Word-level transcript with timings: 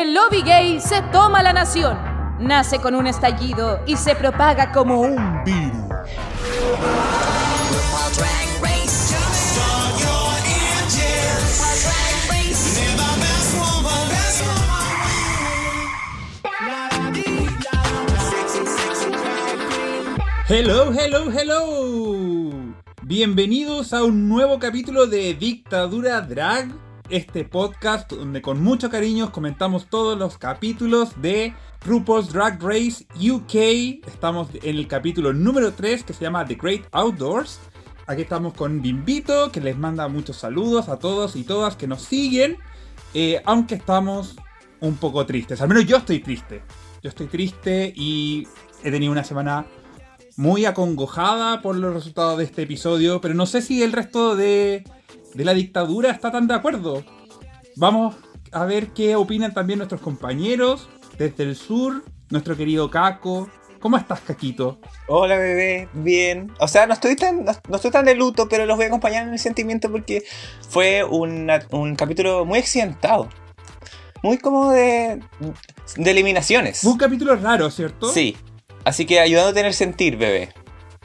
El 0.00 0.14
lobby 0.14 0.42
gay 0.42 0.80
se 0.80 1.02
toma 1.10 1.42
la 1.42 1.52
nación. 1.52 1.98
Nace 2.38 2.78
con 2.78 2.94
un 2.94 3.08
estallido 3.08 3.80
y 3.84 3.96
se 3.96 4.14
propaga 4.14 4.70
como 4.70 5.00
un 5.00 5.42
virus. 5.44 5.74
Hello, 20.48 20.92
hello, 20.92 21.32
hello. 21.32 22.50
Bienvenidos 23.02 23.92
a 23.92 24.04
un 24.04 24.28
nuevo 24.28 24.60
capítulo 24.60 25.08
de 25.08 25.34
Dictadura 25.34 26.20
Drag, 26.20 26.68
este 27.10 27.44
podcast 27.44 28.12
donde 28.12 28.42
con 28.42 28.62
mucho 28.62 28.90
cariño 28.90 29.32
comentamos 29.32 29.86
todos 29.88 30.18
los 30.18 30.38
capítulos 30.38 31.20
de 31.20 31.54
RuPaul's 31.84 32.32
Drag 32.32 32.62
Race 32.62 33.06
UK. 33.16 34.06
Estamos 34.06 34.48
en 34.62 34.76
el 34.76 34.86
capítulo 34.86 35.32
número 35.32 35.72
3 35.72 36.04
que 36.04 36.12
se 36.12 36.22
llama 36.22 36.44
The 36.44 36.56
Great 36.56 36.86
Outdoors. 36.92 37.60
Aquí 38.06 38.22
estamos 38.22 38.54
con 38.54 38.82
Bimbito, 38.82 39.50
que 39.52 39.60
les 39.60 39.76
manda 39.76 40.08
muchos 40.08 40.36
saludos 40.36 40.88
a 40.88 40.98
todos 40.98 41.36
y 41.36 41.44
todas 41.44 41.76
que 41.76 41.86
nos 41.86 42.02
siguen, 42.02 42.56
eh, 43.14 43.42
aunque 43.44 43.74
estamos 43.74 44.36
un 44.80 44.96
poco 44.96 45.24
tristes. 45.26 45.60
Al 45.60 45.68
menos 45.68 45.86
yo 45.86 45.98
estoy 45.98 46.20
triste. 46.20 46.62
Yo 47.02 47.08
estoy 47.10 47.26
triste 47.26 47.92
y 47.94 48.46
he 48.82 48.90
tenido 48.90 49.12
una 49.12 49.24
semana 49.24 49.66
muy 50.36 50.64
acongojada 50.66 51.62
por 51.62 51.76
los 51.76 51.92
resultados 51.92 52.38
de 52.38 52.44
este 52.44 52.62
episodio, 52.62 53.20
pero 53.20 53.34
no 53.34 53.46
sé 53.46 53.60
si 53.60 53.82
el 53.82 53.92
resto 53.92 54.36
de, 54.36 54.84
de 55.34 55.44
la 55.44 55.54
dictadura 55.54 56.10
está 56.10 56.30
tan 56.30 56.46
de 56.46 56.54
acuerdo. 56.54 57.04
Vamos 57.76 58.16
a 58.52 58.64
ver 58.64 58.88
qué 58.88 59.14
opinan 59.16 59.52
también 59.54 59.78
nuestros 59.78 60.00
compañeros 60.00 60.88
desde 61.18 61.44
el 61.44 61.56
sur, 61.56 62.04
nuestro 62.30 62.56
querido 62.56 62.90
Caco. 62.90 63.48
¿Cómo 63.80 63.96
estás, 63.96 64.20
Caquito? 64.20 64.80
Hola, 65.06 65.36
bebé, 65.36 65.88
bien. 65.92 66.52
O 66.58 66.66
sea, 66.66 66.86
no 66.88 66.94
estoy 66.94 67.14
tan, 67.14 67.44
no, 67.44 67.52
no 67.68 67.76
estoy 67.76 67.92
tan 67.92 68.04
de 68.06 68.16
luto, 68.16 68.48
pero 68.48 68.66
los 68.66 68.76
voy 68.76 68.86
a 68.86 68.88
acompañar 68.88 69.24
en 69.26 69.32
el 69.32 69.38
sentimiento 69.38 69.90
porque 69.92 70.24
fue 70.68 71.04
una- 71.04 71.60
un 71.70 71.94
capítulo 71.94 72.44
muy 72.44 72.58
accidentado. 72.58 73.28
Muy 74.20 74.38
como 74.38 74.72
de, 74.72 75.20
de 75.96 76.10
eliminaciones. 76.10 76.82
Un 76.82 76.98
capítulo 76.98 77.36
raro, 77.36 77.70
¿cierto? 77.70 78.08
Sí. 78.12 78.36
Así 78.84 79.06
que 79.06 79.20
ayudándote 79.20 79.60
en 79.60 79.66
el 79.66 79.74
sentir, 79.74 80.16
bebé. 80.16 80.48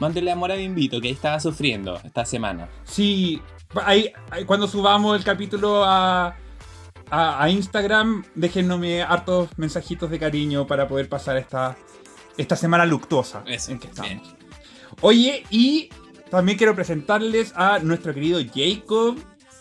Mándele 0.00 0.32
amor 0.32 0.50
a 0.50 0.56
Bimbito, 0.56 1.00
que 1.00 1.06
ahí 1.06 1.14
estaba 1.14 1.38
sufriendo 1.38 2.00
esta 2.02 2.24
semana. 2.24 2.68
Sí, 2.82 3.40
ahí, 3.84 4.12
cuando 4.46 4.66
subamos 4.68 5.16
el 5.16 5.24
capítulo 5.24 5.84
a, 5.84 6.36
a, 7.10 7.42
a 7.42 7.50
Instagram, 7.50 8.24
déjenme 8.34 9.02
hartos 9.02 9.48
mensajitos 9.56 10.10
de 10.10 10.18
cariño 10.18 10.66
para 10.66 10.88
poder 10.88 11.08
pasar 11.08 11.36
esta, 11.36 11.76
esta 12.36 12.56
semana 12.56 12.84
luctuosa 12.86 13.42
Eso, 13.46 13.72
en 13.72 13.78
que 13.78 13.88
estamos. 13.88 14.10
bien. 14.10 14.22
Oye, 15.00 15.44
y 15.50 15.88
también 16.30 16.58
quiero 16.58 16.74
presentarles 16.74 17.52
a 17.56 17.78
nuestro 17.80 18.14
querido 18.14 18.40
Jacob, 18.54 19.16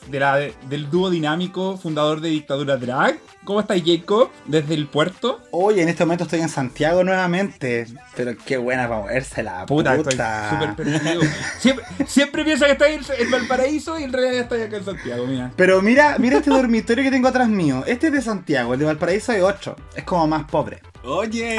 de 0.08 0.20
la, 0.20 0.38
del 0.38 0.89
dúo 0.89 1.09
dinámico, 1.09 1.77
fundador 1.77 2.22
de 2.22 2.30
Dictadura 2.30 2.77
Drag. 2.77 3.20
¿Cómo 3.45 3.59
estás, 3.59 3.81
Jacob? 3.86 4.30
Desde 4.45 4.73
el 4.73 4.88
puerto. 4.88 5.41
Oye, 5.52 5.81
en 5.81 5.89
este 5.89 6.05
momento 6.05 6.23
estoy 6.23 6.39
en 6.39 6.47
Santiago 6.47 7.03
nuevamente. 7.03 7.88
Pero 8.16 8.31
qué 8.45 8.55
buena 8.55 8.88
para 8.88 9.02
moverse 9.02 9.44
la 9.44 9.66
Puta, 9.66 9.97
puta. 9.97 10.11
estoy 10.11 10.59
súper 10.59 10.75
perdido. 10.75 11.22
Siempre, 11.59 11.86
siempre 12.08 12.45
piensa 12.45 12.66
que 12.67 12.71
estás 12.71 13.19
en, 13.19 13.31
Valparaíso 13.31 13.99
y 13.99 14.03
en 14.03 14.14
realidad 14.14 14.44
estás 14.44 14.61
acá 14.61 14.77
en 14.77 14.86
Santiago, 14.86 15.27
mira. 15.27 15.52
Pero 15.58 15.81
mira, 15.81 16.16
mira 16.19 16.38
este 16.38 16.52
dormitorio 16.52 17.03
que 17.03 17.11
tengo 17.11 17.27
atrás 17.27 17.49
mío. 17.49 17.83
Este 17.86 18.08
es 18.08 18.14
de 18.14 18.21
Santiago, 18.21 18.73
el 18.75 18.80
de 18.80 18.86
Valparaíso 18.86 19.33
hay 19.33 19.41
8. 19.41 19.75
Es 19.95 20.03
como 20.05 20.25
más 20.25 20.45
pobre. 20.45 20.81
Oye, 21.05 21.58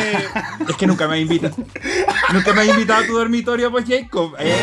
Es 0.67 0.77
que 0.78 0.87
nunca 0.87 1.06
me 1.06 1.17
has 1.17 1.21
invitado. 1.21 1.55
nunca 2.33 2.55
me 2.55 2.62
has 2.62 2.69
invitado 2.69 3.05
a 3.05 3.06
tu 3.06 3.12
dormitorio, 3.19 3.71
pues, 3.71 3.84
Jacob. 3.87 4.34
Eh, 4.39 4.55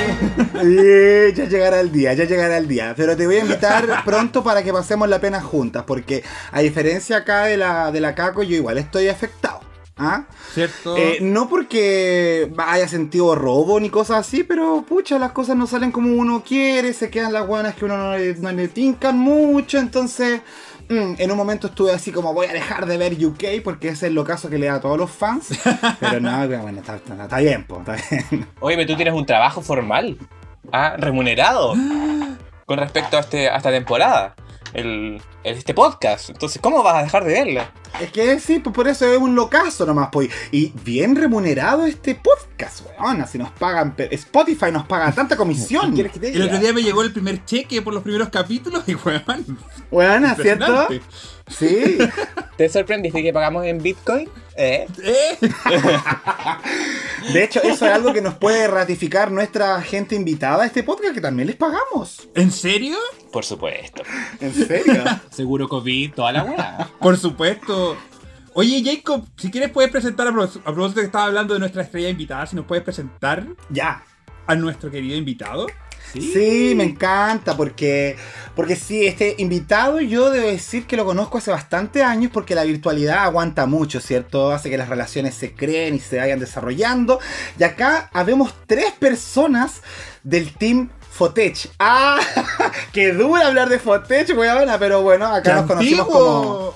Eh, 0.64 1.34
ya 1.36 1.46
llegará 1.46 1.80
el 1.82 1.92
día, 1.92 2.14
ya 2.14 2.24
llegará 2.26 2.58
el 2.58 2.68
día. 2.68 2.94
Pero 2.98 3.16
te 3.16 3.26
voy 3.28 3.36
a 3.36 3.40
invitar 3.42 4.04
pronto 4.04 4.44
para 4.44 4.64
que 4.64 4.74
pasemos 4.74 5.08
la 5.08 5.20
pena 5.20 5.40
juntas. 5.42 5.84
Porque 5.86 6.24
a 6.52 6.62
diferencia 6.62 7.11
acá 7.16 7.46
de 7.46 7.58
la, 7.58 7.92
de 7.92 8.00
la 8.02 8.16
Caco, 8.16 8.44
yo 8.44 8.56
igual 8.56 8.78
estoy 8.78 9.08
afectado. 9.08 9.60
¿Ah? 9.98 10.24
¿Cierto? 10.54 10.98
Eh, 10.98 11.20
no 11.22 11.48
porque 11.48 12.52
haya 12.58 12.88
sentido 12.88 13.36
robo 13.36 13.80
ni 13.80 13.90
cosas 13.92 14.18
así, 14.26 14.44
pero 14.44 14.84
pucha, 14.88 15.20
las 15.20 15.32
cosas 15.32 15.56
no 15.56 15.68
salen 15.68 15.92
como 15.92 16.16
uno 16.16 16.44
quiere, 16.44 16.94
se 16.94 17.12
quedan 17.12 17.34
las 17.34 17.46
buenas 17.46 17.76
que 17.76 17.86
uno 17.86 17.98
no 17.98 18.18
le, 18.18 18.34
no 18.36 18.52
le 18.52 18.68
tincan 18.68 19.20
mucho, 19.20 19.78
entonces 19.78 20.42
mm, 20.90 21.14
en 21.20 21.32
un 21.32 21.38
momento 21.38 21.68
estuve 21.68 21.92
así 21.94 22.12
como 22.12 22.34
voy 22.34 22.48
a 22.48 22.54
dejar 22.54 22.88
de 22.88 22.98
ver 22.98 23.14
UK 23.24 23.62
porque 23.64 23.90
ese 23.90 24.08
es 24.08 24.14
lo 24.14 24.24
caso 24.24 24.50
que 24.50 24.58
le 24.58 24.68
da 24.68 24.76
a 24.76 24.82
todos 24.82 24.98
los 24.98 25.12
fans, 25.12 25.50
pero 26.00 26.20
no, 26.20 26.48
bueno, 26.48 26.80
está, 26.80 26.96
está- 26.96 27.22
está 27.24 27.38
bien, 27.38 27.66
po, 27.68 27.80
está 27.86 27.96
bien. 28.10 28.48
Oye, 28.60 28.78
pero 28.78 28.88
tú 28.88 28.96
tienes 28.96 29.14
un 29.14 29.26
trabajo 29.28 29.62
formal. 29.62 30.18
Ah, 30.72 30.96
remunerado. 30.98 31.76
Con 32.66 32.80
respecto 32.80 33.18
a, 33.18 33.20
este, 33.20 33.50
a 33.50 33.58
esta 33.58 33.70
temporada. 33.70 34.34
El, 34.74 35.22
el- 35.44 35.58
este 35.58 35.74
podcast. 35.74 36.30
Entonces, 36.30 36.62
¿cómo 36.62 36.82
vas 36.84 36.96
a 36.96 37.04
dejar 37.04 37.24
de 37.26 37.34
verla? 37.34 37.72
Es 38.00 38.12
que 38.12 38.40
sí, 38.40 38.60
pues 38.60 38.74
por 38.74 38.88
eso 38.88 39.06
es 39.12 39.18
un 39.18 39.36
locazo 39.36 39.86
nomás, 39.86 40.10
pues. 40.12 40.30
Y 40.52 40.72
bien 40.84 41.16
remunerado 41.16 41.86
este 41.86 42.16
podcast, 42.16 42.82
weón. 43.00 43.22
Así 43.22 43.38
nos 43.38 43.52
pagan, 43.52 43.94
Spotify 43.98 44.72
nos 44.72 44.86
paga 44.88 45.12
tanta 45.12 45.36
comisión. 45.36 45.94
¿Quieres 45.94 46.12
que 46.14 46.20
te 46.20 46.30
el 46.32 46.42
otro 46.44 46.58
día 46.60 46.74
me 46.74 46.82
llegó 46.84 47.02
el 47.04 47.12
primer 47.12 47.44
cheque 47.46 47.82
por 47.82 47.94
los 47.94 48.04
primeros 48.04 48.30
capítulos 48.30 48.84
y, 48.88 48.96
weón. 48.96 49.58
Weón, 49.92 50.36
¿cierto? 50.42 50.88
Sí. 51.48 51.98
¿Te 52.58 52.70
sorprendiste 52.70 53.22
que 53.22 53.34
pagamos 53.34 53.66
en 53.66 53.82
Bitcoin? 53.84 54.30
¿Eh? 54.62 54.88
Eh, 55.04 55.38
De 57.34 57.44
hecho, 57.44 57.62
eso 57.64 57.86
es 57.88 57.92
algo 57.92 58.14
que 58.14 58.22
nos 58.22 58.36
puede 58.36 58.68
ratificar 58.68 59.32
nuestra 59.32 59.82
gente 59.82 60.16
invitada 60.16 60.64
a 60.64 60.66
este 60.68 60.84
podcast, 60.84 61.16
que 61.16 61.22
también 61.22 61.48
les 61.48 61.56
pagamos. 61.56 62.30
¿En 62.36 62.52
serio? 62.52 62.98
Por 63.32 63.44
supuesto. 63.44 64.04
¿En 64.40 64.54
serio? 64.54 65.04
seguro 65.32 65.68
COVID, 65.68 66.14
toda 66.14 66.32
la 66.32 66.44
weá. 66.44 66.90
Por 67.00 67.18
supuesto. 67.18 67.98
Oye, 68.54 68.84
Jacob, 68.86 69.26
si 69.36 69.50
quieres 69.50 69.72
puedes 69.72 69.90
presentar, 69.90 70.28
a 70.28 70.32
propósito 70.32 71.00
que 71.00 71.08
estaba 71.08 71.26
hablando 71.26 71.56
de 71.56 71.60
nuestra 71.60 71.82
estrella 71.82 72.10
invitada, 72.10 72.46
si 72.46 72.56
nos 72.56 72.66
puedes 72.66 72.84
presentar 72.84 73.48
ya. 73.70 74.04
a 74.46 74.56
nuestro 74.56 74.92
querido 74.92 75.16
invitado. 75.16 75.66
Sí, 76.14 76.74
me 76.76 76.84
encanta 76.84 77.56
porque 77.56 78.18
porque 78.56 78.76
sí, 78.76 79.06
este 79.06 79.36
invitado 79.38 80.02
yo 80.02 80.30
debo 80.30 80.48
decir 80.48 80.86
que 80.86 80.98
lo 80.98 81.06
conozco 81.06 81.38
hace 81.38 81.52
bastante 81.52 82.04
años 82.04 82.32
porque 82.34 82.54
la 82.54 82.64
virtualidad 82.64 83.20
aguanta 83.20 83.66
mucho, 83.66 84.02
¿cierto? 84.02 84.52
Hace 84.52 84.70
que 84.70 84.78
las 84.78 84.90
relaciones 84.90 85.36
se 85.36 85.54
creen 85.54 85.96
y 85.96 86.00
se 86.00 86.18
vayan 86.18 86.40
desarrollando. 86.40 87.20
Y 87.58 87.64
acá 87.64 88.10
habemos 88.14 88.54
tres 88.68 88.92
personas 88.92 89.82
del 90.24 90.54
team 90.54 90.90
Fotech. 91.12 91.70
¡Ah! 91.78 92.20
¡Qué 92.94 93.12
duro 93.12 93.36
hablar 93.44 93.68
de 93.68 93.80
Fotech, 93.80 94.36
weona! 94.36 94.80
Pero 94.80 95.02
bueno, 95.02 95.28
acá 95.28 95.56
nos 95.56 95.66
conocimos 95.66 96.08
como... 96.08 96.74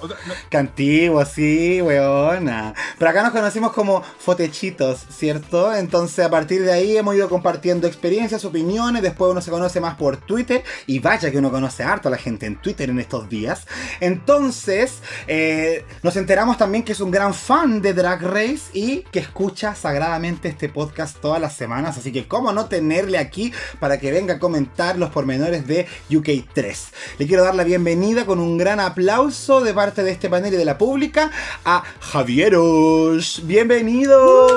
Que 0.49 0.57
antiguo, 0.57 1.23
sí, 1.25 1.81
weona. 1.81 2.73
Pero 2.99 3.11
acá 3.11 3.23
nos 3.23 3.31
conocimos 3.31 3.71
como 3.71 4.03
fotechitos, 4.19 5.05
¿cierto? 5.09 5.73
Entonces 5.73 6.25
a 6.25 6.29
partir 6.29 6.63
de 6.63 6.73
ahí 6.73 6.97
hemos 6.97 7.15
ido 7.15 7.29
compartiendo 7.29 7.87
experiencias, 7.87 8.43
opiniones, 8.43 9.01
después 9.01 9.31
uno 9.31 9.41
se 9.41 9.51
conoce 9.51 9.79
más 9.79 9.95
por 9.95 10.17
Twitter 10.17 10.63
y 10.85 10.99
vaya 10.99 11.31
que 11.31 11.37
uno 11.37 11.49
conoce 11.49 11.83
harto 11.83 12.09
a 12.09 12.11
la 12.11 12.17
gente 12.17 12.45
en 12.45 12.57
Twitter 12.57 12.89
en 12.89 12.99
estos 12.99 13.29
días. 13.29 13.65
Entonces 14.01 14.99
eh, 15.27 15.85
nos 16.03 16.17
enteramos 16.17 16.57
también 16.57 16.83
que 16.83 16.91
es 16.91 16.99
un 16.99 17.09
gran 17.09 17.33
fan 17.33 17.81
de 17.81 17.93
Drag 17.93 18.21
Race 18.21 18.63
y 18.73 19.03
que 19.11 19.19
escucha 19.19 19.75
sagradamente 19.75 20.49
este 20.49 20.67
podcast 20.67 21.17
todas 21.19 21.39
las 21.39 21.53
semanas, 21.55 21.97
así 21.97 22.11
que 22.11 22.27
cómo 22.27 22.51
no 22.51 22.65
tenerle 22.65 23.17
aquí 23.17 23.53
para 23.79 23.97
que 23.97 24.11
venga 24.11 24.24
a 24.33 24.39
comentar 24.39 24.97
los 24.97 25.09
pormenores 25.09 25.67
de 25.67 25.87
UK3. 26.09 26.75
Le 27.19 27.27
quiero 27.27 27.43
dar 27.43 27.55
la 27.55 27.63
bienvenida 27.63 28.25
con 28.25 28.39
un 28.39 28.57
gran 28.57 28.79
aplauso 28.79 29.61
de 29.61 29.73
parte 29.73 30.03
de 30.03 30.11
este 30.11 30.29
panel 30.29 30.53
y 30.53 30.57
de 30.57 30.65
la 30.65 30.77
pública 30.77 31.31
a 31.63 31.83
Javieros. 31.99 33.41
¡Bienvenido! 33.45 34.47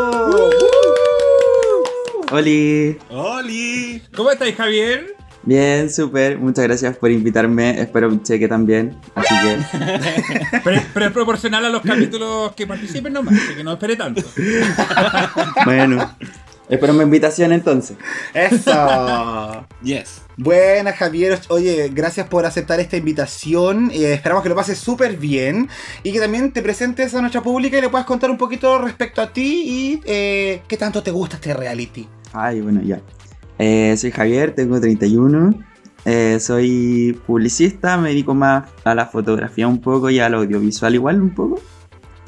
Oli, 2.31 2.98
¡Oli! 3.10 4.02
¿Cómo 4.14 4.31
estáis, 4.31 4.56
Javier? 4.56 5.19
bien, 5.48 5.90
súper, 5.90 6.38
muchas 6.38 6.64
gracias 6.64 6.96
por 6.98 7.10
invitarme, 7.10 7.81
espero 7.81 8.08
un 8.08 8.22
cheque 8.22 8.48
también, 8.48 8.94
así 9.14 9.34
que 9.40 9.56
Pero, 10.62 10.82
pero 10.92 11.06
es 11.06 11.12
proporcional 11.12 11.64
a 11.64 11.70
los 11.70 11.81
capítulos 11.81 12.54
que 12.54 12.66
participen 12.66 13.14
nomás, 13.14 13.34
así 13.34 13.54
que 13.54 13.64
no 13.64 13.72
espere 13.72 13.96
tanto. 13.96 14.22
bueno, 15.64 16.14
espero 16.68 16.92
mi 16.92 17.02
invitación 17.02 17.52
entonces. 17.52 17.96
¡Eso! 18.34 19.66
Yes. 19.82 20.22
Buenas, 20.36 20.96
Javier. 20.96 21.38
Oye, 21.48 21.90
gracias 21.94 22.26
por 22.26 22.44
aceptar 22.44 22.80
esta 22.80 22.96
invitación. 22.96 23.90
Eh, 23.92 24.12
esperamos 24.12 24.42
que 24.42 24.48
lo 24.48 24.56
pases 24.56 24.78
súper 24.78 25.16
bien 25.16 25.68
y 26.02 26.12
que 26.12 26.18
también 26.18 26.52
te 26.52 26.62
presentes 26.62 27.14
a 27.14 27.20
nuestra 27.20 27.42
pública 27.42 27.78
y 27.78 27.80
le 27.80 27.88
puedas 27.88 28.06
contar 28.06 28.30
un 28.30 28.38
poquito 28.38 28.78
respecto 28.78 29.22
a 29.22 29.32
ti 29.32 29.62
y 29.66 30.00
eh, 30.04 30.62
qué 30.66 30.76
tanto 30.76 31.02
te 31.02 31.10
gusta 31.12 31.36
este 31.36 31.54
reality. 31.54 32.08
Ay, 32.32 32.60
bueno, 32.60 32.82
ya. 32.82 33.00
Eh, 33.58 33.96
soy 33.96 34.10
Javier, 34.10 34.54
tengo 34.54 34.80
31, 34.80 35.54
Eh, 36.04 36.38
soy 36.40 37.20
publicista, 37.26 37.98
me 37.98 38.10
dedico 38.10 38.32
más 38.34 38.70
a 38.84 38.94
la 38.94 39.06
fotografía 39.06 39.68
un 39.68 39.80
poco 39.80 40.08
y 40.10 40.20
al 40.20 40.34
audiovisual 40.34 40.94
igual 40.94 41.20
un 41.20 41.34
poco. 41.34 41.60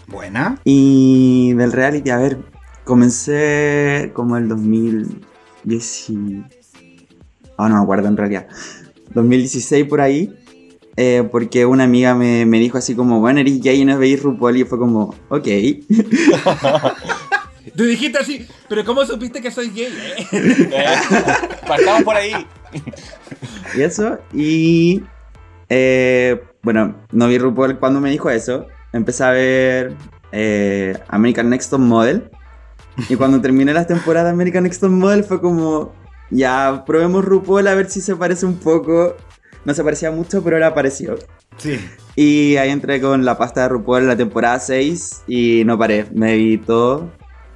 Buena. 0.07 0.59
Y 0.65 1.53
del 1.55 1.73
reality, 1.73 2.11
a 2.11 2.19
ver, 2.19 2.39
comencé 2.85 4.11
como 4.15 4.37
el 4.37 4.49
2010. 4.49 6.11
y- 6.11 6.43
Ah, 7.57 7.69
no 7.69 7.77
me 7.77 7.83
acuerdo 7.83 8.09
en 8.09 8.17
realidad. 8.17 8.47
2016 9.15 9.87
por 9.87 10.01
ahí. 10.01 10.35
eh, 10.97 11.27
porque 11.31 11.65
una 11.65 11.85
amiga 11.85 12.15
me, 12.15 12.45
me 12.45 12.59
dijo 12.59 12.77
así 12.77 12.95
como, 12.95 13.21
bueno, 13.21 13.41
eres 13.41 13.61
gay 13.63 13.81
y 13.81 13.85
no 13.85 13.99
veis 13.99 14.23
RuPaul. 14.23 14.57
Y 14.59 14.65
fue 14.65 14.79
como, 14.79 15.15
ok. 15.29 15.49
Tú 17.77 17.85
dijiste 17.85 18.19
así, 18.19 18.47
pero 18.69 18.85
¿cómo 18.85 19.05
supiste 19.05 19.41
que 19.41 19.51
soy 19.51 19.71
gay? 19.71 19.87
eh? 19.87 20.27
Eh, 20.73 20.85
partamos 21.67 22.03
por 22.03 22.17
ahí. 22.17 22.33
Y 23.77 23.83
eso. 23.83 24.19
Y. 24.35 25.03
eh, 25.69 26.41
bueno, 26.63 26.97
no 27.13 27.29
vi 27.29 27.39
RuPaul 27.39 27.79
cuando 27.79 28.01
me 28.01 28.11
dijo 28.11 28.29
eso. 28.31 28.67
Empecé 28.93 29.25
a 29.25 29.31
ver 29.31 29.95
eh, 30.33 30.99
American 31.09 31.49
Next 31.51 31.71
Top 31.71 31.81
Model. 31.81 32.31
Y 33.09 33.17
cuando 33.17 33.41
terminé 33.41 33.73
las 33.73 33.87
temporadas 33.87 34.29
de 34.29 34.35
American 34.35 34.65
Next 34.65 34.81
Top 34.81 34.91
Model 34.91 35.25
fue 35.25 35.41
como. 35.41 35.93
Ya, 36.31 36.85
probemos 36.87 37.25
RuPaul 37.25 37.67
a 37.67 37.75
ver 37.75 37.91
si 37.91 38.01
se 38.01 38.15
parece 38.15 38.47
un 38.47 38.57
poco. 38.57 39.17
No 39.65 39.75
se 39.75 39.83
parecía 39.83 40.11
mucho, 40.11 40.43
pero 40.43 40.57
era 40.57 40.75
parecido. 40.75 41.17
Sí. 41.57 41.79
Y 42.17 42.57
ahí 42.57 42.71
entré 42.71 43.01
con 43.01 43.25
la 43.25 43.37
pasta 43.37 43.63
de 43.63 43.69
RuPaul 43.69 44.03
en 44.03 44.09
la 44.09 44.17
temporada 44.17 44.59
6 44.59 45.23
y 45.27 45.65
no 45.65 45.77
paré. 45.79 46.07
Me 46.15 46.37
vi 46.37 46.59
todo. 46.59 47.11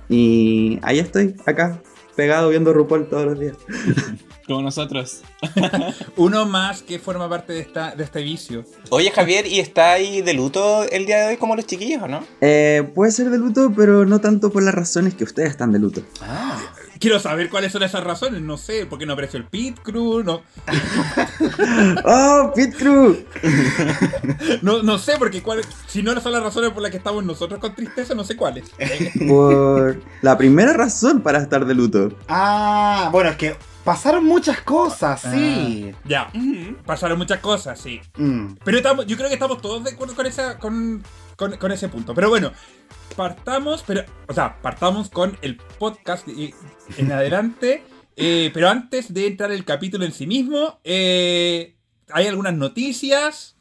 Y 0.09 0.79
ahí 0.83 0.99
estoy, 0.99 1.37
acá, 1.47 1.81
pegado 2.17 2.51
viendo 2.51 2.73
RuPaul 2.73 3.09
todos 3.09 3.27
los 3.27 3.41
días. 3.41 3.57
Como 4.47 4.63
nosotros. 4.63 5.23
Uno 6.17 6.45
más 6.45 6.83
que 6.83 6.99
forma 6.99 7.29
parte 7.29 7.55
de, 7.55 7.61
esta, 7.61 7.95
de 7.95 8.05
este 8.05 8.23
vicio. 8.23 8.65
Oye, 8.91 9.11
Javier, 9.11 9.47
¿y 9.47 9.61
está 9.61 9.93
ahí 9.93 10.21
de 10.23 10.35
luto 10.35 10.85
el 10.85 11.07
día 11.07 11.19
de 11.19 11.27
hoy 11.29 11.37
como 11.37 11.57
los 11.57 11.67
chiquillos 11.67 12.03
o 12.03 12.09
no? 12.09 12.25
Eh, 12.41 12.91
puede 12.95 13.11
ser 13.13 13.31
de 13.31 13.39
luto, 13.39 13.73
pero 13.75 14.05
no 14.05 14.21
tanto 14.21 14.51
por 14.51 14.63
las 14.63 14.75
razones 14.75 15.15
que 15.15 15.25
ustedes 15.25 15.51
están 15.51 15.73
de 15.73 15.79
luto. 15.79 16.03
Ah. 16.21 16.61
Quiero 16.99 17.19
saber 17.19 17.51
cuáles 17.51 17.73
son 17.73 17.83
esas 17.83 18.05
razones, 18.05 18.41
no 18.41 18.57
sé, 18.57 18.87
porque 18.87 19.05
no 19.05 19.15
apareció 19.15 19.39
el 19.39 19.47
Pit 19.47 19.79
Crew, 19.83 20.23
no, 20.23 20.43
¡Oh, 22.05 22.53
Pit 22.55 22.75
Crew! 22.77 23.19
no, 24.63 24.83
no 24.83 24.99
sé, 24.99 25.15
porque 25.19 25.43
cuál, 25.43 25.61
si 25.87 26.03
no 26.03 26.19
son 26.21 26.33
las 26.33 26.43
razones 26.43 26.71
por 26.71 26.83
las 26.83 26.91
que 26.91 26.97
estamos 26.97 27.25
nosotros 27.25 27.61
con 27.61 27.75
tristeza, 27.75 28.15
no 28.15 28.25
sé 28.25 28.37
cuáles. 28.37 28.71
Por 29.29 30.01
la 30.23 30.39
primera 30.39 30.73
razón 30.73 31.21
para 31.21 31.41
estar 31.41 31.67
de 31.67 31.75
luto. 31.75 32.13
Ah, 32.29 33.09
bueno, 33.13 33.31
es 33.31 33.37
que 33.37 33.57
pasaron 33.85 34.25
muchas 34.25 34.61
cosas, 34.63 35.21
sí. 35.21 35.93
Ah, 35.95 35.99
ya, 36.05 36.33
pasaron 36.85 37.19
muchas 37.19 37.41
cosas, 37.41 37.79
sí. 37.79 38.01
Mm. 38.17 38.55
Pero 38.65 38.77
estamos, 38.79 39.07
yo 39.07 39.17
creo 39.17 39.29
que 39.29 39.35
estamos 39.35 39.61
todos 39.61 39.85
de 39.85 39.91
acuerdo 39.91 40.15
con, 40.15 40.27
esa, 40.27 40.59
con, 40.59 41.03
con, 41.37 41.57
con 41.57 41.73
ese 41.73 41.89
punto. 41.89 42.15
Pero 42.15 42.29
bueno, 42.31 42.53
partamos, 43.17 43.85
pero, 43.87 44.03
o 44.29 44.33
sea, 44.33 44.61
partamos 44.63 45.11
con 45.11 45.37
el 45.43 45.57
podcast 45.57 46.27
y- 46.29 46.55
en 46.97 47.13
adelante. 47.13 47.85
eh, 48.17 48.51
pero 48.55 48.69
antes 48.69 49.13
de 49.13 49.27
entrar 49.27 49.53
el 49.53 49.65
capítulo 49.65 50.05
en 50.05 50.13
sí 50.13 50.27
mismo, 50.27 50.81
eh, 50.85 51.77
hay 52.11 52.27
algunas 52.27 52.55
noticias. 52.55 53.57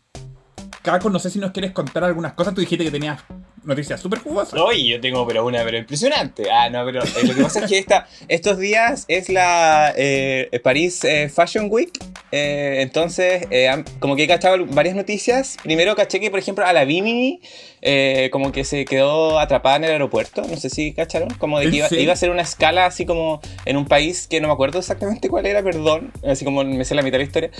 Caco, 0.81 1.09
no 1.09 1.19
sé 1.19 1.29
si 1.29 1.39
nos 1.39 1.51
quieres 1.51 1.71
contar 1.71 2.03
algunas 2.03 2.33
cosas. 2.33 2.53
Tú 2.53 2.61
dijiste 2.61 2.83
que 2.83 2.91
tenías 2.91 3.23
noticias 3.65 3.99
súper 4.01 4.19
jugosas. 4.19 4.59
Oye, 4.59 4.87
yo 4.87 5.01
tengo 5.01 5.25
pero 5.27 5.45
una, 5.45 5.63
pero 5.63 5.77
impresionante. 5.77 6.49
Ah, 6.51 6.69
no, 6.69 6.83
pero 6.85 7.03
eh, 7.03 7.07
lo 7.27 7.35
que 7.35 7.41
pasa 7.43 7.59
es 7.63 7.69
que 7.69 7.77
esta, 7.77 8.07
estos 8.27 8.57
días 8.57 9.05
es 9.07 9.29
la 9.29 9.93
eh, 9.95 10.49
París 10.63 11.03
eh, 11.03 11.29
Fashion 11.29 11.67
Week. 11.69 11.91
eh, 12.31 12.77
entonces, 12.81 13.47
eh, 13.51 13.83
como 13.99 14.15
que 14.15 14.23
he 14.23 14.27
cachado 14.27 14.65
varias 14.67 14.95
noticias. 14.95 15.57
Primero 15.63 15.95
caché 15.95 16.19
que, 16.19 16.29
por 16.29 16.39
ejemplo, 16.39 16.65
a 16.65 16.73
la 16.73 16.85
Bimini 16.85 17.41
eh, 17.81 18.29
como 18.31 18.51
que 18.51 18.63
se 18.63 18.85
quedó 18.85 19.39
atrapada 19.39 19.75
en 19.77 19.83
el 19.85 19.91
aeropuerto. 19.91 20.41
No 20.49 20.57
sé 20.57 20.69
si 20.69 20.93
cacharon. 20.93 21.29
Como 21.37 21.59
de 21.59 21.65
¿En 21.65 21.71
que 21.71 21.77
iba, 21.77 21.89
serio? 21.89 22.03
iba 22.03 22.11
a 22.11 22.13
hacer 22.13 22.29
una 22.29 22.41
escala 22.41 22.85
así 22.85 23.05
como 23.05 23.41
en 23.65 23.77
un 23.77 23.85
país 23.85 24.27
que 24.27 24.39
no 24.41 24.47
me 24.47 24.53
acuerdo 24.53 24.79
exactamente 24.79 25.29
cuál 25.29 25.45
era, 25.45 25.61
perdón. 25.63 26.11
Así 26.25 26.45
como 26.45 26.63
me 26.63 26.85
sé 26.85 26.95
la 26.95 27.01
mitad 27.01 27.13
de 27.13 27.19
la 27.19 27.23
historia. 27.25 27.51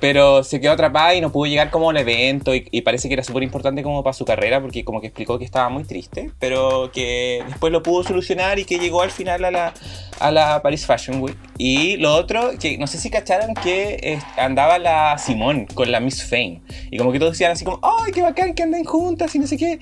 Pero 0.00 0.42
se 0.44 0.60
quedó 0.60 0.72
atrapada 0.72 1.14
y 1.14 1.20
no 1.20 1.30
pudo 1.32 1.46
llegar 1.46 1.70
como 1.70 1.90
al 1.90 1.96
evento 1.96 2.54
y, 2.54 2.66
y 2.70 2.82
parece 2.82 3.08
que 3.08 3.14
era 3.14 3.22
súper 3.24 3.42
importante 3.42 3.82
como 3.82 4.02
para 4.02 4.14
su 4.14 4.24
carrera 4.24 4.60
porque 4.60 4.84
como 4.84 5.00
que 5.00 5.10
explicó 5.22 5.38
que 5.38 5.44
estaba 5.44 5.68
muy 5.68 5.84
triste, 5.84 6.32
pero 6.38 6.90
que 6.92 7.44
después 7.46 7.72
lo 7.72 7.82
pudo 7.82 8.02
solucionar 8.02 8.58
y 8.58 8.64
que 8.64 8.78
llegó 8.78 9.02
al 9.02 9.10
final 9.10 9.44
a 9.44 9.50
la, 9.50 9.74
a 10.18 10.30
la 10.30 10.60
Paris 10.62 10.84
Fashion 10.84 11.22
Week. 11.22 11.36
Y 11.64 11.96
lo 11.98 12.12
otro, 12.16 12.58
que 12.58 12.76
no 12.76 12.88
sé 12.88 12.98
si 12.98 13.08
cacharon 13.08 13.54
que 13.54 13.96
eh, 14.02 14.18
andaba 14.36 14.80
la 14.80 15.16
Simone 15.16 15.68
con 15.72 15.92
la 15.92 16.00
Miss 16.00 16.24
Fame 16.28 16.60
y 16.90 16.98
como 16.98 17.12
que 17.12 17.20
todos 17.20 17.34
decían 17.34 17.52
así 17.52 17.64
como, 17.64 17.78
¡ay, 17.84 18.10
qué 18.10 18.20
bacán 18.20 18.54
que 18.54 18.64
anden 18.64 18.82
juntas 18.82 19.32
y 19.36 19.38
no 19.38 19.46
sé 19.46 19.56
qué! 19.56 19.78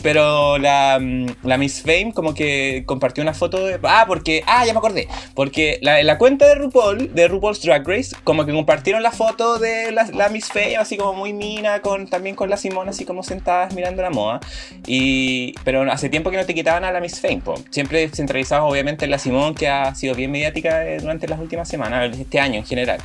Pero 0.00 0.58
la, 0.58 1.00
mm, 1.02 1.26
la 1.42 1.58
Miss 1.58 1.82
Fame 1.82 2.12
como 2.14 2.34
que 2.34 2.84
compartió 2.86 3.20
una 3.24 3.34
foto 3.34 3.66
de... 3.66 3.80
Ah, 3.82 4.04
porque... 4.06 4.44
Ah, 4.46 4.64
ya 4.64 4.72
me 4.72 4.78
acordé. 4.78 5.08
Porque 5.34 5.80
la, 5.82 6.00
la 6.04 6.18
cuenta 6.18 6.46
de 6.46 6.54
RuPaul, 6.54 7.12
de 7.12 7.26
RuPaul's 7.26 7.60
Drag 7.62 7.84
Race, 7.84 8.14
como 8.22 8.46
que 8.46 8.52
compartieron 8.52 9.02
la 9.02 9.10
foto 9.10 9.58
de 9.58 9.90
la, 9.90 10.04
la 10.14 10.28
Miss 10.28 10.46
Fame, 10.52 10.76
así 10.76 10.96
como 10.96 11.14
muy 11.14 11.32
mina, 11.32 11.80
con, 11.80 12.06
también 12.06 12.36
con 12.36 12.48
la 12.48 12.56
Simone, 12.56 12.90
así 12.90 13.04
como 13.04 13.24
sentadas 13.24 13.74
mirando 13.74 14.02
la 14.02 14.10
moda. 14.10 14.38
Y, 14.86 15.54
pero 15.64 15.82
hace 15.90 16.08
tiempo 16.08 16.30
que 16.30 16.36
no 16.36 16.46
te 16.46 16.54
quitaban 16.54 16.84
a 16.84 16.92
la 16.92 17.00
Miss 17.00 17.20
Fame, 17.20 17.40
po. 17.44 17.56
siempre 17.70 18.08
centralizados 18.10 18.70
obviamente 18.70 19.04
en 19.04 19.10
la 19.10 19.18
Simone, 19.18 19.56
que 19.56 19.66
ha 19.66 19.92
sido 19.96 20.14
bien 20.14 20.30
mediática 20.30 20.86
eh, 20.86 21.00
durante 21.24 21.28
las 21.28 21.40
últimas 21.40 21.68
semanas, 21.68 22.16
este 22.18 22.38
año 22.40 22.56
en 22.58 22.66
general. 22.66 22.98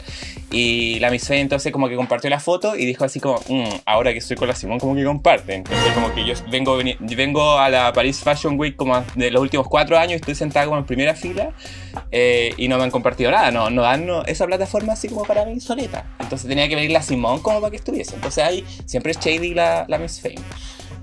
Y 0.51 0.99
la 0.99 1.11
Miss 1.11 1.29
entonces 1.29 1.71
como 1.71 1.87
que 1.89 1.95
compartió 1.95 2.29
la 2.29 2.39
foto 2.39 2.75
y 2.75 2.85
dijo 2.85 3.03
así 3.05 3.19
como, 3.19 3.39
"Mm, 3.47 3.65
ahora 3.85 4.11
que 4.13 4.19
estoy 4.19 4.35
con 4.35 4.47
la 4.47 4.55
Simone 4.55 4.79
como 4.79 4.95
que 4.95 5.03
comparten. 5.03 5.57
Entonces 5.59 5.93
como 5.93 6.13
que 6.13 6.25
yo 6.25 6.33
vengo, 6.51 6.77
vengo 6.99 7.57
a 7.57 7.69
la 7.69 7.93
Paris 7.93 8.19
Fashion 8.23 8.59
Week 8.59 8.75
como 8.75 9.03
de 9.15 9.31
los 9.31 9.41
últimos 9.41 9.67
cuatro 9.67 9.97
años 9.97 10.15
estoy 10.15 10.35
sentada 10.35 10.65
como 10.65 10.77
en 10.79 10.85
primera 10.85 11.13
fila 11.15 11.51
eh, 12.11 12.53
y 12.57 12.67
no 12.67 12.77
me 12.77 12.83
han 12.83 12.91
compartido 12.91 13.31
nada, 13.31 13.51
no, 13.51 13.69
no 13.69 13.81
dan 13.83 14.05
no- 14.05 14.23
esa 14.25 14.45
plataforma 14.47 14.93
así 14.93 15.07
como 15.07 15.23
para 15.23 15.45
mí 15.45 15.59
soleta. 15.59 16.05
Entonces 16.19 16.47
tenía 16.47 16.67
que 16.67 16.75
venir 16.75 16.91
la 16.91 17.01
Simone 17.01 17.41
como 17.41 17.59
para 17.61 17.71
que 17.71 17.77
estuviese. 17.77 18.15
Entonces 18.15 18.43
ahí 18.43 18.65
siempre 18.85 19.11
es 19.11 19.19
shady 19.19 19.53
la, 19.53 19.85
la 19.87 19.97
Miss 19.97 20.19
Fame. 20.21 20.35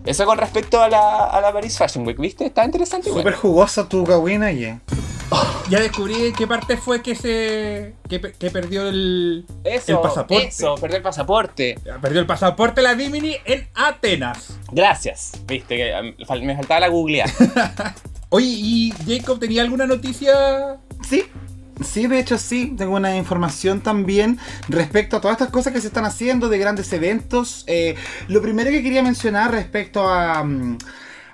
Eso 0.05 0.25
con 0.25 0.39
respecto 0.39 0.81
a 0.81 0.89
la, 0.89 1.25
a 1.27 1.41
la 1.41 1.53
Paris 1.53 1.77
Fashion 1.79 2.07
Week, 2.07 2.19
¿viste? 2.19 2.47
Está 2.47 2.65
interesante. 2.65 3.11
Súper 3.11 3.35
jugosa 3.35 3.89
tu 3.89 4.05
gawina, 4.05 4.53
ye. 4.53 4.79
Ya 5.69 5.81
descubrí 5.81 6.27
en 6.27 6.33
qué 6.33 6.47
parte 6.47 6.77
fue 6.77 7.03
que 7.03 7.17
se. 7.17 7.95
que, 8.09 8.21
pe- 8.21 8.33
que 8.39 8.51
perdió 8.53 8.89
el. 8.89 9.45
Eso, 9.65 9.93
el 9.93 9.99
pasaporte. 9.99 10.47
Eso, 10.47 10.75
perder 10.77 10.99
el 10.99 11.03
pasaporte. 11.03 11.79
Perdió 12.01 12.21
el 12.21 12.27
pasaporte 12.27 12.83
la 12.83 12.95
Bimini 12.95 13.37
en 13.45 13.67
Atenas. 13.75 14.59
Gracias. 14.71 15.33
Viste, 15.47 15.77
que 15.77 16.15
um, 16.29 16.45
me 16.47 16.55
faltaba 16.55 16.81
la 16.81 16.89
googlear. 16.89 17.29
Oye, 18.29 18.47
¿y 18.47 18.93
Jacob 19.09 19.41
tenía 19.41 19.63
alguna 19.63 19.87
noticia? 19.87 20.77
Sí. 21.09 21.25
Sí, 21.85 22.07
de 22.07 22.19
hecho 22.21 22.39
sí, 22.39 22.75
tengo 22.79 22.95
una 22.97 23.17
información 23.17 23.83
también 23.83 24.39
respecto 24.69 25.17
a 25.17 25.21
todas 25.21 25.35
estas 25.35 25.51
cosas 25.51 25.75
que 25.75 25.81
se 25.83 25.89
están 25.89 26.07
haciendo 26.07 26.49
de 26.49 26.59
grandes 26.59 26.91
eventos. 26.93 27.65
Eh, 27.67 27.97
lo 28.29 28.41
primero 28.41 28.71
que 28.71 28.83
quería 28.83 29.03
mencionar 29.03 29.51
respecto 29.51 30.09
a, 30.09 30.43
mm, 30.43 30.79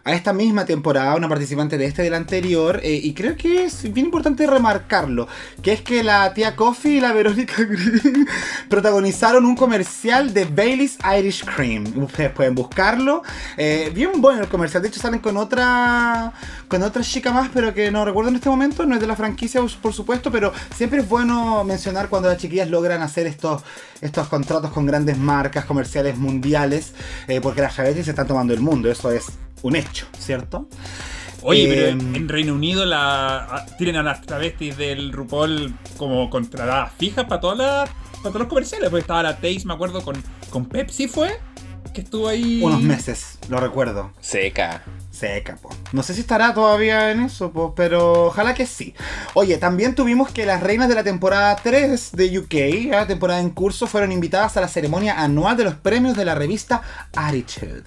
a 0.04 0.12
esta 0.12 0.32
misma 0.32 0.64
temporada, 0.64 1.14
una 1.14 1.28
participante 1.28 1.78
de 1.78 1.86
este 1.86 2.02
y 2.02 2.04
del 2.04 2.14
anterior, 2.14 2.80
eh, 2.82 3.00
y 3.02 3.14
creo 3.14 3.36
que 3.36 3.64
es 3.64 3.92
bien 3.92 4.06
importante 4.06 4.46
remarcarlo, 4.46 5.28
que 5.62 5.72
es 5.72 5.82
que 5.82 6.02
la 6.02 6.34
tía 6.34 6.56
Coffee 6.56 6.96
y 6.96 7.00
la 7.00 7.12
Verónica 7.12 7.54
Green 7.58 8.26
protagonizaron 8.68 9.44
un 9.44 9.56
comercial 9.56 10.34
de 10.34 10.44
Bailey's 10.44 10.98
Irish 11.18 11.44
Cream. 11.44 11.84
Ustedes 11.96 12.30
pueden 12.32 12.54
buscarlo. 12.54 13.22
Eh, 13.56 13.90
bien 13.94 14.20
bueno 14.20 14.42
el 14.42 14.48
comercial, 14.48 14.82
de 14.82 14.88
hecho 14.88 15.00
salen 15.00 15.20
con 15.20 15.36
otra 15.36 16.32
con 16.68 16.82
otra 16.82 17.02
chica 17.02 17.32
más, 17.32 17.50
pero 17.52 17.74
que 17.74 17.90
no 17.90 18.04
recuerdo 18.04 18.30
en 18.30 18.36
este 18.36 18.48
momento, 18.48 18.86
no 18.86 18.94
es 18.94 19.00
de 19.00 19.06
la 19.06 19.14
franquicia 19.14 19.60
por 19.82 19.92
supuesto, 19.92 20.32
pero 20.32 20.52
siempre 20.74 21.00
es 21.00 21.08
bueno 21.08 21.64
mencionar 21.64 22.08
cuando 22.08 22.28
las 22.28 22.38
chiquillas 22.38 22.70
logran 22.70 23.02
hacer 23.02 23.26
estos, 23.26 23.62
estos 24.00 24.28
contratos 24.28 24.72
con 24.72 24.86
grandes 24.86 25.18
marcas 25.18 25.66
comerciales 25.66 26.16
mundiales, 26.16 26.94
eh, 27.28 27.40
porque 27.42 27.60
las 27.60 27.74
travestis 27.74 28.06
se 28.06 28.10
están 28.12 28.26
tomando 28.26 28.54
el 28.54 28.60
mundo, 28.60 28.90
eso 28.90 29.10
es 29.10 29.26
un 29.62 29.76
hecho, 29.76 30.06
¿cierto? 30.18 30.68
Oye, 31.42 31.66
pero 31.68 31.86
Em, 31.88 32.00
en, 32.00 32.16
en 32.16 32.28
Reino 32.28 32.54
Unido 32.54 32.84
la, 32.84 33.66
tienen 33.78 33.96
a 33.96 34.02
las 34.02 34.22
travestis 34.22 34.76
del 34.76 35.12
RuPaul 35.12 35.74
como 35.96 36.30
contratadas 36.30 36.92
fijas 36.98 37.24
para 37.24 37.40
todas 37.40 37.58
las 37.58 37.90
para 38.22 38.30
todos 38.30 38.40
los 38.40 38.48
comerciales. 38.48 38.90
Porque 38.90 39.00
estaba 39.00 39.22
la 39.22 39.36
Taze, 39.36 39.62
me 39.64 39.74
acuerdo, 39.74 40.02
con, 40.02 40.22
con 40.50 40.66
Pepsi 40.66 41.08
fue, 41.08 41.38
que 41.92 42.02
estuvo 42.02 42.28
ahí. 42.28 42.60
Unos 42.62 42.80
meses, 42.80 43.38
lo 43.48 43.58
recuerdo. 43.58 44.12
Seca. 44.20 44.84
Seca, 45.22 45.54
po. 45.54 45.70
No 45.92 46.02
sé 46.02 46.14
si 46.14 46.20
estará 46.20 46.52
todavía 46.52 47.12
en 47.12 47.20
eso, 47.20 47.52
po, 47.52 47.76
pero 47.76 48.24
ojalá 48.24 48.54
que 48.54 48.66
sí. 48.66 48.92
Oye, 49.34 49.56
también 49.56 49.94
tuvimos 49.94 50.32
que 50.32 50.44
las 50.44 50.60
reinas 50.60 50.88
de 50.88 50.96
la 50.96 51.04
temporada 51.04 51.54
3 51.54 52.10
de 52.10 52.38
UK, 52.40 52.90
la 52.90 53.06
temporada 53.06 53.38
en 53.38 53.50
curso, 53.50 53.86
fueron 53.86 54.10
invitadas 54.10 54.56
a 54.56 54.60
la 54.60 54.66
ceremonia 54.66 55.22
anual 55.22 55.56
de 55.56 55.62
los 55.62 55.74
premios 55.74 56.16
de 56.16 56.24
la 56.24 56.34
revista 56.34 56.82
Attitude. 57.14 57.84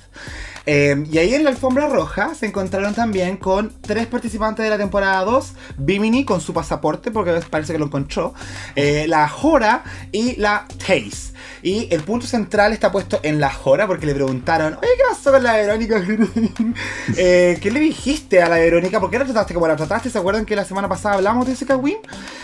Eh, 0.65 1.04
y 1.12 1.18
ahí 1.18 1.34
en 1.34 1.44
la 1.44 1.50
alfombra 1.50 1.88
roja 1.88 2.34
se 2.34 2.46
encontraron 2.48 2.96
también 2.96 3.38
con 3.38 3.72
tres 3.82 4.08
participantes 4.08 4.63
de 4.63 4.70
la 4.70 4.77
temporada 4.77 5.24
2, 5.25 5.54
Bimini 5.77 6.24
con 6.24 6.39
su 6.39 6.54
pasaporte, 6.54 7.12
porque 7.12 7.34
parece 7.50 7.74
que 7.74 7.80
lo 7.80 7.86
encontró, 7.86 8.34
eh, 8.75 9.06
la 9.08 9.27
Jora 9.27 9.84
y 10.13 10.38
la 10.38 10.65
Taste. 10.80 11.36
Y 11.62 11.88
el 11.94 12.04
punto 12.04 12.27
central 12.27 12.74
está 12.74 12.92
puesto 12.92 13.20
en 13.24 13.39
la 13.39 13.51
Jora 13.51 13.88
porque 13.88 14.06
le 14.06 14.15
preguntaron, 14.15 14.75
oye, 14.75 14.89
¿qué 14.98 15.04
pasó 15.10 15.32
con 15.32 15.44
la 15.44 15.54
Verónica? 15.54 16.00
Eh, 17.27 17.58
¿Qué 17.60 17.72
le 17.72 17.79
dijiste 17.79 18.44
a 18.44 18.48
la 18.48 18.58
Verónica? 18.58 19.00
¿Por 19.00 19.10
qué 19.10 19.17
la 19.17 19.25
trataste 19.25 19.55
como 19.55 19.67
la 19.67 19.75
trataste? 19.75 20.12
¿Se 20.12 20.20
acuerdan 20.20 20.46
que 20.46 20.55
la 20.55 20.63
semana 20.63 20.88
pasada 20.88 21.15
hablamos 21.15 21.48
de 21.48 21.53
ese 21.53 21.65
Kawin? 21.65 21.98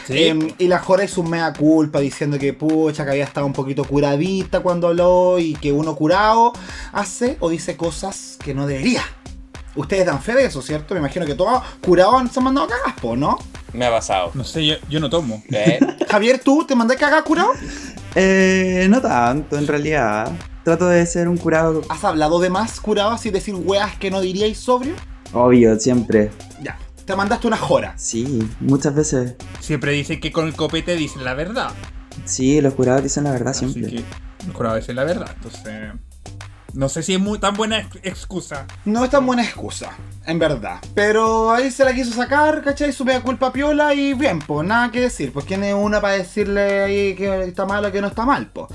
Sí. 0.08 0.24
Em, 0.24 0.52
y 0.58 0.68
la 0.68 0.80
Jora 0.80 1.04
es 1.04 1.20
un 1.20 1.30
mea 1.30 1.54
culpa 1.54 2.00
diciendo 2.00 2.40
que 2.40 2.54
pucha, 2.54 3.06
que 3.06 3.12
había 3.12 3.26
estado 3.26 3.46
un 3.46 3.54
poquito 3.54 3.84
curadita 3.84 4.62
cuando 4.62 4.88
habló 4.88 5.38
y 5.38 5.54
que 5.54 5.72
uno 5.72 5.96
curado 5.96 6.54
hace 6.94 7.38
o 7.42 7.50
dice 7.52 7.78
cosas 7.78 8.40
que 8.44 8.56
no 8.56 8.66
debería. 8.66 9.04
Ustedes 9.76 10.08
dan 10.08 10.20
fe 10.20 10.34
de 10.34 10.46
eso, 10.46 10.64
¿cierto? 10.64 10.96
Me 10.96 11.00
imagino 11.00 11.28
que 11.28 11.36
todos 11.36 11.62
curados 11.80 12.32
se 12.32 12.40
han 12.40 12.46
mandado 12.46 12.68
cagas, 12.68 13.00
po, 13.00 13.16
¿no? 13.16 13.38
Me 13.74 13.86
ha 13.86 13.92
pasado. 13.92 14.32
No 14.34 14.44
sé, 14.44 14.66
yo, 14.66 14.78
yo 14.90 15.00
no 15.00 15.12
tomo. 15.12 15.44
¿Eh? 15.52 15.80
Javier, 16.10 16.40
¿tú 16.40 16.66
te 16.66 16.74
mandás 16.76 16.98
cagas 16.98 17.22
curado? 17.22 17.52
Eh, 18.16 18.88
no 18.90 19.00
tanto, 19.00 19.60
en 19.60 19.68
realidad. 19.68 20.32
Trato 20.64 20.88
de 20.88 21.06
ser 21.08 21.28
un 21.28 21.38
curado 21.38 21.82
¿Has 21.90 22.04
hablado 22.04 22.40
de 22.40 22.50
más 22.50 22.80
curado 22.80 23.12
así 23.12 23.32
decir 23.32 23.56
weas 23.56 23.96
que 23.98 24.12
no 24.12 24.22
diríais 24.22 24.58
sobrio? 24.60 24.94
obvio, 25.34 25.80
siempre. 25.80 26.30
Ya. 26.62 26.78
Te 27.06 27.16
mandaste 27.16 27.48
una 27.48 27.58
jora. 27.58 27.94
Sí, 27.98 28.48
muchas 28.60 28.94
veces. 28.94 29.36
Siempre 29.60 29.92
dicen 29.94 30.20
que 30.20 30.32
con 30.32 30.46
el 30.48 30.54
copete 30.56 30.96
dicen 30.96 31.24
la 31.24 31.34
verdad. 31.34 31.72
Sí, 32.26 32.62
los 32.62 32.74
curados 32.76 33.02
dicen 33.04 33.24
la 33.24 33.32
verdad 33.32 33.50
Así 33.50 33.68
siempre. 33.72 33.92
que 33.98 34.04
los 34.48 34.56
jurados 34.56 34.80
dicen 34.82 34.96
la 34.98 35.04
verdad. 35.04 35.32
Entonces, 35.36 35.94
no 36.74 36.90
sé 36.90 37.02
si 37.04 37.16
es 37.16 37.20
muy 37.20 37.40
tan 37.40 37.56
buena 37.56 37.80
ex- 37.80 38.00
excusa. 38.04 38.66
No 38.86 39.04
es 39.04 39.10
tan 39.10 39.26
buena 39.26 39.44
excusa, 39.44 39.92
en 40.26 40.38
verdad. 40.40 40.80
Pero 40.94 41.52
ahí 41.52 41.72
se 41.72 41.84
la 41.86 41.94
quiso 41.94 42.12
sacar, 42.14 42.62
¿cachai? 42.64 42.94
Su 42.94 43.04
mea 43.04 43.22
culpa 43.22 43.52
piola 43.52 43.94
y 43.94 44.14
bien, 44.14 44.40
pues 44.40 44.66
nada 44.68 44.92
que 44.92 45.02
decir. 45.02 45.34
Pues 45.34 45.46
quién 45.46 45.64
es 45.64 45.74
una 45.74 46.00
para 46.02 46.14
decirle 46.14 46.82
ahí 46.84 47.16
que 47.16 47.44
está 47.44 47.66
mal 47.66 47.84
o 47.84 47.92
que 47.92 48.00
no 48.02 48.08
está 48.08 48.26
mal, 48.26 48.48
pues. 48.54 48.68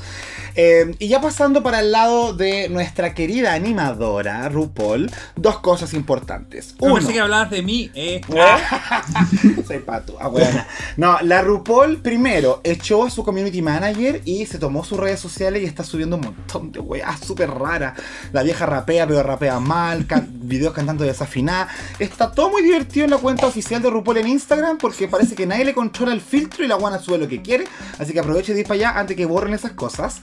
Y 0.98 1.08
ya 1.08 1.20
pasando 1.20 1.62
para 1.62 1.80
el 1.80 1.92
lado 1.92 2.32
de 2.32 2.68
nuestra 2.68 3.14
querida 3.14 3.52
animadora, 3.54 4.48
RuPaul, 4.48 5.10
dos 5.36 5.58
cosas 5.60 5.92
importantes. 5.94 6.74
No 6.80 6.86
Uno, 6.86 6.94
pensé 6.96 7.12
que 7.12 7.20
hablabas 7.20 7.50
de 7.50 7.62
mí, 7.62 7.90
eh. 7.94 8.20
soy 9.66 9.78
pato, 9.80 10.16
ah, 10.20 10.28
buena. 10.28 10.66
No, 10.96 11.18
la 11.22 11.42
RuPaul 11.42 11.98
primero 11.98 12.60
echó 12.64 13.04
a 13.04 13.10
su 13.10 13.24
community 13.24 13.62
manager 13.62 14.22
y 14.24 14.46
se 14.46 14.58
tomó 14.58 14.84
sus 14.84 14.98
redes 14.98 15.20
sociales 15.20 15.62
y 15.62 15.66
está 15.66 15.84
subiendo 15.84 16.16
un 16.16 16.22
montón 16.22 16.72
de 16.72 16.80
weas 16.80 17.20
súper 17.20 17.50
raras. 17.50 17.94
La 18.32 18.42
vieja 18.42 18.66
rapea, 18.66 19.06
pero 19.06 19.22
rapea 19.22 19.60
mal, 19.60 20.06
can- 20.06 20.28
videos 20.46 20.72
cantando 20.72 21.04
desafinada. 21.04 21.68
Está 21.98 22.30
todo 22.32 22.50
muy 22.50 22.62
divertido 22.62 23.04
en 23.04 23.10
la 23.10 23.18
cuenta 23.18 23.46
oficial 23.46 23.82
de 23.82 23.90
RuPaul 23.90 24.18
en 24.18 24.28
Instagram 24.28 24.78
porque 24.78 25.08
parece 25.08 25.34
que 25.34 25.46
nadie 25.46 25.64
le 25.64 25.74
controla 25.74 26.12
el 26.12 26.20
filtro 26.20 26.64
y 26.64 26.68
la 26.68 26.76
guana 26.76 26.98
sube 26.98 27.18
lo 27.18 27.28
que 27.28 27.42
quiere. 27.42 27.64
Así 27.98 28.12
que 28.12 28.20
aproveche 28.20 28.54
de 28.54 28.60
ir 28.60 28.66
para 28.66 28.76
allá 28.76 28.98
antes 28.98 29.16
que 29.16 29.26
borren 29.26 29.54
esas 29.54 29.72
cosas. 29.72 30.20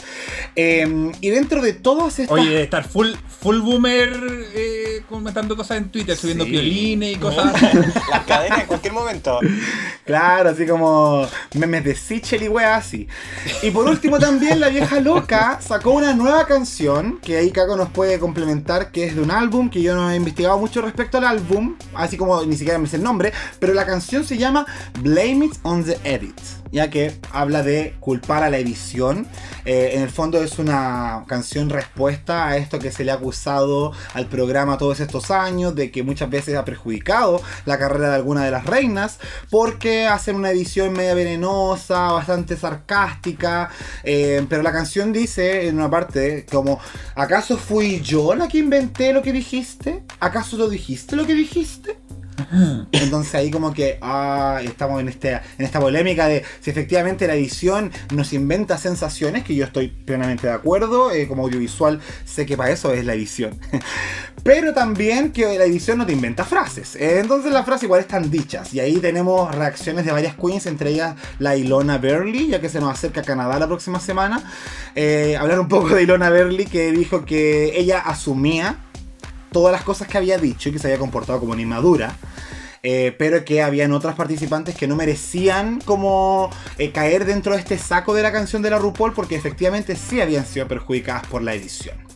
Eh, 0.56 1.12
y 1.22 1.30
dentro 1.30 1.62
de 1.62 1.74
todas 1.74 2.20
estas. 2.20 2.38
Oye, 2.38 2.50
de 2.50 2.64
estar 2.64 2.84
full, 2.88 3.10
full 3.42 3.60
boomer 3.60 4.10
eh, 4.56 5.04
comentando 5.10 5.56
cosas 5.56 5.78
en 5.78 5.90
Twitter, 5.90 6.16
subiendo 6.16 6.46
Sí. 6.46 6.52
violines 6.52 7.16
y 7.16 7.20
cosas. 7.20 7.54
Las 8.10 8.26
cadenas 8.26 8.62
en 8.62 8.68
cualquier 8.68 8.94
momento. 8.94 9.40
Claro, 10.06 10.50
así 10.50 10.66
como 10.66 11.28
memes 11.56 11.84
de 11.84 11.96
Sichel 11.96 12.44
y 12.44 12.48
weas 12.48 12.86
así. 12.86 13.08
Y 13.62 13.72
por 13.72 13.86
último 13.88 14.20
también 14.20 14.60
la 14.60 14.70
vieja 14.70 15.00
loca 15.00 15.60
sacó 15.62 15.92
una 15.92 16.14
nueva 16.14 16.46
canción, 16.46 17.20
que 17.22 17.38
ahí 17.38 17.52
Caco 17.52 17.76
nos 17.76 17.90
puede 17.90 18.20
complementar, 18.20 18.92
que 18.92 19.06
es 19.06 19.16
de 19.16 19.22
un 19.22 19.32
álbum, 19.32 19.70
que 19.70 19.82
yo 19.82 19.96
no 19.96 20.12
he 20.12 20.16
investigado 20.16 20.58
mucho 20.60 20.82
respecto 20.82 21.18
al 21.18 21.26
álbum, 21.26 21.76
así 21.94 22.18
como 22.18 22.44
ni 22.46 22.56
siquiera 22.56 22.78
me 22.80 22.88
sé 22.88 22.98
el 22.98 23.04
nombre, 23.04 23.32
pero 23.60 23.74
la 23.74 23.86
canción 23.86 24.24
se 24.26 24.38
llama 24.38 24.66
Blame 25.02 25.46
It 25.46 25.54
on 25.64 25.84
the 25.84 25.98
Edit, 26.04 26.40
ya 26.74 26.90
que 26.90 27.16
habla 27.32 27.62
de 27.62 27.96
culpar 28.00 28.44
a 28.44 28.50
la 28.50 28.58
edición. 28.58 29.28
Eh, 29.64 29.92
en 29.94 30.02
el 30.02 30.10
fondo 30.10 30.44
es 30.44 30.58
una 30.58 31.24
canción 31.28 31.70
respuesta 31.70 32.48
a 32.48 32.58
esto 32.58 32.80
que 32.80 32.92
se 32.92 33.06
le 33.06 33.12
ha 33.12 33.16
acusado 33.16 33.94
al 34.14 34.26
programa 34.26 34.78
todos 34.78 35.00
estos 35.00 35.30
años, 35.32 35.76
de 35.76 35.92
que 35.92 36.04
muchas 36.04 36.30
veces 36.30 36.56
ha 36.56 36.66
perjudicado 36.66 37.42
la 37.66 37.78
carrera 37.78 38.10
de 38.10 38.16
alguna 38.16 38.44
de 38.44 38.52
las 38.52 38.66
reinas, 38.66 39.20
porque 39.52 40.08
hacen 40.08 40.36
una 40.36 40.50
edición 40.50 40.94
media 40.94 41.14
venenosa, 41.14 42.12
bastante 42.12 42.58
sarcástica, 42.58 43.70
eh, 44.04 44.46
pero 44.50 44.64
la 44.64 44.72
canción 44.72 45.14
dice 45.14 45.68
en 45.68 45.76
una 45.78 45.92
parte 45.92 46.46
como, 46.52 46.80
¿acaso 47.16 47.58
fui 47.58 48.02
yo 48.02 48.34
la 48.34 48.48
que 48.48 48.58
inventé 48.58 49.14
lo 49.14 49.22
que 49.22 49.32
dijiste? 49.32 50.04
¿Acaso 50.20 50.58
lo 50.58 50.68
dijiste 50.68 51.16
lo 51.16 51.28
que 51.28 51.36
dijiste? 51.36 52.03
Entonces 52.92 53.34
ahí 53.36 53.52
como 53.52 53.74
que 53.74 53.98
ah, 54.02 54.62
estamos 54.64 55.02
en, 55.02 55.10
este, 55.10 55.34
en 55.34 55.66
esta 55.66 55.80
polémica 55.80 56.28
de 56.28 56.44
si 56.60 56.70
efectivamente 56.70 57.28
la 57.28 57.36
edición 57.36 57.92
nos 58.14 58.34
inventa 58.34 58.78
sensaciones, 58.78 59.44
que 59.44 59.56
yo 59.56 59.66
estoy 59.66 59.88
plenamente 59.88 60.48
de 60.48 60.54
acuerdo, 60.54 61.12
eh, 61.12 61.28
como 61.28 61.44
audiovisual 61.44 62.00
sé 62.26 62.46
que 62.46 62.58
para 62.58 62.72
eso 62.72 62.94
es 62.94 63.06
la 63.06 63.14
edición. 63.14 63.58
Pero 64.44 64.74
también 64.74 65.32
que 65.32 65.58
la 65.58 65.64
edición 65.64 65.98
no 65.98 66.06
te 66.06 66.12
inventa 66.12 66.44
frases. 66.44 66.96
Eh, 66.96 67.20
Entonces 67.20 67.52
las 67.54 67.66
frases 67.66 67.84
igual 67.84 68.02
están 68.02 68.30
dichas. 68.30 68.74
Y 68.74 68.80
ahí 68.82 68.98
tenemos 68.98 69.54
reacciones 69.56 70.06
de 70.06 70.12
varias 70.12 70.36
queens, 70.36 70.66
entre 70.66 70.92
ellas 70.92 71.16
la 71.40 71.56
Ilona 71.56 71.98
Burley, 71.98 72.50
ya 72.50 72.60
que 72.60 72.70
se 72.70 72.80
nos 72.80 72.92
acerca 72.92 73.22
a 73.22 73.24
Canadá 73.24 73.58
la 73.58 73.68
próxima 73.68 74.00
semana. 74.00 74.44
Eh, 74.96 75.38
hablar 75.40 75.60
un 75.60 75.70
poco 75.70 75.96
de 75.96 76.04
Ilona 76.04 76.30
Burley, 76.30 76.66
que 76.66 76.92
dijo 76.92 77.26
que 77.26 77.80
ella 77.80 78.00
asumía 78.00 78.78
todas 79.54 79.72
las 79.72 79.84
cosas 79.84 80.10
que 80.10 80.18
había 80.18 80.38
dicho 80.38 80.68
y 80.68 80.74
que 80.74 80.80
se 80.80 80.88
había 80.88 81.00
comportado 81.00 81.40
como 81.40 81.54
una 81.54 81.62
inmadura. 81.62 82.18
eh, 82.86 83.16
pero 83.18 83.46
que 83.46 83.62
habían 83.62 83.94
otras 83.94 84.16
participantes 84.16 84.76
que 84.76 84.88
no 84.88 84.98
merecían 84.98 85.80
como 85.80 86.50
eh, 86.78 86.92
caer 86.92 87.24
dentro 87.24 87.54
de 87.54 87.60
este 87.60 87.78
saco 87.78 88.14
de 88.14 88.24
la 88.24 88.34
canción 88.34 88.62
de 88.62 88.72
la 88.72 88.78
RuPaul 88.78 89.14
porque 89.14 89.38
efectivamente 89.38 89.96
sí 89.96 90.20
habían 90.20 90.46
sido 90.46 90.68
perjudicadas 90.68 91.26
por 91.28 91.42
la 91.42 91.54
edición. 91.54 92.13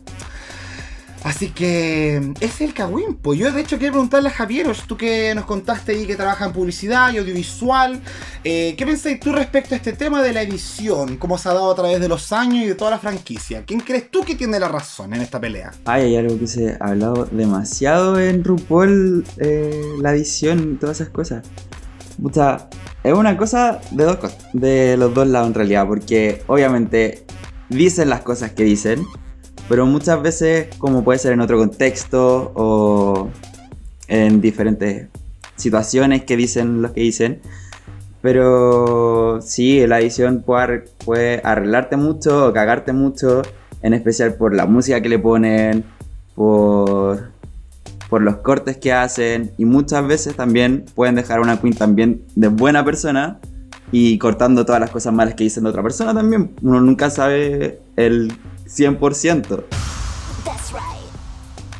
Así 1.28 1.50
que 1.50 2.32
es 2.40 2.62
el 2.62 2.74
Kawin. 2.74 3.16
Pues 3.16 3.38
yo 3.38 3.52
de 3.52 3.60
hecho 3.60 3.78
quiero 3.78 3.92
preguntarle 3.92 4.30
a 4.30 4.32
Javier, 4.32 4.66
tú 4.88 4.96
que 4.96 5.36
nos 5.36 5.44
contaste 5.44 5.92
ahí 5.92 6.08
que 6.08 6.16
trabaja 6.16 6.46
en 6.46 6.54
publicidad 6.54 7.12
y 7.12 7.18
audiovisual, 7.18 8.00
eh, 8.46 8.76
¿qué 8.78 8.86
pensáis 8.86 9.20
tú 9.20 9.34
respecto 9.34 9.76
a 9.76 9.78
este 9.78 9.92
tema 9.92 10.24
de 10.24 10.32
la 10.32 10.42
edición? 10.42 11.18
¿Cómo 11.18 11.38
se 11.38 11.50
ha 11.50 11.54
dado 11.54 11.70
a 11.70 11.76
través 11.76 12.00
de 12.00 12.08
los 12.08 12.32
años 12.32 12.64
y 12.64 12.68
de 12.68 12.76
toda 12.76 12.92
la 12.92 13.00
franquicia? 13.00 13.66
¿Quién 13.66 13.82
crees 13.82 14.10
tú 14.10 14.24
que 14.24 14.36
tiene 14.36 14.58
la 14.58 14.70
razón 14.70 15.14
en 15.16 15.22
esta 15.22 15.38
pelea? 15.38 15.74
Ay, 15.84 16.04
hay 16.04 16.16
algo 16.16 16.40
que 16.40 16.48
se 16.48 16.78
ha 16.80 16.92
hablado 16.92 17.26
demasiado 17.26 18.18
en 18.18 18.46
RuPaul, 18.46 19.26
eh, 19.36 19.84
la 20.00 20.14
edición 20.14 20.76
y 20.76 20.78
todas 20.78 21.02
esas 21.02 21.10
cosas. 21.10 21.46
Puta, 22.22 22.70
es 23.04 23.14
una 23.14 23.36
cosa 23.36 23.82
de, 23.92 24.06
dos 24.06 24.18
de 24.54 24.96
los 24.96 25.14
dos 25.14 25.28
lados 25.28 25.50
en 25.50 25.56
realidad, 25.56 25.88
porque 25.88 26.42
obviamente 26.48 27.26
dicen 27.68 28.10
las 28.10 28.22
cosas 28.22 28.52
que 28.52 28.64
dicen, 28.64 29.06
pero 29.68 29.86
muchas 29.86 30.22
veces, 30.22 30.68
como 30.78 31.04
puede 31.04 31.20
ser 31.20 31.34
en 31.34 31.42
otro 31.42 31.58
contexto 31.58 32.52
o 32.56 33.30
en 34.08 34.42
diferentes 34.42 35.08
situaciones 35.56 36.24
que 36.24 36.38
dicen 36.38 36.82
lo 36.82 36.94
que 36.94 37.02
dicen, 37.02 37.42
pero 38.22 39.42
sí, 39.42 39.86
la 39.88 40.00
edición 40.00 40.42
puede, 40.42 40.86
puede 41.06 41.42
arreglarte 41.44 41.98
mucho 41.98 42.48
o 42.48 42.54
cagarte 42.54 42.94
mucho, 42.94 43.42
en 43.82 43.94
especial 43.94 44.34
por 44.36 44.56
la 44.56 44.66
música 44.66 45.02
que 45.02 45.10
le 45.10 45.20
ponen, 45.20 45.84
por, 46.36 47.32
por 48.10 48.22
los 48.22 48.38
cortes 48.38 48.78
que 48.78 48.94
hacen, 48.94 49.52
y 49.58 49.66
muchas 49.66 50.08
veces 50.08 50.36
también 50.36 50.86
pueden 50.96 51.16
dejar 51.16 51.40
a 51.40 51.42
una 51.42 51.60
queen 51.60 51.76
también 51.76 52.22
de 52.36 52.48
buena 52.48 52.84
persona 52.84 53.40
y 53.92 54.18
cortando 54.18 54.66
todas 54.66 54.82
las 54.82 54.90
cosas 54.90 55.14
malas 55.14 55.36
que 55.36 55.44
dicen 55.44 55.64
de 55.64 55.70
otra 55.70 55.84
persona 55.84 56.14
también. 56.14 56.52
Uno 56.62 56.82
nunca 56.82 57.10
sabe 57.10 57.80
el 57.96 58.34
100%. 58.68 59.64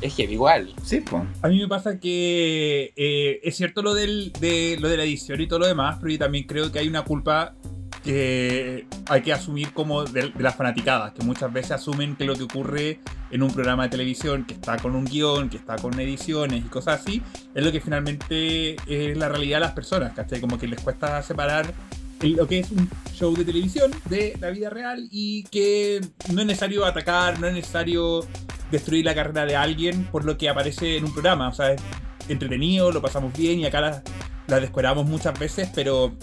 Es 0.02 0.14
que 0.14 0.24
igual. 0.24 0.74
Sí, 0.84 1.02
pues. 1.02 1.24
A 1.42 1.48
mí 1.48 1.60
me 1.60 1.68
pasa 1.68 2.00
que 2.00 2.94
eh, 2.96 3.40
es 3.44 3.56
cierto 3.58 3.82
lo, 3.82 3.94
del, 3.94 4.32
de, 4.40 4.78
lo 4.80 4.90
de 4.90 4.98
la 4.98 5.04
edición 5.04 5.42
y 5.42 5.48
todo 5.48 5.60
lo 5.60 5.68
demás, 5.68 5.98
pero 6.00 6.12
yo 6.12 6.20
también 6.20 6.46
creo 6.46 6.72
que 6.72 6.80
hay 6.80 6.88
una 6.88 7.04
culpa 7.04 7.56
que 8.04 8.86
hay 9.08 9.22
que 9.22 9.34
asumir 9.34 9.74
como 9.74 10.04
de, 10.04 10.30
de 10.30 10.44
las 10.44 10.56
fanaticadas, 10.56 11.14
que 11.14 11.24
muchas 11.24 11.52
veces 11.52 11.72
asumen 11.72 12.16
que 12.16 12.26
lo 12.26 12.36
que 12.36 12.44
ocurre 12.44 13.00
en 13.32 13.42
un 13.42 13.52
programa 13.52 13.84
de 13.84 13.90
televisión 13.90 14.46
que 14.46 14.54
está 14.54 14.78
con 14.78 14.96
un 14.96 15.06
guion, 15.06 15.50
que 15.50 15.58
está 15.58 15.76
con 15.78 16.00
ediciones 16.00 16.64
y 16.64 16.70
cosas 16.70 17.02
así, 17.02 17.22
es 17.54 17.66
lo 17.66 17.72
que 17.72 17.82
finalmente 17.82 18.76
es 18.88 19.18
la 19.18 19.30
realidad 19.30 19.58
de 19.58 19.62
las 19.62 19.74
personas, 19.74 20.14
¿cachai? 20.14 20.40
Como 20.40 20.60
que 20.60 20.68
les 20.68 20.80
cuesta 20.80 21.22
separar 21.24 21.74
lo 22.22 22.48
que 22.48 22.60
es 22.60 22.72
un 22.72 22.90
show 23.18 23.36
de 23.36 23.46
televisión 23.46 23.92
de 24.10 24.38
la 24.40 24.50
vida 24.50 24.70
real 24.70 25.08
y 25.12 25.44
que 25.46 26.02
no 26.32 26.42
es 26.42 26.48
necesario 26.48 26.86
atacar, 26.86 27.40
no 27.40 27.48
es 27.48 27.54
necesario 27.54 28.26
destruir 28.72 29.06
la 29.06 29.16
carrera 29.16 29.46
de 29.46 29.56
alguien 29.56 30.06
por 30.06 30.26
lo 30.26 30.38
que 30.38 30.50
aparece 30.50 30.98
en 30.98 31.06
un 31.06 31.14
programa. 31.14 31.50
O 31.50 31.54
sea, 31.54 31.72
es 31.72 31.82
entretenido, 32.28 32.92
lo 32.92 33.02
pasamos 33.02 33.34
bien 33.34 33.60
y 33.60 33.66
acá 33.66 33.82
la, 33.82 34.04
la 34.48 34.60
descueramos 34.60 35.06
muchas 35.08 35.38
veces, 35.38 35.70
pero, 35.74 36.16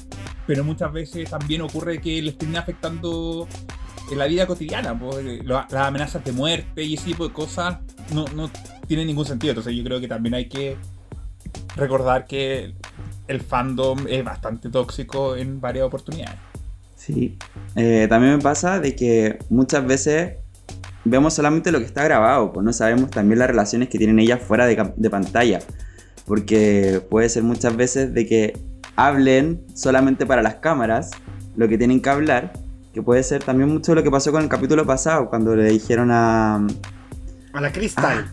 pero 0.47 0.65
muchas 0.65 0.93
veces 0.93 1.31
también 1.31 1.63
ocurre 1.63 2.01
que 2.01 2.23
les 2.23 2.39
termina 2.39 2.61
afectando 2.61 3.49
en 4.11 4.19
la 4.19 4.27
vida 4.27 4.47
cotidiana. 4.47 4.99
pues, 4.99 5.45
las 5.45 5.73
amenazas 5.73 6.25
de 6.25 6.33
muerte 6.33 6.83
y 6.83 6.95
ese 6.95 7.07
tipo 7.07 7.27
de 7.27 7.35
cosas 7.35 7.79
no, 8.13 8.25
no 8.35 8.51
tienen 8.87 9.07
ningún 9.07 9.27
sentido. 9.27 9.53
Entonces 9.53 9.75
yo 9.75 9.83
creo 9.83 10.01
que 10.01 10.09
también 10.09 10.35
hay 10.35 10.49
que 10.49 10.77
recordar 11.77 12.27
que 12.27 12.75
el 13.27 13.41
fandom 13.41 14.07
es 14.09 14.23
bastante 14.23 14.69
tóxico 14.71 15.37
en 15.37 15.61
varias 15.61 15.87
oportunidades. 15.87 16.54
Sí. 17.07 17.37
Eh, 17.77 18.07
también 18.09 18.37
me 18.37 18.43
pasa 18.43 18.81
de 18.81 18.95
que 18.97 19.39
muchas 19.51 19.87
veces 19.87 20.35
vemos 21.05 21.35
solamente 21.35 21.71
lo 21.71 21.79
que 21.81 21.85
está 21.85 22.03
grabado, 22.05 22.53
pues 22.53 22.65
no 22.65 22.73
sabemos 22.73 23.11
también 23.11 23.39
las 23.39 23.49
relaciones 23.49 23.89
que 23.89 23.99
tienen 23.99 24.19
ellas 24.19 24.41
fuera 24.41 24.67
de, 24.67 24.79
cam- 24.79 24.95
de 24.97 25.11
pantalla. 25.11 25.59
Porque 26.25 27.03
puede 27.11 27.29
ser 27.29 27.43
muchas 27.43 27.77
veces 27.77 28.15
de 28.15 28.27
que 28.27 28.59
hablen 28.97 29.63
solamente 29.75 30.25
para 30.25 30.41
las 30.43 30.55
cámaras 30.57 31.11
lo 31.57 31.69
que 31.69 31.77
tienen 31.77 32.01
que 32.01 32.09
hablar, 32.09 32.53
que 32.95 33.03
puede 33.03 33.23
ser 33.23 33.45
también 33.45 33.69
mucho 33.69 33.95
lo 33.95 34.03
que 34.03 34.11
pasó 34.11 34.33
con 34.33 34.43
el 34.43 34.49
capítulo 34.49 34.87
pasado, 34.87 35.29
cuando 35.29 35.55
le 35.55 35.65
dijeron 35.65 36.11
a... 36.11 36.67
A 37.53 37.61
la 37.61 37.71
Crystal. 37.71 38.33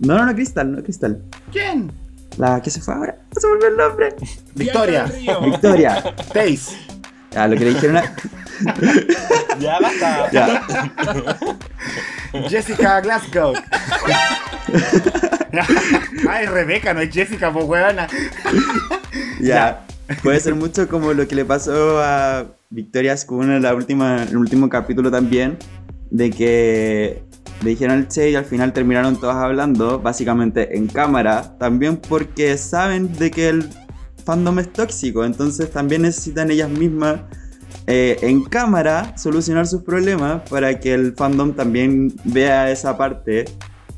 No, 0.00 0.18
no, 0.18 0.26
no, 0.26 0.34
Crystal, 0.34 0.72
no, 0.72 0.82
Crystal. 0.82 1.22
¿Quién? 1.52 1.92
La 2.38 2.60
que 2.60 2.70
se 2.70 2.80
fue 2.80 2.94
ahora, 2.94 3.18
no 3.34 3.40
se 3.40 3.46
volvió 3.46 3.68
el 3.68 3.76
nombre. 3.76 4.14
Victoria. 4.54 5.04
Victoria. 5.44 6.02
Taze. 6.32 6.76
Ya, 7.32 7.46
lo 7.46 7.56
que 7.56 7.64
le 7.64 7.74
dijeron 7.74 7.96
a... 7.98 8.14
Ya 9.60 9.78
basta. 9.78 10.30
Ya. 10.30 10.66
Jessica 12.48 13.00
Glasgow. 13.00 13.52
Ay, 16.28 16.46
Rebeca, 16.46 16.94
no 16.94 17.00
es 17.00 17.10
Jessica, 17.12 17.52
pues 17.52 17.64
huevona. 17.66 18.06
Ya. 19.40 19.84
Puede 20.22 20.40
ser 20.40 20.54
mucho 20.54 20.88
como 20.88 21.12
lo 21.12 21.28
que 21.28 21.34
le 21.34 21.44
pasó 21.44 22.02
a 22.02 22.46
Victoria 22.70 23.16
Spoon 23.16 23.52
en 23.52 23.62
la 23.62 23.74
última, 23.74 24.24
el 24.24 24.36
último 24.36 24.68
capítulo 24.68 25.10
también, 25.10 25.56
de 26.10 26.30
que 26.30 27.22
le 27.62 27.70
dijeron 27.70 27.98
el 27.98 28.08
Che 28.08 28.30
y 28.30 28.34
al 28.34 28.44
final 28.44 28.72
terminaron 28.72 29.20
todos 29.20 29.36
hablando, 29.36 30.00
básicamente 30.00 30.76
en 30.76 30.88
cámara, 30.88 31.56
también 31.58 31.96
porque 31.96 32.56
saben 32.56 33.16
de 33.18 33.30
que 33.30 33.48
el 33.50 33.68
fandom 34.24 34.58
es 34.58 34.72
tóxico, 34.72 35.24
entonces 35.24 35.70
también 35.70 36.02
necesitan 36.02 36.50
ellas 36.50 36.68
mismas 36.70 37.20
eh, 37.86 38.18
en 38.22 38.44
cámara 38.44 39.16
solucionar 39.16 39.66
sus 39.66 39.82
problemas 39.82 40.42
para 40.48 40.78
que 40.80 40.94
el 40.94 41.14
fandom 41.16 41.52
también 41.54 42.12
vea 42.24 42.70
esa 42.70 42.96
parte 42.96 43.44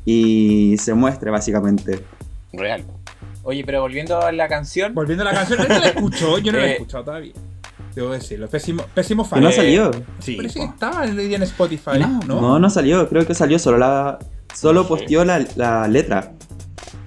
y 0.05 0.75
se 0.79 0.93
muestre 0.93 1.31
básicamente. 1.31 2.03
Real. 2.53 2.83
Oye, 3.43 3.63
pero 3.65 3.81
volviendo 3.81 4.19
a 4.21 4.31
la 4.31 4.47
canción. 4.47 4.93
Volviendo 4.93 5.23
a 5.23 5.31
la 5.31 5.33
canción, 5.33 5.59
¿alguien 5.59 5.81
la 5.81 5.87
escuchó? 5.95 6.37
Yo 6.39 6.51
no 6.51 6.59
la 6.59 6.65
he 6.65 6.69
Eh. 6.69 6.73
escuchado 6.73 7.03
todavía. 7.03 7.33
Debo 7.93 8.11
decirlo, 8.11 8.47
pésimo, 8.49 8.83
pésimo 8.93 9.23
Que 9.23 9.29
fan. 9.29 9.41
no 9.43 9.49
Eh, 9.49 9.53
salió. 9.53 9.91
Sí. 10.19 10.35
Parece 10.35 10.59
que 10.59 10.65
po. 10.65 10.71
estaba 10.73 11.05
en, 11.05 11.19
en 11.19 11.43
Spotify, 11.43 11.99
¿no? 11.99 12.19
No, 12.25 12.57
no 12.59 12.69
salió, 12.69 13.07
creo 13.09 13.25
que 13.27 13.35
salió 13.35 13.59
solo 13.59 13.77
la. 13.77 14.17
Solo 14.55 14.87
posteó 14.87 15.23
la, 15.25 15.45
la 15.55 15.87
letra. 15.87 16.31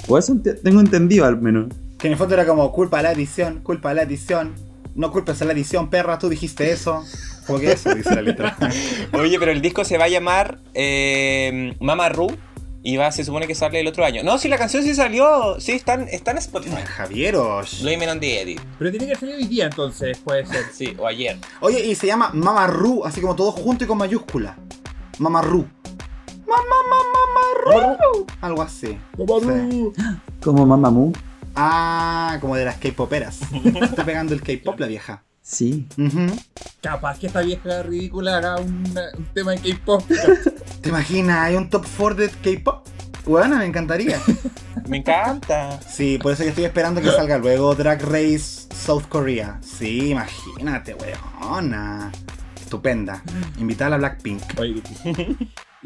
O 0.09 0.19
eso 0.19 0.37
tengo 0.63 0.81
entendido 0.81 1.25
al 1.25 1.41
menos. 1.41 1.67
Que 1.99 2.09
en 2.09 2.13
el 2.13 2.19
fondo 2.19 2.35
era 2.35 2.47
como 2.47 2.71
culpa 2.73 2.99
a 2.99 3.03
la 3.03 3.13
edición, 3.13 3.61
culpa 3.63 3.91
a 3.91 3.95
la 3.95 4.03
edición. 4.03 4.55
No 4.95 5.13
culpes 5.13 5.43
a 5.43 5.45
la 5.45 5.53
edición, 5.53 5.91
perra, 5.91 6.19
tú 6.19 6.29
dijiste 6.29 6.71
eso. 6.71 7.05
Como 7.47 7.61
que 7.61 7.73
eso 7.73 7.95
dice 7.95 8.15
la 8.15 8.23
letra. 8.23 8.57
Oye, 9.13 9.39
pero 9.39 9.53
el 9.53 9.61
disco 9.61 9.85
se 9.85 9.99
va 9.99 10.05
a 10.05 10.09
llamar 10.09 10.59
eh, 10.75 11.75
Mama 11.81 12.09
Ru 12.09 12.29
y 12.83 12.97
va, 12.97 13.11
se 13.11 13.25
supone 13.25 13.47
que 13.49 13.55
sale 13.55 13.81
el 13.81 13.87
otro 13.89 14.05
año. 14.05 14.23
No, 14.23 14.39
si 14.39 14.49
la 14.49 14.57
canción 14.57 14.85
sí 14.85 14.95
salió, 14.95 15.59
sí, 15.59 15.73
está 15.73 15.95
en, 15.95 16.09
está 16.09 16.31
en 16.31 16.39
Spotify. 16.39 16.83
Javieros. 16.85 17.83
Blame 17.83 18.05
it 18.05 18.11
on 18.11 18.21
the 18.21 18.41
edit. 18.41 18.61
Pero 18.79 18.91
tiene 18.91 19.09
que 19.09 19.17
salir 19.17 19.35
hoy 19.35 19.45
día 19.47 19.67
entonces, 19.67 20.19
puede 20.19 20.47
ser. 20.47 20.65
Sí, 20.73 20.95
o 20.99 21.07
ayer. 21.07 21.37
Oye, 21.61 21.85
y 21.85 21.95
se 21.95 22.07
llama 22.07 22.31
Mamarru, 22.33 23.05
así 23.05 23.21
como 23.21 23.35
todo 23.35 23.51
junto 23.51 23.85
y 23.85 23.87
con 23.87 23.99
mayúscula. 23.99 24.57
Mamarru. 25.19 25.67
Mamá, 26.47 26.63
mamá, 26.89 27.67
Mamarru. 27.67 28.27
Algo 28.41 28.63
así. 28.63 28.97
Sí. 29.17 29.93
Como 30.43 30.65
Mamamoo. 30.65 31.13
Ah, 31.57 32.37
como 32.41 32.55
de 32.55 32.67
las 32.67 32.77
K-poperas. 32.77 33.41
Está 33.83 34.05
pegando 34.05 34.35
el 34.35 34.43
K-pop 34.43 34.79
la 34.79 34.87
vieja. 34.87 35.23
Sí. 35.41 35.87
Capaz 36.83 37.19
que 37.19 37.29
esta 37.29 37.41
vieja 37.41 37.83
ridícula 37.83 38.37
haga 38.37 38.57
un 38.57 38.85
tema 39.33 39.53
de 39.53 39.59
K-pop. 39.59 40.03
¿Te 40.83 40.89
imaginas? 40.91 41.39
¿Hay 41.39 41.57
un 41.57 41.71
top 41.71 41.87
4 41.97 42.15
de 42.17 42.29
K-pop? 42.29 42.87
Bueno, 43.25 43.57
me 43.57 43.65
encantaría. 43.65 44.21
Me 44.87 44.99
encanta. 44.99 45.81
Sí, 45.81 46.17
por 46.23 46.33
eso 46.33 46.45
que 46.45 46.51
estoy 46.51 46.65
esperando 46.65 47.01
que 47.01 47.11
salga 47.11 47.39
luego 47.39 47.75
Drag 47.75 48.01
Race 48.03 48.69
South 48.73 49.07
Korea. 49.09 49.59
Sí, 49.61 50.11
imagínate, 50.11 50.95
weona. 50.95 52.13
Estupenda. 52.55 53.21
Invitar 53.59 53.93
a 53.93 53.97
Blackpink. 53.97 54.43
Oye, 54.61 54.81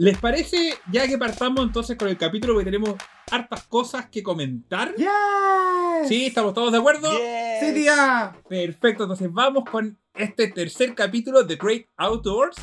¿Les 0.01 0.17
parece 0.17 0.73
ya 0.91 1.07
que 1.07 1.19
partamos 1.19 1.63
entonces 1.63 1.99
con 1.99 2.09
el 2.09 2.17
capítulo 2.17 2.55
porque 2.55 2.65
tenemos 2.65 2.95
hartas 3.31 3.65
cosas 3.65 4.07
que 4.07 4.23
comentar? 4.23 4.95
¡Yes! 4.95 6.09
¿Sí? 6.09 6.25
¿Estamos 6.25 6.55
todos 6.55 6.73
de 6.73 6.79
acuerdo? 6.79 7.13
Yes. 7.13 7.61
¡Sí, 7.61 7.75
tía! 7.75 8.35
Perfecto, 8.49 9.03
entonces 9.03 9.31
vamos 9.31 9.65
con 9.71 9.99
este 10.15 10.49
tercer 10.49 10.95
capítulo 10.95 11.43
de 11.43 11.57
Great 11.57 11.85
Outdoors, 11.99 12.57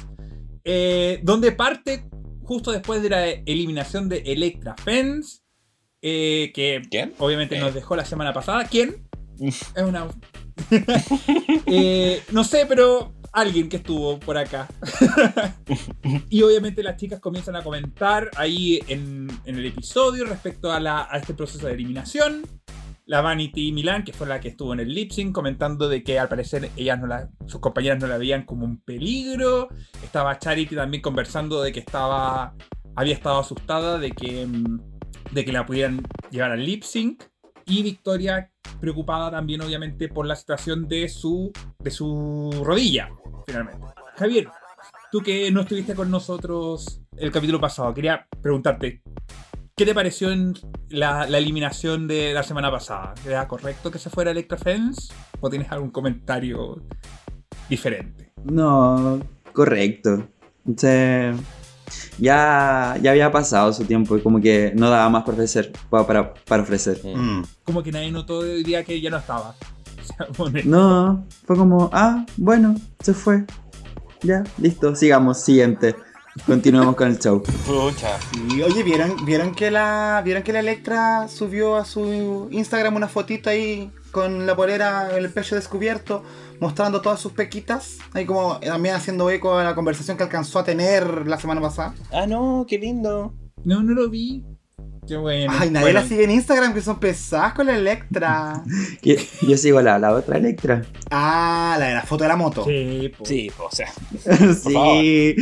eh, 0.63 1.19
donde 1.21 1.51
parte 1.51 2.09
justo 2.41 2.71
después 2.71 3.03
de 3.03 3.09
la 3.11 3.27
eliminación 3.27 4.09
de 4.09 4.17
Electra 4.25 4.75
Fence, 4.83 5.41
eh, 6.01 6.51
que 6.55 6.81
¿Quién? 6.89 7.13
obviamente 7.19 7.57
Eh. 7.57 7.59
nos 7.59 7.75
dejó 7.75 7.95
la 7.95 8.05
semana 8.05 8.33
pasada. 8.33 8.65
¿Quién? 8.65 9.07
es 9.39 9.63
una... 9.77 10.07
Eh, 11.67 12.23
no 12.31 12.43
sé, 12.43 12.65
pero 12.65 13.13
alguien 13.33 13.69
que 13.69 13.77
estuvo 13.77 14.19
por 14.19 14.37
acá. 14.37 14.67
y 16.29 16.41
obviamente 16.41 16.83
las 16.83 16.97
chicas 16.97 17.19
comienzan 17.19 17.55
a 17.55 17.63
comentar 17.63 18.29
ahí 18.35 18.79
en, 18.87 19.27
en 19.45 19.55
el 19.55 19.65
episodio 19.65 20.25
respecto 20.25 20.71
a, 20.71 21.09
este 21.13 21.33
proceso 21.33 21.67
de 21.67 21.73
eliminación. 21.73 22.43
La 23.05 23.21
Vanity 23.21 23.71
Milan, 23.71 24.03
que 24.03 24.11
fue 24.11 24.27
la 24.27 24.41
que 24.41 24.49
estuvo 24.49 24.73
en 24.73 24.81
el 24.81 24.93
lip 24.93 25.11
sync, 25.11 25.33
comentando 25.33 25.87
de 25.87 26.03
que 26.03 26.19
al 26.19 26.27
parecer 26.27 26.69
ellas 26.75 26.99
no 26.99 27.07
sus 27.45 27.61
compañeras 27.61 27.99
no 28.01 28.07
la 28.07 28.17
veían 28.17 28.43
como 28.43 28.65
un 28.65 28.81
peligro. 28.81 29.69
Estaba 30.03 30.37
Charity 30.37 30.75
también 30.75 31.01
conversando 31.01 31.61
de 31.61 31.71
que 31.71 31.79
estaba 31.79 32.53
había 32.97 33.13
estado 33.13 33.39
asustada 33.39 33.99
de 33.99 34.11
que, 34.11 34.45
mm, 34.45 34.79
de 35.31 35.45
que 35.45 35.51
la 35.51 35.65
pudieran 35.65 36.01
llevar 36.31 36.51
al 36.51 36.65
lip 36.65 36.83
sync. 36.83 37.23
Y 37.67 37.83
Victoria 37.83 38.49
preocupada 38.79 39.31
también 39.31 39.61
obviamente 39.61 40.07
por 40.07 40.25
la 40.25 40.35
situación 40.35 40.87
de 40.87 41.09
su, 41.09 41.51
de 41.79 41.91
su 41.91 42.61
rodilla, 42.63 43.09
finalmente. 43.45 43.85
Javier, 44.15 44.47
tú 45.11 45.21
que 45.21 45.51
no 45.51 45.61
estuviste 45.61 45.95
con 45.95 46.09
nosotros 46.09 47.01
el 47.17 47.31
capítulo 47.31 47.59
pasado, 47.59 47.93
quería 47.93 48.25
preguntarte, 48.41 49.01
¿qué 49.75 49.85
te 49.85 49.93
pareció 49.93 50.31
en 50.31 50.53
la, 50.89 51.27
la 51.27 51.37
eliminación 51.37 52.07
de 52.07 52.33
la 52.33 52.43
semana 52.43 52.71
pasada? 52.71 53.13
¿Era 53.25 53.47
correcto 53.47 53.91
que 53.91 53.99
se 53.99 54.09
fuera 54.09 54.31
Electra 54.31 54.57
Fence? 54.57 55.13
¿O 55.39 55.49
tienes 55.49 55.71
algún 55.71 55.91
comentario 55.91 56.81
diferente? 57.69 58.31
No, 58.45 59.19
correcto. 59.53 60.29
Entonces, 60.65 61.35
ya, 62.17 62.97
ya 63.01 63.11
había 63.11 63.31
pasado 63.31 63.71
su 63.73 63.85
tiempo 63.85 64.17
y 64.17 64.21
como 64.21 64.41
que 64.41 64.73
no 64.75 64.89
daba 64.89 65.09
más 65.09 65.23
para 65.23 65.33
ofrecer. 65.33 65.71
Para, 65.89 66.07
para, 66.07 66.33
para 66.33 66.63
ofrecer. 66.63 66.99
Mm. 67.03 67.43
Como 67.63 67.83
que 67.83 67.91
nadie 67.91 68.11
notó 68.11 68.39
hoy 68.39 68.63
día 68.63 68.83
que 68.83 68.99
ya 68.99 69.09
no 69.09 69.17
estaba. 69.17 69.55
No, 70.65 71.25
fue 71.45 71.55
como, 71.55 71.89
ah, 71.93 72.25
bueno, 72.37 72.75
se 73.01 73.13
fue. 73.13 73.45
Ya, 74.21 74.43
listo, 74.57 74.95
sigamos, 74.95 75.41
siguiente. 75.41 75.95
Continuemos 76.45 76.95
con 76.95 77.09
el 77.09 77.19
show. 77.19 77.41
Pucha. 77.65 78.17
Y 78.49 78.61
oye, 78.61 78.83
¿vieron, 78.83 79.25
¿vieron 79.25 79.53
que 79.53 79.71
la 79.71 80.21
vieron 80.23 80.43
que 80.43 80.53
la 80.53 80.59
Electra 80.59 81.27
subió 81.27 81.75
a 81.75 81.85
su 81.85 82.47
Instagram 82.51 82.95
una 82.95 83.07
fotito 83.07 83.49
ahí 83.49 83.91
con 84.21 84.45
la 84.45 84.55
polera, 84.55 85.15
el 85.17 85.29
pecho 85.29 85.55
descubierto, 85.55 86.23
mostrando 86.59 87.01
todas 87.01 87.19
sus 87.19 87.31
pequitas? 87.33 87.97
Ahí 88.13 88.25
como 88.25 88.59
también 88.59 88.95
haciendo 88.95 89.29
eco 89.29 89.55
a 89.57 89.63
la 89.63 89.75
conversación 89.75 90.17
que 90.17 90.23
alcanzó 90.23 90.59
a 90.59 90.63
tener 90.63 91.27
la 91.27 91.39
semana 91.39 91.61
pasada. 91.61 91.93
Ah, 92.11 92.25
no, 92.27 92.65
qué 92.67 92.77
lindo. 92.79 93.33
no, 93.63 93.83
no 93.83 93.93
lo 93.93 94.09
vi. 94.09 94.43
Qué 95.07 95.15
bueno. 95.15 95.53
Ay, 95.57 95.69
nadie 95.69 95.85
Bueno, 95.85 96.01
la 96.01 96.05
sigue 96.05 96.25
en 96.25 96.31
Instagram, 96.31 96.73
que 96.73 96.81
son 96.81 96.99
pesadas 96.99 97.53
con 97.53 97.65
la 97.67 97.77
Electra. 97.77 98.61
Yo, 99.01 99.15
yo 99.41 99.55
sigo 99.57 99.81
la, 99.81 99.97
la 99.99 100.11
otra 100.13 100.37
Electra. 100.37 100.81
Ah, 101.09 101.77
la 101.79 101.85
de 101.87 101.93
la 101.93 102.01
foto 102.03 102.23
de 102.25 102.27
la 102.27 102.35
moto. 102.35 102.65
Sí, 102.65 103.13
po. 103.17 103.25
Sí, 103.25 103.49
o 103.57 103.69
sea. 103.71 103.87
sí, 104.53 105.35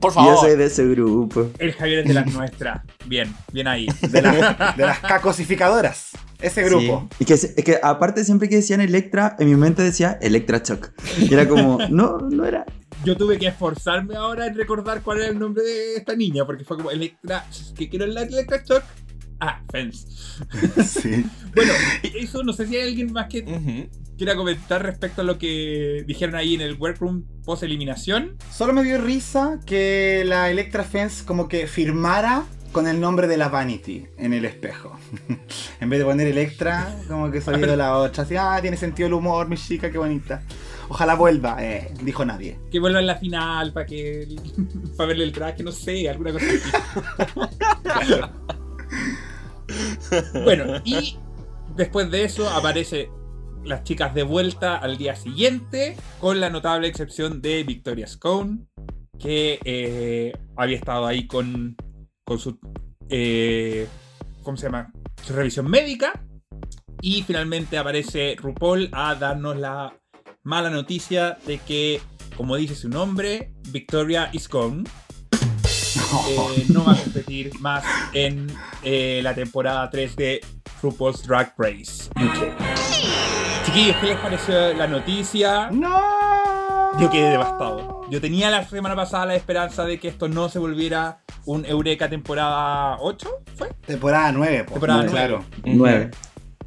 Por 0.00 0.10
yo 0.12 0.14
favor. 0.14 0.38
soy 0.38 0.56
de 0.56 0.66
ese 0.66 0.86
grupo. 0.86 1.48
El 1.58 1.72
Javier 1.72 2.00
es 2.00 2.06
de 2.08 2.14
las 2.14 2.26
nuestras. 2.32 2.82
Bien, 3.06 3.34
bien 3.52 3.66
ahí. 3.66 3.88
De, 4.08 4.22
la- 4.22 4.74
de 4.76 4.86
las 4.86 5.00
cacosificadoras. 5.00 6.10
Ese 6.42 6.62
grupo. 6.64 7.08
Sí. 7.10 7.16
Y 7.20 7.24
que, 7.24 7.36
se- 7.36 7.54
es 7.56 7.64
que 7.64 7.78
aparte 7.82 8.24
siempre 8.24 8.48
que 8.48 8.56
decían 8.56 8.80
Electra, 8.80 9.36
en 9.38 9.48
mi 9.48 9.56
mente 9.56 9.82
decía 9.82 10.18
Electra 10.20 10.60
Shock. 10.64 10.90
Y 11.18 11.32
era 11.32 11.48
como, 11.48 11.78
no, 11.90 12.18
no 12.18 12.44
era. 12.44 12.64
Yo 13.04 13.16
tuve 13.16 13.38
que 13.38 13.46
esforzarme 13.48 14.14
ahora 14.16 14.46
en 14.46 14.54
recordar 14.56 15.02
cuál 15.02 15.18
era 15.18 15.28
el 15.28 15.38
nombre 15.38 15.62
de 15.64 15.96
esta 15.96 16.14
niña, 16.14 16.44
porque 16.44 16.64
fue 16.64 16.76
como 16.76 16.90
Electra. 16.90 17.46
¿Qué 17.76 17.88
quiero 17.88 18.06
la 18.06 18.22
Electra 18.22 18.62
Shock? 18.68 18.82
Ah, 19.40 19.60
Fence. 19.72 20.06
Sí. 20.86 21.24
Bueno, 21.54 21.72
eso 22.14 22.42
no 22.44 22.52
sé 22.52 22.66
si 22.66 22.76
hay 22.76 22.88
alguien 22.88 23.12
más 23.12 23.26
que 23.28 23.88
quiera 24.16 24.36
comentar 24.36 24.82
respecto 24.84 25.22
a 25.22 25.24
lo 25.24 25.36
que 25.36 26.04
dijeron 26.06 26.36
ahí 26.36 26.54
en 26.54 26.60
el 26.60 26.74
workroom 26.74 27.24
post 27.44 27.64
eliminación. 27.64 28.36
Solo 28.52 28.72
me 28.72 28.84
dio 28.84 28.98
risa 29.00 29.58
que 29.66 30.22
la 30.24 30.48
Electra 30.50 30.84
Fence 30.84 31.24
como 31.24 31.48
que 31.48 31.66
firmara 31.66 32.44
con 32.72 32.88
el 32.88 32.98
nombre 32.98 33.28
de 33.28 33.36
la 33.36 33.48
Vanity 33.48 34.06
en 34.16 34.32
el 34.32 34.44
espejo. 34.46 34.98
en 35.80 35.90
vez 35.90 35.98
de 35.98 36.04
poner 36.04 36.26
Electra, 36.26 36.96
como 37.06 37.30
que 37.30 37.40
salió 37.40 37.76
la 37.76 37.98
otra. 37.98 38.24
Así, 38.24 38.34
ah, 38.36 38.58
tiene 38.60 38.76
sentido 38.76 39.06
el 39.06 39.12
humor, 39.12 39.48
mi 39.48 39.56
chica, 39.56 39.90
qué 39.90 39.98
bonita. 39.98 40.42
Ojalá 40.88 41.14
vuelva, 41.14 41.62
eh, 41.62 41.92
dijo 42.02 42.24
nadie. 42.24 42.58
Que 42.70 42.80
vuelva 42.80 43.00
en 43.00 43.06
la 43.06 43.16
final 43.16 43.72
para 43.72 43.86
que 43.86 44.26
para 44.96 45.08
verle 45.08 45.24
el 45.24 45.32
traje, 45.32 45.62
no 45.62 45.70
sé, 45.70 46.08
alguna 46.08 46.32
cosa 46.32 46.46
así. 46.46 48.20
bueno, 50.44 50.80
y 50.84 51.18
después 51.76 52.10
de 52.10 52.24
eso 52.24 52.48
aparece 52.48 53.10
las 53.64 53.84
chicas 53.84 54.14
de 54.14 54.22
vuelta 54.22 54.76
al 54.76 54.96
día 54.96 55.14
siguiente, 55.14 55.96
con 56.20 56.40
la 56.40 56.50
notable 56.50 56.88
excepción 56.88 57.40
de 57.40 57.62
Victoria 57.64 58.06
Scone, 58.06 58.66
que 59.18 59.60
eh, 59.64 60.32
había 60.56 60.76
estado 60.76 61.06
ahí 61.06 61.26
con, 61.26 61.76
con 62.32 62.38
su. 62.38 62.58
eh, 63.10 63.86
¿Cómo 64.42 64.56
se 64.56 64.66
llama? 64.66 64.90
Su 65.22 65.34
revisión 65.34 65.70
médica. 65.70 66.24
Y 67.02 67.22
finalmente 67.22 67.76
aparece 67.76 68.36
RuPaul 68.38 68.88
a 68.92 69.14
darnos 69.16 69.56
la 69.56 69.94
mala 70.44 70.70
noticia 70.70 71.36
de 71.46 71.58
que, 71.58 72.00
como 72.36 72.56
dice 72.56 72.74
su 72.74 72.88
nombre, 72.88 73.52
Victoria 73.68 74.30
is 74.32 74.48
gone. 74.48 74.84
Eh, 76.30 76.66
no 76.68 76.84
va 76.84 76.92
a 76.92 76.96
competir 76.96 77.50
más 77.60 77.84
en 78.14 78.46
eh, 78.82 79.20
la 79.22 79.34
temporada 79.34 79.90
3 79.90 80.16
de 80.16 80.40
RuPaul's 80.80 81.26
Drag 81.26 81.54
Race 81.58 82.08
UK. 82.16 83.66
Chiquillos, 83.66 83.96
¿qué 83.96 84.06
les 84.06 84.18
pareció 84.18 84.74
la 84.74 84.86
noticia? 84.86 85.70
¡No! 85.70 86.21
Yo 87.00 87.10
quedé 87.10 87.30
devastado. 87.30 88.02
Yo 88.10 88.20
tenía 88.20 88.50
la 88.50 88.64
semana 88.64 88.94
pasada 88.94 89.26
la 89.26 89.34
esperanza 89.34 89.84
de 89.84 89.98
que 89.98 90.08
esto 90.08 90.28
no 90.28 90.48
se 90.48 90.58
volviera 90.58 91.18
un 91.46 91.64
Eureka 91.64 92.08
temporada 92.08 92.98
8, 93.00 93.28
¿fue? 93.56 93.70
Temporada 93.86 94.30
9, 94.32 94.64
po. 94.64 94.72
Temporada 94.72 95.06
claro. 95.06 95.44
Nueve. 95.64 96.10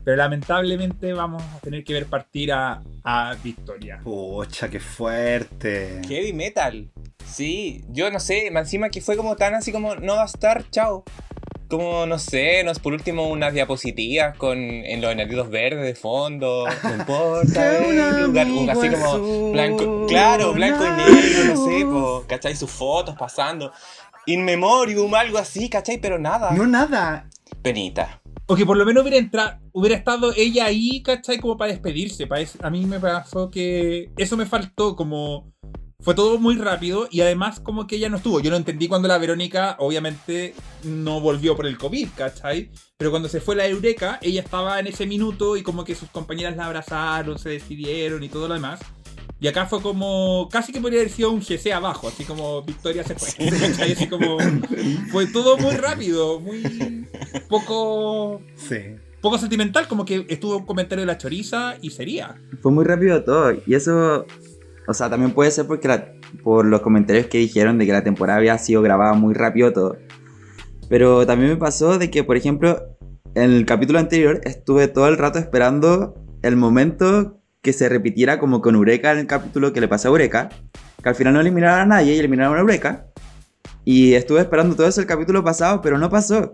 Pero 0.04 0.18
lamentablemente 0.18 1.14
vamos 1.14 1.44
a 1.44 1.60
tener 1.60 1.84
que 1.84 1.94
ver 1.94 2.06
partir 2.08 2.52
a, 2.52 2.82
a 3.04 3.36
Victoria. 3.44 4.00
Pucha, 4.04 4.70
qué 4.70 4.80
fuerte. 4.80 6.02
Heavy 6.08 6.34
metal. 6.34 6.92
Sí, 7.26 7.84
yo 7.90 8.12
no 8.12 8.20
sé, 8.20 8.50
más 8.52 8.64
encima 8.64 8.90
que 8.90 9.02
fue 9.02 9.18
como 9.18 9.36
tan 9.36 9.56
así 9.56 9.72
como 9.72 9.96
no 9.96 10.16
va 10.16 10.24
a 10.24 10.28
estar, 10.28 10.70
chao. 10.70 11.04
Como, 11.68 12.06
no 12.06 12.20
sé, 12.20 12.64
nos 12.64 12.78
por 12.80 12.94
último 12.94 13.28
unas 13.28 13.54
diapositivas 13.54 14.38
con 14.38 14.58
en 14.60 15.02
los 15.02 15.12
enanitos 15.12 15.50
verdes 15.50 15.84
de 15.84 15.96
fondo. 15.96 16.66
No 16.84 16.96
importa. 16.96 17.78
Que 17.80 17.86
un 17.88 18.24
lugar, 18.24 18.48
un- 18.48 18.70
así 18.70 18.90
como 18.90 19.06
azul, 19.06 19.52
blanco, 19.54 20.06
claro, 20.08 20.54
blanco 20.54 20.84
y 20.86 21.12
negro, 21.12 21.44
no 21.56 21.66
sé, 21.66 21.86
po, 21.86 22.24
¿cachai? 22.28 22.56
Sus 22.56 22.70
fotos 22.70 23.16
pasando. 23.18 23.72
In 24.28 24.44
memoriam, 24.46 25.14
algo 25.16 25.38
así, 25.38 25.70
¿cachai? 25.70 25.98
Pero 26.00 26.20
nada. 26.20 26.52
No, 26.52 26.66
nada. 26.68 27.30
Penita. 27.62 28.22
O 28.48 28.56
que 28.56 28.64
por 28.66 28.78
lo 28.78 28.86
menos 28.86 29.02
hubiera, 29.04 29.18
entra- 29.18 29.60
hubiera 29.72 29.96
estado 29.96 30.32
ella 30.36 30.66
ahí, 30.66 31.02
¿cachai? 31.02 31.40
Como 31.40 31.58
para 31.58 31.72
despedirse. 31.72 32.28
pa- 32.28 32.40
es- 32.40 32.58
a 32.62 32.70
mí 32.70 32.86
me 32.86 33.00
pasó 33.00 33.50
que 33.50 34.12
eso 34.18 34.38
me 34.38 34.46
faltó, 34.46 34.96
como... 34.96 35.52
Fue 36.06 36.14
todo 36.14 36.38
muy 36.38 36.56
rápido 36.56 37.08
y 37.10 37.22
además 37.22 37.60
como 37.60 37.88
que 37.88 37.96
ella 37.96 38.10
no 38.10 38.18
estuvo. 38.18 38.40
Yo 38.40 38.52
no 38.52 38.58
entendí 38.58 38.88
cuando 38.88 39.08
la 39.08 39.18
Verónica 39.18 39.76
obviamente 39.80 40.54
no 40.84 41.20
volvió 41.20 41.56
por 41.56 41.66
el 41.66 41.80
COVID, 41.80 42.10
¿cachai? 42.16 42.70
Pero 42.96 43.10
cuando 43.10 43.28
se 43.28 43.42
fue 43.42 43.56
la 43.56 43.66
Eureka, 43.66 44.20
ella 44.22 44.42
estaba 44.42 44.80
en 44.80 44.86
ese 44.86 45.08
minuto 45.08 45.58
y 45.58 45.64
como 45.64 45.84
que 45.84 45.96
sus 45.96 46.08
compañeras 46.10 46.56
la 46.58 46.68
abrazaron, 46.68 47.40
se 47.40 47.50
despidieron 47.50 48.22
y 48.24 48.30
todo 48.30 48.48
lo 48.48 48.54
demás. 48.54 48.82
Y 49.40 49.48
acá 49.48 49.66
fue 49.66 49.82
como, 49.82 50.48
casi 50.52 50.72
que 50.72 50.80
podría 50.80 51.00
haber 51.00 51.12
sido 51.12 51.32
un 51.32 51.42
GC 51.42 51.74
abajo, 51.74 52.08
así 52.08 52.24
como 52.24 52.62
Victoria 52.62 53.04
se 53.04 53.16
fue. 53.16 53.50
¿cachai? 53.50 53.94
Así 53.94 54.08
como, 54.08 54.38
fue 55.12 55.26
todo 55.26 55.58
muy 55.58 55.74
rápido, 55.74 56.40
muy 56.40 57.08
poco 57.50 58.42
Sí. 58.56 58.76
poco 59.22 59.40
sentimental, 59.40 59.88
como 59.88 60.06
que 60.06 60.24
estuvo 60.30 60.58
un 60.58 60.66
comentario 60.68 61.02
de 61.02 61.08
la 61.08 61.18
choriza 61.18 61.78
y 61.82 61.90
sería. 61.90 62.40
Fue 62.62 62.72
muy 62.72 62.86
rápido 62.86 63.24
todo. 63.24 63.54
Y 63.66 63.74
eso, 63.74 64.26
o 64.88 64.94
sea, 64.94 65.10
también 65.10 65.32
puede 65.32 65.52
ser 65.52 65.66
porque 65.68 65.88
la- 65.88 66.14
por 66.44 66.66
los 66.66 66.82
comentarios 66.82 67.28
que 67.28 67.38
dijeron 67.40 67.78
de 67.78 67.86
que 67.86 67.92
la 67.92 68.04
temporada 68.04 68.40
había 68.40 68.58
sido 68.58 68.82
grabada 68.82 69.14
muy 69.14 69.34
rápido 69.34 69.74
todo. 69.74 69.98
Pero 70.90 71.26
también 71.26 71.52
me 71.52 71.58
pasó 71.58 71.98
de 71.98 72.12
que, 72.12 72.24
por 72.24 72.38
ejemplo, 72.38 72.84
en 73.34 73.52
el 73.52 73.66
capítulo 73.66 74.00
anterior 74.00 74.42
estuve 74.44 74.88
todo 74.88 75.08
el 75.08 75.18
rato 75.18 75.40
esperando 75.40 76.16
el 76.42 76.56
momento 76.56 77.40
que 77.62 77.74
se 77.74 77.90
repitiera 77.90 78.40
como 78.40 78.62
con 78.62 78.76
Eureka 78.76 79.12
en 79.12 79.20
el 79.20 79.28
capítulo 79.28 79.74
que 79.74 79.82
le 79.82 79.88
pasó 79.88 80.08
a 80.08 80.12
Eureka. 80.12 80.50
Que 81.02 81.10
al 81.10 81.16
final 81.16 81.34
no 81.34 81.42
eliminaron 81.42 81.80
a 81.80 81.86
nadie 81.86 82.16
y 82.16 82.20
eliminaron 82.20 82.56
a 82.56 82.62
Eureka. 82.62 83.08
Y 83.84 84.14
estuve 84.14 84.40
esperando 84.42 84.76
todo 84.76 84.88
eso 84.88 85.02
el 85.02 85.08
capítulo 85.08 85.44
pasado, 85.44 85.82
pero 85.82 85.98
no 85.98 86.10
pasó. 86.10 86.54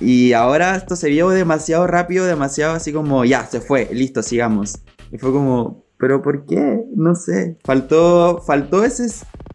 Y 0.00 0.32
ahora 0.32 0.76
esto 0.76 0.96
se 0.96 1.08
vio 1.08 1.28
demasiado 1.30 1.86
rápido, 1.86 2.26
demasiado 2.26 2.74
así 2.74 2.92
como, 2.92 3.24
ya, 3.24 3.46
se 3.46 3.60
fue, 3.60 3.88
listo, 3.92 4.22
sigamos. 4.22 4.78
Y 5.10 5.18
fue 5.18 5.32
como, 5.32 5.81
¿pero 6.02 6.20
por 6.20 6.46
qué? 6.46 6.82
No 6.96 7.14
sé. 7.14 7.56
Faltó, 7.62 8.42
faltó 8.44 8.82
ese 8.82 9.06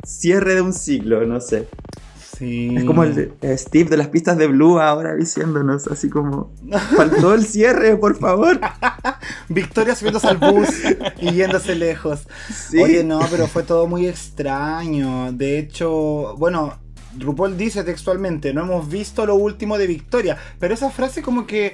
cierre 0.06 0.56
de 0.56 0.62
un 0.62 0.72
ciclo, 0.72 1.26
no 1.26 1.42
sé. 1.42 1.68
Sí. 2.38 2.74
Es 2.74 2.86
como 2.86 3.04
el 3.04 3.16
de- 3.16 3.34
eh, 3.42 3.58
Steve 3.58 3.90
de 3.90 3.98
las 3.98 4.08
pistas 4.08 4.38
de 4.38 4.48
Blue 4.48 4.80
ahora 4.80 5.14
diciéndonos, 5.14 5.88
así 5.88 6.10
como, 6.10 6.54
faltó 6.96 7.34
el 7.34 7.44
cierre, 7.46 7.98
por 7.98 8.16
favor. 8.18 8.62
Victoria 9.50 9.94
subiéndose 9.94 10.28
al 10.28 10.38
bus 10.38 10.70
y 11.20 11.32
yéndose 11.34 11.76
lejos. 11.76 12.26
Sí. 12.54 12.82
Oye, 12.82 13.04
no, 13.04 13.20
pero 13.30 13.48
fue 13.48 13.64
todo 13.64 13.86
muy 13.88 14.08
extraño. 14.08 15.34
De 15.34 15.60
hecho, 15.60 16.34
bueno, 16.38 16.76
RuPaul 17.20 17.58
dice 17.58 17.84
textualmente, 17.84 18.54
no 18.54 18.62
hemos 18.62 18.88
visto 18.88 19.26
lo 19.26 19.36
último 19.36 19.78
de 19.78 19.88
Victoria. 19.88 20.38
Pero 20.60 20.74
esa 20.76 20.92
frase 20.92 21.22
como 21.22 21.46
que 21.46 21.74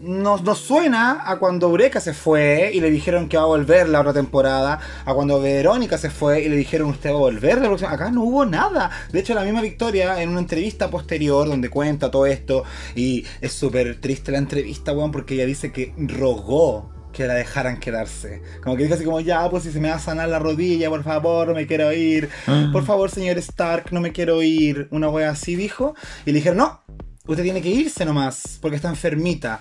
nos, 0.00 0.42
nos 0.42 0.58
suena 0.58 1.22
a 1.24 1.38
cuando 1.38 1.68
Eureka 1.68 2.00
se 2.00 2.14
fue 2.14 2.70
y 2.72 2.80
le 2.80 2.90
dijeron 2.90 3.28
que 3.28 3.36
va 3.36 3.42
a 3.42 3.46
volver 3.46 3.88
la 3.88 4.00
otra 4.00 4.12
temporada. 4.12 4.78
A 5.04 5.14
cuando 5.14 5.40
Verónica 5.40 5.98
se 5.98 6.10
fue 6.10 6.42
y 6.42 6.48
le 6.48 6.56
dijeron 6.56 6.90
usted 6.90 7.10
va 7.10 7.16
a 7.16 7.18
volver 7.18 7.60
la 7.60 7.68
próxima. 7.68 7.92
Acá 7.92 8.10
no 8.10 8.22
hubo 8.22 8.44
nada. 8.44 8.90
De 9.12 9.20
hecho, 9.20 9.34
la 9.34 9.42
misma 9.42 9.60
Victoria 9.60 10.22
en 10.22 10.30
una 10.30 10.40
entrevista 10.40 10.90
posterior 10.90 11.48
donde 11.48 11.68
cuenta 11.68 12.10
todo 12.10 12.26
esto. 12.26 12.64
Y 12.94 13.24
es 13.40 13.52
súper 13.52 14.00
triste 14.00 14.32
la 14.32 14.38
entrevista, 14.38 14.92
weón, 14.92 15.10
porque 15.10 15.34
ella 15.34 15.46
dice 15.46 15.72
que 15.72 15.94
rogó 15.96 16.90
que 17.12 17.26
la 17.26 17.34
dejaran 17.34 17.80
quedarse. 17.80 18.42
Como 18.62 18.76
que 18.76 18.84
dijo 18.84 18.94
así 18.94 19.04
como, 19.04 19.20
ya, 19.20 19.48
pues 19.50 19.64
si 19.64 19.72
se 19.72 19.80
me 19.80 19.88
va 19.88 19.96
a 19.96 20.00
sanar 20.00 20.28
la 20.28 20.38
rodilla, 20.38 20.88
por 20.88 21.02
favor, 21.02 21.54
me 21.54 21.66
quiero 21.66 21.92
ir. 21.92 22.28
Por 22.72 22.84
favor, 22.84 23.10
señor 23.10 23.38
Stark, 23.38 23.92
no 23.92 24.00
me 24.00 24.12
quiero 24.12 24.42
ir. 24.42 24.86
Una 24.92 25.08
wea 25.08 25.30
así 25.30 25.56
dijo. 25.56 25.94
Y 26.24 26.30
le 26.30 26.36
dijeron, 26.36 26.58
no, 26.58 26.80
usted 27.28 27.44
tiene 27.44 27.62
que 27.62 27.68
irse 27.68 28.04
nomás, 28.04 28.58
porque 28.60 28.76
está 28.76 28.88
enfermita. 28.88 29.60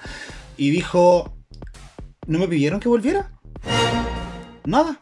Y 0.58 0.72
dijo, 0.72 1.38
¿no 2.26 2.40
me 2.40 2.48
pidieron 2.48 2.80
que 2.80 2.90
volviera? 2.90 3.32
Nada. 4.66 4.98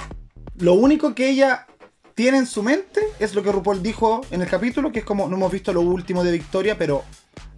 Lo 0.57 0.73
único 0.73 1.15
que 1.15 1.29
ella 1.29 1.67
tiene 2.15 2.37
en 2.37 2.47
su 2.47 2.63
mente 2.63 3.01
es 3.19 3.35
lo 3.35 3.43
que 3.43 3.51
RuPaul 3.51 3.83
dijo 3.83 4.21
en 4.31 4.41
el 4.41 4.49
capítulo, 4.49 4.91
que 4.91 4.99
es 4.99 5.05
como, 5.05 5.27
no 5.27 5.35
hemos 5.35 5.51
visto 5.51 5.71
lo 5.73 5.81
último 5.81 6.23
de 6.23 6.31
Victoria, 6.31 6.77
pero 6.77 7.03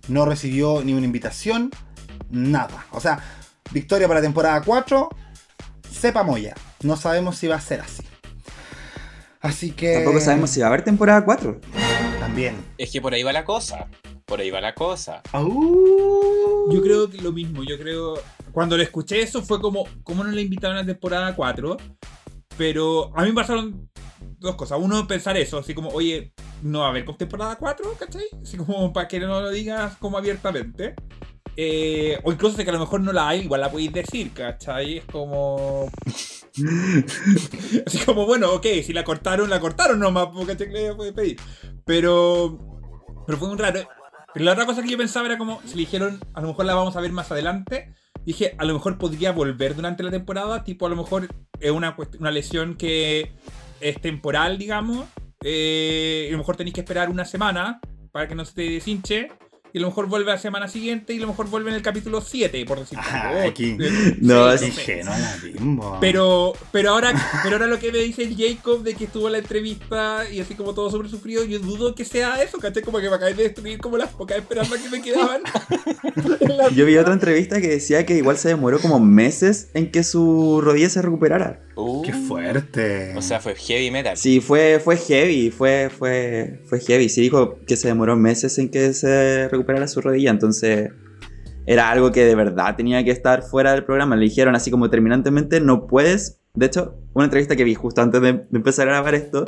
no 0.07 0.25
recibió 0.25 0.83
ni 0.83 0.93
una 0.93 1.05
invitación, 1.05 1.71
nada. 2.29 2.85
O 2.91 2.99
sea, 2.99 3.19
Victoria 3.71 4.07
para 4.07 4.21
temporada 4.21 4.61
4, 4.61 5.09
sepa 5.91 6.23
moya. 6.23 6.55
No 6.83 6.97
sabemos 6.97 7.37
si 7.37 7.47
va 7.47 7.55
a 7.55 7.61
ser 7.61 7.81
así. 7.81 8.03
Así 9.41 9.71
que... 9.71 9.95
Tampoco 9.95 10.19
sabemos 10.19 10.49
si 10.49 10.59
va 10.59 10.67
a 10.67 10.69
haber 10.69 10.83
temporada 10.83 11.23
4. 11.23 11.61
También. 12.19 12.55
Es 12.77 12.91
que 12.91 13.01
por 13.01 13.13
ahí 13.13 13.23
va 13.23 13.31
la 13.31 13.45
cosa. 13.45 13.87
Por 14.25 14.39
ahí 14.41 14.49
va 14.49 14.59
la 14.59 14.73
cosa. 14.73 15.21
Yo 15.33 16.81
creo 16.81 17.09
que 17.09 17.21
lo 17.21 17.31
mismo, 17.31 17.63
yo 17.63 17.77
creo. 17.77 18.15
Cuando 18.51 18.75
le 18.75 18.83
escuché 18.83 19.21
eso 19.21 19.41
fue 19.41 19.61
como, 19.61 19.85
¿cómo 20.03 20.23
no 20.23 20.31
le 20.31 20.41
invitaron 20.41 20.77
a 20.77 20.81
la 20.81 20.85
temporada 20.85 21.35
4? 21.35 21.77
Pero 22.57 23.11
a 23.15 23.23
mí 23.23 23.29
me 23.29 23.35
pasaron 23.35 23.89
dos 24.39 24.55
cosas. 24.55 24.79
Uno, 24.81 25.07
pensar 25.07 25.37
eso, 25.37 25.59
así 25.59 25.73
como, 25.73 25.89
oye, 25.89 26.33
no 26.61 26.79
va 26.79 26.87
a 26.87 26.89
haber 26.89 27.05
con 27.05 27.17
temporada 27.17 27.55
4, 27.55 27.93
¿cachai? 27.99 28.25
Así 28.41 28.57
como 28.57 28.91
para 28.91 29.07
que 29.07 29.19
no 29.19 29.41
lo 29.41 29.49
digas 29.49 29.95
como 29.97 30.17
abiertamente. 30.17 30.95
Eh, 31.55 32.19
o 32.23 32.31
incluso 32.31 32.57
de 32.57 32.63
que 32.63 32.69
a 32.69 32.73
lo 32.73 32.79
mejor 32.79 33.01
no 33.01 33.11
la 33.11 33.29
hay, 33.29 33.41
igual 33.41 33.61
la 33.61 33.71
podéis 33.71 33.93
decir, 33.93 34.31
¿cachai? 34.33 34.97
Es 34.97 35.05
como. 35.05 35.89
Así 37.85 37.99
como, 38.05 38.25
bueno, 38.25 38.51
ok, 38.53 38.65
si 38.83 38.93
la 38.93 39.03
cortaron, 39.03 39.49
la 39.49 39.59
cortaron 39.59 39.99
nomás, 39.99 40.27
porque 40.33 40.55
le 40.65 40.93
puede 40.95 41.13
pedir. 41.13 41.37
Pero. 41.85 42.57
Pero 43.25 43.37
fue 43.37 43.49
un 43.49 43.57
raro. 43.57 43.81
Pero 44.33 44.45
la 44.45 44.53
otra 44.53 44.65
cosa 44.65 44.83
que 44.83 44.89
yo 44.89 44.97
pensaba 44.97 45.25
era 45.25 45.37
como, 45.37 45.61
si 45.65 45.71
le 45.75 45.81
dijeron, 45.81 46.19
a 46.33 46.41
lo 46.41 46.47
mejor 46.49 46.65
la 46.65 46.75
vamos 46.75 46.95
a 46.95 47.01
ver 47.01 47.11
más 47.11 47.31
adelante. 47.31 47.93
Dije, 48.25 48.55
a 48.57 48.65
lo 48.65 48.73
mejor 48.73 48.97
podría 48.97 49.31
volver 49.31 49.75
durante 49.75 50.03
la 50.03 50.11
temporada, 50.11 50.63
tipo, 50.63 50.85
a 50.85 50.89
lo 50.89 50.95
mejor 50.97 51.27
es 51.59 51.71
una, 51.71 51.95
una 52.19 52.31
lesión 52.31 52.75
que 52.75 53.31
es 53.79 54.01
temporal, 54.01 54.57
digamos. 54.57 55.05
eh, 55.43 56.27
a 56.29 56.31
lo 56.33 56.39
mejor 56.39 56.57
tenéis 56.57 56.73
que 56.73 56.81
esperar 56.81 57.09
una 57.09 57.25
semana 57.25 57.79
para 58.11 58.27
que 58.27 58.35
no 58.35 58.43
se 58.45 58.53
te 58.53 58.61
deshinche. 58.63 59.31
Y 59.73 59.79
a 59.79 59.81
lo 59.81 59.87
mejor 59.87 60.07
vuelve 60.07 60.31
la 60.31 60.37
semana 60.37 60.67
siguiente 60.67 61.13
y 61.13 61.17
a 61.17 61.21
lo 61.21 61.27
mejor 61.27 61.49
vuelve 61.49 61.69
en 61.69 61.75
el 61.75 61.81
capítulo 61.81 62.21
7, 62.21 62.65
por 62.65 62.79
decir 62.79 62.97
Ah, 63.01 63.29
algo. 63.29 63.49
aquí. 63.49 63.77
Eh, 63.79 64.15
No, 64.21 64.57
sí, 64.57 64.65
es. 64.65 64.75
Dije, 64.77 65.01
no. 65.59 65.97
Pero, 65.99 66.53
pero 66.71 66.91
ahora, 66.91 67.13
pero 67.43 67.55
ahora 67.55 67.67
lo 67.67 67.77
que 67.79 67.91
me 67.91 67.99
dice 67.99 68.23
el 68.23 68.35
Jacob 68.37 68.83
de 68.83 68.95
que 68.95 69.03
estuvo 69.05 69.27
en 69.27 69.33
la 69.33 69.37
entrevista 69.39 70.23
y 70.31 70.39
así 70.39 70.55
como 70.55 70.73
todo 70.73 70.89
súper 70.89 71.09
sufrido, 71.09 71.43
yo 71.43 71.59
dudo 71.59 71.93
que 71.95 72.05
sea 72.05 72.41
eso, 72.41 72.57
¿cachai? 72.59 72.81
Como 72.83 72.99
que 72.99 73.09
me 73.09 73.15
acabé 73.15 73.33
de 73.33 73.43
destruir 73.43 73.77
como 73.79 73.97
las 73.97 74.09
pocas 74.09 74.37
esperanzas 74.37 74.79
que 74.79 74.89
me 74.89 75.01
quedaban. 75.01 75.41
Yo 76.75 76.85
vi 76.85 76.97
otra 76.97 77.13
entrevista 77.13 77.59
que 77.61 77.67
decía 77.67 78.05
que 78.05 78.15
igual 78.17 78.37
se 78.37 78.49
demoró 78.49 78.79
como 78.79 78.99
meses 78.99 79.69
en 79.73 79.91
que 79.91 80.03
su 80.03 80.61
rodilla 80.63 80.89
se 80.89 81.01
recuperara. 81.01 81.61
Uh, 81.77 82.01
Qué 82.01 82.11
fuerte. 82.11 83.13
O 83.15 83.21
sea, 83.21 83.39
fue 83.39 83.53
heavy 83.55 83.91
metal. 83.91 84.17
Sí, 84.17 84.41
fue, 84.41 84.81
fue 84.83 84.97
heavy, 84.97 85.51
fue, 85.51 85.91
fue, 85.95 86.59
fue 86.65 86.79
heavy. 86.79 87.07
Sí 87.07 87.21
dijo 87.21 87.59
que 87.67 87.77
se 87.77 87.87
demoró 87.87 88.15
meses 88.15 88.57
en 88.57 88.69
que 88.69 88.93
se 88.93 89.47
recuperara 89.47 89.87
su 89.87 90.01
rodilla, 90.01 90.31
entonces 90.31 90.89
era 91.67 91.91
algo 91.91 92.11
que 92.11 92.25
de 92.25 92.33
verdad 92.33 92.75
tenía 92.75 93.03
que 93.03 93.11
estar 93.11 93.43
fuera 93.43 93.73
del 93.73 93.85
programa. 93.85 94.15
Le 94.15 94.23
dijeron 94.23 94.55
así 94.55 94.71
como 94.71 94.89
terminantemente, 94.89 95.61
no 95.61 95.85
puedes. 95.85 96.39
De 96.55 96.65
hecho, 96.65 96.95
una 97.13 97.25
entrevista 97.25 97.55
que 97.55 97.63
vi 97.63 97.75
justo 97.75 98.01
antes 98.01 98.21
de, 98.21 98.33
de 98.33 98.47
empezar 98.53 98.87
a 98.87 98.93
grabar 98.93 99.13
esto, 99.13 99.45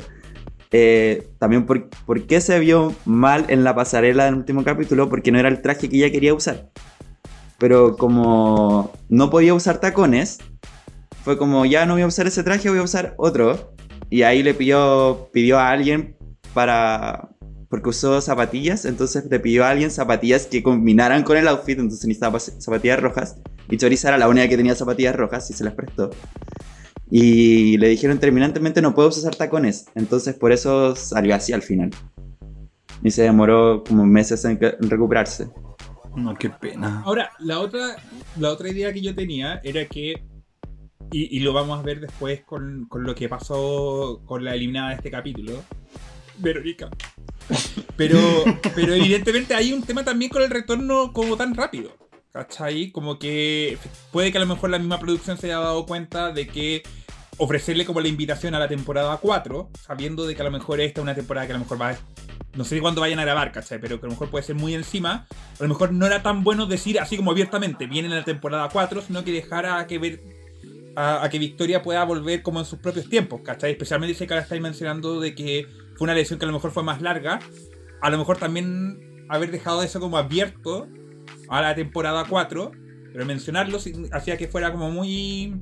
eh, 0.71 1.29
también 1.39 1.65
por, 1.65 1.89
por 2.05 2.27
qué 2.27 2.41
se 2.41 2.59
vio 2.59 2.93
mal 3.05 3.45
en 3.47 3.63
la 3.63 3.73
pasarela 3.73 4.25
del 4.25 4.35
último 4.35 4.63
capítulo, 4.63 5.09
porque 5.09 5.31
no 5.31 5.39
era 5.39 5.49
el 5.49 5.63
traje 5.63 5.89
que 5.89 5.97
ella 5.97 6.11
quería 6.11 6.35
usar. 6.35 6.69
Pero 7.57 7.97
como 7.97 8.91
no 9.09 9.29
podía 9.31 9.55
usar 9.55 9.79
tacones, 9.79 10.37
fue 11.29 11.37
como, 11.37 11.63
ya 11.63 11.85
no 11.85 11.93
voy 11.93 12.01
a 12.01 12.07
usar 12.07 12.25
ese 12.25 12.41
traje, 12.41 12.71
voy 12.71 12.79
a 12.79 12.81
usar 12.81 13.13
otro. 13.19 13.75
Y 14.09 14.23
ahí 14.23 14.41
le 14.41 14.55
pidió, 14.55 15.29
pidió 15.31 15.59
a 15.59 15.69
alguien 15.69 16.17
para... 16.55 17.29
Porque 17.69 17.89
usó 17.89 18.19
zapatillas, 18.19 18.83
entonces 18.85 19.25
le 19.29 19.39
pidió 19.39 19.63
a 19.63 19.69
alguien 19.69 19.91
zapatillas 19.91 20.47
que 20.47 20.63
combinaran 20.63 21.21
con 21.21 21.37
el 21.37 21.47
outfit, 21.47 21.77
entonces 21.77 22.07
necesitaba 22.07 22.39
zapatillas 22.39 22.99
rojas. 22.99 23.35
Y 23.69 23.77
Choriza 23.77 24.07
era 24.07 24.17
la 24.17 24.27
única 24.27 24.49
que 24.49 24.57
tenía 24.57 24.73
zapatillas 24.73 25.15
rojas 25.15 25.47
y 25.51 25.53
se 25.53 25.63
las 25.63 25.75
prestó. 25.75 26.09
Y 27.11 27.77
le 27.77 27.89
dijeron 27.89 28.17
terminantemente 28.17 28.81
no 28.81 28.95
puedo 28.95 29.09
usar 29.09 29.35
tacones, 29.35 29.85
entonces 29.93 30.33
por 30.33 30.51
eso 30.51 30.95
salió 30.95 31.35
así 31.35 31.53
al 31.53 31.61
final. 31.61 31.91
Y 33.03 33.11
se 33.11 33.21
demoró 33.21 33.83
como 33.83 34.03
meses 34.03 34.43
en 34.45 34.59
recuperarse. 34.89 35.47
No, 36.15 36.33
qué 36.35 36.49
pena. 36.49 37.03
Ahora, 37.05 37.29
la 37.39 37.59
otra, 37.59 37.97
la 38.37 38.49
otra 38.49 38.69
idea 38.69 38.91
que 38.91 39.01
yo 39.01 39.13
tenía 39.13 39.61
era 39.63 39.85
que, 39.85 40.23
y, 41.11 41.37
y 41.37 41.39
lo 41.41 41.53
vamos 41.53 41.79
a 41.79 41.83
ver 41.83 41.99
después 41.99 42.41
con, 42.41 42.85
con 42.85 43.03
lo 43.03 43.15
que 43.15 43.29
pasó 43.29 44.21
con 44.25 44.43
la 44.43 44.55
eliminada 44.55 44.89
de 44.89 44.95
este 44.95 45.11
capítulo, 45.11 45.63
Verónica. 46.37 46.89
Pero, 47.95 48.19
pero 48.75 48.93
evidentemente 48.93 49.53
hay 49.55 49.73
un 49.73 49.83
tema 49.83 50.03
también 50.03 50.29
con 50.29 50.41
el 50.41 50.49
retorno 50.49 51.13
como 51.13 51.37
tan 51.37 51.55
rápido. 51.55 51.91
¿Cachai? 52.31 52.91
Como 52.91 53.17
que 53.17 53.77
puede 54.11 54.31
que 54.31 54.37
a 54.37 54.41
lo 54.41 54.47
mejor 54.47 54.69
la 54.69 54.77
misma 54.77 54.99
producción 54.99 55.37
se 55.37 55.47
haya 55.47 55.59
dado 55.59 55.85
cuenta 55.85 56.31
de 56.31 56.47
que 56.47 56.83
ofrecerle 57.37 57.85
como 57.85 58.01
la 58.01 58.07
invitación 58.07 58.53
a 58.53 58.59
la 58.59 58.67
temporada 58.67 59.17
4, 59.17 59.69
sabiendo 59.81 60.27
de 60.27 60.35
que 60.35 60.41
a 60.41 60.45
lo 60.45 60.51
mejor 60.51 60.79
esta 60.79 61.01
es 61.01 61.03
una 61.03 61.15
temporada 61.15 61.47
que 61.47 61.53
a 61.53 61.57
lo 61.57 61.63
mejor 61.63 61.81
va 61.81 61.89
a... 61.89 61.97
No 62.55 62.65
sé 62.65 62.79
cuándo 62.81 63.01
vayan 63.01 63.19
a 63.19 63.23
grabar, 63.23 63.51
¿cachai? 63.51 63.79
Pero 63.79 63.99
que 63.99 64.05
a 64.05 64.09
lo 64.09 64.13
mejor 64.13 64.29
puede 64.29 64.43
ser 64.43 64.55
muy 64.55 64.75
encima. 64.75 65.27
A 65.59 65.63
lo 65.63 65.69
mejor 65.69 65.91
no 65.91 66.05
era 66.05 66.21
tan 66.21 66.43
bueno 66.43 66.65
decir 66.65 66.99
así 66.99 67.15
como 67.17 67.31
abiertamente, 67.31 67.87
viene 67.87 68.07
en 68.07 68.15
la 68.15 68.23
temporada 68.23 68.69
4, 68.69 69.01
sino 69.01 69.23
que 69.23 69.31
dejar 69.31 69.65
a 69.65 69.87
que 69.87 69.97
ver 69.97 70.38
a, 71.01 71.29
que 71.29 71.39
Victoria 71.39 71.81
pueda 71.81 72.03
volver 72.03 72.41
como 72.41 72.59
en 72.59 72.65
sus 72.65 72.79
propios 72.79 73.07
tiempos, 73.07 73.39
¿cachai? 73.41 73.71
Especialmente 73.71 74.13
si 74.13 74.27
que 74.27 74.33
ahora 74.33 74.43
estáis 74.43 74.61
mencionando 74.61 75.21
de 75.21 75.33
que 75.33 75.65
fue 75.95 76.05
una 76.05 76.13
lesión 76.13 76.39
que 76.39 76.45
a 76.45 76.47
lo 76.47 76.53
mejor 76.53 76.71
fue 76.71 76.83
más 76.83 77.01
larga. 77.01 77.39
A 78.01 78.09
lo 78.09 78.17
mejor 78.17 78.37
también 78.37 79.25
haber 79.29 79.49
dejado 79.49 79.81
eso 79.81 80.01
como 80.01 80.17
abierto 80.17 80.89
a 81.47 81.61
la 81.61 81.73
temporada 81.73 82.25
4, 82.27 82.71
pero 83.13 83.25
mencionarlo 83.25 83.79
hacía 84.11 84.37
que 84.37 84.47
fuera 84.49 84.71
como 84.73 84.91
muy 84.91 85.61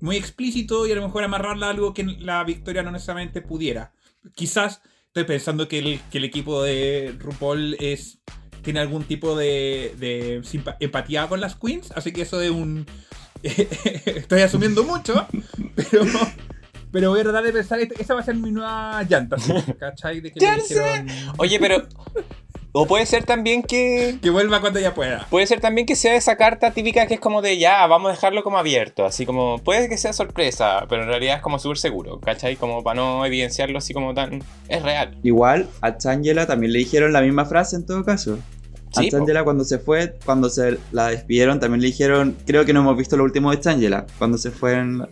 muy 0.00 0.16
explícito 0.16 0.86
y 0.86 0.92
a 0.92 0.96
lo 0.96 1.02
mejor 1.02 1.24
amarrarla 1.24 1.68
a 1.68 1.70
algo 1.70 1.94
que 1.94 2.04
la 2.04 2.44
Victoria 2.44 2.82
no 2.82 2.90
necesariamente 2.90 3.40
pudiera. 3.40 3.94
Quizás 4.34 4.82
estoy 5.06 5.24
pensando 5.24 5.68
que 5.68 5.78
el, 5.78 6.24
equipo 6.24 6.62
de 6.62 7.14
RuPaul 7.18 7.78
es 7.80 8.20
tiene 8.60 8.80
algún 8.80 9.04
tipo 9.04 9.36
de, 9.36 9.94
de 9.98 10.42
empatía 10.80 11.28
con 11.28 11.40
las 11.40 11.56
queens, 11.56 11.92
así 11.92 12.12
que 12.12 12.22
eso 12.22 12.42
es 12.42 12.50
un... 12.50 12.86
estoy 14.06 14.40
asumiendo 14.42 14.84
mucho, 14.84 15.26
pero... 15.74 16.04
Pero 16.90 17.10
voy 17.10 17.20
a 17.20 17.22
tratar 17.24 17.42
de 17.42 17.52
pensar, 17.52 17.80
este- 17.80 18.00
esa 18.00 18.14
va 18.14 18.20
a 18.20 18.22
ser 18.22 18.36
mi 18.36 18.52
nueva 18.52 19.02
llanta, 19.02 19.36
¿sí? 19.36 19.52
¿cachai? 19.80 20.20
De 20.20 20.30
que 20.30 20.38
¡Llanta! 20.38 20.62
dijeron 20.62 21.08
Oye, 21.38 21.58
pero. 21.58 21.88
O 22.70 22.86
puede 22.86 23.04
ser 23.04 23.24
también 23.24 23.64
que. 23.64 24.18
que 24.22 24.30
vuelva 24.30 24.60
cuando 24.60 24.78
ella 24.78 24.94
pueda. 24.94 25.26
Puede 25.28 25.48
ser 25.48 25.60
también 25.60 25.88
que 25.88 25.96
sea 25.96 26.14
esa 26.14 26.36
carta 26.36 26.70
típica 26.70 27.08
que 27.08 27.14
es 27.14 27.20
como 27.20 27.42
de 27.42 27.58
ya, 27.58 27.84
vamos 27.88 28.10
a 28.10 28.12
dejarlo 28.14 28.44
como 28.44 28.58
abierto. 28.58 29.04
Así 29.04 29.26
como, 29.26 29.58
puede 29.58 29.88
que 29.88 29.96
sea 29.96 30.12
sorpresa, 30.12 30.86
pero 30.88 31.02
en 31.02 31.08
realidad 31.08 31.36
es 31.36 31.42
como 31.42 31.58
súper 31.58 31.78
seguro, 31.78 32.20
¿cachai? 32.20 32.54
Como 32.54 32.84
para 32.84 32.94
no 33.00 33.26
evidenciarlo 33.26 33.78
así 33.78 33.92
como 33.92 34.14
tan. 34.14 34.44
Es 34.68 34.80
real. 34.82 35.18
Igual 35.24 35.68
a 35.80 35.98
Changela 35.98 36.46
también 36.46 36.72
le 36.72 36.78
dijeron 36.78 37.12
la 37.12 37.22
misma 37.22 37.44
frase 37.44 37.74
en 37.74 37.86
todo 37.86 38.04
caso. 38.04 38.38
A 38.96 39.02
Sí, 39.02 39.10
po. 39.10 39.18
Changela 39.18 39.44
cuando 39.44 39.64
se 39.64 39.78
fue, 39.78 40.16
cuando 40.24 40.48
se 40.50 40.78
la 40.92 41.08
despidieron, 41.08 41.60
también 41.60 41.80
le 41.80 41.88
dijeron, 41.88 42.36
creo 42.46 42.64
que 42.64 42.72
no 42.72 42.80
hemos 42.80 42.96
visto 42.96 43.16
lo 43.16 43.24
último 43.24 43.50
de 43.50 43.60
Changela, 43.60 44.06
cuando 44.18 44.38
se 44.38 44.50
fue 44.50 44.74
en, 44.74 44.98
la- 44.98 45.08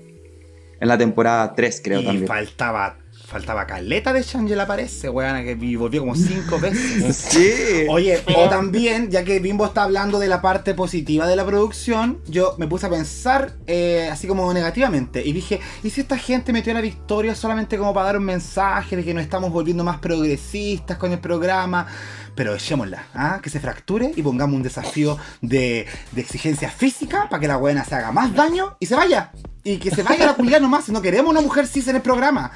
en 0.81 0.89
la 0.89 0.99
temporada 0.99 1.55
3, 1.55 1.81
creo 1.85 2.01
y 2.01 2.05
también. 2.05 2.27
faltaba, 2.27 2.97
faltaba 3.27 3.67
caleta 3.67 4.13
de 4.13 4.23
Shangela 4.23 4.65
aparece, 4.65 5.09
weón, 5.09 5.43
que 5.45 5.55
vi- 5.55 5.77
volvió 5.77 6.01
como 6.01 6.15
cinco 6.17 6.59
veces. 6.59 7.17
Sí. 7.33 7.87
Oye, 7.89 8.21
o 8.37 8.49
también, 8.49 9.11
ya 9.11 9.23
que 9.25 9.39
Bimbo 9.39 9.65
está 9.67 9.85
hablando 9.85 10.19
de 10.19 10.29
la 10.29 10.43
parte 10.43 10.75
positiva 10.75 11.27
de 11.27 11.37
la 11.37 11.47
producción, 11.47 12.19
yo 12.27 12.55
me 12.59 12.67
puse 12.67 12.87
a 12.87 12.91
pensar 12.91 13.53
eh, 13.67 14.09
así 14.11 14.27
como 14.27 14.53
negativamente. 14.53 15.25
Y 15.25 15.33
dije, 15.33 15.61
¿y 15.83 15.91
si 15.91 16.01
esta 16.03 16.19
gente 16.19 16.53
metió 16.53 16.75
la 16.75 16.81
victoria 16.81 17.35
solamente 17.35 17.79
como 17.79 17.95
para 17.95 18.07
dar 18.07 18.19
un 18.19 18.25
mensaje 18.25 18.97
de 18.97 19.05
que 19.05 19.15
nos 19.15 19.23
estamos 19.23 19.51
volviendo 19.53 19.85
más 19.85 19.99
progresistas 20.01 20.99
con 20.99 21.13
el 21.13 21.21
programa? 21.21 21.87
Pero 22.35 22.55
echémosla, 22.55 23.07
¿ah? 23.15 23.41
que 23.43 23.51
se 23.51 23.61
fracture 23.61 24.13
y 24.17 24.23
pongamos 24.23 24.57
un 24.57 24.63
desafío 24.63 25.19
de, 25.43 25.87
de 26.13 26.21
exigencia 26.21 26.71
física 26.71 27.29
para 27.29 27.41
que 27.41 27.49
la 27.49 27.57
buena 27.59 27.85
se 27.85 27.95
haga 27.95 28.11
más 28.11 28.35
daño 28.35 28.77
y 28.81 28.87
se 28.87 28.95
vaya. 28.97 29.33
Y 29.65 29.77
que 29.77 29.91
se 29.91 30.03
vaya 30.03 30.25
la 30.27 30.35
culiada 30.35 30.61
nomás, 30.61 30.85
si 30.85 30.93
no 30.93 31.03
queremos 31.03 31.31
una 31.31 31.43
mujer 31.43 31.67
cis 31.67 31.89
en 31.89 31.97
el 31.97 32.03
programa. 32.03 32.51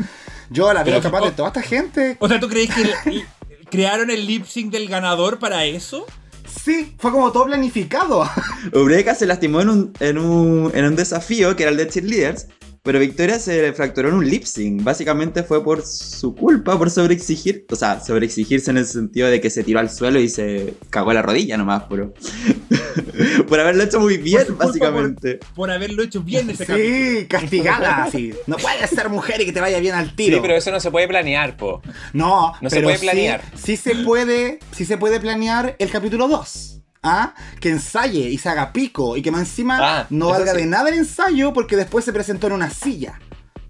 Yo 0.50 0.72
la 0.72 0.82
veo 0.82 0.94
Pero- 1.00 1.02
capaz 1.12 1.24
de 1.26 1.32
toda 1.32 1.48
esta 1.48 1.62
gente. 1.62 2.16
O 2.20 2.28
sea, 2.28 2.40
¿tú 2.40 2.48
crees 2.48 2.74
que 2.74 2.82
el- 2.82 3.24
crearon 3.70 4.10
el 4.10 4.26
lip 4.26 4.46
sync 4.46 4.72
del 4.72 4.88
ganador 4.88 5.38
para 5.38 5.64
eso? 5.66 6.06
Sí, 6.64 6.94
fue 6.98 7.10
como 7.12 7.30
todo 7.32 7.44
planificado. 7.46 8.28
Eureka 8.72 9.14
se 9.14 9.26
lastimó 9.26 9.60
en 9.60 9.68
un, 9.68 9.92
en, 10.00 10.16
un, 10.18 10.72
en 10.74 10.84
un 10.86 10.96
desafío 10.96 11.54
que 11.54 11.64
era 11.64 11.70
el 11.72 11.76
de 11.76 11.88
cheerleaders, 11.88 12.46
pero 12.86 12.98
Victoria 13.00 13.38
se 13.38 13.72
fracturó 13.72 14.08
en 14.08 14.14
un 14.14 14.26
lip 14.30 14.44
sync. 14.44 14.82
Básicamente 14.82 15.42
fue 15.42 15.62
por 15.62 15.84
su 15.84 16.34
culpa, 16.34 16.78
por 16.78 16.88
sobreexigir. 16.90 17.66
O 17.70 17.76
sea, 17.76 18.00
sobreexigirse 18.00 18.70
en 18.70 18.78
el 18.78 18.86
sentido 18.86 19.28
de 19.28 19.40
que 19.40 19.50
se 19.50 19.64
tiró 19.64 19.80
al 19.80 19.90
suelo 19.90 20.20
y 20.20 20.28
se 20.28 20.74
cagó 20.88 21.12
la 21.12 21.20
rodilla 21.20 21.56
nomás, 21.58 21.82
pero. 21.90 22.14
por 23.48 23.60
haberlo 23.60 23.82
hecho 23.82 24.00
muy 24.00 24.16
bien, 24.16 24.44
culpa, 24.46 24.66
básicamente. 24.66 25.40
Por 25.54 25.70
haberlo 25.70 26.02
hecho 26.02 26.22
bien 26.22 26.48
ese 26.48 26.64
capítulo. 26.64 26.94
Sí, 27.20 27.26
castigada, 27.26 28.04
así. 28.04 28.32
No 28.46 28.56
puedes 28.56 28.88
ser 28.88 29.08
mujer 29.08 29.40
y 29.40 29.46
que 29.46 29.52
te 29.52 29.60
vaya 29.60 29.80
bien 29.80 29.94
al 29.94 30.14
tiro. 30.14 30.36
Sí, 30.36 30.42
pero 30.42 30.54
eso 30.56 30.70
no 30.70 30.80
se 30.80 30.90
puede 30.90 31.08
planear, 31.08 31.56
po. 31.56 31.82
No, 32.12 32.52
No 32.60 32.70
se 32.70 32.80
puede 32.80 32.98
sí- 32.98 33.04
planear. 33.04 33.42
Sí, 33.54 33.76
se 33.76 33.96
puede, 33.96 34.60
sí 34.72 34.84
se 34.84 34.96
puede 34.96 35.20
planear 35.20 35.76
el 35.78 35.90
capítulo 35.90 36.28
2. 36.28 36.82
¿Ah? 37.08 37.34
Que 37.60 37.70
ensaye 37.70 38.28
y 38.30 38.38
se 38.38 38.48
haga 38.48 38.72
pico 38.72 39.16
y 39.16 39.22
que 39.22 39.30
más 39.30 39.40
encima 39.42 39.78
Ah, 39.80 40.06
no 40.10 40.28
valga 40.30 40.52
sí. 40.52 40.58
de 40.58 40.66
nada 40.66 40.88
el 40.88 40.96
ensayo 40.96 41.52
porque 41.52 41.76
después 41.76 42.04
se 42.04 42.12
presentó 42.12 42.46
en 42.48 42.54
una 42.54 42.68
silla. 42.70 43.20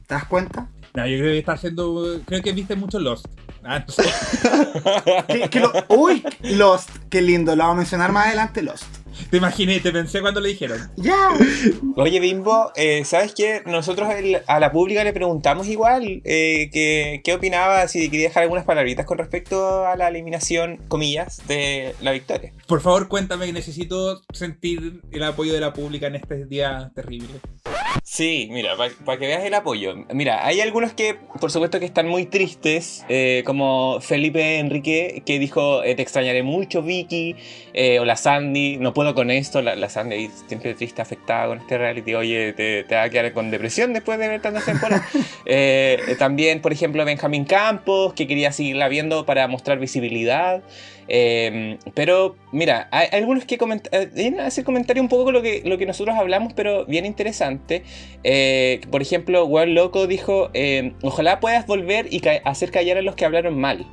¿Te 0.06 0.14
das 0.14 0.24
cuenta? 0.24 0.68
No, 0.96 1.06
yo 1.06 1.18
creo 1.18 1.32
que 1.32 1.38
está 1.38 1.52
haciendo. 1.52 2.20
Creo 2.24 2.42
que 2.42 2.52
viste 2.52 2.74
mucho 2.74 2.98
Lost. 2.98 3.26
Ah, 3.62 3.84
no 3.86 3.92
sé. 3.92 4.02
Que- 5.28 5.50
que 5.50 5.60
lo- 5.60 5.72
uy, 5.88 6.22
Lost, 6.42 6.88
qué 7.10 7.20
lindo, 7.20 7.54
lo 7.56 7.62
vamos 7.64 7.74
a 7.74 7.78
mencionar 7.78 8.12
más 8.12 8.26
adelante, 8.28 8.62
Lost. 8.62 8.84
Te 9.30 9.38
imaginé, 9.38 9.80
te 9.80 9.90
pensé 9.92 10.20
cuando 10.20 10.40
le 10.40 10.50
dijeron. 10.50 10.78
Ya. 10.96 11.30
Oye, 11.96 12.20
Bimbo, 12.20 12.70
eh, 12.76 13.02
¿sabes 13.04 13.34
qué? 13.34 13.62
Nosotros 13.66 14.08
el- 14.14 14.40
a 14.46 14.60
la 14.60 14.70
pública 14.72 15.02
le 15.04 15.12
preguntamos 15.12 15.66
igual 15.68 16.20
eh, 16.24 16.68
que, 16.72 17.22
qué 17.24 17.34
opinaba, 17.34 17.88
si 17.88 18.08
quería 18.10 18.28
dejar 18.28 18.42
algunas 18.44 18.64
palabritas 18.64 19.04
con 19.06 19.18
respecto 19.18 19.86
a 19.86 19.96
la 19.96 20.08
eliminación, 20.08 20.78
comillas, 20.88 21.42
de 21.48 21.94
la 22.02 22.12
victoria. 22.12 22.52
Por 22.66 22.80
favor, 22.82 23.08
cuéntame 23.08 23.46
que 23.46 23.52
necesito 23.52 24.22
sentir 24.32 25.00
el 25.10 25.22
apoyo 25.24 25.52
de 25.54 25.60
la 25.60 25.72
pública 25.72 26.06
en 26.06 26.16
este 26.16 26.44
día 26.44 26.90
terrible. 26.94 27.28
Sí, 28.16 28.48
mira, 28.50 28.76
para 29.04 29.18
que 29.18 29.26
veas 29.26 29.44
el 29.44 29.52
apoyo. 29.52 29.94
Mira, 30.14 30.46
hay 30.46 30.62
algunos 30.62 30.94
que, 30.94 31.18
por 31.38 31.50
supuesto, 31.50 31.78
que 31.78 31.84
están 31.84 32.08
muy 32.08 32.24
tristes, 32.24 33.04
eh, 33.10 33.42
como 33.44 34.00
Felipe 34.00 34.58
Enrique, 34.58 35.22
que 35.26 35.38
dijo, 35.38 35.82
eh, 35.82 35.94
te 35.94 36.00
extrañaré 36.00 36.42
mucho, 36.42 36.80
Vicky, 36.80 37.36
eh, 37.74 38.00
o 38.00 38.06
la 38.06 38.16
Sandy, 38.16 38.78
no 38.78 38.94
puedo 38.94 39.14
con 39.14 39.30
esto, 39.30 39.60
la, 39.60 39.76
la 39.76 39.90
Sandy 39.90 40.30
siempre 40.46 40.72
triste, 40.72 41.02
afectada 41.02 41.48
con 41.48 41.58
este 41.58 41.76
reality, 41.76 42.14
oye, 42.14 42.54
te, 42.54 42.84
te 42.84 42.94
va 42.94 43.02
a 43.02 43.10
quedar 43.10 43.34
con 43.34 43.50
depresión 43.50 43.92
después 43.92 44.18
de 44.18 44.28
ver 44.28 44.40
tantas 44.40 44.64
temporadas. 44.64 45.06
Eh, 45.48 46.00
eh, 46.08 46.16
también, 46.16 46.60
por 46.60 46.72
ejemplo, 46.72 47.04
Benjamín 47.04 47.44
Campos, 47.44 48.14
que 48.14 48.26
quería 48.26 48.50
seguirla 48.50 48.88
viendo 48.88 49.24
para 49.26 49.46
mostrar 49.46 49.78
visibilidad. 49.78 50.62
Eh, 51.08 51.78
pero, 51.94 52.36
mira, 52.52 52.88
hay, 52.90 53.08
algunos 53.12 53.44
que 53.44 53.56
eh, 53.56 54.10
vienen 54.14 54.40
a 54.40 54.46
hacer 54.46 54.64
comentario 54.64 55.02
un 55.02 55.08
poco 55.08 55.24
con 55.24 55.34
lo 55.34 55.42
que, 55.42 55.62
lo 55.64 55.78
que 55.78 55.86
nosotros 55.86 56.16
hablamos, 56.16 56.52
pero 56.52 56.84
bien 56.86 57.06
interesante. 57.06 57.82
Eh, 58.24 58.80
por 58.90 59.02
ejemplo, 59.02 59.46
Juan 59.46 59.74
Loco 59.74 60.06
dijo: 60.06 60.50
eh, 60.54 60.92
Ojalá 61.02 61.40
puedas 61.40 61.66
volver 61.66 62.12
y 62.12 62.22
hacer 62.44 62.70
callar 62.70 62.98
a 62.98 63.02
los 63.02 63.14
que 63.14 63.24
hablaron 63.24 63.58
mal. 63.58 63.86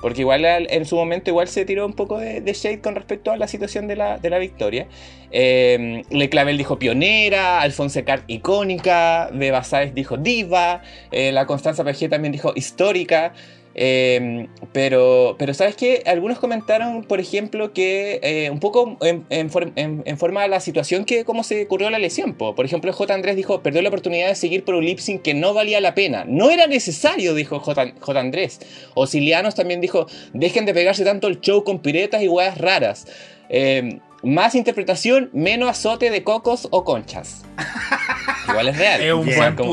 Porque 0.00 0.20
igual 0.20 0.44
al- 0.44 0.68
en 0.70 0.84
su 0.86 0.96
momento 0.96 1.30
igual 1.30 1.48
se 1.48 1.64
tiró 1.64 1.84
un 1.84 1.92
poco 1.92 2.18
de, 2.18 2.40
de 2.40 2.52
shade 2.52 2.80
con 2.80 2.94
respecto 2.94 3.32
a 3.32 3.36
la 3.36 3.48
situación 3.48 3.88
de 3.88 3.96
la, 3.96 4.18
de 4.18 4.30
la 4.30 4.38
victoria. 4.38 4.86
Eh, 5.30 6.02
Le 6.10 6.28
Clavel 6.28 6.56
dijo 6.56 6.78
pionera, 6.78 7.60
Alfonso 7.60 8.04
Cart 8.04 8.24
icónica, 8.28 9.28
Beba 9.32 9.62
dijo 9.92 10.16
diva, 10.16 10.82
eh, 11.10 11.32
la 11.32 11.46
Constanza 11.46 11.84
Pajé 11.84 12.08
también 12.08 12.32
dijo 12.32 12.52
histórica. 12.54 13.32
Eh, 13.80 14.48
pero, 14.72 15.36
pero 15.38 15.54
¿sabes 15.54 15.76
qué? 15.76 16.02
Algunos 16.04 16.40
comentaron, 16.40 17.04
por 17.04 17.20
ejemplo, 17.20 17.72
que 17.72 18.18
eh, 18.24 18.50
un 18.50 18.58
poco 18.58 18.96
en, 19.02 19.24
en 19.30 19.50
for- 19.50 19.70
en- 19.76 20.02
en 20.04 20.18
forma 20.18 20.42
de 20.42 20.48
la 20.48 20.58
situación 20.58 21.04
que 21.04 21.24
cómo 21.24 21.44
se 21.44 21.62
ocurrió 21.62 21.88
la 21.88 22.00
lesión. 22.00 22.34
po. 22.34 22.56
Por 22.56 22.64
ejemplo, 22.66 22.92
J. 22.92 23.14
Andrés 23.14 23.36
dijo, 23.36 23.62
perdió 23.62 23.80
la 23.82 23.88
oportunidad 23.88 24.26
de 24.26 24.34
seguir 24.34 24.64
por 24.64 24.74
un 24.74 24.84
lip 24.84 24.98
sync 24.98 25.22
que 25.22 25.32
no 25.34 25.54
valía 25.54 25.80
la 25.80 25.94
pena. 25.94 26.24
No 26.26 26.50
era 26.50 26.66
necesario, 26.66 27.34
dijo 27.34 27.60
J. 27.60 27.92
J. 28.00 28.18
Andrés. 28.20 28.60
Osilianos 28.94 29.54
también 29.54 29.80
dijo, 29.80 30.06
dejen 30.32 30.66
de 30.66 30.74
pegarse 30.74 31.04
tanto 31.04 31.28
el 31.28 31.40
show 31.40 31.62
con 31.62 31.78
piretas 31.78 32.20
y 32.22 32.26
hueás 32.28 32.58
raras. 32.58 33.06
Eh, 33.48 34.00
más 34.24 34.56
interpretación, 34.56 35.30
menos 35.32 35.70
azote 35.70 36.10
de 36.10 36.24
cocos 36.24 36.66
o 36.72 36.82
conchas. 36.84 37.44
Igual 38.48 38.68
es 38.68 38.76
real. 38.76 39.00
Es 39.00 39.12
un 39.12 39.26
buen 39.26 39.54
Como- 39.54 39.70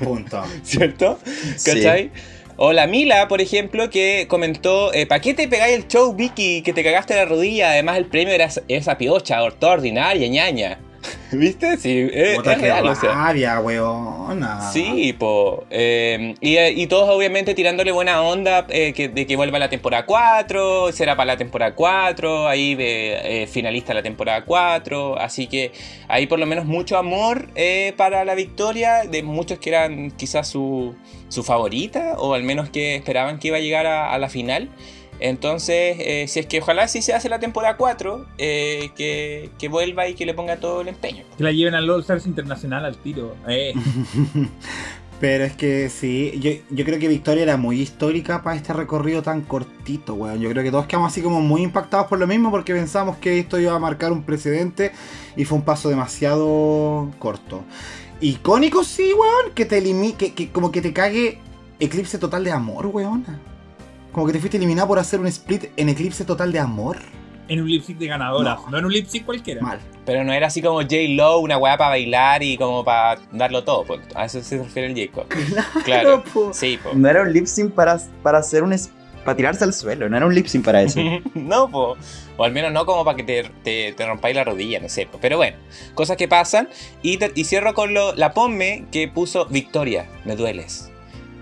punto. 0.00 0.42
¿Cierto? 0.64 1.18
Sí. 1.56 2.10
O 2.58 2.72
la 2.72 2.86
Mila, 2.86 3.28
por 3.28 3.40
ejemplo, 3.42 3.90
que 3.90 4.26
comentó, 4.28 4.90
¿para 5.08 5.20
qué 5.20 5.34
te 5.34 5.46
pegáis 5.46 5.74
el 5.76 5.88
show, 5.88 6.14
Vicky? 6.14 6.62
Que 6.62 6.72
te 6.72 6.82
cagaste 6.82 7.14
la 7.14 7.26
rodilla. 7.26 7.70
Además, 7.70 7.98
el 7.98 8.06
premio 8.06 8.32
era 8.32 8.48
esa- 8.68 8.96
piocha, 8.98 9.38
toda 9.58 9.72
ordinaria, 9.74 10.26
ñaña. 10.26 10.78
¿Viste? 11.32 11.76
Sí, 11.76 12.08
es, 12.12 12.38
es 12.38 12.60
real, 12.60 12.86
o 12.86 12.94
sea. 12.94 13.12
rabia, 13.12 13.60
weona. 13.60 14.70
Sí, 14.72 15.12
po. 15.12 15.64
eh, 15.70 16.34
y, 16.40 16.58
y 16.58 16.86
todos 16.86 17.08
obviamente 17.10 17.54
tirándole 17.54 17.92
buena 17.92 18.22
onda 18.22 18.66
eh, 18.68 18.92
que, 18.92 19.08
de 19.08 19.26
que 19.26 19.36
vuelva 19.36 19.58
la 19.58 19.68
temporada 19.68 20.06
4, 20.06 20.92
será 20.92 21.16
para 21.16 21.26
la 21.32 21.36
temporada 21.36 21.74
4, 21.74 22.48
ahí 22.48 22.76
eh, 22.78 23.48
finalista 23.50 23.92
la 23.94 24.02
temporada 24.02 24.44
4, 24.44 25.18
así 25.18 25.46
que 25.46 25.72
ahí 26.08 26.26
por 26.26 26.38
lo 26.38 26.46
menos 26.46 26.64
mucho 26.64 26.96
amor 26.96 27.48
eh, 27.54 27.92
para 27.96 28.24
la 28.24 28.34
victoria 28.34 29.04
de 29.04 29.22
muchos 29.22 29.58
que 29.58 29.70
eran 29.70 30.10
quizás 30.12 30.48
su, 30.48 30.94
su 31.28 31.42
favorita 31.42 32.14
o 32.18 32.34
al 32.34 32.42
menos 32.42 32.70
que 32.70 32.96
esperaban 32.96 33.38
que 33.38 33.48
iba 33.48 33.56
a 33.56 33.60
llegar 33.60 33.86
a, 33.86 34.12
a 34.12 34.18
la 34.18 34.28
final. 34.28 34.68
Entonces, 35.20 35.96
eh, 35.98 36.26
si 36.28 36.40
es 36.40 36.46
que 36.46 36.60
ojalá 36.60 36.88
sí 36.88 37.02
se 37.02 37.14
hace 37.14 37.28
la 37.28 37.38
temporada 37.38 37.76
4, 37.76 38.26
eh, 38.38 38.90
que, 38.96 39.50
que 39.58 39.68
vuelva 39.68 40.08
y 40.08 40.14
que 40.14 40.26
le 40.26 40.34
ponga 40.34 40.56
todo 40.56 40.82
el 40.82 40.88
empeño. 40.88 41.24
Que 41.36 41.44
la 41.44 41.52
lleven 41.52 41.74
al 41.74 41.88
All 41.88 42.00
Stars 42.00 42.26
Internacional 42.26 42.84
al 42.84 42.96
tiro. 42.96 43.34
Eh. 43.48 43.74
Pero 45.20 45.44
es 45.44 45.54
que 45.54 45.88
sí, 45.88 46.34
yo, 46.40 46.50
yo 46.68 46.84
creo 46.84 46.98
que 46.98 47.08
Victoria 47.08 47.42
era 47.42 47.56
muy 47.56 47.80
histórica 47.80 48.42
para 48.42 48.54
este 48.54 48.74
recorrido 48.74 49.22
tan 49.22 49.40
cortito, 49.40 50.12
weón. 50.12 50.40
Yo 50.40 50.50
creo 50.50 50.62
que 50.62 50.70
todos 50.70 50.84
quedamos 50.86 51.10
así 51.10 51.22
como 51.22 51.40
muy 51.40 51.62
impactados 51.62 52.06
por 52.06 52.18
lo 52.18 52.26
mismo 52.26 52.50
porque 52.50 52.74
pensamos 52.74 53.16
que 53.16 53.38
esto 53.38 53.58
iba 53.58 53.74
a 53.74 53.78
marcar 53.78 54.12
un 54.12 54.24
precedente 54.24 54.92
y 55.34 55.46
fue 55.46 55.56
un 55.56 55.64
paso 55.64 55.88
demasiado 55.88 57.10
corto. 57.18 57.64
Icónico 58.20 58.84
sí, 58.84 59.10
weón, 59.14 59.54
que 59.54 59.64
te 59.64 59.78
elimi 59.78 60.12
que, 60.12 60.34
que 60.34 60.50
como 60.50 60.70
que 60.70 60.82
te 60.82 60.92
cague 60.92 61.38
Eclipse 61.80 62.18
Total 62.18 62.44
de 62.44 62.52
Amor, 62.52 62.86
weón. 62.86 63.24
Como 64.16 64.26
que 64.26 64.32
te 64.32 64.38
fuiste 64.40 64.56
eliminado 64.56 64.88
por 64.88 64.98
hacer 64.98 65.20
un 65.20 65.26
split 65.26 65.66
en 65.76 65.90
Eclipse 65.90 66.24
Total 66.24 66.50
de 66.50 66.58
Amor. 66.58 66.96
En 67.48 67.60
un 67.60 67.68
lip 67.68 67.84
sync 67.84 67.98
de 67.98 68.06
ganadoras, 68.06 68.58
No. 68.64 68.70
no, 68.70 68.78
en 68.78 68.84
un 68.86 68.92
lip 68.94 69.06
sync 69.06 69.26
cualquiera. 69.26 69.60
Mal. 69.60 69.78
Pero 70.06 70.24
no 70.24 70.32
era 70.32 70.46
así 70.46 70.62
como 70.62 70.80
J. 70.80 70.94
Lo, 71.10 71.38
una 71.40 71.58
weá 71.58 71.76
para 71.76 71.90
bailar 71.90 72.42
y 72.42 72.56
como 72.56 72.82
para 72.82 73.20
darlo 73.30 73.62
todo. 73.62 73.84
pues. 73.84 74.00
A 74.14 74.24
eso 74.24 74.40
se 74.42 74.56
refiere 74.56 74.88
el 74.90 74.96
Jacob. 74.98 75.26
Claro. 75.84 76.24
po. 76.32 76.54
Sí, 76.54 76.78
po. 76.82 76.92
No 76.94 77.10
era 77.10 77.20
un 77.20 77.30
lip 77.34 77.44
sync 77.44 77.72
para, 77.74 78.00
para 78.22 78.38
hacer 78.38 78.62
un. 78.62 78.74
para 79.22 79.36
tirarse 79.36 79.64
al 79.64 79.74
suelo, 79.74 80.08
no 80.08 80.16
era 80.16 80.24
un 80.24 80.34
lip 80.34 80.46
sync 80.46 80.64
para 80.64 80.80
eso. 80.80 80.98
no, 81.34 81.70
po. 81.70 81.98
O 82.38 82.44
al 82.44 82.52
menos 82.52 82.72
no 82.72 82.86
como 82.86 83.04
para 83.04 83.18
que 83.18 83.22
te, 83.22 83.42
te, 83.62 83.92
te 83.92 84.06
rompáis 84.06 84.34
la 84.34 84.44
rodilla, 84.44 84.80
no 84.80 84.88
sé. 84.88 85.06
po. 85.06 85.18
Pero 85.20 85.36
bueno, 85.36 85.58
cosas 85.94 86.16
que 86.16 86.26
pasan. 86.26 86.70
Y, 87.02 87.18
te- 87.18 87.32
y 87.34 87.44
cierro 87.44 87.74
con 87.74 87.92
lo, 87.92 88.14
la 88.14 88.32
Pomme 88.32 88.86
que 88.90 89.08
puso 89.08 89.44
Victoria, 89.46 90.08
me 90.24 90.34
dueles. 90.36 90.90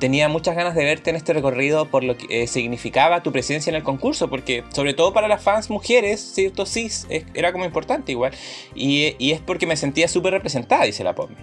Tenía 0.00 0.28
muchas 0.28 0.56
ganas 0.56 0.74
de 0.74 0.84
verte 0.84 1.10
en 1.10 1.16
este 1.16 1.32
recorrido 1.32 1.86
por 1.86 2.04
lo 2.04 2.16
que 2.16 2.26
eh, 2.42 2.46
significaba 2.46 3.22
tu 3.22 3.32
presencia 3.32 3.70
en 3.70 3.76
el 3.76 3.82
concurso, 3.82 4.28
porque 4.28 4.64
sobre 4.70 4.92
todo 4.92 5.12
para 5.12 5.28
las 5.28 5.42
fans 5.42 5.70
mujeres, 5.70 6.20
cierto 6.20 6.66
cis, 6.66 7.06
es- 7.08 7.24
era 7.34 7.52
como 7.52 7.64
importante 7.64 8.12
igual. 8.12 8.32
Y, 8.74 9.14
y 9.18 9.32
es 9.32 9.40
porque 9.40 9.66
me 9.66 9.76
sentía 9.76 10.08
súper 10.08 10.32
representada, 10.32 10.84
dice 10.84 11.04
la 11.04 11.14
Pomme. 11.14 11.36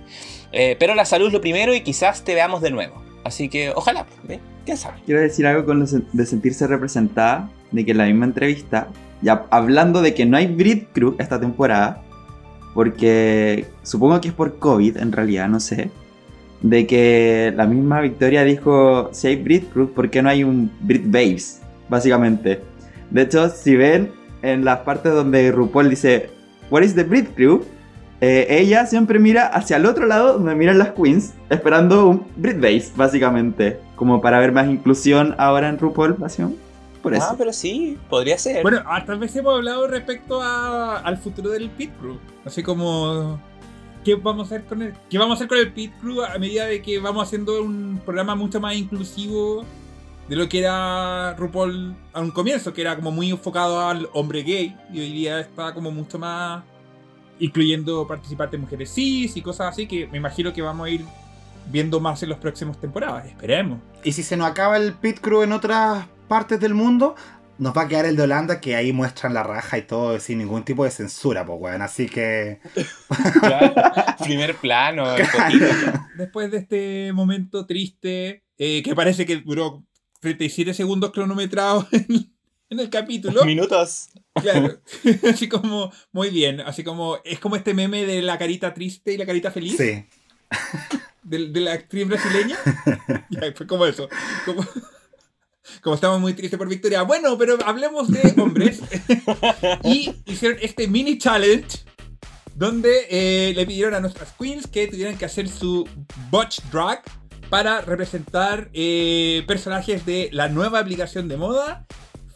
Eh, 0.52 0.76
pero 0.80 0.96
la 0.96 1.06
salud 1.06 1.32
lo 1.32 1.42
primero 1.42 1.74
y 1.74 1.82
quizás 1.82 2.24
te 2.24 2.36
veamos 2.36 2.62
de 2.62 2.72
nuevo. 2.72 3.02
Así 3.24 3.50
que 3.50 3.72
ojalá, 3.76 4.06
¿ve? 4.24 4.40
¿quién 4.66 4.78
sabe? 4.78 4.98
Quiero 5.06 5.22
decir 5.22 5.48
algo 5.48 5.66
con 5.66 5.80
lo 5.80 5.86
de 5.86 6.26
sentirse 6.26 6.68
representada, 6.68 7.50
de 7.72 7.86
que 7.86 7.92
en 7.92 7.98
la 7.98 8.06
misma 8.06 8.26
entrevista, 8.26 8.90
ya 9.22 9.46
hablando 9.50 10.02
de 10.02 10.14
que 10.14 10.26
no 10.26 10.38
hay 10.38 10.48
Brit 10.48 10.90
Crew 10.92 11.16
esta 11.20 11.40
temporada, 11.40 12.04
porque 12.74 13.66
supongo 13.84 14.20
que 14.22 14.30
es 14.30 14.34
por 14.34 14.60
COVID 14.60 14.98
en 14.98 15.12
realidad, 15.12 15.48
no 15.48 15.60
sé, 15.60 15.90
de 16.62 16.86
que 16.88 17.54
la 17.56 17.66
misma 17.66 18.02
Victoria 18.02 18.44
dijo, 18.44 19.10
si 19.14 19.28
hay 19.28 19.36
Brit 19.38 19.72
Crew, 19.72 19.92
¿por 19.94 20.10
qué 20.10 20.22
no 20.22 20.30
hay 20.30 20.44
un 20.44 20.72
Brit 20.82 21.04
Babes? 21.06 21.62
Básicamente. 21.90 22.62
De 23.10 23.24
hecho, 23.24 23.50
si 23.50 23.76
ven 23.76 24.12
en 24.42 24.64
las 24.66 24.80
partes 24.80 25.12
donde 25.14 25.52
RuPaul 25.52 25.90
dice, 25.90 26.30
What 26.70 26.84
is 26.84 26.96
the 26.96 27.04
Brit 27.04 27.34
Crew? 27.36 27.64
Eh, 28.22 28.46
ella 28.50 28.86
siempre 28.86 29.18
mira 29.18 29.48
hacia 29.48 29.78
el 29.78 29.86
otro 29.88 30.06
lado 30.06 30.34
donde 30.34 30.54
miran 30.56 30.78
las 30.78 30.92
queens, 30.92 31.34
esperando 31.50 32.08
un 32.08 32.28
Brit 32.38 32.58
Base, 32.62 32.92
básicamente. 32.96 33.80
Como 33.96 34.22
para 34.22 34.40
ver 34.40 34.52
más 34.52 34.68
inclusión 34.70 35.34
ahora 35.40 35.68
en 35.70 35.78
RuPaul, 35.80 36.14
básicamente. 36.14 36.62
Por 37.02 37.16
eso. 37.16 37.26
Ah, 37.32 37.36
pero 37.36 37.52
sí, 37.52 37.98
podría 38.12 38.38
ser. 38.38 38.62
Bueno, 38.62 38.82
ah, 38.86 39.04
tal 39.04 39.18
vez 39.18 39.36
hemos 39.36 39.56
hablado 39.56 39.88
respecto 39.88 40.40
a- 40.42 41.00
al 41.00 41.18
futuro 41.18 41.50
del 41.50 41.72
Pit 41.72 41.90
Crew. 42.00 42.18
Así 42.46 42.62
como. 42.62 43.40
¿Qué 44.04 44.16
vamos 44.16 44.52
a 44.52 44.56
hacer 44.56 44.68
con 44.68 44.82
el, 44.82 44.94
qué 45.10 45.18
vamos 45.18 45.36
a 45.36 45.36
hacer 45.36 45.48
con 45.48 45.58
el 45.60 45.72
Pit 45.74 45.92
Crew 46.02 46.24
a 46.24 46.38
medida 46.38 46.66
de 46.66 46.82
que 46.82 47.00
vamos 47.00 47.28
haciendo 47.28 47.62
un 47.62 48.02
programa 48.04 48.36
mucho 48.36 48.60
más 48.60 48.76
inclusivo 48.76 49.64
de 50.28 50.36
lo 50.36 50.50
que 50.50 50.60
era 50.60 51.36
RuPaul 51.36 51.96
a 52.14 52.22
un 52.22 52.32
comienzo, 52.32 52.74
que 52.74 52.82
era 52.82 52.96
como 52.96 53.12
muy 53.12 53.30
enfocado 53.30 53.80
al 53.82 54.10
hombre 54.14 54.44
gay 54.44 54.76
y 54.92 55.00
hoy 55.00 55.12
día 55.12 55.40
está 55.40 55.74
como 55.74 55.92
mucho 55.92 56.18
más 56.18 56.64
incluyendo 57.40 58.08
participantes 58.08 58.60
mujeres 58.60 58.94
cis 58.94 59.36
y 59.36 59.42
cosas 59.42 59.74
así 59.74 59.88
que 59.88 60.08
me 60.08 60.18
imagino 60.18 60.54
que 60.54 60.62
vamos 60.62 60.88
a 60.88 60.90
ir 60.90 61.06
viendo 61.72 62.00
más 62.00 62.24
en 62.24 62.30
las 62.30 62.40
próximas 62.40 62.80
temporadas. 62.80 63.26
Esperemos. 63.26 63.80
Y 64.04 64.12
si 64.14 64.24
se 64.24 64.38
nos 64.38 64.48
acaba 64.48 64.78
el 64.78 64.94
pit 64.94 65.20
crew 65.20 65.44
en 65.44 65.52
otras 65.52 66.06
partes 66.28 66.60
del 66.60 66.74
mundo, 66.74 67.16
nos 67.62 67.78
va 67.78 67.84
a 67.84 67.88
quedar 67.88 68.06
el 68.08 68.16
de 68.16 68.24
Holanda 68.24 68.60
que 68.60 68.76
ahí 68.76 68.92
muestran 68.92 69.36
la 69.36 69.44
raja 69.44 69.78
y 69.78 69.84
todo 69.84 70.20
sin 70.20 70.40
ningún 70.40 70.66
tipo 70.66 70.84
de 70.84 70.90
censura, 70.90 71.46
pues 71.46 71.60
weón. 71.62 71.82
Así 71.84 72.08
que. 72.10 72.60
Claro. 73.40 73.74
Primer 74.24 74.56
plano, 74.56 75.06
después 76.18 76.50
de 76.50 76.58
este 76.58 77.14
momento 77.14 77.66
triste, 77.68 78.44
eh, 78.58 78.82
que 78.82 78.96
parece 78.96 79.26
que 79.28 79.38
duró 79.38 79.84
37 80.22 80.74
segundos 80.74 81.12
cronometrados 81.12 81.86
en, 81.92 82.34
en 82.72 82.80
el 82.80 82.90
capítulo. 82.90 83.46
Minutos. 83.46 84.10
Claro. 84.42 84.80
así 85.32 85.48
como, 85.48 85.92
muy 86.12 86.32
bien. 86.32 86.62
Así 86.62 86.84
como, 86.84 87.20
es 87.24 87.40
como 87.40 87.56
este 87.58 87.76
meme 87.76 88.06
de 88.08 88.24
la 88.24 88.40
carita 88.40 88.74
triste 88.74 89.14
y 89.14 89.18
la 89.18 89.26
carita 89.28 89.52
feliz 89.52 89.78
Sí. 89.78 90.04
de, 91.22 91.48
de 91.50 91.60
la 91.62 91.74
actriz 91.74 92.08
brasileña. 92.08 92.58
Ya, 93.30 93.42
fue 93.56 93.68
como 93.68 93.86
eso. 93.86 94.10
Como, 94.46 94.66
como 95.82 95.96
estamos 95.96 96.20
muy 96.20 96.34
tristes 96.34 96.58
por 96.58 96.68
Victoria. 96.68 97.04
Bueno, 97.04 97.38
pero 97.38 97.58
hablemos 97.66 98.12
de 98.12 98.34
hombres. 98.42 98.82
y 99.84 100.14
hicieron 100.26 100.58
este 100.62 100.88
mini 100.88 101.18
challenge 101.18 101.80
donde 102.56 103.08
eh, 103.10 103.54
le 103.56 103.66
pidieron 103.66 103.94
a 103.94 104.00
nuestras 104.00 104.34
queens 104.34 104.68
que 104.68 104.88
tuvieran 104.88 105.18
que 105.18 105.26
hacer 105.26 105.48
su 105.48 105.88
botch 106.30 106.60
drag 106.72 107.02
para 107.50 107.82
representar 107.82 108.70
eh, 108.74 109.44
personajes 109.48 110.06
de 110.06 110.30
la 110.32 110.48
nueva 110.48 110.80
aplicación 110.80 111.28
de 111.28 111.38
moda, 111.38 111.86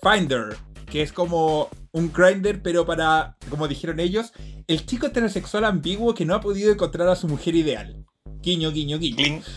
Finder, 0.02 0.58
que 0.90 1.02
es 1.02 1.14
como 1.14 1.70
un 1.92 2.12
grinder, 2.12 2.62
pero 2.62 2.86
para, 2.86 3.38
como 3.50 3.68
dijeron 3.68 4.00
ellos, 4.00 4.34
el 4.68 4.86
chico 4.86 5.08
heterosexual 5.08 5.64
ambiguo 5.64 6.14
que 6.14 6.26
no 6.26 6.36
ha 6.36 6.42
podido 6.42 6.72
encontrar 6.72 7.08
a 7.08 7.16
su 7.16 7.28
mujer 7.28 7.56
ideal. 7.56 8.06
Guiño, 8.42 8.72
guiño, 8.72 9.00
guiño. 9.00 9.42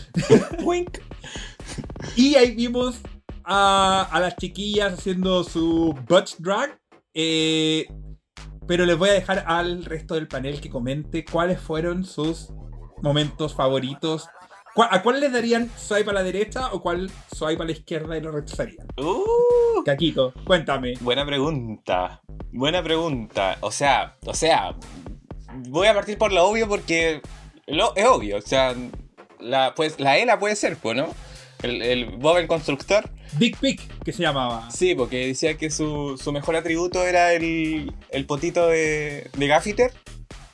Y 2.15 2.35
ahí 2.35 2.55
vimos 2.55 2.95
a, 3.49 4.03
a 4.11 4.19
las 4.19 4.35
chiquillas 4.37 4.93
haciendo 4.93 5.43
su 5.43 5.95
butch 6.07 6.35
drag. 6.37 6.79
eh, 7.13 7.87
pero 8.67 8.85
les 8.85 8.95
voy 8.99 9.09
a 9.09 9.13
dejar 9.13 9.43
al 9.47 9.83
resto 9.83 10.13
del 10.13 10.27
panel 10.27 10.61
que 10.61 10.69
comente 10.69 11.25
cuáles 11.25 11.59
fueron 11.59 12.05
sus 12.05 12.53
momentos 13.01 13.55
favoritos. 13.55 14.27
¿Cuál- 14.75 14.89
¿A 14.91 15.01
cuál 15.01 15.19
les 15.19 15.33
darían 15.33 15.71
swipe 15.75 16.11
a 16.11 16.13
la 16.13 16.21
derecha 16.21 16.71
o 16.71 16.79
cuál 16.81 17.09
swipe 17.35 17.63
a 17.63 17.65
la 17.65 17.71
izquierda 17.71 18.15
y 18.15 18.21
lo 18.21 18.31
rechazarían? 18.31 18.85
Uh, 18.97 19.83
Caquito, 19.83 20.33
cuéntame. 20.45 20.93
buena 21.01 21.25
pregunta. 21.25 22.21
Buena 22.51 22.83
pregunta. 22.83 23.57
O 23.61 23.71
sea, 23.71 24.15
o 24.25 24.35
sea, 24.35 24.75
voy 25.69 25.87
a 25.87 25.93
partir 25.95 26.19
por 26.19 26.31
lo 26.31 26.45
obvio 26.47 26.67
porque 26.69 27.21
lo, 27.65 27.95
es 27.95 28.05
obvio. 28.05 28.37
O 28.37 28.41
sea, 28.41 28.75
la, 29.39 29.73
pues, 29.75 29.99
la 29.99 30.17
ELA 30.19 30.37
puede 30.37 30.55
ser, 30.55 30.77
¿no? 30.95 31.07
El, 31.61 31.81
el 31.81 32.05
Bob 32.05 32.37
el 32.37 32.47
constructor. 32.47 33.09
Big 33.37 33.57
Pick, 33.57 33.81
que 34.03 34.11
se 34.13 34.21
llamaba. 34.23 34.69
Sí, 34.71 34.95
porque 34.95 35.27
decía 35.27 35.57
que 35.57 35.69
su, 35.69 36.17
su 36.21 36.31
mejor 36.31 36.55
atributo 36.55 37.05
era 37.05 37.33
el, 37.33 37.91
el 38.11 38.25
potito 38.25 38.67
de, 38.67 39.29
de 39.37 39.47
Gaffiter. 39.47 39.91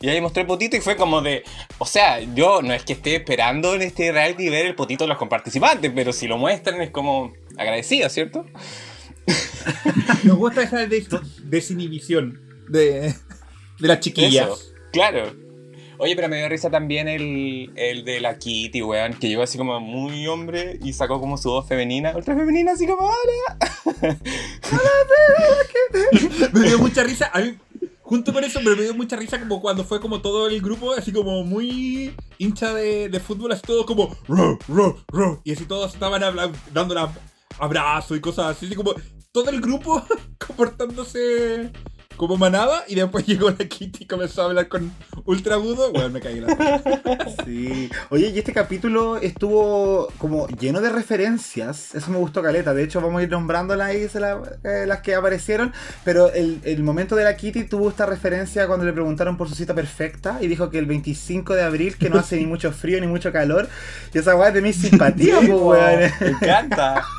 Y 0.02 0.10
ahí 0.10 0.20
mostró 0.20 0.42
el 0.42 0.48
potito 0.48 0.76
y 0.76 0.82
fue 0.82 0.96
como 0.98 1.22
de. 1.22 1.44
O 1.78 1.86
sea, 1.86 2.20
yo 2.20 2.62
no 2.62 2.74
es 2.74 2.84
que 2.84 2.94
esté 2.94 3.16
esperando 3.16 3.76
en 3.76 3.82
este 3.82 4.12
reality 4.12 4.50
ver 4.50 4.66
el 4.66 4.76
potito 4.76 5.04
de 5.06 5.08
los 5.08 5.18
participantes, 5.30 5.92
pero 5.96 6.12
si 6.12 6.28
lo 6.28 6.38
muestran 6.38 6.82
es 6.82 6.90
como 6.92 7.34
agradecido, 7.58 8.10
¿cierto? 8.10 8.46
Nos 10.24 10.38
gusta 10.38 10.64
esa 10.64 10.86
des- 10.86 11.08
desinhibición 11.44 12.40
de, 12.70 13.14
de 13.80 13.88
las 13.88 14.00
chiquillas. 14.00 14.48
Eso, 14.48 14.60
claro. 14.92 15.34
Oye, 15.98 16.16
pero 16.16 16.28
me 16.28 16.38
dio 16.38 16.50
risa 16.50 16.70
también 16.70 17.08
el, 17.08 17.72
el 17.76 18.04
de 18.04 18.20
la 18.20 18.38
Kitty, 18.38 18.82
weón, 18.82 19.14
que 19.14 19.30
llegó 19.30 19.44
así 19.44 19.58
como 19.58 19.80
muy 19.80 20.28
hombre 20.28 20.80
y 20.84 20.94
sacó 20.94 21.20
como 21.20 21.38
su 21.38 21.50
voz 21.50 21.68
femenina, 21.68 22.14
ultra 22.16 22.36
femenina, 22.36 22.74
así 22.74 22.86
como 22.86 23.08
hola. 23.08 23.58
me 26.54 26.68
dio 26.68 26.80
mucha 26.80 27.04
risa. 27.04 27.30
A 27.34 27.40
mí, 27.40 27.58
junto 28.02 28.34
con 28.34 28.44
eso, 28.44 28.60
me 28.62 28.76
dio 28.76 28.94
mucha 28.94 29.16
risa 29.16 29.40
como 29.40 29.62
cuando 29.62 29.84
fue 29.84 30.02
como 30.02 30.22
todo 30.22 30.48
el 30.48 30.62
grupo, 30.62 30.94
así 30.94 31.12
como 31.12 31.44
muy 31.44 32.16
hincha 32.38 32.74
de, 32.74 33.10
de 33.10 33.20
fútbol, 33.20 33.54
así 33.54 33.62
todo 33.62 33.86
como 33.86 34.16
ro, 34.28 34.60
ro, 34.68 34.98
ro. 35.08 35.42
Y 35.44 35.54
así 35.54 35.66
todos 35.66 35.94
estaban 35.94 36.22
dando 36.74 36.94
un 36.94 37.10
abrazo 37.60 38.16
y 38.16 38.22
cosas 38.22 38.58
así, 38.58 38.66
así 38.66 38.76
como 38.76 38.94
todo 39.32 39.50
el 39.50 39.62
grupo 39.62 40.06
comportándose 40.46 41.72
como 42.16 42.38
manada. 42.38 42.84
Y 42.88 42.96
después 42.96 43.26
llegó 43.28 43.50
la 43.50 43.58
Kitty 43.66 44.04
y 44.04 44.06
comenzó 44.08 44.42
a 44.42 44.46
hablar 44.46 44.68
con 44.68 44.92
ultra 45.26 45.56
agudo. 45.56 45.92
Bueno, 45.92 46.10
me 46.10 46.22
caí 46.22 46.38
en 46.40 46.48
la. 46.48 46.82
Sí. 47.46 47.90
Oye, 48.10 48.30
y 48.30 48.40
este 48.40 48.54
capítulo 48.54 49.18
estuvo 49.18 50.08
como 50.18 50.48
lleno 50.48 50.82
de 50.82 50.90
referencias. 50.90 51.94
Eso 51.96 52.10
me 52.12 52.18
gustó 52.18 52.42
caleta. 52.42 52.74
De 52.74 52.84
hecho, 52.84 53.02
vamos 53.02 53.20
a 53.20 53.24
ir 53.24 53.30
nombrándolas 53.30 53.88
ahí 53.90 54.08
la- 54.16 54.42
eh, 54.64 54.86
las 54.88 55.02
que 55.02 55.16
aparecieron. 55.16 55.74
Pero 56.04 56.32
el, 56.32 56.60
el 56.64 56.82
momento 56.84 57.16
de 57.16 57.24
la 57.24 57.36
Kitty 57.36 57.66
tuvo 57.66 57.90
esta 57.90 58.06
referencia 58.06 58.68
cuando 58.68 58.86
le 58.86 58.94
preguntaron 58.94 59.38
por 59.38 59.48
su 59.50 59.56
cita 59.56 59.74
perfecta. 59.76 60.38
Y 60.42 60.48
dijo 60.48 60.70
que 60.70 60.80
el 60.80 60.86
25 60.86 61.54
de 61.54 61.64
abril, 61.64 61.98
que 61.98 62.10
no 62.10 62.20
hace 62.20 62.38
ni 62.38 62.46
mucho 62.46 62.72
frío 62.72 63.00
ni 63.02 63.08
mucho 63.08 63.32
calor. 63.32 63.68
Y 64.14 64.18
esa 64.18 64.36
weá 64.36 64.50
es 64.50 64.54
de 64.56 64.62
mi 64.62 64.74
simpatía, 64.74 65.40
po, 65.42 65.70
weón. 65.70 66.12
Me 66.20 66.28
encanta. 66.28 67.04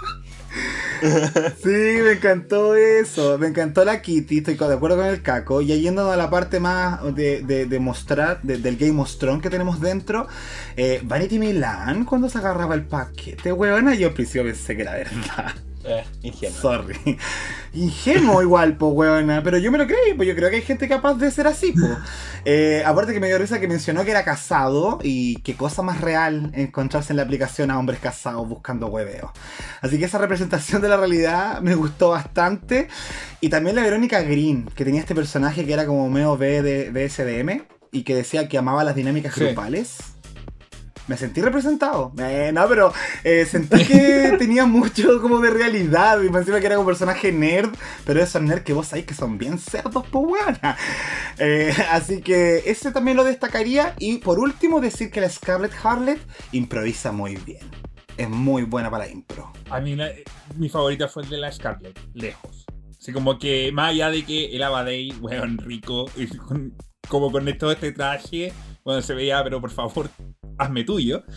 Sí, 1.62 1.68
me 2.02 2.12
encantó 2.12 2.74
eso. 2.74 3.38
Me 3.38 3.48
encantó 3.48 3.84
la 3.84 4.00
Kitty. 4.00 4.38
Estoy 4.38 4.54
de 4.56 4.74
acuerdo 4.74 4.96
con 4.96 5.06
el 5.06 5.22
caco. 5.22 5.60
Y 5.60 5.66
yéndonos 5.66 6.12
a 6.12 6.16
la 6.16 6.30
parte 6.30 6.60
más 6.60 7.00
de, 7.14 7.42
de- 7.42 7.78
mostrar, 7.80 8.40
de- 8.42 8.58
del 8.58 8.76
Game 8.76 9.00
of 9.00 9.16
Thrones 9.18 9.42
que 9.42 9.50
tenemos 9.50 9.80
dentro. 9.80 10.26
eh, 10.76 11.00
Vanity 11.04 11.38
Milan, 11.38 12.04
cuando 12.04 12.28
se 12.28 12.38
agarraba 12.38 12.74
el 12.74 12.84
paquete, 12.86 13.52
weona, 13.52 13.94
yo 13.94 14.08
al 14.08 14.14
principio 14.14 14.44
pensé 14.44 14.76
que 14.76 14.82
era 14.82 14.92
verdad. 14.94 15.54
Eh, 15.88 16.04
ingenuo. 16.22 16.60
Sorry. 16.60 17.18
Ingenuo 17.74 18.42
igual, 18.42 18.76
po, 18.76 18.88
weona. 18.88 19.42
Pero 19.42 19.58
yo 19.58 19.70
me 19.70 19.78
lo 19.78 19.86
creí, 19.86 20.14
pues 20.16 20.26
yo 20.28 20.34
creo 20.34 20.50
que 20.50 20.56
hay 20.56 20.62
gente 20.62 20.88
capaz 20.88 21.14
de 21.14 21.30
ser 21.30 21.46
así, 21.46 21.72
po. 21.72 21.86
Eh, 22.48 22.84
aparte 22.86 23.12
que 23.12 23.18
me 23.18 23.26
dio 23.26 23.38
risa 23.38 23.58
que 23.58 23.66
mencionó 23.66 24.04
que 24.04 24.12
era 24.12 24.24
casado 24.24 25.00
y 25.02 25.40
qué 25.42 25.56
cosa 25.56 25.82
más 25.82 26.00
real 26.00 26.52
encontrarse 26.54 27.12
en 27.12 27.16
la 27.16 27.24
aplicación 27.24 27.72
a 27.72 27.78
hombres 27.78 27.98
casados 27.98 28.48
buscando 28.48 28.86
hueveo. 28.86 29.32
Así 29.80 29.98
que 29.98 30.04
esa 30.04 30.18
representación 30.18 30.80
de 30.80 30.88
la 30.88 30.96
realidad 30.96 31.60
me 31.60 31.74
gustó 31.74 32.10
bastante. 32.10 32.86
Y 33.40 33.48
también 33.48 33.74
la 33.74 33.82
Verónica 33.82 34.22
Green, 34.22 34.66
que 34.76 34.84
tenía 34.84 35.00
este 35.00 35.16
personaje 35.16 35.66
que 35.66 35.72
era 35.72 35.86
como 35.86 36.08
medio 36.08 36.36
B 36.36 36.62
de 36.62 36.90
BSDM 36.92 37.64
y 37.90 38.04
que 38.04 38.14
decía 38.14 38.48
que 38.48 38.58
amaba 38.58 38.84
las 38.84 38.94
dinámicas 38.94 39.34
Sí. 39.34 39.40
grupales. 39.44 39.96
Me 41.08 41.16
sentí 41.16 41.40
representado. 41.40 42.12
Eh, 42.18 42.50
no, 42.52 42.66
pero 42.68 42.92
eh, 43.22 43.46
sentí 43.46 43.84
que 43.84 44.34
tenía 44.38 44.66
mucho 44.66 45.20
como 45.22 45.38
de 45.40 45.50
realidad. 45.50 46.20
Y 46.22 46.30
me 46.30 46.38
encima 46.40 46.58
que 46.60 46.66
era 46.66 46.76
como 46.76 46.86
personaje 46.88 47.30
nerd. 47.32 47.70
Pero 48.04 48.20
esos 48.22 48.42
nerds 48.42 48.64
que 48.64 48.72
vos 48.72 48.88
sabéis 48.88 49.06
que 49.06 49.14
son 49.14 49.38
bien 49.38 49.58
cerdos, 49.58 50.04
pues 50.10 50.24
weona. 50.26 50.76
Eh, 51.38 51.72
así 51.90 52.20
que 52.22 52.62
ese 52.66 52.90
también 52.90 53.16
lo 53.16 53.24
destacaría. 53.24 53.94
Y 53.98 54.18
por 54.18 54.38
último, 54.38 54.80
decir 54.80 55.10
que 55.10 55.20
la 55.20 55.28
Scarlett 55.30 55.72
Harlet 55.84 56.20
improvisa 56.52 57.12
muy 57.12 57.36
bien. 57.36 57.70
Es 58.16 58.28
muy 58.30 58.62
buena 58.62 58.90
para 58.90 59.04
la 59.04 59.10
impro. 59.12 59.52
A 59.70 59.78
mí 59.80 59.94
la- 59.94 60.10
mi 60.56 60.68
favorita 60.68 61.06
fue 61.06 61.22
el 61.22 61.28
de 61.28 61.36
la 61.36 61.52
Scarlett, 61.52 61.98
lejos. 62.14 62.64
Así 62.98 63.12
como 63.12 63.38
que 63.38 63.70
más 63.72 63.90
allá 63.90 64.10
de 64.10 64.24
que 64.24 64.46
el 64.56 64.62
Abadei, 64.62 65.12
weón, 65.20 65.58
rico, 65.58 66.06
y 66.16 66.26
con- 66.26 66.74
como 67.08 67.30
con 67.30 67.46
todo 67.58 67.70
este 67.70 67.92
traje, 67.92 68.52
bueno, 68.84 69.02
se 69.02 69.14
veía, 69.14 69.44
pero 69.44 69.60
por 69.60 69.70
favor, 69.70 70.08
hazme 70.58 70.84
tuyo. 70.84 71.22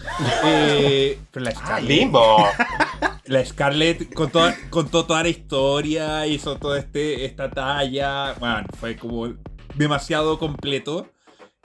Eh, 0.46 1.20
pero 1.32 1.46
la 1.46 1.52
Scarlett, 1.52 1.88
Bimbo. 1.88 2.38
la 3.26 3.46
Scarlett 3.46 4.14
contó, 4.14 4.42
contó 4.70 5.06
toda 5.06 5.24
la 5.24 5.30
historia, 5.30 6.28
hizo 6.28 6.58
toda 6.58 6.80
este, 6.80 7.26
esta 7.26 7.50
talla, 7.50 8.34
bueno, 8.40 8.66
fue 8.80 8.96
como 8.96 9.34
demasiado 9.76 10.40
completo. 10.40 11.10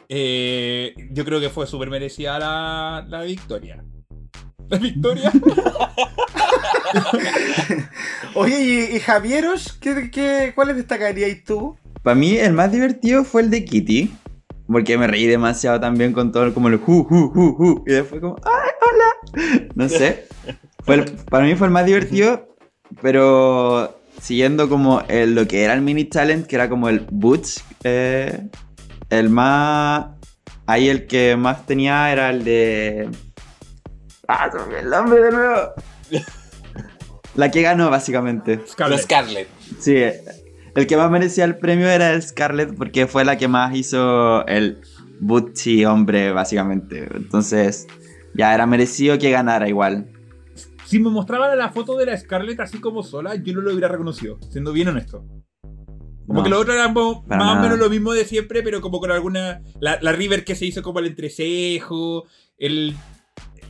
Eh, 0.08 0.94
yo 1.10 1.24
creo 1.24 1.40
que 1.40 1.50
fue 1.50 1.66
súper 1.66 1.90
merecida 1.90 2.38
la, 2.38 3.04
la 3.08 3.22
victoria. 3.22 3.82
La 4.68 4.78
victoria. 4.78 5.32
Oye, 8.34 8.60
¿y, 8.60 8.96
y 8.96 9.00
Javieros? 9.00 9.72
¿Qué, 9.74 10.10
qué, 10.10 10.52
¿Cuáles 10.54 10.76
destacarías 10.76 11.42
tú? 11.44 11.76
Para 12.02 12.14
mí 12.14 12.36
el 12.36 12.52
más 12.52 12.70
divertido 12.70 13.24
fue 13.24 13.42
el 13.42 13.50
de 13.50 13.64
Kitty. 13.64 14.12
Porque 14.66 14.96
me 14.96 15.06
reí 15.06 15.26
demasiado 15.26 15.78
también 15.80 16.12
con 16.12 16.32
todo 16.32 16.52
como 16.54 16.68
el 16.68 16.76
hu, 16.76 17.06
hu, 17.08 17.32
hu, 17.34 17.56
hu. 17.58 17.84
Y 17.86 17.92
después 17.92 18.20
como, 18.20 18.36
¡ay, 18.44 18.70
hola! 18.80 19.68
No 19.74 19.88
sé. 19.88 20.26
Fue 20.84 20.94
el- 20.96 21.04
para 21.30 21.44
mí 21.44 21.54
fue 21.54 21.66
el 21.66 21.72
más 21.72 21.84
divertido. 21.86 22.48
Pero 23.02 23.98
siguiendo 24.20 24.68
como 24.68 25.02
el- 25.08 25.34
lo 25.34 25.46
que 25.46 25.64
era 25.64 25.74
el 25.74 25.82
mini 25.82 26.04
talent, 26.04 26.46
que 26.46 26.56
era 26.56 26.68
como 26.68 26.88
el 26.88 27.06
Boots. 27.10 27.64
eh, 27.84 28.48
el 29.10 29.28
más... 29.30 30.06
Ahí 30.66 30.88
el 30.88 31.06
que 31.06 31.36
más 31.36 31.66
tenía 31.66 32.10
era 32.10 32.30
el 32.30 32.42
de... 32.44 33.10
Ah, 34.28 34.50
se 34.50 34.78
el 34.80 34.88
nombre 34.88 35.20
de 35.20 35.30
nuevo. 35.30 35.56
La 37.34 37.50
que 37.50 37.60
ganó, 37.62 37.90
básicamente. 37.90 38.56
La 38.56 38.66
Scarlett. 38.66 39.00
Scarlett. 39.02 39.48
Sí, 39.80 39.96
el 40.74 40.86
que 40.86 40.96
más 40.96 41.10
merecía 41.10 41.44
el 41.44 41.56
premio 41.58 41.88
era 41.88 42.12
el 42.12 42.22
Scarlett 42.22 42.74
porque 42.76 43.06
fue 43.06 43.24
la 43.24 43.36
que 43.38 43.48
más 43.48 43.74
hizo 43.76 44.46
el 44.46 44.80
Butchie 45.20 45.86
hombre, 45.86 46.32
básicamente. 46.32 47.08
Entonces, 47.14 47.86
ya 48.34 48.54
era 48.54 48.66
merecido 48.66 49.18
que 49.18 49.30
ganara 49.30 49.68
igual. 49.68 50.08
Si 50.86 50.98
me 50.98 51.10
mostraban 51.10 51.56
la 51.56 51.70
foto 51.70 51.96
de 51.96 52.06
la 52.06 52.16
Scarlett 52.16 52.60
así 52.60 52.78
como 52.78 53.02
sola, 53.02 53.34
yo 53.36 53.54
no 53.54 53.60
lo 53.62 53.70
hubiera 53.70 53.88
reconocido, 53.88 54.38
siendo 54.50 54.72
bien 54.72 54.88
honesto. 54.88 55.24
Como 56.26 56.40
No. 56.40 56.42
que 56.42 56.50
lo 56.50 56.58
otro 56.60 56.72
era 56.74 56.88
más 56.88 56.96
o 56.96 57.24
nada. 57.26 57.60
menos 57.62 57.78
lo 57.78 57.88
mismo 57.90 58.12
de 58.12 58.24
siempre, 58.24 58.62
pero 58.62 58.80
como 58.80 58.98
con 59.00 59.10
alguna. 59.10 59.62
La, 59.80 59.98
la 60.00 60.12
River 60.12 60.44
que 60.44 60.54
se 60.54 60.66
hizo 60.66 60.82
como 60.82 60.98
el 60.98 61.06
entrecejo, 61.06 62.24
el, 62.58 62.94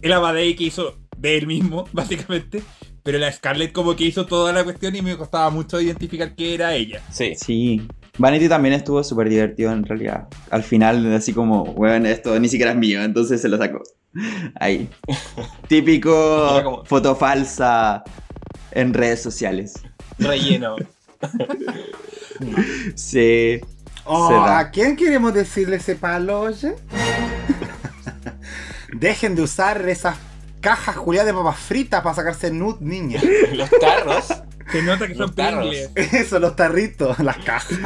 el 0.03 0.13
Abadei 0.13 0.55
que 0.57 0.65
hizo 0.65 0.99
de 1.19 1.37
él 1.37 1.47
mismo, 1.47 1.85
básicamente. 1.93 2.63
Pero 3.05 3.19
la 3.19 3.31
Scarlett 3.31 3.73
como 3.73 3.95
que 3.95 4.05
hizo 4.05 4.27
toda 4.27 4.53
la 4.53 4.65
cuestión 4.65 4.97
y 4.97 5.03
me 5.03 5.17
costaba 5.17 5.51
mucho 5.51 5.81
identificar 5.81 6.35
que 6.35 6.55
era 6.55 6.75
ella. 6.75 7.01
Sí. 7.13 7.35
Sí. 7.37 7.87
Vanity 8.17 8.49
también 8.49 8.75
estuvo 8.75 9.05
súper 9.05 9.29
divertido 9.29 9.73
en 9.73 9.85
realidad. 9.85 10.27
Al 10.51 10.63
final, 10.63 11.15
así 11.15 11.33
como, 11.33 11.65
bueno, 11.67 12.09
esto 12.09 12.39
ni 12.41 12.49
siquiera 12.49 12.73
es 12.73 12.79
mío, 12.79 13.03
entonces 13.03 13.41
se 13.43 13.49
lo 13.49 13.59
sacó. 13.59 13.83
Ahí. 14.59 14.89
Típico 15.69 16.63
como- 16.65 16.85
foto 16.85 17.15
falsa 17.15 18.03
en 18.73 18.95
redes 18.95 19.23
sociales. 19.23 19.75
Relleno. 20.19 20.77
Sí. 22.97 23.61
Oh. 24.05 24.35
¿A 24.41 24.71
quién 24.71 24.97
queremos 24.97 25.33
decirle 25.33 25.77
ese 25.77 25.95
palo, 25.95 26.41
oye? 26.41 26.75
Dejen 28.93 29.35
de 29.35 29.43
usar 29.43 29.89
esas 29.89 30.17
cajas 30.65 30.97
juliadas 30.97 31.27
de 31.27 31.35
papas 31.35 31.59
fritas 31.59 32.03
para 32.03 32.15
sacarse 32.15 32.51
nude, 32.51 32.79
niña. 32.81 33.21
Los 33.53 33.71
tarros. 33.71 34.27
Se 34.73 34.83
nota 34.83 35.07
que 35.07 35.15
son 35.15 35.27
Los 35.27 35.35
tarros. 35.35 35.69
pringles. 35.69 36.13
Eso, 36.15 36.39
los 36.39 36.57
tarritos, 36.57 37.19
las 37.19 37.37
cajas. 37.37 37.79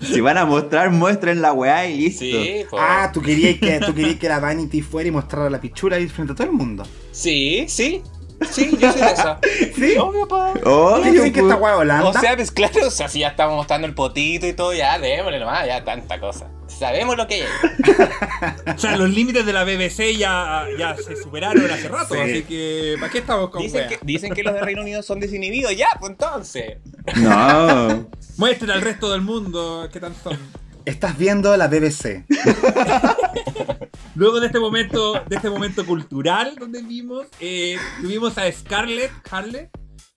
Si 0.00 0.20
van 0.20 0.38
a 0.38 0.46
mostrar, 0.46 0.90
muestren 0.90 1.42
la 1.42 1.52
weá 1.52 1.86
y 1.86 1.98
listo. 1.98 2.24
Sí. 2.24 2.64
Ah, 2.72 3.10
tú 3.12 3.20
querías 3.20 3.58
que, 3.58 3.80
tú 3.80 3.94
querías 3.94 4.16
que 4.18 4.28
la 4.28 4.40
Vanity 4.40 4.80
fuera 4.80 5.08
y 5.08 5.12
mostrara 5.12 5.50
la 5.50 5.60
pichula 5.60 5.96
ahí 5.96 6.08
frente 6.08 6.32
a 6.32 6.36
todo 6.36 6.46
el 6.46 6.52
mundo. 6.54 6.84
Sí, 7.12 7.66
sí. 7.68 8.02
Sí, 8.50 8.76
yo 8.78 8.90
soy 8.90 9.00
de 9.00 9.06
esa. 9.12 9.38
¿Sí? 9.76 9.96
Obvio, 9.96 10.26
pa. 10.26 10.54
Oh, 10.64 11.00
¿Qué 11.02 11.12
dicen 11.12 11.32
que 11.32 11.40
esta 11.40 11.56
hueá 11.56 11.76
Holanda? 11.76 12.08
O 12.08 12.12
sea, 12.12 12.34
pues 12.34 12.50
claro, 12.50 12.88
o 12.88 12.90
sea, 12.90 13.08
si 13.08 13.20
ya 13.20 13.28
estamos 13.28 13.54
mostrando 13.56 13.86
el 13.86 13.94
potito 13.94 14.46
y 14.46 14.52
todo, 14.54 14.74
ya 14.74 14.98
démosle 14.98 15.38
nomás, 15.38 15.66
ya 15.66 15.84
tanta 15.84 16.18
cosa. 16.18 16.48
Sabemos 16.78 17.16
lo 17.16 17.26
que 17.26 17.34
hay. 17.34 17.42
O 18.74 18.78
sea, 18.78 18.96
los 18.96 19.08
límites 19.10 19.46
de 19.46 19.52
la 19.52 19.64
BBC 19.64 20.16
ya, 20.18 20.66
ya 20.78 20.96
se 20.96 21.16
superaron 21.16 21.70
hace 21.70 21.88
rato, 21.88 22.14
Sí. 22.14 22.20
así 22.20 22.42
que 22.42 22.96
¿para 22.98 23.10
qué 23.12 23.18
estamos 23.18 23.50
con 23.50 23.62
Dicen 23.62 23.80
wea? 23.80 23.88
que, 23.88 23.98
dicen 24.02 24.34
que 24.34 24.42
los 24.42 24.52
de 24.54 24.60
Reino 24.60 24.82
Unido 24.82 25.02
son 25.02 25.20
desinhibidos, 25.20 25.74
ya, 25.76 25.86
pues 26.00 26.10
entonces. 26.10 26.78
No. 27.16 28.08
Muestren 28.36 28.70
al 28.72 28.82
resto 28.82 29.10
del 29.12 29.20
mundo 29.22 29.88
qué 29.92 30.00
tal 30.00 30.14
son. 30.22 30.38
Estás 30.84 31.16
viendo 31.16 31.56
la 31.56 31.68
BBC. 31.68 32.24
Luego 34.16 34.40
de 34.40 34.46
este 34.46 34.60
momento, 34.60 35.14
de 35.28 35.36
este 35.36 35.50
momento 35.50 35.84
cultural 35.86 36.54
donde 36.58 36.82
vimos, 36.82 37.26
eh, 37.40 37.76
tuvimos 38.00 38.36
a 38.38 38.50
Scarlett 38.50 39.10
Harley 39.30 39.68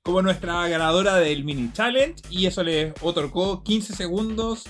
como 0.03 0.22
nuestra 0.22 0.68
ganadora 0.68 1.16
del 1.16 1.43
mini 1.43 1.72
challenge 1.74 2.22
y 2.30 2.45
eso 2.45 2.64
le 2.64 2.93
otorgó 3.01 3.64
15 3.64 3.93
segundos 3.95 4.64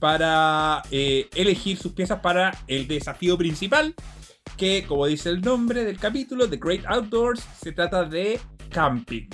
para 0.00 0.82
eh, 0.90 1.28
elegir 1.34 1.76
sus 1.76 1.92
piezas 1.92 2.20
para 2.20 2.56
el 2.66 2.88
desafío 2.88 3.38
principal, 3.38 3.94
que 4.56 4.84
como 4.88 5.06
dice 5.06 5.28
el 5.28 5.40
nombre 5.42 5.84
del 5.84 5.98
capítulo, 5.98 6.48
The 6.48 6.56
Great 6.56 6.84
Outdoors, 6.86 7.46
se 7.62 7.72
trata 7.72 8.04
de 8.04 8.40
camping. 8.70 9.28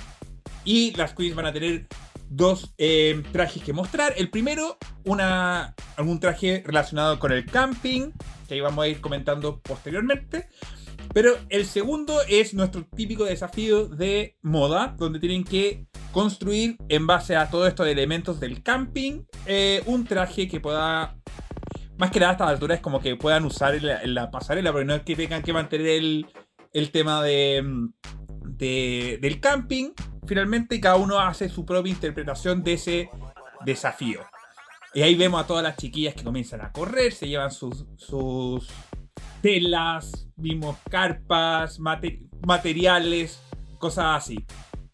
Y 0.64 0.90
las 0.96 1.14
queens 1.14 1.36
van 1.36 1.46
a 1.46 1.52
tener 1.52 1.86
dos 2.28 2.74
eh, 2.76 3.22
trajes 3.32 3.62
que 3.62 3.72
mostrar. 3.72 4.14
El 4.16 4.30
primero, 4.30 4.76
una, 5.04 5.74
algún 5.96 6.18
traje 6.18 6.62
relacionado 6.66 7.18
con 7.18 7.32
el 7.32 7.46
camping, 7.46 8.10
que 8.48 8.54
ahí 8.54 8.60
vamos 8.60 8.84
a 8.84 8.88
ir 8.88 9.00
comentando 9.00 9.60
posteriormente. 9.60 10.48
Pero 11.12 11.36
el 11.48 11.64
segundo 11.66 12.20
es 12.28 12.54
nuestro 12.54 12.84
típico 12.94 13.24
desafío 13.24 13.88
de 13.88 14.36
moda, 14.42 14.94
donde 14.98 15.18
tienen 15.18 15.44
que 15.44 15.86
construir 16.12 16.76
en 16.88 17.06
base 17.06 17.36
a 17.36 17.50
todo 17.50 17.66
esto 17.66 17.84
de 17.84 17.92
elementos 17.92 18.40
del 18.40 18.62
camping 18.62 19.22
eh, 19.46 19.82
un 19.86 20.04
traje 20.04 20.48
que 20.48 20.60
pueda... 20.60 21.16
Más 21.98 22.10
que 22.10 22.20
nada 22.20 22.32
a 22.32 22.34
esta 22.34 22.48
altura 22.48 22.74
es 22.74 22.80
como 22.82 23.00
que 23.00 23.16
puedan 23.16 23.46
usar 23.46 23.74
en 23.74 24.14
la, 24.14 24.30
pasarela, 24.30 24.70
porque 24.70 24.84
no 24.84 24.94
es 24.94 25.02
que 25.02 25.16
tengan 25.16 25.42
que 25.42 25.54
mantener 25.54 25.86
el, 26.72 26.90
tema 26.90 27.22
mm, 27.22 27.92
de- 28.44 29.18
del 29.22 29.40
camping. 29.40 29.92
Finalmente 30.26 30.78
cada 30.78 30.96
uno 30.96 31.18
hace 31.18 31.48
su 31.48 31.64
propia 31.64 31.92
interpretación 31.92 32.62
de 32.62 32.72
ese 32.74 33.08
desafío. 33.64 34.20
Y 34.92 35.02
ahí 35.02 35.14
vemos 35.14 35.42
a 35.42 35.46
todas 35.46 35.62
las 35.62 35.76
chiquillas 35.76 36.14
que 36.14 36.24
comienzan 36.24 36.60
a 36.60 36.72
correr, 36.72 37.12
se 37.12 37.28
llevan 37.28 37.50
sus 37.50 38.68
telas, 39.40 40.25
vimos 40.36 40.76
carpas, 40.90 41.78
mate- 41.80 42.20
materiales, 42.46 43.40
cosas 43.78 44.22
así. 44.22 44.44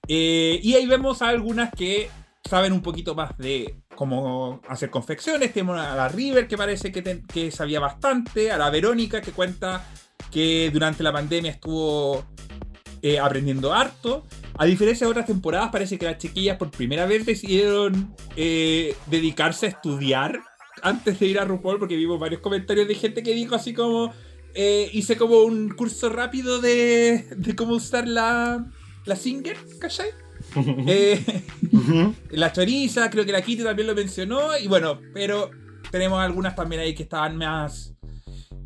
Eh, 0.08 0.60
y 0.62 0.74
ahí 0.74 0.86
vemos 0.86 1.22
a 1.22 1.28
algunas 1.28 1.70
que 1.72 2.08
saben 2.48 2.72
un 2.72 2.82
poquito 2.82 3.14
más 3.14 3.36
de 3.38 3.76
cómo 3.94 4.60
hacer 4.68 4.90
confecciones. 4.90 5.52
Tenemos 5.52 5.78
a 5.78 5.94
la 5.94 6.08
River 6.08 6.48
que 6.48 6.56
parece 6.56 6.90
que, 6.90 7.22
que 7.22 7.50
sabía 7.50 7.80
bastante, 7.80 8.50
a 8.50 8.58
la 8.58 8.70
Verónica 8.70 9.20
que 9.20 9.32
cuenta 9.32 9.84
que 10.30 10.70
durante 10.72 11.02
la 11.02 11.12
pandemia 11.12 11.50
estuvo 11.52 12.24
eh, 13.02 13.18
aprendiendo 13.18 13.72
harto. 13.72 14.26
A 14.58 14.64
diferencia 14.64 15.06
de 15.06 15.10
otras 15.10 15.26
temporadas, 15.26 15.70
parece 15.70 15.98
que 15.98 16.06
las 16.06 16.18
chiquillas 16.18 16.56
por 16.56 16.70
primera 16.70 17.06
vez 17.06 17.24
decidieron 17.24 18.14
eh, 18.36 18.94
dedicarse 19.06 19.66
a 19.66 19.68
estudiar 19.70 20.40
antes 20.82 21.18
de 21.18 21.26
ir 21.26 21.38
a 21.38 21.44
RuPaul, 21.44 21.78
porque 21.78 21.96
vimos 21.96 22.18
varios 22.18 22.40
comentarios 22.40 22.88
de 22.88 22.94
gente 22.94 23.22
que 23.22 23.34
dijo 23.34 23.54
así 23.54 23.72
como. 23.72 24.12
Eh, 24.54 24.90
hice 24.92 25.16
como 25.16 25.42
un 25.42 25.70
curso 25.70 26.08
rápido 26.08 26.60
de, 26.60 27.26
de 27.36 27.56
cómo 27.56 27.74
usar 27.74 28.06
la, 28.06 28.66
la 29.04 29.16
Singer, 29.16 29.56
¿cachai? 29.78 30.08
Eh, 30.86 31.42
la 32.30 32.52
choriza, 32.52 33.08
creo 33.10 33.24
que 33.24 33.32
la 33.32 33.42
Kitty 33.42 33.62
también 33.62 33.88
lo 33.88 33.94
mencionó. 33.94 34.56
Y 34.58 34.68
bueno, 34.68 35.00
pero 35.14 35.50
tenemos 35.90 36.20
algunas 36.20 36.54
también 36.54 36.82
ahí 36.82 36.94
que 36.94 37.04
estaban 37.04 37.36
más, 37.36 37.94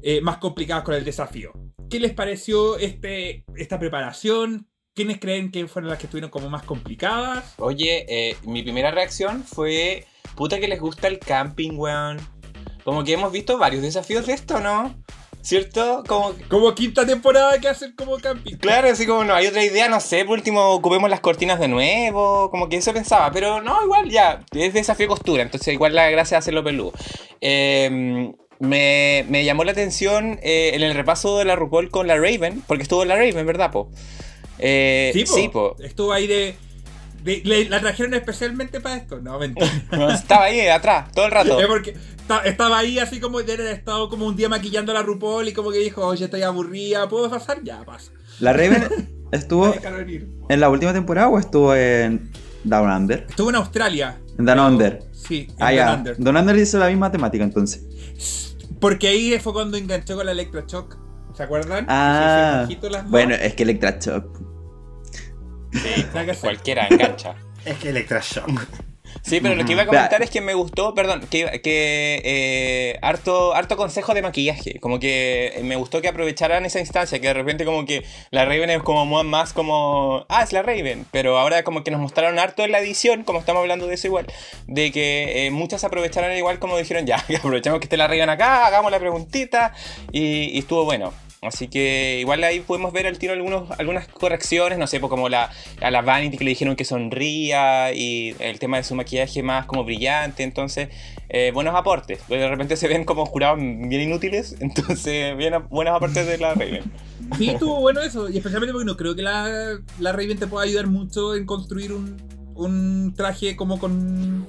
eh, 0.02 0.20
más 0.20 0.38
complicadas 0.38 0.84
con 0.84 0.94
el 0.94 1.04
desafío. 1.04 1.52
¿Qué 1.88 2.00
les 2.00 2.12
pareció 2.12 2.78
este, 2.78 3.44
esta 3.56 3.78
preparación? 3.78 4.68
¿Quiénes 4.94 5.20
creen 5.20 5.50
que 5.50 5.68
fueron 5.68 5.90
las 5.90 5.98
que 5.98 6.06
estuvieron 6.06 6.30
como 6.30 6.48
más 6.48 6.62
complicadas? 6.62 7.54
Oye, 7.58 8.06
eh, 8.08 8.36
mi 8.44 8.62
primera 8.62 8.90
reacción 8.90 9.44
fue, 9.44 10.06
puta 10.34 10.58
que 10.58 10.68
les 10.68 10.80
gusta 10.80 11.06
el 11.08 11.18
camping, 11.18 11.72
weón. 11.76 12.18
Como 12.82 13.04
que 13.04 13.12
hemos 13.12 13.30
visto 13.30 13.58
varios 13.58 13.82
desafíos 13.82 14.26
de 14.26 14.32
esto, 14.32 14.60
¿no? 14.60 14.94
¿Cierto? 15.46 16.02
Como, 16.08 16.32
Como 16.48 16.74
quinta 16.74 17.06
temporada 17.06 17.60
que 17.60 17.68
hacen 17.68 17.92
como 17.94 18.16
camping. 18.18 18.56
claro, 18.56 18.88
así 18.88 19.06
como 19.06 19.22
no 19.22 19.32
hay 19.32 19.46
otra 19.46 19.62
idea, 19.64 19.88
no 19.88 20.00
sé, 20.00 20.24
por 20.24 20.38
último 20.38 20.70
ocupemos 20.72 21.08
las 21.08 21.20
cortinas 21.20 21.60
de 21.60 21.68
nuevo, 21.68 22.50
como 22.50 22.68
que 22.68 22.78
eso 22.78 22.92
pensaba, 22.92 23.30
pero 23.30 23.62
no, 23.62 23.78
igual 23.84 24.10
ya, 24.10 24.40
es 24.50 24.74
desafío 24.74 25.06
costura, 25.06 25.44
entonces 25.44 25.72
igual 25.72 25.94
la 25.94 26.10
gracia 26.10 26.36
es 26.38 26.42
hacerlo 26.42 26.64
peludo. 26.64 26.92
Eh, 27.40 28.32
me, 28.58 29.24
me 29.28 29.44
llamó 29.44 29.62
la 29.62 29.70
atención 29.70 30.40
eh, 30.42 30.72
en 30.74 30.82
el 30.82 30.94
repaso 30.94 31.38
de 31.38 31.44
la 31.44 31.54
RuPaul 31.54 31.90
con 31.90 32.08
la 32.08 32.16
Raven, 32.16 32.64
porque 32.66 32.82
estuvo 32.82 33.04
la 33.04 33.14
Raven, 33.14 33.46
¿verdad, 33.46 33.70
po? 33.70 33.88
Eh, 34.58 35.10
Sí, 35.14 35.24
po. 35.26 35.34
sí, 35.34 35.48
po. 35.48 35.76
Estuvo 35.78 36.12
ahí 36.12 36.26
de. 36.26 36.56
De- 37.26 37.42
le- 37.44 37.68
la 37.68 37.80
trajeron 37.80 38.14
especialmente 38.14 38.80
para 38.80 38.96
esto. 38.96 39.20
No, 39.20 39.38
mentira. 39.38 39.68
Estaba 40.14 40.44
ahí 40.44 40.66
atrás, 40.68 41.10
todo 41.12 41.26
el 41.26 41.32
rato. 41.32 41.60
es 41.60 41.66
porque 41.66 41.90
esta- 41.90 42.40
estaba 42.44 42.78
ahí 42.78 42.98
así 42.98 43.20
como 43.20 43.42
de 43.42 43.52
haber 43.52 43.66
estado 43.66 44.08
como 44.08 44.26
un 44.26 44.36
día 44.36 44.48
maquillando 44.48 44.92
a 44.92 44.94
la 44.94 45.02
RuPaul 45.02 45.46
y 45.48 45.52
como 45.52 45.70
que 45.70 45.78
dijo, 45.78 46.06
oye, 46.06 46.24
estoy 46.24 46.42
aburrida, 46.42 47.08
¿puedo 47.08 47.28
pasar? 47.28 47.58
Ya, 47.62 47.84
pasa. 47.84 48.10
¿La 48.40 48.52
Raven 48.52 48.86
estuvo 49.32 49.74
en 50.48 50.60
la 50.60 50.68
última 50.70 50.92
temporada 50.92 51.28
o 51.28 51.38
estuvo 51.38 51.74
en 51.74 52.30
Down 52.64 52.90
Under? 52.90 53.26
Estuvo 53.28 53.50
en 53.50 53.56
Australia. 53.56 54.18
En 54.38 54.44
Down 54.44 54.56
Pero- 54.56 54.66
Under. 54.68 55.02
Sí, 55.12 55.48
en 55.50 55.56
Ah, 55.58 55.72
Down. 55.72 55.98
Under. 55.98 56.16
Down 56.18 56.36
Under 56.36 56.56
hizo 56.56 56.78
la 56.78 56.88
misma 56.88 57.10
temática 57.12 57.42
entonces. 57.44 58.54
Porque 58.80 59.08
ahí 59.08 59.38
fue 59.40 59.52
cuando 59.52 59.76
enganchó 59.76 60.16
con 60.16 60.26
la 60.26 60.32
Electroshock. 60.32 60.96
¿Se 61.34 61.42
acuerdan? 61.42 61.84
Ah, 61.88 62.66
se 62.68 62.90
las 62.90 63.10
bueno, 63.10 63.34
es 63.34 63.54
que 63.54 63.64
Electra 63.64 63.98
Shock. 64.00 64.40
Sí, 65.72 66.06
cualquiera 66.40 66.86
engancha. 66.88 67.34
Es 67.64 67.78
que 67.78 67.88
Electrashock. 67.88 68.48
Sí, 69.22 69.40
pero 69.40 69.56
lo 69.56 69.64
que 69.64 69.72
iba 69.72 69.82
a 69.82 69.86
comentar 69.86 70.22
es 70.22 70.30
que 70.30 70.40
me 70.40 70.54
gustó, 70.54 70.94
perdón, 70.94 71.26
que, 71.28 71.60
que 71.60 72.22
eh, 72.24 72.98
harto, 73.02 73.54
harto 73.54 73.76
consejo 73.76 74.14
de 74.14 74.22
maquillaje. 74.22 74.78
Como 74.78 75.00
que 75.00 75.58
me 75.64 75.74
gustó 75.74 76.00
que 76.00 76.08
aprovecharan 76.08 76.64
esa 76.64 76.78
instancia, 76.78 77.18
que 77.18 77.26
de 77.26 77.34
repente 77.34 77.64
como 77.64 77.84
que 77.84 78.04
la 78.30 78.44
Raven 78.44 78.70
es 78.70 78.82
como 78.82 79.24
más 79.24 79.52
como, 79.52 80.26
ah, 80.28 80.42
es 80.44 80.52
la 80.52 80.62
Raven. 80.62 81.06
Pero 81.10 81.38
ahora 81.38 81.64
como 81.64 81.82
que 81.82 81.90
nos 81.90 82.00
mostraron 82.00 82.38
harto 82.38 82.62
en 82.62 82.72
la 82.72 82.78
edición, 82.78 83.24
como 83.24 83.40
estamos 83.40 83.60
hablando 83.62 83.88
de 83.88 83.94
eso 83.94 84.06
igual, 84.06 84.26
de 84.68 84.92
que 84.92 85.46
eh, 85.46 85.50
muchas 85.50 85.82
aprovecharon 85.82 86.36
igual 86.36 86.58
como 86.58 86.78
dijeron, 86.78 87.06
ya, 87.06 87.16
aprovechamos 87.38 87.80
que 87.80 87.86
esté 87.86 87.96
la 87.96 88.06
Raven 88.06 88.30
acá, 88.30 88.66
hagamos 88.66 88.92
la 88.92 89.00
preguntita, 89.00 89.72
y, 90.12 90.50
y 90.52 90.58
estuvo 90.58 90.84
bueno. 90.84 91.12
Así 91.42 91.68
que 91.68 92.18
igual 92.20 92.42
ahí 92.44 92.60
podemos 92.60 92.92
ver 92.92 93.06
al 93.06 93.18
tiro 93.18 93.32
algunos, 93.32 93.70
algunas 93.78 94.08
correcciones, 94.08 94.78
no 94.78 94.86
sé, 94.86 95.00
pues 95.00 95.10
como 95.10 95.28
la, 95.28 95.50
a 95.80 95.90
la 95.90 96.02
Vanity 96.02 96.38
que 96.38 96.44
le 96.44 96.50
dijeron 96.50 96.76
que 96.76 96.84
sonría 96.84 97.92
y 97.92 98.34
el 98.38 98.58
tema 98.58 98.78
de 98.78 98.84
su 98.84 98.94
maquillaje 98.94 99.42
más 99.42 99.66
como 99.66 99.84
brillante, 99.84 100.42
entonces 100.42 100.88
eh, 101.28 101.50
buenos 101.52 101.74
aportes. 101.74 102.26
De 102.28 102.48
repente 102.48 102.76
se 102.76 102.88
ven 102.88 103.04
como 103.04 103.26
jurados 103.26 103.58
bien 103.58 104.00
inútiles, 104.00 104.56
entonces 104.60 105.36
bien, 105.36 105.54
buenos 105.68 105.94
aportes 105.94 106.26
de 106.26 106.38
la 106.38 106.54
Raven. 106.54 106.84
Sí, 107.36 107.50
estuvo 107.50 107.80
bueno 107.80 108.00
eso. 108.00 108.28
Y 108.28 108.38
especialmente 108.38 108.72
porque 108.72 108.86
no 108.86 108.96
creo 108.96 109.14
que 109.14 109.22
la, 109.22 109.78
la 110.00 110.12
Raven 110.12 110.38
te 110.38 110.46
pueda 110.46 110.64
ayudar 110.64 110.86
mucho 110.86 111.34
en 111.34 111.44
construir 111.44 111.92
un, 111.92 112.16
un 112.54 113.14
traje 113.14 113.56
como 113.56 113.78
con. 113.78 114.46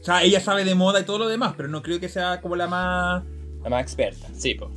O 0.00 0.04
sea, 0.04 0.22
ella 0.22 0.40
sabe 0.40 0.64
de 0.64 0.74
moda 0.74 1.00
y 1.00 1.04
todo 1.04 1.18
lo 1.18 1.28
demás, 1.28 1.54
pero 1.56 1.68
no 1.68 1.82
creo 1.82 2.00
que 2.00 2.08
sea 2.08 2.40
como 2.40 2.56
la 2.56 2.66
más. 2.66 3.24
La 3.62 3.70
más 3.70 3.82
experta, 3.82 4.28
sí, 4.34 4.54
pues. 4.54 4.70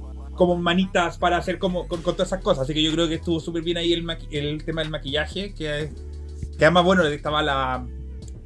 Como 0.47 0.55
manitas 0.57 1.19
para 1.19 1.37
hacer 1.37 1.59
como 1.59 1.87
con, 1.87 2.01
con 2.01 2.15
todas 2.15 2.29
esas 2.29 2.41
cosas. 2.41 2.63
Así 2.63 2.73
que 2.73 2.81
yo 2.81 2.91
creo 2.91 3.07
que 3.07 3.15
estuvo 3.15 3.39
súper 3.39 3.61
bien 3.61 3.77
ahí 3.77 3.93
el, 3.93 4.03
el 4.31 4.63
tema 4.63 4.81
del 4.81 4.89
maquillaje. 4.89 5.53
Que, 5.53 5.91
que 6.57 6.65
además, 6.65 6.83
bueno, 6.83 7.03
estaba 7.03 7.43
la, 7.43 7.85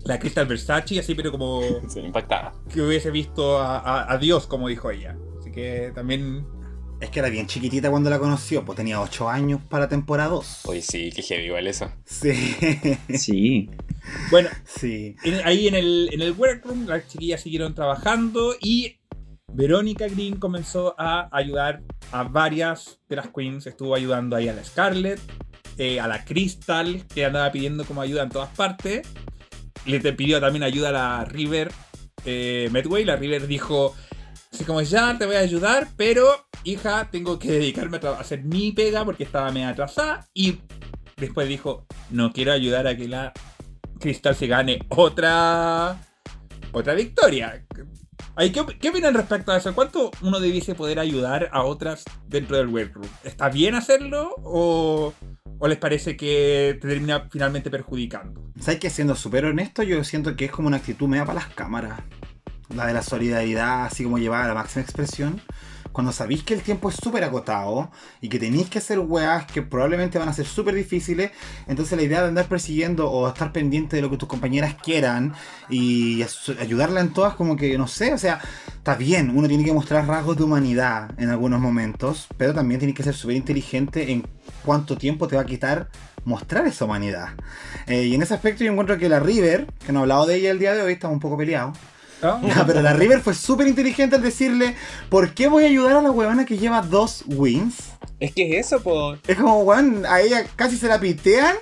la 0.03 0.19
Crystal 0.19 0.45
Versace, 0.45 0.99
así, 0.99 1.15
pero 1.15 1.31
como 1.31 1.61
Sí, 1.87 1.99
impactada. 2.01 2.53
que 2.73 2.81
hubiese 2.81 3.11
visto 3.11 3.59
a, 3.59 3.79
a- 3.79 4.11
a 4.13 4.17
Dios, 4.17 4.45
como 4.45 4.67
dijo 4.67 4.91
ella. 4.91 5.15
Así 5.39 5.51
que 5.53 5.93
también. 5.95 6.45
Es 6.99 7.09
que 7.09 7.19
era 7.19 7.29
bien 7.29 7.45
chiquitita 7.47 7.89
cuando 7.89 8.09
la 8.09 8.19
conoció, 8.19 8.63
pues 8.65 8.77
tenía 8.77 9.01
8 9.01 9.29
años 9.29 9.61
para 9.69 9.87
temporada 9.89 10.29
2. 10.29 10.61
Oye, 10.65 10.81
sí, 10.81 11.11
qué 11.15 11.21
heavy 11.21 11.43
igual 11.45 11.67
eso. 11.67 11.91
Sí, 12.05 12.31
Sí. 13.13 13.69
Bueno, 14.31 14.49
sí. 14.65 15.15
en- 15.23 15.45
ahí 15.45 15.67
en 15.67 15.75
el, 15.75 16.09
en 16.11 16.21
el 16.21 16.31
workroom 16.33 16.87
las 16.87 17.07
chiquillas 17.07 17.41
siguieron 17.41 17.73
trabajando 17.75 18.55
y 18.61 18.97
Verónica 19.55 20.07
Green 20.07 20.35
comenzó 20.37 20.95
a 20.97 21.29
ayudar 21.31 21.81
a 22.11 22.23
varias 22.23 22.99
de 23.07 23.15
las 23.15 23.29
queens. 23.29 23.65
Estuvo 23.67 23.95
ayudando 23.95 24.35
ahí 24.35 24.49
a 24.49 24.53
la 24.53 24.63
Scarlett, 24.63 25.19
eh, 25.77 25.99
a 25.99 26.07
la 26.07 26.25
Crystal, 26.25 27.05
que 27.07 27.25
andaba 27.25 27.51
pidiendo 27.51 27.85
como 27.85 28.01
ayuda 28.01 28.23
en 28.23 28.29
todas 28.29 28.49
partes. 28.49 29.07
Le 29.85 29.99
pidió 30.13 30.41
también 30.41 30.63
ayuda 30.63 30.89
a 30.89 30.91
la 30.91 31.25
River 31.25 31.71
eh, 32.25 32.69
Medway. 32.71 33.05
La 33.05 33.15
River 33.15 33.47
dijo, 33.47 33.95
así 34.51 34.65
como 34.65 34.81
ya 34.81 35.17
te 35.17 35.25
voy 35.25 35.35
a 35.35 35.39
ayudar, 35.39 35.87
pero 35.95 36.47
hija, 36.63 37.09
tengo 37.09 37.39
que 37.39 37.51
dedicarme 37.51 37.99
a 38.03 38.19
hacer 38.19 38.43
mi 38.43 38.71
pega 38.73 39.05
porque 39.05 39.23
estaba 39.23 39.51
medio 39.51 39.69
atrasada. 39.69 40.27
Y 40.33 40.59
después 41.15 41.47
dijo, 41.47 41.85
no 42.09 42.33
quiero 42.33 42.51
ayudar 42.51 42.87
a 42.87 42.97
que 42.97 43.07
la 43.07 43.31
Crystal 43.99 44.35
se 44.35 44.47
gane 44.47 44.79
otra 44.89 45.97
otra 46.73 46.93
victoria. 46.93 47.65
Ay, 48.37 48.51
¿qué, 48.51 48.65
¿Qué 48.81 48.89
opinan 48.89 49.13
respecto 49.13 49.53
a 49.53 49.57
eso? 49.57 49.73
¿Cuánto 49.73 50.11
uno 50.21 50.41
debiese 50.41 50.75
poder 50.75 50.99
ayudar 50.99 51.49
a 51.53 51.63
otras 51.63 52.03
dentro 52.27 52.57
del 52.57 52.67
workroom? 52.67 53.07
¿Está 53.23 53.47
bien 53.47 53.75
hacerlo 53.75 54.35
o, 54.43 55.13
o 55.57 55.67
les 55.69 55.77
parece 55.77 56.17
que 56.17 56.77
te 56.81 56.89
termina 56.89 57.29
finalmente 57.31 57.69
perjudicando? 57.69 58.41
¿Sabes 58.59 58.81
que 58.81 58.89
siendo 58.89 59.15
súper 59.15 59.45
honesto, 59.45 59.83
yo 59.83 60.03
siento 60.03 60.35
que 60.35 60.45
es 60.45 60.51
como 60.51 60.67
una 60.67 60.77
actitud 60.77 61.07
media 61.07 61.23
para 61.23 61.39
las 61.39 61.53
cámaras. 61.53 62.01
la 62.75 62.87
de 62.87 62.93
la 62.93 63.03
solidaridad, 63.03 63.85
así 63.85 64.03
como 64.03 64.17
llevada 64.17 64.45
a 64.45 64.47
la 64.49 64.53
máxima 64.53 64.83
expresión. 64.83 65.41
Cuando 65.95 66.11
sabéis 66.11 66.43
que 66.43 66.53
el 66.53 66.61
tiempo 66.61 66.89
es 66.89 66.97
súper 66.97 67.23
acotado 67.23 67.89
y 68.19 68.27
que 68.27 68.37
tenéis 68.37 68.69
que 68.69 68.79
hacer 68.79 68.99
weas 68.99 69.45
que 69.45 69.61
probablemente 69.61 70.19
van 70.19 70.27
a 70.27 70.33
ser 70.33 70.45
súper 70.45 70.75
difíciles, 70.75 71.31
entonces 71.67 71.97
la 71.97 72.03
idea 72.03 72.21
de 72.21 72.27
andar 72.27 72.47
persiguiendo 72.47 73.09
o 73.09 73.29
estar 73.29 73.53
pendiente 73.53 73.95
de 73.95 74.01
lo 74.01 74.09
que 74.09 74.17
tus 74.17 74.27
compañeras 74.27 74.75
quieran 74.75 75.33
y 75.69 76.21
ayudarla 76.59 76.99
en 76.99 77.13
todas, 77.13 77.35
como 77.35 77.55
que 77.55 77.77
no 77.77 77.87
sé, 77.87 78.13
o 78.13 78.17
sea, 78.17 78.41
está 78.67 78.95
bien, 78.95 79.31
uno 79.33 79.47
tiene 79.47 79.63
que 79.63 79.71
mostrar 79.71 80.05
rasgos 80.05 80.35
de 80.35 80.43
humanidad 80.43 81.11
en 81.17 81.29
algunos 81.29 81.61
momentos, 81.61 82.27
pero 82.35 82.53
también 82.53 82.79
tienes 82.81 82.97
que 82.97 83.03
ser 83.03 83.13
súper 83.13 83.37
inteligente 83.37 84.11
en 84.11 84.27
cuánto 84.65 84.97
tiempo 84.97 85.29
te 85.29 85.37
va 85.37 85.43
a 85.43 85.45
quitar 85.45 85.87
mostrar 86.25 86.67
esa 86.67 86.83
humanidad. 86.83 87.29
Eh, 87.87 88.03
y 88.03 88.15
en 88.15 88.21
ese 88.21 88.33
aspecto 88.33 88.65
yo 88.65 88.71
encuentro 88.73 88.97
que 88.97 89.07
la 89.07 89.21
River, 89.21 89.65
que 89.85 89.93
no 89.93 89.99
he 89.99 90.01
hablado 90.01 90.25
de 90.25 90.35
ella 90.35 90.51
el 90.51 90.59
día 90.59 90.73
de 90.73 90.81
hoy, 90.81 90.91
estamos 90.91 91.13
un 91.15 91.21
poco 91.21 91.37
peleados. 91.37 91.77
Ah, 92.21 92.39
No, 92.55 92.65
pero 92.65 92.81
la 92.81 92.93
River 92.93 93.19
fue 93.21 93.33
súper 93.33 93.67
inteligente 93.67 94.15
al 94.15 94.21
decirle, 94.21 94.75
¿por 95.09 95.33
qué 95.33 95.47
voy 95.47 95.63
a 95.63 95.67
ayudar 95.67 95.97
a 95.97 96.01
la 96.01 96.11
huevona 96.11 96.45
que 96.45 96.57
lleva 96.57 96.81
dos 96.81 97.23
wins? 97.27 97.75
Es 98.19 98.33
que 98.33 98.57
es 98.57 98.67
eso, 98.67 98.81
po. 98.81 99.15
Es 99.27 99.37
como, 99.37 99.61
weón, 99.63 100.05
a 100.05 100.21
ella 100.21 100.45
casi 100.55 100.77
se 100.77 100.87
la 100.87 100.99
pitean 100.99 101.55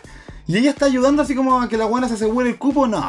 y 0.48 0.58
ella 0.58 0.70
está 0.70 0.86
ayudando 0.86 1.22
así 1.24 1.36
como 1.36 1.62
a 1.62 1.68
que 1.70 1.78
la 1.78 1.86
buena 1.86 2.08
se 2.08 2.14
asegure 2.16 2.50
el 2.50 2.58
cupo. 2.58 2.86
No, 2.86 3.02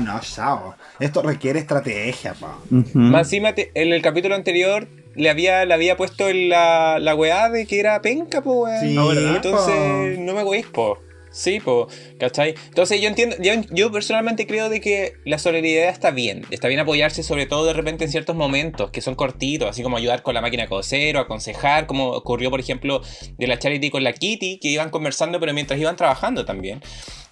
no, 0.00 0.20
chao. 0.20 0.74
Esto 1.00 1.22
requiere 1.22 1.60
estrategia, 1.60 2.34
pa. 2.34 2.58
Ujú. 2.70 2.98
Más 2.98 3.28
encima, 3.28 3.54
te- 3.54 3.70
en 3.74 3.92
el 3.92 4.02
capítulo 4.02 4.34
anterior 4.34 4.86
le 5.14 5.30
había, 5.30 5.64
le 5.64 5.72
había 5.72 5.96
puesto 5.96 6.24
la, 6.32 6.98
la 6.98 7.14
weá 7.14 7.48
de 7.48 7.66
que 7.66 7.78
era 7.80 8.02
penca, 8.02 8.42
po, 8.42 8.64
weón. 8.64 8.80
Sí, 8.80 8.94
No, 8.94 9.08
¿verdad? 9.08 9.36
Entonces, 9.36 10.18
no 10.18 10.34
me 10.34 10.42
weéis, 10.44 10.66
po. 10.66 10.98
Sí, 11.30 11.58
po, 11.60 11.88
¿cachai? 12.24 12.54
Entonces 12.68 13.00
yo 13.00 13.08
entiendo, 13.08 13.36
yo, 13.40 13.52
yo 13.70 13.92
personalmente 13.92 14.46
creo 14.46 14.68
de 14.68 14.80
que 14.80 15.14
la 15.24 15.38
solidaridad 15.38 15.90
está 15.90 16.10
bien, 16.10 16.44
está 16.50 16.68
bien 16.68 16.80
apoyarse 16.80 17.22
sobre 17.22 17.46
todo 17.46 17.66
de 17.66 17.72
repente 17.72 18.04
en 18.04 18.10
ciertos 18.10 18.34
momentos 18.34 18.90
que 18.90 19.00
son 19.00 19.14
cortitos, 19.14 19.68
así 19.68 19.82
como 19.82 19.96
ayudar 19.96 20.22
con 20.22 20.34
la 20.34 20.40
máquina 20.40 20.64
de 20.64 20.68
coser 20.68 21.16
o 21.16 21.20
aconsejar, 21.20 21.86
como 21.86 22.10
ocurrió 22.10 22.50
por 22.50 22.60
ejemplo 22.60 23.02
de 23.38 23.46
la 23.46 23.58
Charity 23.58 23.90
con 23.90 24.04
la 24.04 24.12
Kitty, 24.12 24.58
que 24.58 24.68
iban 24.68 24.90
conversando 24.90 25.38
pero 25.40 25.52
mientras 25.52 25.78
iban 25.78 25.96
trabajando 25.96 26.44
también. 26.44 26.80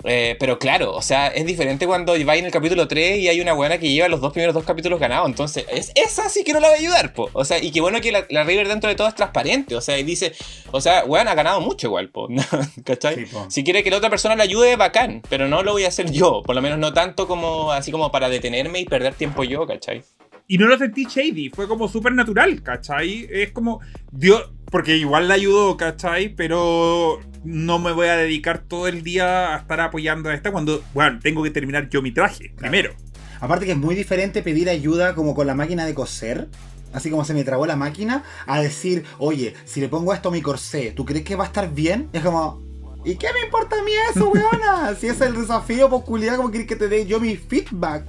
Eh, 0.05 0.37
pero 0.39 0.59
claro, 0.59 0.95
o 0.95 1.03
sea, 1.03 1.29
es 1.29 1.47
diferente 1.47 1.87
cuando 1.87 2.13
va 2.27 2.37
en 2.37 2.45
el 2.45 2.51
capítulo 2.51 2.89
3 2.89 3.19
y 3.19 3.29
hay 3.29 3.41
una 3.41 3.53
buena 3.53 3.79
que 3.79 3.91
lleva 3.91 4.09
los 4.09 4.21
dos 4.21 4.33
primeros 4.33 4.55
dos 4.55 4.65
capítulos 4.65 4.99
ganados. 4.99 5.29
Entonces, 5.29 5.65
es, 5.71 5.93
esa 5.95 6.29
sí 6.29 6.45
que 6.45 6.53
no 6.53 6.61
la 6.61 6.69
va 6.69 6.75
a 6.75 6.79
ayudar, 6.79 7.13
po. 7.13 7.31
O 7.33 7.45
sea, 7.45 7.63
y 7.63 7.71
qué 7.71 7.81
bueno 7.81 8.01
que 8.01 8.11
la, 8.11 8.27
la 8.29 8.45
River 8.45 8.69
dentro 8.69 8.89
de 8.89 8.97
todo 8.97 9.09
es 9.09 9.15
transparente. 9.15 9.77
O 9.77 9.81
sea, 9.81 9.99
y 9.99 10.03
dice, 10.03 10.33
o 10.71 10.81
sea, 10.81 11.05
weón 11.05 11.29
ha 11.29 11.35
ganado 11.35 11.61
mucho 11.61 11.87
igual, 11.87 12.09
po. 12.09 12.29
¿Cachai? 12.85 13.15
Sí, 13.15 13.25
po. 13.27 13.47
Si 13.49 13.65
quiere 13.65 13.83
que 13.83 13.91
la 13.91 13.99
otra 13.99 14.11
persona 14.11 14.35
le 14.35 14.43
ayude, 14.43 14.77
bacán. 14.83 15.23
Pero 15.29 15.49
no 15.49 15.63
lo 15.63 15.73
voy 15.73 15.85
a 15.85 15.89
hacer 15.89 16.11
yo. 16.11 16.43
Por 16.45 16.55
lo 16.55 16.63
menos 16.63 16.79
no 16.79 16.93
tanto 16.93 17.27
como 17.27 17.73
así 17.73 17.91
como 17.91 18.11
para 18.11 18.29
detenerme 18.29 18.81
y 18.81 18.85
perder 18.85 19.15
tiempo 19.15 19.45
yo, 19.45 19.67
¿cachai? 19.67 20.03
Y 20.49 20.59
no 20.59 20.67
lo 20.67 20.77
sentí 20.77 21.07
shady, 21.07 21.51
fue 21.51 21.67
como 21.69 21.89
súper 21.89 22.13
natural, 22.13 22.63
¿cachai? 22.63 23.27
Es 23.31 23.53
como, 23.53 23.81
Dios, 24.11 24.51
porque 24.71 24.97
igual 24.97 25.29
la 25.29 25.35
ayudó, 25.35 25.77
¿cachai? 25.77 26.35
Pero 26.35 27.21
no 27.45 27.79
me 27.79 27.93
voy 27.93 28.09
a 28.09 28.17
dedicar 28.17 28.59
todo 28.59 28.89
el 28.89 29.03
día 29.03 29.55
a 29.55 29.59
estar 29.59 29.81
apoyando 29.81 30.29
a 30.29 30.35
esta 30.35 30.53
cuando, 30.53 30.83
bueno, 30.95 31.21
tengo 31.23 31.43
que 31.43 31.51
terminar 31.51 31.89
yo 31.89 32.03
mi 32.03 32.13
traje, 32.13 32.53
primero. 32.57 32.93
Aparte 33.41 33.67
que 33.67 33.73
es 33.73 33.79
muy 33.79 33.95
diferente 33.95 34.43
pedir 34.43 34.69
ayuda 34.69 35.15
como 35.15 35.35
con 35.35 35.47
la 35.47 35.55
máquina 35.55 35.87
de 35.87 35.95
coser. 35.95 36.49
Así 36.93 37.09
como 37.09 37.25
se 37.25 37.33
me 37.33 37.45
trabó 37.45 37.65
la 37.65 37.77
máquina, 37.77 38.23
a 38.47 38.61
decir, 38.61 39.05
oye, 39.19 39.55
si 39.65 39.81
le 39.81 39.89
pongo 39.89 40.13
esto 40.13 40.29
a 40.29 40.33
mi 40.33 40.43
corsé, 40.43 40.91
¿tú 40.91 41.07
crees 41.07 41.25
que 41.25 41.37
va 41.37 41.45
a 41.45 41.47
estar 41.47 41.73
bien? 41.73 42.11
Es 42.13 42.23
como, 42.23 42.61
¿y 43.05 43.17
qué 43.17 43.27
me 43.33 43.45
importa 43.45 43.77
a 43.79 43.83
mí 43.83 43.91
eso, 44.15 44.29
weona? 44.31 44.95
si 45.01 45.09
es 45.09 45.21
el 45.21 45.35
desafío 45.35 45.89
popular, 45.89 46.37
como 46.37 46.51
querés 46.51 46.67
que 46.67 46.77
te 46.77 46.89
dé 46.89 47.07
yo 47.07 47.21
mi 47.21 47.37
feedback? 47.37 48.05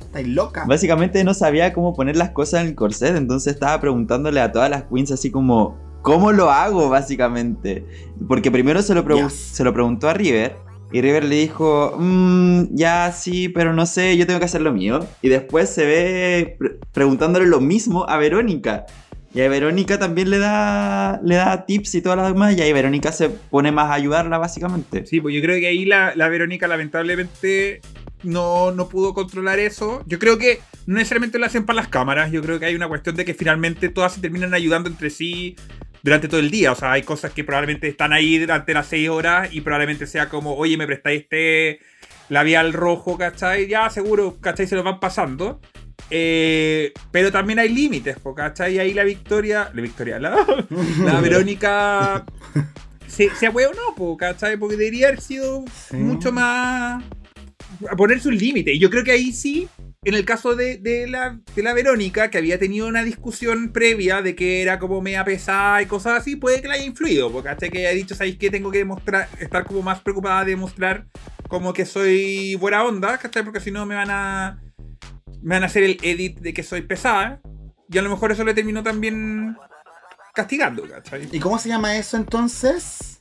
Estáis 0.00 0.26
loca. 0.28 0.64
Básicamente 0.66 1.22
no 1.24 1.34
sabía 1.34 1.72
cómo 1.72 1.94
poner 1.94 2.16
las 2.16 2.30
cosas 2.30 2.62
en 2.62 2.68
el 2.68 2.74
corset, 2.74 3.16
entonces 3.16 3.52
estaba 3.54 3.80
preguntándole 3.80 4.40
a 4.40 4.50
todas 4.50 4.68
las 4.68 4.84
queens 4.84 5.12
así 5.12 5.30
como, 5.30 5.78
¿cómo 6.02 6.32
lo 6.32 6.50
hago 6.50 6.88
básicamente? 6.88 7.84
Porque 8.26 8.50
primero 8.50 8.82
se 8.82 8.94
lo, 8.94 9.04
Yes. 9.06 9.32
se 9.32 9.62
lo 9.62 9.72
preguntó 9.72 10.08
a 10.08 10.14
River 10.14 10.56
y 10.92 11.00
River 11.00 11.22
le 11.24 11.36
dijo, 11.36 11.94
"Mm, 11.96 12.74
ya 12.74 13.12
sí, 13.12 13.48
pero 13.50 13.72
no 13.72 13.86
sé, 13.86 14.16
yo 14.16 14.26
tengo 14.26 14.40
que 14.40 14.46
hacer 14.46 14.62
lo 14.62 14.72
mío. 14.72 15.06
Y 15.22 15.28
después 15.28 15.70
se 15.70 15.86
ve 15.86 16.56
pre- 16.58 16.78
preguntándole 16.92 17.46
lo 17.46 17.60
mismo 17.60 18.04
a 18.08 18.16
Verónica. 18.16 18.86
Y 19.32 19.40
a 19.42 19.48
Verónica 19.48 19.98
también 19.98 20.28
le 20.30 20.38
da, 20.38 21.20
le 21.22 21.36
da 21.36 21.64
tips 21.64 21.94
y 21.94 22.02
todas 22.02 22.18
las 22.18 22.32
demás, 22.32 22.56
y 22.56 22.62
ahí 22.62 22.72
Verónica 22.72 23.12
se 23.12 23.30
pone 23.30 23.70
más 23.70 23.90
a 23.90 23.94
ayudarla 23.94 24.38
básicamente. 24.38 25.06
Sí, 25.06 25.20
pues 25.20 25.34
yo 25.34 25.40
creo 25.40 25.60
que 25.60 25.68
ahí 25.68 25.84
la, 25.84 26.12
la 26.16 26.28
Verónica 26.28 26.66
lamentablemente 26.66 27.80
no, 28.24 28.72
no 28.72 28.88
pudo 28.88 29.14
controlar 29.14 29.58
eso. 29.58 30.02
Yo 30.06 30.18
creo 30.18 30.38
que 30.38 30.60
no 30.86 30.96
necesariamente 30.96 31.38
lo 31.38 31.46
hacen 31.46 31.64
para 31.64 31.76
las 31.76 31.88
cámaras, 31.88 32.32
yo 32.32 32.42
creo 32.42 32.58
que 32.58 32.66
hay 32.66 32.74
una 32.74 32.88
cuestión 32.88 33.14
de 33.14 33.24
que 33.24 33.34
finalmente 33.34 33.88
todas 33.88 34.14
se 34.14 34.20
terminan 34.20 34.52
ayudando 34.52 34.88
entre 34.88 35.10
sí 35.10 35.56
durante 36.02 36.28
todo 36.28 36.40
el 36.40 36.50
día. 36.50 36.72
O 36.72 36.74
sea, 36.74 36.92
hay 36.92 37.02
cosas 37.02 37.32
que 37.32 37.44
probablemente 37.44 37.88
están 37.88 38.12
ahí 38.12 38.38
durante 38.38 38.74
las 38.74 38.86
6 38.88 39.08
horas 39.10 39.48
y 39.52 39.60
probablemente 39.60 40.06
sea 40.06 40.28
como, 40.28 40.54
oye, 40.56 40.76
me 40.76 40.86
prestáis 40.86 41.22
este 41.22 41.80
labial 42.28 42.72
rojo, 42.72 43.18
¿cachai? 43.18 43.68
Ya, 43.68 43.90
seguro, 43.90 44.38
¿cachai? 44.40 44.66
Se 44.66 44.76
lo 44.76 44.82
van 44.82 45.00
pasando. 45.00 45.60
Eh, 46.10 46.92
pero 47.10 47.30
también 47.30 47.58
hay 47.58 47.68
límites, 47.68 48.16
¿cachai? 48.36 48.76
Y 48.76 48.78
ahí 48.78 48.94
la 48.94 49.04
Victoria, 49.04 49.70
la 49.74 49.82
Victoria, 49.82 50.18
la, 50.18 50.36
la 51.04 51.20
Verónica 51.20 52.24
se, 53.06 53.30
se 53.30 53.48
o 53.48 53.52
no, 53.52 54.16
¿cachai? 54.16 54.56
Porque 54.56 54.76
debería 54.76 55.08
haber 55.08 55.20
sido 55.20 55.64
Sí. 55.90 55.96
mucho 55.96 56.32
más. 56.32 57.02
a 57.90 57.96
poner 57.96 58.20
sus 58.20 58.34
límites. 58.34 58.74
Y 58.74 58.78
yo 58.78 58.90
creo 58.90 59.04
que 59.04 59.12
ahí 59.12 59.32
sí, 59.32 59.68
en 60.04 60.14
el 60.14 60.24
caso 60.24 60.56
de, 60.56 60.78
de 60.78 61.06
la, 61.06 61.38
de 61.54 61.62
la 61.62 61.72
Verónica, 61.72 62.30
que 62.30 62.38
había 62.38 62.58
tenido 62.58 62.86
una 62.88 63.04
discusión 63.04 63.70
previa 63.72 64.22
de 64.22 64.34
que 64.34 64.62
era 64.62 64.78
como 64.78 65.00
media 65.00 65.24
pesada 65.24 65.80
y 65.82 65.86
cosas 65.86 66.20
así, 66.20 66.36
puede 66.36 66.60
que 66.62 66.68
le 66.68 66.74
haya 66.74 66.84
influido, 66.84 67.30
porque 67.30 67.48
hasta 67.50 67.68
que 67.68 67.86
haya 67.86 67.96
dicho, 67.96 68.14
¿sabéis 68.14 68.36
qué? 68.38 68.50
Tengo 68.50 68.70
que 68.70 68.78
demostrar, 68.78 69.28
estar 69.38 69.64
como 69.64 69.82
más 69.82 70.00
preocupada 70.00 70.44
de 70.44 70.52
demostrar 70.52 71.06
como 71.48 71.72
que 71.72 71.84
soy 71.84 72.54
buena 72.56 72.84
onda, 72.84 73.18
¿cachai? 73.18 73.44
Porque 73.44 73.60
si 73.60 73.70
no 73.70 73.84
me 73.86 73.94
van 73.94 74.10
a. 74.10 74.60
Me 75.42 75.56
van 75.56 75.62
a 75.62 75.66
hacer 75.66 75.82
el 75.82 75.98
edit 76.02 76.38
de 76.40 76.52
que 76.52 76.62
soy 76.62 76.82
pesada. 76.82 77.40
Y 77.88 77.98
a 77.98 78.02
lo 78.02 78.10
mejor 78.10 78.32
eso 78.32 78.44
le 78.44 78.54
terminó 78.54 78.82
también 78.82 79.56
castigando, 80.34 80.88
¿cachai? 80.88 81.28
¿Y 81.32 81.40
cómo 81.40 81.58
se 81.58 81.68
llama 81.68 81.96
eso 81.96 82.16
entonces? 82.16 83.20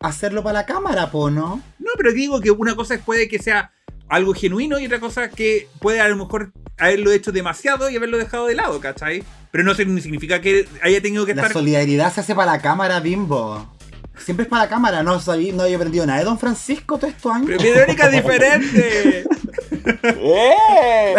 Hacerlo 0.00 0.42
para 0.42 0.60
la 0.60 0.66
cámara, 0.66 1.10
po, 1.10 1.30
¿no? 1.30 1.62
No, 1.78 1.90
pero 1.96 2.12
digo 2.12 2.40
que 2.40 2.50
una 2.50 2.74
cosa 2.74 2.98
puede 2.98 3.28
que 3.28 3.38
sea 3.38 3.72
algo 4.08 4.32
genuino 4.34 4.78
y 4.78 4.86
otra 4.86 5.00
cosa 5.00 5.28
que 5.30 5.68
puede 5.80 6.00
a 6.00 6.08
lo 6.08 6.16
mejor 6.16 6.52
haberlo 6.78 7.12
hecho 7.12 7.32
demasiado 7.32 7.90
y 7.90 7.96
haberlo 7.96 8.18
dejado 8.18 8.46
de 8.46 8.54
lado, 8.54 8.80
¿cachai? 8.80 9.22
Pero 9.50 9.64
no 9.64 9.74
significa 9.74 10.40
que 10.40 10.66
haya 10.82 11.00
tenido 11.00 11.26
que 11.26 11.34
La 11.34 11.42
estar... 11.42 11.52
solidaridad 11.52 12.12
se 12.12 12.20
hace 12.20 12.34
para 12.34 12.52
la 12.52 12.62
cámara, 12.62 13.00
bimbo. 13.00 13.77
Siempre 14.24 14.44
es 14.44 14.48
para 14.48 14.64
la 14.64 14.68
cámara, 14.68 15.02
no 15.02 15.20
sabí, 15.20 15.52
no 15.52 15.62
había 15.62 15.76
aprendido 15.76 16.04
nada 16.06 16.18
de 16.18 16.24
Don 16.24 16.38
Francisco 16.38 16.98
todos 16.98 17.14
estos 17.14 17.32
años. 17.32 17.50
Pero 17.58 17.62
Verónica 17.74 18.06
es 18.06 18.12
diferente. 18.12 19.24
¡Eh! 20.02 21.14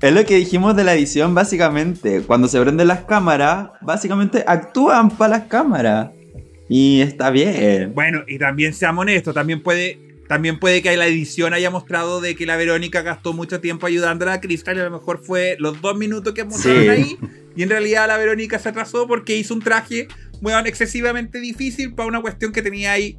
Es 0.00 0.12
lo 0.14 0.24
que 0.24 0.36
dijimos 0.36 0.74
de 0.76 0.84
la 0.84 0.94
edición, 0.94 1.34
básicamente. 1.34 2.22
Cuando 2.22 2.48
se 2.48 2.58
prenden 2.60 2.88
las 2.88 3.00
cámaras, 3.04 3.70
básicamente 3.82 4.44
actúan 4.46 5.10
para 5.10 5.38
las 5.38 5.46
cámaras. 5.48 6.10
Y 6.68 7.00
está 7.02 7.30
bien. 7.30 7.92
bueno, 7.94 8.22
y 8.26 8.38
también 8.38 8.72
seamos 8.72 9.02
honestos, 9.02 9.34
también 9.34 9.62
puede... 9.62 10.08
También 10.30 10.60
puede 10.60 10.80
que 10.80 10.96
la 10.96 11.08
edición 11.08 11.54
haya 11.54 11.70
mostrado 11.72 12.20
de 12.20 12.36
que 12.36 12.46
la 12.46 12.56
Verónica 12.56 13.02
gastó 13.02 13.32
mucho 13.32 13.60
tiempo 13.60 13.88
ayudando 13.88 14.24
a 14.26 14.28
la 14.28 14.40
Crystal 14.40 14.76
y 14.76 14.80
a 14.80 14.84
lo 14.84 14.92
mejor 14.92 15.20
fue 15.24 15.56
los 15.58 15.82
dos 15.82 15.96
minutos 15.96 16.32
que 16.34 16.44
mostraron 16.44 16.82
Sí. 16.84 16.88
ahí. 16.88 17.18
Y 17.56 17.64
en 17.64 17.68
realidad 17.68 18.06
la 18.06 18.16
Verónica 18.16 18.60
se 18.60 18.68
atrasó 18.68 19.08
porque 19.08 19.36
hizo 19.36 19.54
un 19.54 19.60
traje, 19.60 20.06
weón, 20.40 20.66
excesivamente 20.66 21.40
difícil 21.40 21.94
para 21.94 22.08
una 22.08 22.20
cuestión 22.20 22.52
que 22.52 22.62
tenía 22.62 22.92
ahí 22.92 23.18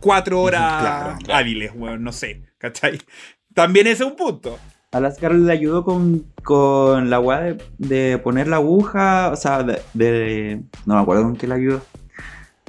cuatro 0.00 0.42
horas 0.42 0.80
Claro. 0.80 1.18
hábiles, 1.32 1.72
weón, 1.74 2.02
no 2.04 2.12
sé, 2.12 2.42
¿cachai? 2.58 3.00
También 3.54 3.86
ese 3.86 4.04
es 4.04 4.10
un 4.10 4.16
punto. 4.16 4.58
A 4.92 5.00
las 5.00 5.18
Carol 5.18 5.44
le 5.46 5.52
ayudó 5.52 5.82
con, 5.84 6.26
con 6.44 7.10
la 7.10 7.18
weá 7.18 7.40
de, 7.40 7.58
de 7.78 8.18
poner 8.18 8.46
la 8.46 8.56
aguja. 8.56 9.30
O 9.32 9.36
sea, 9.36 9.62
de, 9.64 9.80
de- 9.92 10.62
No 10.86 10.94
me 10.94 11.00
acuerdo 11.00 11.24
con 11.24 11.36
qué 11.36 11.46
la 11.48 11.56
ayudó. 11.56 11.82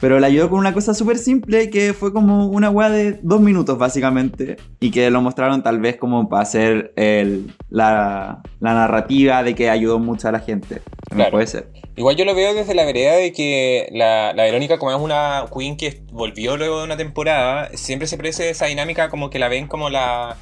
Pero 0.01 0.19
le 0.19 0.27
ayudó 0.27 0.49
con 0.49 0.59
una 0.59 0.73
cosa 0.73 0.93
súper 0.93 1.17
simple 1.17 1.69
que 1.69 1.93
fue 1.93 2.11
como 2.11 2.47
una 2.47 2.69
weá 2.69 2.89
de 2.89 3.17
dos 3.23 3.39
minutos, 3.39 3.77
básicamente. 3.77 4.57
Y 4.81 4.91
que 4.91 5.09
lo 5.09 5.21
mostraron 5.21 5.63
tal 5.63 5.79
vez 5.79 5.95
como 5.95 6.27
para 6.27 6.43
hacer 6.43 6.91
el, 6.97 7.53
la, 7.69 8.41
la 8.59 8.73
narrativa 8.73 9.41
de 9.43 9.55
que 9.55 9.69
ayudó 9.69 9.99
mucho 9.99 10.27
a 10.27 10.31
la 10.33 10.39
gente. 10.41 10.81
No 11.11 11.15
Claro. 11.17 11.31
puede 11.31 11.47
ser. 11.47 11.69
Igual 11.95 12.17
yo 12.17 12.25
lo 12.25 12.35
veo 12.35 12.53
desde 12.53 12.73
la 12.75 12.83
vereda 12.83 13.13
de 13.13 13.31
que 13.31 13.87
la, 13.93 14.33
la 14.33 14.43
Verónica, 14.43 14.77
como 14.77 14.91
es 14.91 14.99
una 14.99 15.45
queen 15.57 15.77
que 15.77 16.01
volvió 16.11 16.57
luego 16.57 16.79
de 16.79 16.83
una 16.83 16.97
temporada, 16.97 17.69
siempre 17.73 18.05
se 18.07 18.17
parece 18.17 18.49
esa 18.49 18.65
dinámica 18.65 19.07
como 19.09 19.29
que 19.29 19.39
la 19.39 19.47
ven 19.47 19.67
como 19.67 19.89
la, 19.89 20.35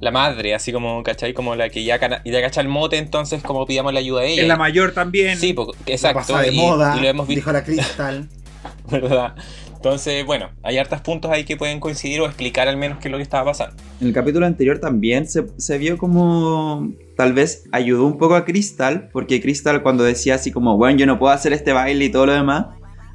la 0.00 0.10
madre, 0.10 0.54
así 0.54 0.70
como, 0.70 1.02
¿cachai? 1.02 1.32
Como 1.32 1.54
la 1.54 1.70
que 1.70 1.82
ya, 1.82 1.98
ya 1.98 2.40
cacha 2.42 2.60
el 2.60 2.68
mote, 2.68 2.98
entonces 2.98 3.42
como 3.42 3.64
pidamos 3.64 3.94
la 3.94 4.00
ayuda 4.00 4.20
a 4.20 4.24
ella. 4.24 4.42
En 4.42 4.48
la 4.48 4.56
mayor 4.58 4.92
también. 4.92 5.38
Sí, 5.38 5.54
po- 5.54 5.72
La 5.86 5.92
exacto. 5.94 6.18
pasada 6.18 6.42
de 6.42 6.52
y, 6.52 6.56
moda, 6.58 6.94
y 6.98 7.00
lo 7.00 7.08
hemos 7.08 7.26
visto, 7.26 7.38
dijo 7.40 7.52
la 7.52 7.64
Cristal. 7.64 8.28
¿verdad? 8.90 9.34
Entonces, 9.74 10.26
bueno, 10.26 10.50
hay 10.62 10.78
hartos 10.78 11.00
puntos 11.00 11.30
ahí 11.30 11.44
que 11.44 11.56
pueden 11.56 11.78
coincidir 11.78 12.20
o 12.20 12.26
explicar 12.26 12.68
al 12.68 12.76
menos 12.76 12.98
qué 12.98 13.08
es 13.08 13.12
lo 13.12 13.18
que 13.18 13.22
estaba 13.22 13.52
pasando. 13.52 13.76
En 14.00 14.08
el 14.08 14.12
capítulo 14.12 14.44
anterior 14.44 14.78
también 14.78 15.28
se, 15.28 15.46
se 15.56 15.78
vio 15.78 15.98
como 15.98 16.92
tal 17.16 17.32
vez 17.32 17.68
ayudó 17.72 18.06
un 18.06 18.18
poco 18.18 18.34
a 18.34 18.44
Crystal, 18.44 19.08
porque 19.12 19.40
Crystal 19.40 19.82
cuando 19.82 20.04
decía 20.04 20.34
así 20.34 20.50
como, 20.50 20.76
bueno, 20.76 20.98
yo 20.98 21.06
no 21.06 21.18
puedo 21.18 21.32
hacer 21.32 21.52
este 21.52 21.72
baile 21.72 22.06
y 22.06 22.10
todo 22.10 22.26
lo 22.26 22.32
demás, 22.32 22.66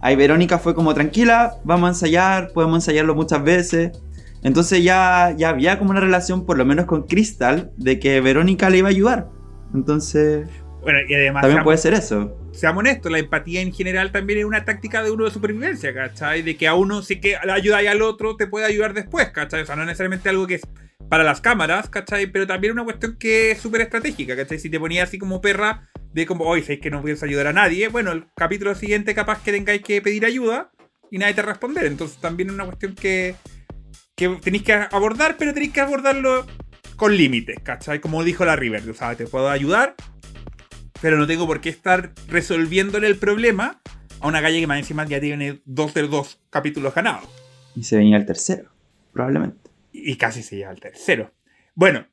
ahí 0.01 0.15
Verónica 0.15 0.57
fue 0.57 0.73
como, 0.73 0.93
tranquila, 0.93 1.55
vamos 1.63 1.87
a 1.87 1.89
ensayar, 1.89 2.51
podemos 2.53 2.77
ensayarlo 2.77 3.15
muchas 3.15 3.43
veces. 3.43 3.91
Entonces 4.43 4.83
ya, 4.83 5.33
ya 5.37 5.49
había 5.49 5.79
como 5.79 5.91
una 5.91 6.01
relación, 6.01 6.45
por 6.45 6.57
lo 6.57 6.65
menos 6.65 6.85
con 6.85 7.03
Crystal, 7.03 7.71
de 7.77 7.99
que 7.99 8.19
Verónica 8.19 8.69
le 8.69 8.79
iba 8.79 8.89
a 8.89 8.91
ayudar. 8.91 9.29
Entonces, 9.73 10.47
Bueno, 10.81 10.99
y 11.07 11.13
además, 11.13 11.41
también 11.41 11.63
puede 11.63 11.77
ser 11.77 11.93
eso. 11.93 12.42
Seamos 12.53 12.81
honestos, 12.81 13.11
la 13.11 13.19
empatía 13.19 13.61
en 13.61 13.73
general 13.73 14.11
también 14.11 14.39
es 14.39 14.45
una 14.45 14.63
táctica 14.63 15.03
de 15.03 15.11
uno 15.11 15.25
de 15.25 15.31
supervivencia, 15.31 15.93
¿cachai? 15.93 16.41
De 16.43 16.55
que 16.55 16.67
a 16.67 16.75
uno 16.75 17.01
sí 17.01 17.19
que 17.19 17.37
y 17.63 17.87
al 17.87 18.01
otro 18.01 18.35
te 18.35 18.47
puede 18.47 18.65
ayudar 18.65 18.93
después, 18.93 19.29
¿cachai? 19.29 19.63
O 19.63 19.65
sea, 19.65 19.75
no 19.75 19.85
necesariamente 19.85 20.29
algo 20.29 20.47
que 20.47 20.55
es 20.55 20.61
para 21.09 21.23
las 21.23 21.41
cámaras, 21.41 21.89
¿cachai? 21.89 22.27
Pero 22.27 22.47
también 22.47 22.73
una 22.73 22.83
cuestión 22.83 23.17
que 23.17 23.51
es 23.51 23.59
súper 23.59 23.81
estratégica, 23.81 24.35
¿cachai? 24.35 24.59
Si 24.59 24.69
te 24.69 24.79
ponías 24.79 25.09
así 25.09 25.17
como 25.17 25.41
perra, 25.41 25.89
de 26.13 26.25
como, 26.25 26.45
hoy 26.45 26.61
sabéis 26.61 26.81
que 26.81 26.91
no 26.91 27.01
puedes 27.01 27.23
ayudar 27.23 27.47
a 27.47 27.53
nadie, 27.53 27.87
bueno, 27.87 28.11
el 28.11 28.25
capítulo 28.35 28.75
siguiente 28.75 29.15
capaz 29.15 29.41
que 29.41 29.51
tengáis 29.51 29.81
que 29.81 30.01
pedir 30.01 30.25
ayuda 30.25 30.71
y 31.09 31.17
nadie 31.17 31.33
te 31.33 31.41
responder. 31.41 31.85
Entonces 31.85 32.17
también 32.17 32.49
es 32.49 32.55
una 32.55 32.65
cuestión 32.65 32.93
que, 32.93 33.35
que 34.15 34.29
tenéis 34.41 34.63
que 34.63 34.73
abordar, 34.73 35.35
pero 35.37 35.53
tenéis 35.53 35.73
que 35.73 35.81
abordarlo 35.81 36.45
con 36.95 37.17
límites, 37.17 37.57
¿cachai? 37.63 37.99
Como 37.99 38.23
dijo 38.23 38.45
la 38.45 38.55
River, 38.55 38.87
o 38.89 38.93
sea, 38.93 39.15
te 39.15 39.25
puedo 39.25 39.49
ayudar, 39.49 39.95
pero 41.03 41.17
no 41.17 41.27
tengo 41.27 41.45
por 41.45 41.59
qué 41.59 41.67
estar 41.67 42.13
resolviéndole 42.29 43.07
el 43.07 43.17
problema 43.17 43.81
a 44.21 44.27
una 44.29 44.41
calle 44.41 44.61
que 44.61 44.67
más 44.67 44.79
encima 44.79 45.05
ya 45.05 45.19
tiene 45.19 45.61
dos 45.65 45.93
de 45.93 46.07
dos 46.07 46.39
capítulos 46.49 46.95
ganados. 46.95 47.27
Y 47.75 47.83
se 47.83 47.97
venía 47.97 48.15
el 48.15 48.25
tercero, 48.25 48.71
probablemente. 49.11 49.69
Y 49.91 50.15
casi 50.15 50.41
se 50.43 50.55
lleva 50.55 50.71
al 50.71 50.79
tercero. 50.79 51.33
Bueno, 51.75 52.07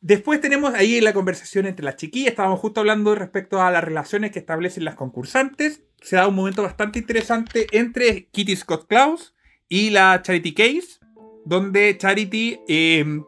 después 0.00 0.40
tenemos 0.40 0.74
ahí 0.74 1.00
la 1.00 1.12
conversación 1.12 1.66
entre 1.66 1.84
las 1.84 1.94
chiquillas. 1.94 2.30
Estábamos 2.30 2.58
justo 2.58 2.80
hablando 2.80 3.14
respecto 3.14 3.62
a 3.62 3.70
las 3.70 3.84
relaciones 3.84 4.32
que 4.32 4.40
establecen 4.40 4.84
las 4.84 4.96
concursantes. 4.96 5.84
Se 6.02 6.16
da 6.16 6.26
un 6.26 6.34
momento 6.34 6.64
bastante 6.64 6.98
interesante 6.98 7.68
entre 7.70 8.26
Kitty 8.32 8.56
Scott 8.56 8.88
Klaus 8.88 9.36
y 9.68 9.90
la 9.90 10.20
Charity 10.20 10.52
Case, 10.52 10.98
donde 11.44 11.96
Charity 11.96 12.58
eh, 12.66 13.20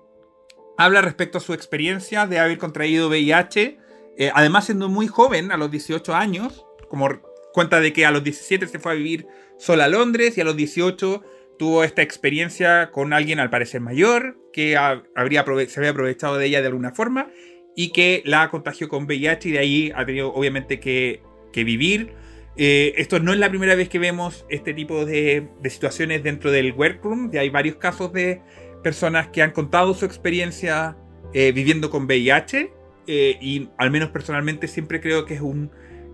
habla 0.76 1.02
respecto 1.02 1.38
a 1.38 1.40
su 1.40 1.54
experiencia 1.54 2.26
de 2.26 2.40
haber 2.40 2.58
contraído 2.58 3.08
VIH, 3.08 3.78
eh, 4.18 4.30
además 4.34 4.66
siendo 4.66 4.88
muy 4.88 5.06
joven, 5.06 5.50
a 5.52 5.56
los 5.56 5.70
18 5.70 6.14
años, 6.14 6.66
como 6.88 7.08
cuenta 7.52 7.80
de 7.80 7.92
que 7.92 8.04
a 8.04 8.10
los 8.10 8.22
17 8.24 8.66
se 8.66 8.78
fue 8.78 8.92
a 8.92 8.94
vivir 8.94 9.26
sola 9.58 9.84
a 9.84 9.88
Londres 9.88 10.36
y 10.36 10.40
a 10.40 10.44
los 10.44 10.56
18 10.56 11.22
tuvo 11.58 11.82
esta 11.82 12.02
experiencia 12.02 12.90
con 12.92 13.12
alguien 13.12 13.40
al 13.40 13.50
parecer 13.50 13.80
mayor, 13.80 14.38
que 14.52 14.76
ha- 14.76 15.02
habría 15.16 15.44
se 15.68 15.80
había 15.80 15.90
aprovechado 15.90 16.36
de 16.36 16.46
ella 16.46 16.60
de 16.60 16.68
alguna 16.68 16.92
forma 16.92 17.30
y 17.74 17.90
que 17.90 18.22
la 18.24 18.48
contagió 18.50 18.88
con 18.88 19.04
VIH 19.04 19.48
y 19.48 19.52
de 19.52 19.58
ahí 19.58 19.92
ha 19.94 20.04
tenido 20.04 20.32
obviamente 20.32 20.78
que, 20.80 21.22
vivir. 21.54 22.12
Eh, 22.56 22.94
esto 22.98 23.18
no 23.18 23.32
es 23.32 23.38
la 23.40 23.48
primera 23.48 23.74
vez 23.74 23.88
que 23.88 23.98
vemos 23.98 24.46
este 24.48 24.74
tipo 24.74 25.04
de, 25.04 25.48
de 25.60 25.70
situaciones 25.70 26.22
dentro 26.22 26.52
del 26.52 26.72
workroom, 26.72 27.32
ya 27.32 27.40
hay 27.40 27.50
varios 27.50 27.76
casos 27.76 28.12
de 28.12 28.40
personas 28.84 29.26
que 29.28 29.42
han 29.42 29.50
contado 29.50 29.92
su 29.94 30.04
experiencia 30.04 30.96
eh, 31.34 31.50
viviendo 31.50 31.90
con 31.90 32.04
VIH 32.04 32.70
eh, 33.08 33.38
y 33.40 33.68
al 33.78 33.90
menos 33.90 34.10
personalmente 34.10 34.68
siempre 34.68 35.00
creo 35.00 35.24
que 35.24 35.34
es 35.34 35.40
un, 35.40 35.70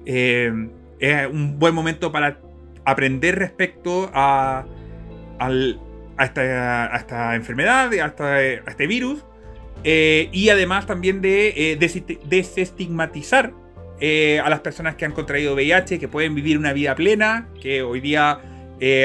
eh, 0.06 0.50
es 1.00 1.26
un 1.26 1.58
buen 1.58 1.74
momento 1.74 2.10
para 2.12 2.38
aprender 2.84 3.36
respecto 3.36 4.10
a, 4.14 4.64
al- 5.38 5.80
a, 6.16 6.24
esta, 6.24 6.94
a 6.94 6.96
esta 6.96 7.34
enfermedad, 7.34 7.92
a, 7.92 8.42
este 8.70 8.86
virus, 8.86 9.24
eh, 9.82 10.28
y 10.32 10.48
además 10.48 10.86
también 10.86 11.20
de 11.20 11.76
desestigmatizar 12.26 13.52
a 14.44 14.50
las 14.50 14.60
personas 14.60 14.96
que 14.96 15.04
han 15.04 15.12
contraído 15.12 15.54
VIH, 15.54 15.98
que 15.98 16.08
pueden 16.08 16.34
vivir 16.34 16.58
una 16.58 16.72
vida 16.72 16.94
plena, 16.94 17.48
que 17.60 17.82
hoy 17.82 18.00
día 18.00 18.38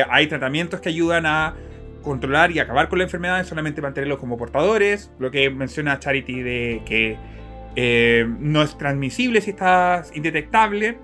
hay 0.10 0.28
tratamientos 0.28 0.82
que 0.82 0.90
ayudan 0.90 1.26
a 1.26 1.56
controlar 2.02 2.52
y 2.52 2.60
acabar 2.60 2.90
con 2.90 3.00
la 3.00 3.06
enfermedad, 3.06 3.46
solamente 3.46 3.82
mantenerlos 3.82 4.20
como 4.20 4.38
portadores, 4.38 5.12
lo 5.20 5.32
que 5.32 5.50
menciona 5.50 6.00
Charity 6.00 6.42
de 6.42 6.82
que 6.86 7.18
eh, 7.76 8.26
no 8.40 8.62
es 8.62 8.78
transmisible 8.78 9.42
si 9.42 9.52
estás 9.52 10.12
indetectable. 10.16 10.98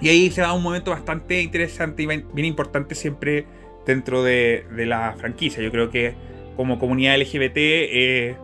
Y 0.00 0.08
ahí 0.08 0.30
se 0.30 0.40
da 0.40 0.52
un 0.52 0.62
momento 0.62 0.90
bastante 0.90 1.40
interesante 1.40 2.02
y 2.02 2.06
bien 2.06 2.44
importante 2.44 2.94
siempre 2.94 3.46
dentro 3.86 4.22
de, 4.22 4.64
la 4.70 5.14
franquicia. 5.18 5.62
Yo 5.62 5.70
creo 5.70 5.90
que 5.90 6.14
como 6.56 6.78
comunidad 6.78 7.18
LGBT 7.18 7.56
eh, 7.56 8.36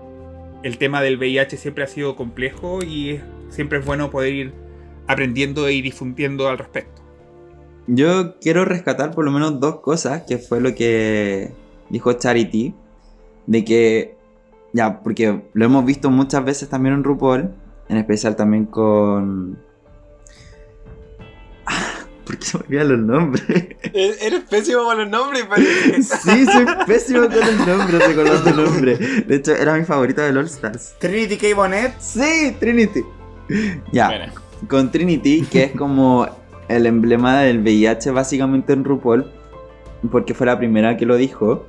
el 0.62 0.78
tema 0.78 1.02
del 1.02 1.16
VIH 1.16 1.56
siempre 1.56 1.84
ha 1.84 1.86
sido 1.86 2.16
complejo 2.16 2.82
y 2.82 3.20
siempre 3.48 3.78
es 3.78 3.84
bueno 3.84 4.10
poder 4.10 4.34
ir 4.34 4.52
aprendiendo 5.06 5.68
y 5.70 5.82
difundiendo 5.82 6.48
al 6.48 6.58
respecto. 6.58 7.02
Yo 7.86 8.38
quiero 8.38 8.64
rescatar 8.64 9.12
por 9.12 9.24
lo 9.24 9.32
menos 9.32 9.58
dos 9.58 9.80
cosas, 9.80 10.22
que 10.22 10.38
fue 10.38 10.60
lo 10.60 10.74
que 10.74 11.50
dijo 11.88 12.12
Charity, 12.12 12.74
de 13.46 13.64
que, 13.64 14.16
ya, 14.72 15.02
porque 15.02 15.42
lo 15.52 15.64
hemos 15.64 15.84
visto 15.84 16.10
muchas 16.10 16.44
veces 16.44 16.68
también 16.68 16.94
en 16.94 17.04
RuPaul, 17.04 17.50
en 17.88 17.96
especial 17.96 18.36
también 18.36 18.66
con... 18.66 19.58
Ah, 21.66 22.04
¿Por 22.24 22.38
qué 22.38 22.46
se 22.46 22.58
me 22.58 22.64
olvidan 22.64 22.88
los 22.88 22.98
nombres? 23.00 23.44
Eres 23.92 24.44
pésimo 24.48 24.84
con 24.84 24.98
los 24.98 25.08
nombres, 25.08 25.44
sí, 26.22 26.46
soy 26.46 26.66
pésimo 26.86 27.22
con 27.28 27.40
los 27.40 27.66
nombres, 27.66 28.06
recordando 28.06 28.50
el 28.50 28.56
nombre. 28.56 28.96
De 28.96 29.36
hecho, 29.36 29.52
era 29.52 29.74
mi 29.74 29.84
favorita 29.84 30.22
del 30.22 30.38
All 30.38 30.46
Stars. 30.46 30.94
Trinity 31.00 31.36
K. 31.36 31.56
Bonnet. 31.56 31.94
Sí, 31.98 32.56
Trinity. 32.60 33.02
Ya, 33.90 34.06
Bueno, 34.06 34.32
con 34.68 34.92
Trinity, 34.92 35.42
que 35.42 35.64
es 35.64 35.72
como 35.72 36.28
el 36.68 36.86
emblema 36.86 37.40
del 37.40 37.58
VIH 37.58 38.12
básicamente 38.12 38.72
en 38.72 38.84
RuPaul, 38.84 39.28
porque 40.12 40.34
fue 40.34 40.46
la 40.46 40.56
primera 40.56 40.96
que 40.96 41.04
lo 41.04 41.16
dijo, 41.16 41.66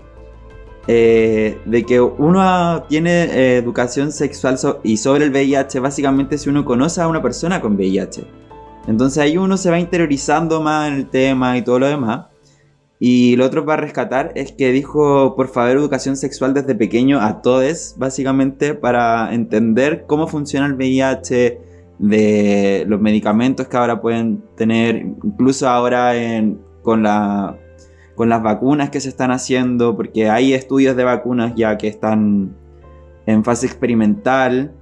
eh, 0.88 1.60
de 1.66 1.86
que 1.86 2.02
uno 2.02 2.84
tiene 2.90 3.24
eh, 3.24 3.58
educación 3.58 4.12
sexual 4.12 4.58
y 4.84 4.98
sobre 4.98 5.26
el 5.26 5.32
VIH 5.32 5.80
básicamente 5.80 6.38
si 6.38 6.50
uno 6.50 6.66
conoce 6.66 7.02
a 7.02 7.08
una 7.08 7.22
persona 7.22 7.62
con 7.62 7.76
VIH. 7.76 8.24
Entonces 8.88 9.20
ahí 9.20 9.38
uno 9.38 9.58
se 9.58 9.70
va 9.70 9.80
interiorizando 9.80 10.62
más 10.62 10.90
en 10.90 10.96
el 10.96 11.08
tema 11.08 11.58
y 11.58 11.62
todo 11.62 11.80
lo 11.80 11.88
demás. 11.88 12.28
Y 13.00 13.36
lo 13.36 13.46
otro 13.46 13.66
para 13.66 13.82
rescatar 13.82 14.32
es 14.36 14.52
que 14.52 14.72
dijo, 14.72 15.36
por 15.36 15.48
favor, 15.48 15.72
educación 15.72 16.16
sexual 16.16 16.54
desde 16.54 16.76
pequeño 16.76 17.20
a 17.20 17.42
todos, 17.42 17.96
básicamente, 17.98 18.76
para 18.76 19.34
entender 19.34 20.06
cómo 20.06 20.28
funciona 20.28 20.68
el 20.68 20.76
VIH, 20.76 21.72
de 22.02 22.84
los 22.88 23.00
medicamentos 23.00 23.68
que 23.68 23.78
ahora 23.78 24.02
pueden 24.02 24.44
tener, 24.58 24.96
incluso 24.96 25.70
ahora 25.70 26.14
con, 26.82 27.04
la, 27.04 27.56
con 28.16 28.30
las 28.30 28.44
vacunas 28.44 28.90
que 28.90 29.00
se 29.00 29.10
están 29.10 29.32
haciendo, 29.32 29.96
porque 29.96 30.30
hay 30.30 30.54
estudios 30.54 30.96
de 30.96 31.04
vacunas 31.04 31.54
ya 31.56 31.78
que 31.78 31.88
están 31.88 32.56
en 33.26 33.44
fase 33.44 33.66
experimental. 33.66 34.74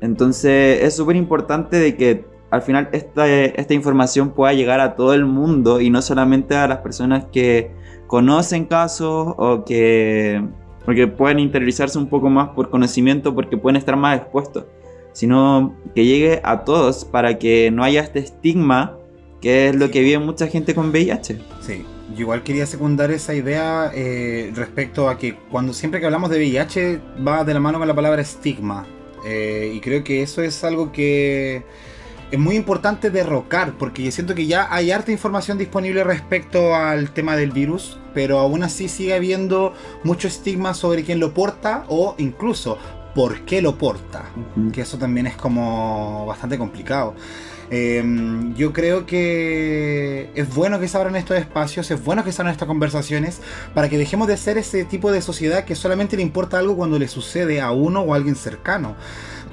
Entonces 0.00 0.82
es 0.82 0.96
súper 0.96 1.16
importante 1.16 1.78
de 1.78 1.96
que 1.96 2.24
al 2.50 2.62
final 2.62 2.88
esta, 2.92 3.28
esta 3.28 3.74
información 3.74 4.30
pueda 4.30 4.52
llegar 4.52 4.80
a 4.80 4.96
todo 4.96 5.12
el 5.14 5.26
mundo 5.26 5.80
y 5.80 5.90
no 5.90 6.00
solamente 6.00 6.56
a 6.56 6.66
las 6.66 6.78
personas 6.78 7.26
que 7.32 7.72
conocen 8.06 8.64
casos 8.64 9.34
o 9.36 9.64
que, 9.64 10.42
o 10.86 10.92
que 10.92 11.08
pueden 11.08 11.40
interiorizarse 11.40 11.98
un 11.98 12.08
poco 12.08 12.30
más 12.30 12.50
por 12.50 12.70
conocimiento 12.70 13.34
porque 13.34 13.58
pueden 13.58 13.76
estar 13.76 13.96
más 13.96 14.18
expuestos 14.18 14.64
sino 15.18 15.74
que 15.96 16.04
llegue 16.04 16.40
a 16.44 16.64
todos 16.64 17.04
para 17.04 17.38
que 17.38 17.72
no 17.72 17.82
haya 17.82 18.02
este 18.02 18.20
estigma 18.20 18.96
que 19.40 19.68
es 19.68 19.74
lo 19.74 19.90
que 19.90 20.00
vive 20.00 20.20
mucha 20.20 20.46
gente 20.46 20.76
con 20.76 20.90
VIH. 20.90 21.40
Sí, 21.60 21.84
yo 22.14 22.20
igual 22.20 22.42
quería 22.42 22.66
secundar 22.66 23.10
esa 23.10 23.34
idea 23.34 23.90
eh, 23.94 24.52
respecto 24.54 25.08
a 25.08 25.18
que 25.18 25.36
cuando 25.36 25.72
siempre 25.72 26.00
que 26.00 26.06
hablamos 26.06 26.30
de 26.30 26.38
VIH 26.38 27.00
va 27.26 27.44
de 27.44 27.54
la 27.54 27.60
mano 27.60 27.78
con 27.78 27.88
la 27.88 27.94
palabra 27.94 28.22
estigma. 28.22 28.86
Eh, 29.24 29.72
y 29.74 29.80
creo 29.80 30.04
que 30.04 30.22
eso 30.22 30.42
es 30.42 30.64
algo 30.64 30.92
que 30.92 31.64
es 32.30 32.38
muy 32.38 32.56
importante 32.56 33.10
derrocar, 33.10 33.72
porque 33.78 34.02
yo 34.02 34.10
siento 34.10 34.34
que 34.34 34.46
ya 34.46 34.68
hay 34.70 34.90
harta 34.90 35.12
información 35.12 35.58
disponible 35.58 36.04
respecto 36.04 36.74
al 36.74 37.10
tema 37.10 37.36
del 37.36 37.50
virus, 37.50 37.98
pero 38.14 38.38
aún 38.38 38.62
así 38.62 38.88
sigue 38.88 39.14
habiendo 39.14 39.74
mucho 40.04 40.28
estigma 40.28 40.74
sobre 40.74 41.04
quién 41.04 41.20
lo 41.20 41.34
porta 41.34 41.84
o 41.88 42.14
incluso 42.18 42.78
por 43.14 43.40
qué 43.40 43.62
lo 43.62 43.78
porta 43.78 44.26
que 44.72 44.82
eso 44.82 44.98
también 44.98 45.26
es 45.26 45.36
como 45.36 46.26
bastante 46.26 46.58
complicado. 46.58 47.14
Eh, 47.70 48.02
yo 48.56 48.72
creo 48.72 49.04
que 49.04 50.30
es 50.34 50.54
bueno 50.54 50.80
que 50.80 50.88
se 50.88 50.96
abran 50.96 51.16
estos 51.16 51.36
espacios, 51.36 51.90
es 51.90 52.02
bueno 52.02 52.24
que 52.24 52.32
se 52.32 52.40
abran 52.40 52.52
estas 52.52 52.68
conversaciones 52.68 53.40
para 53.74 53.88
que 53.88 53.98
dejemos 53.98 54.26
de 54.26 54.36
ser 54.36 54.56
ese 54.56 54.84
tipo 54.84 55.12
de 55.12 55.20
sociedad 55.20 55.64
que 55.64 55.74
solamente 55.74 56.16
le 56.16 56.22
importa 56.22 56.58
algo 56.58 56.76
cuando 56.76 56.98
le 56.98 57.08
sucede 57.08 57.60
a 57.60 57.70
uno 57.70 58.00
o 58.00 58.14
a 58.14 58.16
alguien 58.16 58.36
cercano. 58.36 58.96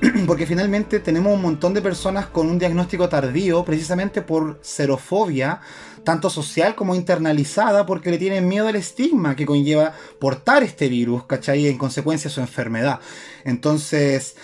porque 0.28 0.46
finalmente 0.46 1.00
tenemos 1.00 1.34
un 1.34 1.42
montón 1.42 1.74
de 1.74 1.82
personas 1.82 2.28
con 2.28 2.50
un 2.50 2.60
diagnóstico 2.60 3.10
tardío 3.10 3.64
precisamente 3.64 4.22
por 4.22 4.60
xerofobia, 4.62 5.62
tanto 6.04 6.30
social 6.30 6.76
como 6.76 6.96
internalizada, 6.96 7.86
porque 7.86 8.12
le 8.12 8.18
tienen 8.18 8.48
miedo 8.48 8.68
al 8.68 8.76
estigma 8.76 9.36
que 9.36 9.46
conlleva 9.46 9.94
portar 10.20 10.64
este 10.64 10.88
virus, 10.88 11.26
¿cachai? 11.26 11.62
Y 11.62 11.68
en 11.68 11.78
consecuencia 11.78 12.30
su 12.30 12.42
enfermedad. 12.42 13.00
Entonces, 13.44 14.36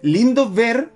lindo 0.00 0.50
ver 0.50 0.92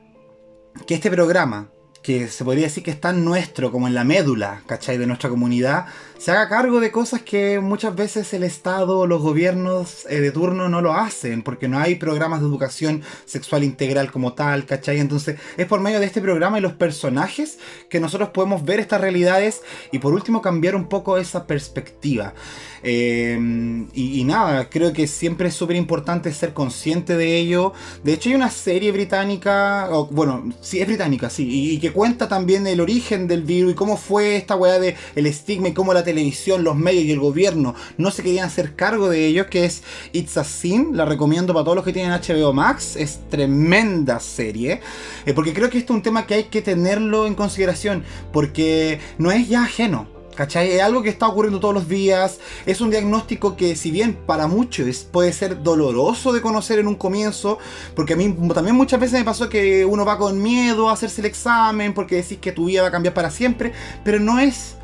que 0.86 0.94
este 0.94 1.10
programa, 1.10 1.70
que 2.06 2.28
se 2.28 2.44
podría 2.44 2.66
decir 2.66 2.84
que 2.84 2.92
está 2.92 3.10
en 3.10 3.24
nuestro, 3.24 3.72
como 3.72 3.88
en 3.88 3.94
la 3.94 4.04
médula, 4.04 4.62
¿cachai? 4.66 4.96
De 4.96 5.08
nuestra 5.08 5.28
comunidad, 5.28 5.86
se 6.18 6.30
haga 6.30 6.48
cargo 6.48 6.80
de 6.80 6.90
cosas 6.90 7.22
que 7.22 7.60
muchas 7.60 7.94
veces 7.94 8.32
el 8.32 8.42
Estado 8.42 8.98
o 8.98 9.06
los 9.06 9.20
gobiernos 9.20 10.06
eh, 10.08 10.20
de 10.20 10.30
turno 10.30 10.68
no 10.68 10.80
lo 10.80 10.94
hacen, 10.94 11.42
porque 11.42 11.68
no 11.68 11.78
hay 11.78 11.96
programas 11.96 12.40
de 12.40 12.46
educación 12.46 13.02
sexual 13.26 13.64
integral 13.64 14.10
como 14.10 14.32
tal, 14.32 14.64
¿cachai? 14.64 14.98
Entonces 14.98 15.38
es 15.56 15.66
por 15.66 15.80
medio 15.80 16.00
de 16.00 16.06
este 16.06 16.22
programa 16.22 16.58
y 16.58 16.62
los 16.62 16.72
personajes 16.72 17.58
que 17.90 18.00
nosotros 18.00 18.30
podemos 18.30 18.64
ver 18.64 18.80
estas 18.80 19.00
realidades 19.00 19.62
y 19.92 19.98
por 19.98 20.14
último 20.14 20.40
cambiar 20.40 20.74
un 20.74 20.88
poco 20.88 21.18
esa 21.18 21.46
perspectiva. 21.46 22.34
Eh, 22.82 23.86
y, 23.94 24.24
nada, 24.24 24.68
creo 24.68 24.92
que 24.92 25.06
siempre 25.06 25.48
es 25.48 25.54
súper 25.54 25.76
importante 25.76 26.32
ser 26.32 26.52
consciente 26.52 27.16
de 27.16 27.36
ello. 27.36 27.72
De 28.04 28.12
hecho 28.12 28.28
hay 28.28 28.36
una 28.36 28.50
serie 28.50 28.92
británica, 28.92 29.88
bueno, 30.10 30.52
sí 30.60 30.80
es 30.80 30.86
británica, 30.86 31.28
sí, 31.30 31.48
y, 31.48 31.70
y 31.72 31.78
que 31.80 31.92
cuenta 31.92 32.28
también 32.28 32.66
el 32.66 32.80
origen 32.80 33.26
del 33.26 33.42
virus 33.42 33.72
y 33.72 33.74
cómo 33.74 33.96
fue 33.96 34.36
esta 34.36 34.56
weá 34.56 34.78
de 34.78 34.96
el 35.14 35.26
estigma 35.26 35.68
y 35.68 35.74
cómo 35.74 35.92
la 35.94 36.04
televisión, 36.06 36.64
los 36.64 36.76
medios 36.76 37.04
y 37.04 37.12
el 37.12 37.20
gobierno 37.20 37.74
no 37.98 38.10
se 38.10 38.22
querían 38.22 38.46
hacer 38.46 38.74
cargo 38.74 39.10
de 39.10 39.26
ellos, 39.26 39.46
que 39.48 39.66
es 39.66 39.82
It's 40.12 40.38
a 40.38 40.44
Sin, 40.44 40.96
la 40.96 41.04
recomiendo 41.04 41.52
para 41.52 41.64
todos 41.64 41.76
los 41.76 41.84
que 41.84 41.92
tienen 41.92 42.12
HBO 42.12 42.54
Max, 42.54 42.96
es 42.96 43.20
tremenda 43.28 44.18
serie, 44.20 44.80
eh, 45.26 45.34
porque 45.34 45.52
creo 45.52 45.68
que 45.68 45.78
esto 45.78 45.92
es 45.92 45.96
un 45.98 46.02
tema 46.02 46.26
que 46.26 46.34
hay 46.34 46.44
que 46.44 46.62
tenerlo 46.62 47.26
en 47.26 47.34
consideración, 47.34 48.04
porque 48.32 49.00
no 49.18 49.30
es 49.30 49.48
ya 49.48 49.64
ajeno. 49.64 50.16
¿Cachai? 50.36 50.72
Es 50.72 50.82
algo 50.82 51.02
que 51.02 51.08
está 51.08 51.26
ocurriendo 51.26 51.60
todos 51.60 51.72
los 51.72 51.88
días. 51.88 52.40
Es 52.66 52.82
un 52.82 52.90
diagnóstico 52.90 53.56
que, 53.56 53.74
si 53.74 53.90
bien 53.90 54.14
para 54.26 54.46
muchos 54.46 55.04
puede 55.10 55.32
ser 55.32 55.62
doloroso 55.62 56.30
de 56.30 56.42
conocer 56.42 56.78
en 56.78 56.88
un 56.88 56.94
comienzo, 56.94 57.58
porque 57.94 58.12
a 58.12 58.16
mí 58.16 58.36
también 58.54 58.76
muchas 58.76 59.00
veces 59.00 59.18
me 59.18 59.24
pasó 59.24 59.48
que 59.48 59.86
uno 59.86 60.04
va 60.04 60.18
con 60.18 60.42
miedo 60.42 60.90
a 60.90 60.92
hacerse 60.92 61.22
el 61.22 61.26
examen 61.26 61.94
porque 61.94 62.16
decís 62.16 62.36
que 62.38 62.52
tu 62.52 62.66
vida 62.66 62.82
va 62.82 62.88
a 62.88 62.90
cambiar 62.90 63.14
para 63.14 63.30
siempre, 63.30 63.72
pero 64.04 64.20
no 64.20 64.38
es 64.38 64.76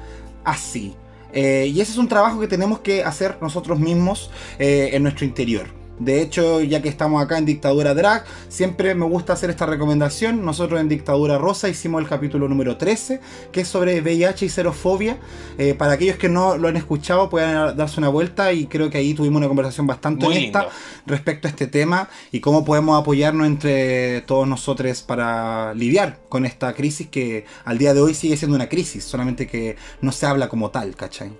así. 0.42 0.94
Eh, 1.32 1.70
y 1.72 1.80
ese 1.80 1.92
es 1.92 1.98
un 1.98 2.08
trabajo 2.08 2.40
que 2.40 2.48
tenemos 2.48 2.80
que 2.80 3.04
hacer 3.04 3.38
nosotros 3.40 3.78
mismos 3.78 4.30
eh, 4.58 4.90
en 4.92 5.02
nuestro 5.02 5.24
interior. 5.24 5.81
De 5.98 6.20
hecho, 6.20 6.60
ya 6.62 6.82
que 6.82 6.88
estamos 6.88 7.22
acá 7.22 7.38
en 7.38 7.44
Dictadura 7.44 7.94
Drag, 7.94 8.24
siempre 8.48 8.94
me 8.94 9.04
gusta 9.04 9.34
hacer 9.34 9.50
esta 9.50 9.66
recomendación. 9.66 10.44
Nosotros 10.44 10.80
en 10.80 10.88
Dictadura 10.88 11.38
Rosa 11.38 11.68
hicimos 11.68 12.02
el 12.02 12.08
capítulo 12.08 12.48
número 12.48 12.76
13, 12.76 13.20
que 13.52 13.60
es 13.60 13.68
sobre 13.68 14.00
VIH 14.00 14.46
y 14.46 14.48
xerofobia. 14.48 15.18
Eh, 15.58 15.74
para 15.74 15.92
aquellos 15.92 16.16
que 16.16 16.28
no 16.28 16.56
lo 16.58 16.68
han 16.68 16.76
escuchado, 16.76 17.30
pueden 17.30 17.76
darse 17.76 18.00
una 18.00 18.08
vuelta 18.08 18.52
y 18.52 18.66
creo 18.66 18.90
que 18.90 18.98
ahí 18.98 19.14
tuvimos 19.14 19.38
una 19.38 19.48
conversación 19.48 19.86
bastante 19.86 20.24
Muy 20.24 20.36
honesta 20.36 20.60
lindo. 20.60 20.74
respecto 21.06 21.46
a 21.46 21.50
este 21.50 21.66
tema 21.66 22.08
y 22.32 22.40
cómo 22.40 22.64
podemos 22.64 23.00
apoyarnos 23.00 23.46
entre 23.46 24.22
todos 24.22 24.48
nosotros 24.48 25.02
para 25.02 25.74
lidiar 25.74 26.18
con 26.28 26.46
esta 26.46 26.72
crisis 26.74 27.08
que 27.08 27.44
al 27.64 27.78
día 27.78 27.94
de 27.94 28.00
hoy 28.00 28.14
sigue 28.14 28.36
siendo 28.36 28.56
una 28.56 28.68
crisis, 28.68 29.04
solamente 29.04 29.46
que 29.46 29.76
no 30.00 30.10
se 30.10 30.26
habla 30.26 30.48
como 30.48 30.70
tal, 30.70 30.96
¿cachai? 30.96 31.30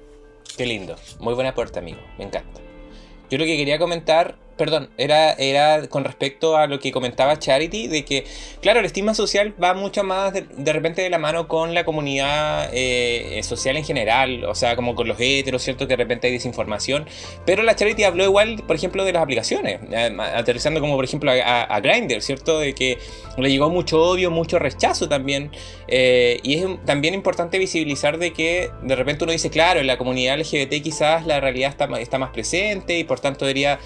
Qué 0.57 0.67
lindo. 0.67 0.97
Muy 1.19 1.35
buen 1.35 1.47
aporte, 1.47 1.79
amigo. 1.79 1.99
Me 2.19 2.25
encanta. 2.25 2.61
Yo 3.31 3.39
lo 3.39 3.45
que 3.45 3.57
quería 3.57 3.79
comentar, 3.79 4.37
perdón, 4.57 4.91
era, 4.99 5.33
era 5.33 5.89
con 5.89 6.05
respecto 6.05 6.57
a 6.57 6.67
lo 6.67 6.79
que 6.79 6.93
comentaba 6.93 7.39
Charity, 7.39 7.89
de 7.89 8.05
que, 8.05 8.25
claro, 8.61 8.81
el 8.81 8.87
estigma 8.87 9.15
social 9.15 9.55
va 9.63 9.75
mucho 9.75 10.05
más 10.05 10.33
de, 10.33 10.43
de 10.43 10.73
repente 10.73 11.03
de 11.03 11.11
la 11.11 11.19
mano 11.19 11.49
con 11.49 11.75
la 11.75 11.85
comunidad 11.85 12.71
eh, 12.73 13.41
social 13.43 13.77
en 13.77 13.85
general, 13.85 14.45
o 14.45 14.55
sea, 14.55 14.77
como 14.77 14.95
con 14.95 15.09
los 15.09 15.19
heteros, 15.19 15.63
¿cierto? 15.63 15.87
Que 15.87 15.93
de 15.97 16.03
repente 16.03 16.27
hay 16.27 16.33
desinformación. 16.35 17.07
Pero 17.47 17.63
la 17.63 17.77
Charity 17.77 18.05
habló 18.05 18.25
igual, 18.25 18.63
por 18.67 18.77
ejemplo, 18.77 19.05
de 19.05 19.13
las 19.13 19.23
aplicaciones, 19.23 19.81
eh, 19.91 20.17
aterrizando 20.35 20.81
como, 20.81 20.97
por 20.97 21.05
ejemplo, 21.05 21.31
a, 21.31 21.35
a, 21.35 21.63
a 21.63 21.81
Grindr, 21.81 22.23
¿cierto? 22.23 22.59
De 22.59 22.75
que 22.75 22.99
le 23.37 23.51
llegó 23.51 23.71
mucho 23.71 24.01
odio, 24.03 24.31
mucho 24.31 24.59
rechazo 24.59 25.09
también. 25.09 25.51
Eh, 25.89 26.41
y 26.43 26.55
es 26.55 26.67
también 26.85 27.15
importante 27.15 27.59
visibilizar 27.59 28.19
de 28.19 28.33
que 28.33 28.71
de 28.83 28.97
repente 28.97 29.25
uno 29.25 29.33
dice, 29.33 29.51
claro, 29.51 29.81
en 29.81 29.87
la 29.87 29.99
comunidad 29.99 30.39
LGBT 30.39 30.83
quizás 30.83 31.27
la 31.27 31.41
realidad 31.41 31.71
está, 31.71 31.85
está 32.01 32.19
más 32.19 32.31
presente 32.31 32.99
y 32.99 33.05
por 33.05 33.21
tanto 33.21 33.45
debería 33.45 33.79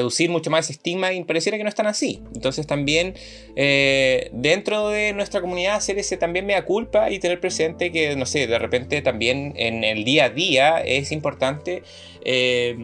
reducir 0.00 0.30
mucho 0.30 0.50
más 0.50 0.64
ese 0.66 0.72
estigma 0.72 1.12
y 1.12 1.22
pareciera 1.24 1.56
que 1.58 1.64
no 1.64 1.68
están 1.68 1.86
así. 1.86 2.22
Entonces 2.34 2.66
también 2.66 3.14
eh, 3.56 4.30
dentro 4.32 4.88
de 4.88 5.12
nuestra 5.12 5.40
comunidad 5.40 5.76
hacer 5.76 5.98
ese 5.98 6.16
también 6.16 6.46
mea 6.46 6.64
culpa 6.64 7.10
y 7.10 7.18
tener 7.18 7.40
presente 7.40 7.92
que, 7.92 8.16
no 8.16 8.26
sé, 8.26 8.46
de 8.46 8.58
repente 8.58 9.02
también 9.02 9.52
en 9.56 9.84
el 9.84 10.04
día 10.04 10.24
a 10.26 10.30
día 10.30 10.80
es 10.80 11.12
importante 11.12 11.82
eh, 12.24 12.76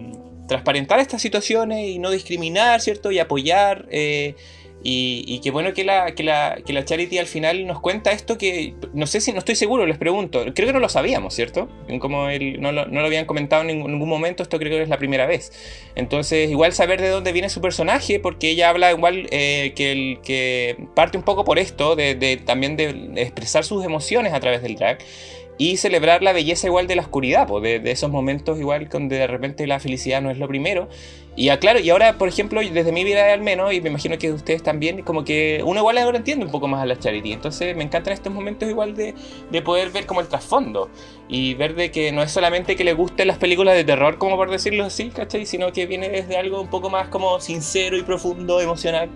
transparentar 0.48 1.00
estas 1.00 1.20
situaciones 1.22 1.88
y 1.88 1.98
no 1.98 2.10
discriminar, 2.10 2.80
¿cierto? 2.80 3.10
Y 3.10 3.18
apoyar. 3.18 3.86
eh, 3.90 4.34
y, 4.88 5.24
y 5.26 5.40
qué 5.40 5.50
bueno 5.50 5.74
que 5.74 5.82
la, 5.82 6.14
que, 6.14 6.22
la, 6.22 6.58
que 6.64 6.72
la 6.72 6.84
Charity 6.84 7.18
al 7.18 7.26
final 7.26 7.66
nos 7.66 7.80
cuenta 7.80 8.12
esto 8.12 8.38
que 8.38 8.74
no 8.94 9.08
sé 9.08 9.20
si 9.20 9.32
no 9.32 9.40
estoy 9.40 9.56
seguro, 9.56 9.84
les 9.84 9.98
pregunto. 9.98 10.44
Creo 10.54 10.68
que 10.68 10.72
no 10.72 10.78
lo 10.78 10.88
sabíamos, 10.88 11.34
¿cierto? 11.34 11.68
Como 11.98 12.28
el, 12.28 12.60
no, 12.60 12.70
lo, 12.70 12.86
no 12.86 13.00
lo 13.00 13.06
habían 13.06 13.24
comentado 13.24 13.62
en 13.62 13.66
ningún, 13.66 14.08
momento, 14.08 14.44
esto 14.44 14.60
creo 14.60 14.70
que 14.70 14.82
es 14.82 14.88
la 14.88 14.98
primera 14.98 15.26
vez. 15.26 15.50
Entonces, 15.96 16.48
igual 16.52 16.72
saber 16.72 17.00
de 17.00 17.08
dónde 17.08 17.32
viene 17.32 17.48
su 17.48 17.60
personaje, 17.60 18.20
porque 18.20 18.50
ella 18.50 18.68
habla 18.68 18.92
igual 18.92 19.26
eh, 19.32 19.72
que, 19.74 19.90
el, 19.90 20.20
que 20.20 20.76
parte 20.94 21.18
un 21.18 21.24
poco 21.24 21.44
por 21.44 21.58
esto, 21.58 21.96
de, 21.96 22.14
de 22.14 22.36
también 22.36 22.76
de 22.76 23.10
expresar 23.16 23.64
sus 23.64 23.84
emociones 23.84 24.34
a 24.34 24.38
través 24.38 24.62
del 24.62 24.76
drag. 24.76 24.98
Y 25.58 25.78
celebrar 25.78 26.22
la 26.22 26.32
belleza 26.32 26.68
igual 26.68 26.86
de 26.86 26.94
la 26.94 27.02
oscuridad, 27.02 27.48
pues, 27.48 27.62
de, 27.64 27.80
de, 27.80 27.90
esos 27.90 28.10
momentos 28.10 28.60
igual 28.60 28.88
donde 28.88 29.16
de 29.16 29.26
repente 29.26 29.66
la 29.66 29.80
felicidad 29.80 30.22
no 30.22 30.30
es 30.30 30.38
lo 30.38 30.46
primero. 30.46 30.88
Y 31.38 31.50
aclaro, 31.50 31.78
y 31.78 31.90
ahora, 31.90 32.16
por 32.16 32.28
ejemplo, 32.28 32.62
desde 32.62 32.92
mi 32.92 33.04
vida 33.04 33.30
al 33.32 33.42
menos, 33.42 33.70
y 33.74 33.82
me 33.82 33.90
imagino 33.90 34.16
que 34.16 34.32
ustedes 34.32 34.62
también, 34.62 35.02
como 35.02 35.22
que 35.22 35.60
uno 35.64 35.80
igual 35.80 35.98
ahora 35.98 36.16
entiende 36.16 36.46
un 36.46 36.50
poco 36.50 36.66
más 36.66 36.82
a 36.82 36.86
la 36.86 36.98
charity. 36.98 37.32
Entonces 37.34 37.76
me 37.76 37.84
encantan 37.84 38.14
estos 38.14 38.32
momentos 38.32 38.68
igual 38.68 38.96
de, 38.96 39.14
de 39.50 39.62
poder 39.62 39.90
ver 39.90 40.06
como 40.06 40.22
el 40.22 40.28
trasfondo. 40.28 40.88
Y 41.28 41.52
ver 41.54 41.74
de 41.74 41.90
que 41.90 42.10
no 42.10 42.22
es 42.22 42.32
solamente 42.32 42.74
que 42.74 42.84
le 42.84 42.94
gusten 42.94 43.28
las 43.28 43.36
películas 43.36 43.74
de 43.74 43.84
terror, 43.84 44.16
como 44.16 44.36
por 44.36 44.50
decirlo 44.50 44.84
así, 44.84 45.10
¿cachai? 45.10 45.44
Sino 45.44 45.72
que 45.72 45.84
viene 45.86 46.08
desde 46.08 46.38
algo 46.38 46.58
un 46.60 46.68
poco 46.68 46.88
más 46.88 47.08
como 47.08 47.38
sincero 47.40 47.98
y 47.98 48.02
profundo, 48.02 48.60
emocional 48.60 49.10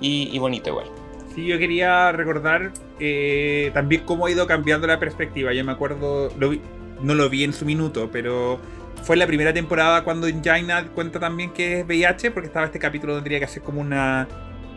y, 0.00 0.30
y 0.32 0.38
bonito 0.38 0.70
igual. 0.70 0.86
Sí, 1.34 1.46
yo 1.46 1.58
quería 1.58 2.12
recordar 2.12 2.72
eh, 2.98 3.70
también 3.74 4.02
cómo 4.04 4.26
ha 4.26 4.30
ido 4.30 4.46
cambiando 4.46 4.86
la 4.86 4.98
perspectiva. 4.98 5.52
Yo 5.52 5.64
me 5.64 5.72
acuerdo, 5.72 6.32
lo 6.38 6.48
vi- 6.48 6.62
no 7.02 7.14
lo 7.14 7.28
vi 7.28 7.44
en 7.44 7.52
su 7.52 7.64
minuto, 7.64 8.08
pero 8.10 8.58
fue 9.02 9.16
la 9.16 9.26
primera 9.26 9.52
temporada 9.52 10.04
cuando 10.04 10.26
Jaina 10.42 10.88
cuenta 10.88 11.18
también 11.18 11.52
que 11.52 11.80
es 11.80 11.86
VIH, 11.86 12.30
porque 12.30 12.48
estaba 12.48 12.66
este 12.66 12.78
capítulo 12.78 13.14
donde 13.14 13.24
tenía 13.24 13.38
que 13.38 13.46
hacer 13.46 13.62
como 13.62 13.80
una 13.80 14.28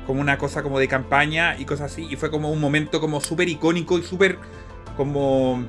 como 0.05 0.19
una 0.19 0.37
cosa 0.37 0.63
como 0.63 0.79
de 0.79 0.87
campaña 0.87 1.55
y 1.59 1.65
cosas 1.65 1.91
así, 1.91 2.07
y 2.09 2.15
fue 2.15 2.31
como 2.31 2.51
un 2.51 2.59
momento 2.59 2.99
como 2.99 3.21
súper 3.21 3.47
icónico 3.49 3.99
y 3.99 4.03
súper 4.03 4.37
como 4.97 5.63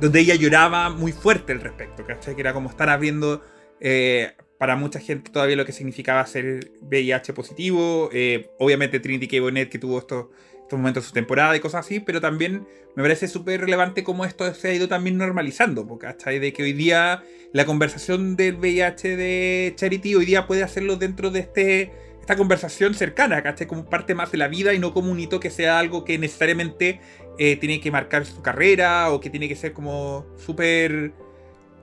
donde 0.00 0.20
ella 0.20 0.34
lloraba 0.34 0.90
muy 0.90 1.12
fuerte 1.12 1.52
al 1.52 1.60
respecto, 1.60 2.04
¿cachai? 2.06 2.34
Que 2.34 2.40
era 2.40 2.52
como 2.52 2.70
estar 2.70 2.88
abriendo 2.88 3.42
eh, 3.80 4.32
para 4.58 4.76
mucha 4.76 5.00
gente 5.00 5.30
todavía 5.30 5.56
lo 5.56 5.64
que 5.64 5.72
significaba 5.72 6.24
ser 6.26 6.72
VIH 6.82 7.32
positivo. 7.32 8.10
eh, 8.12 8.50
obviamente 8.58 9.00
Trinity 9.00 9.28
K. 9.28 9.40
Bonnet 9.40 9.70
que 9.70 9.78
tuvo 9.78 9.98
estos, 9.98 10.26
estos 10.70 10.78
momentos 10.78 11.02
de 11.02 11.08
su 11.08 11.12
temporada 11.12 11.56
y 11.56 11.60
cosas 11.60 11.84
así, 11.84 11.98
pero 11.98 12.20
también 12.20 12.64
me 12.94 13.02
parece 13.02 13.26
súper 13.26 13.60
relevante 13.60 14.04
cómo 14.04 14.24
esto 14.24 14.54
se 14.54 14.68
ha 14.68 14.72
ido 14.72 14.86
también 14.86 15.18
normalizando, 15.18 15.84
porque 15.84 16.06
¿cachai? 16.06 16.38
De 16.38 16.52
que 16.52 16.62
hoy 16.62 16.72
día 16.72 17.24
la 17.52 17.66
conversación 17.66 18.36
del 18.36 18.54
VIH 18.54 19.16
de 19.16 19.72
Charity 19.74 20.14
hoy 20.14 20.26
día 20.26 20.46
puede 20.46 20.62
hacerlo 20.62 20.94
dentro 20.94 21.32
de 21.32 21.40
este 21.40 21.90
esta 22.20 22.36
conversación 22.36 22.94
cercana, 22.94 23.42
¿cachai? 23.42 23.66
Como 23.66 23.84
parte 23.84 24.14
más 24.14 24.30
de 24.30 24.38
la 24.38 24.46
vida 24.46 24.72
y 24.72 24.78
no 24.78 24.94
como 24.94 25.10
un 25.10 25.18
hito 25.18 25.40
que 25.40 25.50
sea 25.50 25.80
algo 25.80 26.04
que 26.04 26.18
necesariamente 26.18 27.00
eh, 27.36 27.56
tiene 27.56 27.80
que 27.80 27.90
marcar 27.90 28.24
su 28.24 28.40
carrera 28.40 29.10
o 29.10 29.18
que 29.18 29.28
tiene 29.28 29.48
que 29.48 29.56
ser 29.56 29.72
como 29.72 30.24
súper 30.36 31.12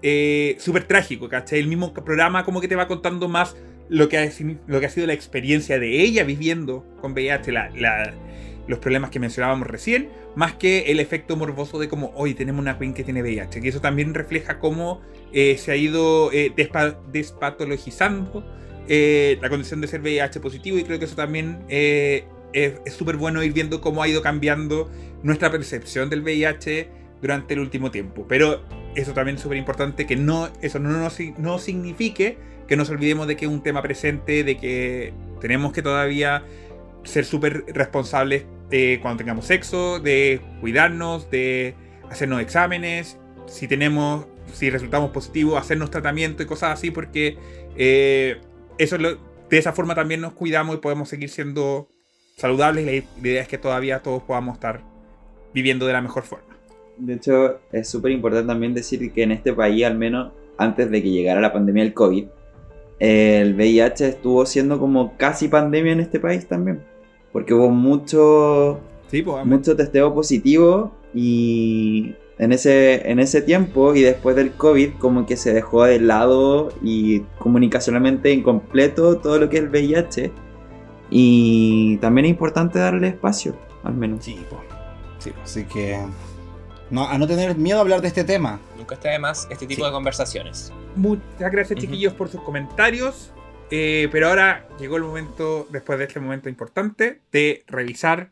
eh, 0.01 0.55
súper 0.59 0.85
trágico, 0.85 1.27
¿cachai? 1.27 1.59
El 1.59 1.67
mismo 1.67 1.93
programa 1.93 2.45
como 2.45 2.61
que 2.61 2.69
te 2.69 2.77
va 2.77 2.87
contando 2.87 3.27
más 3.27 3.57
lo 3.89 4.07
que 4.07 4.17
ha, 4.17 4.29
lo 4.67 4.79
que 4.79 4.85
ha 4.85 4.89
sido 4.89 5.07
la 5.07 5.13
experiencia 5.13 5.77
de 5.77 6.01
ella 6.01 6.23
viviendo 6.23 6.85
con 7.01 7.11
VIH, 7.11 7.51
la, 7.51 8.13
los 8.67 8.79
problemas 8.79 9.09
que 9.09 9.19
mencionábamos 9.19 9.67
recién, 9.67 10.09
más 10.35 10.53
que 10.53 10.91
el 10.91 10.99
efecto 10.99 11.35
morboso 11.35 11.79
de 11.79 11.87
como, 11.87 12.11
hoy 12.15 12.33
tenemos 12.33 12.61
una 12.61 12.77
queen 12.77 12.93
que 12.93 13.03
tiene 13.03 13.21
VIH, 13.21 13.61
que 13.61 13.69
eso 13.69 13.81
también 13.81 14.13
refleja 14.13 14.59
cómo 14.59 15.01
eh, 15.33 15.57
se 15.57 15.71
ha 15.71 15.75
ido 15.75 16.31
eh, 16.31 16.51
despa 16.55 16.99
despatologizando 17.11 18.45
eh, 18.87 19.37
la 19.41 19.49
condición 19.49 19.81
de 19.81 19.87
ser 19.87 20.01
VIH 20.01 20.39
positivo 20.39 20.77
y 20.77 20.83
creo 20.83 20.99
que 20.99 21.05
eso 21.05 21.15
también 21.15 21.59
es 21.69 22.23
súper 22.93 23.17
bueno 23.17 23.43
ir 23.43 23.53
viendo 23.53 23.81
cómo 23.81 24.03
ha 24.03 24.07
ido 24.07 24.21
cambiando 24.21 24.89
nuestra 25.23 25.51
percepción 25.51 26.09
del 26.09 26.21
VIH 26.21 26.89
durante 27.21 27.53
el 27.53 27.61
último 27.61 27.91
tiempo. 27.91 28.25
Pero 28.27 28.63
eso 28.95 29.13
también 29.13 29.35
es 29.35 29.41
súper 29.41 29.57
importante 29.57 30.05
que 30.05 30.15
no, 30.15 30.49
eso 30.61 30.79
no, 30.79 30.89
no, 30.89 31.09
no 31.37 31.59
signifique 31.59 32.37
que 32.67 32.75
nos 32.75 32.89
olvidemos 32.89 33.27
de 33.27 33.37
que 33.37 33.45
es 33.45 33.51
un 33.51 33.63
tema 33.63 33.81
presente, 33.81 34.43
de 34.43 34.57
que 34.57 35.13
tenemos 35.39 35.71
que 35.71 35.81
todavía 35.81 36.43
ser 37.03 37.25
súper 37.25 37.65
responsables 37.67 38.45
eh, 38.71 38.99
cuando 39.01 39.17
tengamos 39.19 39.45
sexo, 39.45 39.99
de 39.99 40.41
cuidarnos, 40.61 41.29
de 41.31 41.75
hacernos 42.09 42.41
exámenes, 42.41 43.17
si 43.45 43.67
tenemos, 43.67 44.27
si 44.53 44.69
resultamos 44.69 45.11
positivos, 45.11 45.59
hacernos 45.59 45.89
tratamiento 45.91 46.43
y 46.43 46.45
cosas 46.45 46.71
así, 46.71 46.91
porque 46.91 47.37
eh, 47.75 48.37
eso 48.77 48.95
es 48.95 49.01
lo- 49.01 49.17
de 49.49 49.57
esa 49.57 49.71
forma 49.73 49.95
también 49.95 50.19
nos 50.21 50.33
cuidamos 50.33 50.75
y 50.75 50.79
podemos 50.79 51.07
seguir 51.09 51.29
siendo 51.29 51.87
saludables. 52.35 52.85
La 52.85 52.91
idea 53.29 53.41
es 53.41 53.47
que 53.47 53.57
todavía 53.57 53.99
todos 54.03 54.23
podamos 54.23 54.55
estar 54.55 54.81
viviendo 55.53 55.87
de 55.87 55.93
la 55.93 56.01
mejor 56.01 56.23
forma. 56.23 56.57
De 56.97 57.13
hecho, 57.13 57.59
es 57.71 57.87
súper 57.87 58.11
importante 58.11 58.47
también 58.47 58.73
decir 58.73 59.11
que 59.13 59.23
en 59.23 59.31
este 59.31 59.53
país, 59.53 59.85
al 59.85 59.97
menos 59.97 60.33
antes 60.57 60.89
de 60.91 61.01
que 61.01 61.11
llegara 61.11 61.39
la 61.39 61.53
pandemia 61.53 61.83
del 61.83 61.93
COVID, 61.93 62.25
el 62.99 63.53
VIH 63.53 64.07
estuvo 64.07 64.45
siendo 64.45 64.79
como 64.79 65.15
casi 65.17 65.47
pandemia 65.47 65.93
en 65.93 65.99
este 65.99 66.19
país 66.19 66.47
también. 66.47 66.83
Porque 67.37 67.53
hubo 67.53 67.69
mucho, 67.69 68.79
Sí, 69.11 69.21
pues, 69.21 69.45
mucho 69.45 69.75
testeo 69.75 70.11
positivo 70.11 70.91
y 71.13 72.15
en 72.39 72.51
ese, 72.51 73.11
en 73.11 73.19
ese 73.19 73.43
tiempo 73.43 73.93
y 73.93 74.01
después 74.01 74.35
del 74.35 74.53
COVID 74.53 74.93
como 74.97 75.27
que 75.27 75.37
se 75.37 75.53
dejó 75.53 75.83
de 75.83 75.99
lado 75.99 76.69
y 76.81 77.19
comunicacionalmente 77.37 78.31
incompleto 78.33 79.17
todo 79.19 79.37
lo 79.37 79.49
que 79.49 79.57
es 79.57 79.63
el 79.65 79.69
VIH. 79.69 80.31
Y 81.11 81.97
también 81.97 82.25
es 82.25 82.31
importante 82.31 82.79
darle 82.79 83.09
espacio, 83.09 83.55
al 83.83 83.93
menos. 83.93 84.25
Sí, 84.25 84.39
po. 84.49 84.57
Sí, 85.19 85.29
po. 85.29 85.41
así 85.43 85.63
que. 85.65 85.99
No, 86.89 87.07
a 87.07 87.19
no 87.19 87.27
tener 87.27 87.55
miedo 87.55 87.77
a 87.77 87.81
hablar 87.81 88.01
de 88.01 88.07
este 88.07 88.23
tema. 88.23 88.59
Nunca 88.79 88.95
está 88.95 89.11
de 89.11 89.19
más 89.19 89.47
este 89.51 89.67
tipo 89.67 89.81
Sí. 89.83 89.85
de 89.85 89.91
conversaciones. 89.93 90.73
Muchas 90.95 91.51
gracias, 91.51 91.71
Ujú. 91.77 91.81
chiquillos, 91.81 92.13
por 92.13 92.29
sus 92.29 92.41
comentarios. 92.41 93.31
Eh, 93.69 94.07
pero 94.11 94.29
ahora 94.29 94.67
llegó 94.79 94.95
el 94.95 95.03
momento, 95.03 95.67
después 95.69 95.99
de 95.99 96.05
este 96.05 96.19
momento 96.19 96.47
importante, 96.47 97.21
de 97.31 97.65
revisar 97.67 98.31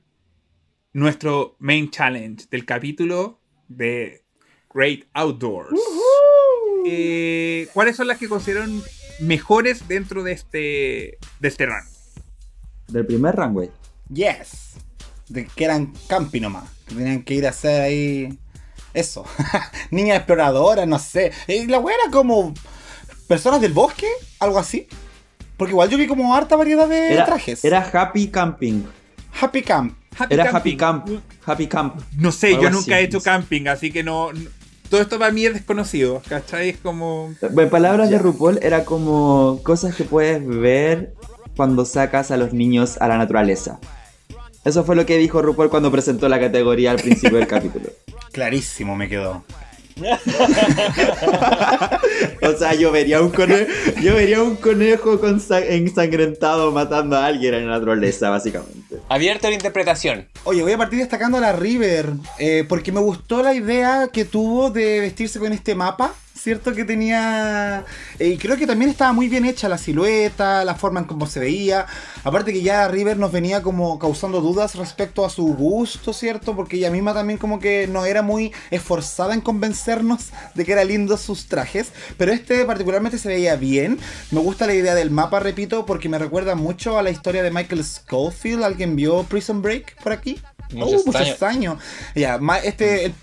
nuestro 0.94 1.58
main 1.60 1.92
challenge 1.92 2.46
del 2.50 2.66
capítulo 2.66 3.42
de 3.68 4.24
Great 4.74 5.06
Outdoors. 5.14 5.80
Eh, 6.86 7.68
¿Cuáles 7.74 7.98
son 7.98 8.08
las 8.08 8.18
que 8.18 8.30
consideran 8.30 8.82
mejores 9.20 9.88
dentro 9.88 10.24
de 10.24 10.32
este, 10.32 11.18
de 11.40 11.48
este 11.48 11.66
run? 11.66 11.84
Del 12.88 13.06
primer 13.06 13.36
runway. 13.36 13.70
Yes. 14.14 14.76
De 15.28 15.48
que 15.48 15.66
eran 15.66 15.94
campi 16.08 16.40
nomás. 16.40 16.70
Que 16.88 16.96
tenían 16.96 17.24
que 17.24 17.34
ir 17.34 17.46
a 17.46 17.50
hacer 17.50 17.82
ahí. 17.82 18.40
Eso. 18.94 19.26
Niña 19.92 20.16
exploradora, 20.16 20.86
no 20.86 21.00
sé. 21.00 21.34
Y 21.48 21.66
la 21.66 21.80
wea 21.80 21.96
era 22.04 22.12
como. 22.12 22.54
Personas 23.28 23.60
del 23.60 23.74
bosque, 23.74 24.08
algo 24.40 24.60
así. 24.60 24.88
Porque 25.58 25.72
igual 25.72 25.90
yo 25.90 25.98
vi 25.98 26.08
como 26.08 26.36
harta 26.36 26.56
variedad 26.56 26.88
de 26.88 27.14
Era, 27.14 27.26
trajes. 27.26 27.64
era 27.64 27.80
Happy 27.94 28.28
Camping. 28.28 28.84
Happy 29.40 29.62
Camp. 29.62 29.96
Era 30.30 30.50
Happy 30.50 30.76
Camp. 30.78 31.08
Happy 31.46 31.68
Camp. 31.68 31.96
No 32.18 32.32
sé, 32.32 32.52
yo 32.54 32.70
nunca 32.70 32.78
así. 32.80 32.94
he 32.94 33.02
hecho 33.04 33.22
camping, 33.22 33.68
así 33.68 33.92
que 33.92 34.04
no. 34.04 34.32
no- 34.34 34.50
todo 34.90 35.02
esto 35.02 35.18
para 35.18 35.32
mí 35.32 35.46
es 35.46 35.54
desconocido, 35.54 36.22
¿cachai? 36.30 36.70
Es 36.70 36.78
como. 36.78 37.34
En 37.42 37.70
palabras 37.70 38.10
de 38.10 38.18
RuPaul, 38.20 38.60
era 38.62 38.86
como 38.86 39.60
cosas 39.64 39.96
que 39.96 40.04
puedes 40.04 40.46
ver 40.48 41.14
cuando 41.58 41.86
sacas 41.86 42.32
a 42.32 42.38
los 42.38 42.54
niños 42.54 42.98
a 43.02 43.08
la 43.08 43.18
naturaleza. 43.18 43.80
Eso 44.64 44.84
fue 44.84 44.96
lo 44.96 45.06
que 45.06 45.18
dijo 45.18 45.42
RuPaul 45.42 45.70
cuando 45.70 45.92
presentó 45.92 46.30
la 46.30 46.40
categoría 46.40 46.92
al 46.92 46.98
principio 46.98 47.38
del 47.38 47.48
capítulo. 47.56 47.90
Clarísimo 48.32 48.96
me 48.96 49.10
quedó. 49.10 49.44
O 52.42 52.58
sea, 52.58 52.74
yo 52.76 52.92
vería 52.92 53.22
un 53.22 53.30
conejo, 53.32 53.66
yo 54.02 54.16
vería 54.16 54.42
un 54.44 54.56
conejo 54.56 55.20
con 55.20 55.40
sa- 55.40 55.64
ensangrentado 55.66 56.72
matando 56.72 57.18
a 57.18 57.26
alguien 57.26 57.54
en 57.56 57.68
la 57.68 57.74
naturaleza, 57.80 58.30
básicamente. 58.30 58.98
Abierto 59.10 59.48
a 59.48 59.50
la 59.50 59.56
interpretación. 59.56 60.28
Oye, 60.44 60.62
voy 60.62 60.72
a 60.74 60.78
partir 60.78 61.00
destacando 61.00 61.38
a 61.38 61.42
la 61.42 61.54
River, 61.54 62.10
eh, 62.40 62.66
porque 62.68 62.92
me 62.92 63.00
gustó 63.00 63.42
la 63.42 63.54
idea 63.54 64.10
que 64.12 64.26
tuvo 64.26 64.70
de 64.70 65.00
vestirse 65.02 65.40
con 65.40 65.52
este 65.54 65.76
mapa, 65.76 66.14
¿cierto? 66.46 66.76
Que 66.76 66.86
tenía... 66.86 67.86
eh, 68.20 68.28
y 68.28 68.38
creo 68.38 68.56
que 68.56 68.68
también 68.68 68.92
estaba 68.92 69.12
muy 69.14 69.30
bien 69.30 69.46
hecha 69.46 69.68
la 69.68 69.80
silueta, 69.80 70.64
la 70.64 70.76
forma 70.76 71.00
en 71.00 71.08
cómo 71.08 71.26
se 71.26 71.40
veía. 71.40 71.88
Aparte 72.24 72.54
que 72.54 72.62
ya 72.62 72.88
River 72.88 73.18
nos 73.18 73.32
venía 73.32 73.64
como 73.64 73.98
causando 73.98 74.42
dudas 74.42 74.76
respecto 74.76 75.26
a 75.26 75.32
su 75.32 75.56
gusto, 75.56 76.14
¿cierto? 76.14 76.56
Porque 76.56 76.78
ella 76.78 76.92
misma 76.92 77.16
también 77.16 77.40
como 77.40 77.58
que 77.60 77.88
no 77.88 78.06
era 78.06 78.22
muy 78.22 78.54
esforzada 78.70 79.34
en 79.34 79.42
convencernos 79.42 80.30
de 80.54 80.66
que 80.66 80.74
eran 80.74 80.88
lindos 80.88 81.22
sus 81.22 81.48
trajes. 81.48 81.92
Pero 82.16 82.32
este 82.32 82.64
particularmente 82.66 83.18
se 83.18 83.28
veía 83.28 83.56
bien. 83.56 83.98
Me 84.30 84.40
gusta 84.40 84.68
la 84.68 84.76
idea 84.76 84.94
del 84.94 85.10
mapa, 85.10 85.40
repito, 85.40 85.88
porque 85.88 86.10
me 86.10 86.20
recuerda 86.20 86.54
mucho 86.54 87.00
a 87.00 87.02
la 87.02 87.10
historia 87.10 87.42
de 87.42 87.50
Michael 87.50 87.84
Schofield. 87.84 88.64
¿Alguien 88.64 88.96
vio 88.96 89.24
Prison 89.24 89.64
Break 89.64 90.00
por 90.04 90.12
aquí? 90.12 90.40
Muchos 90.72 91.02
Uh, 91.02 91.08
muchos 91.08 91.44
años. 91.44 91.78
Ya, 92.16 92.40
este, 92.64 93.14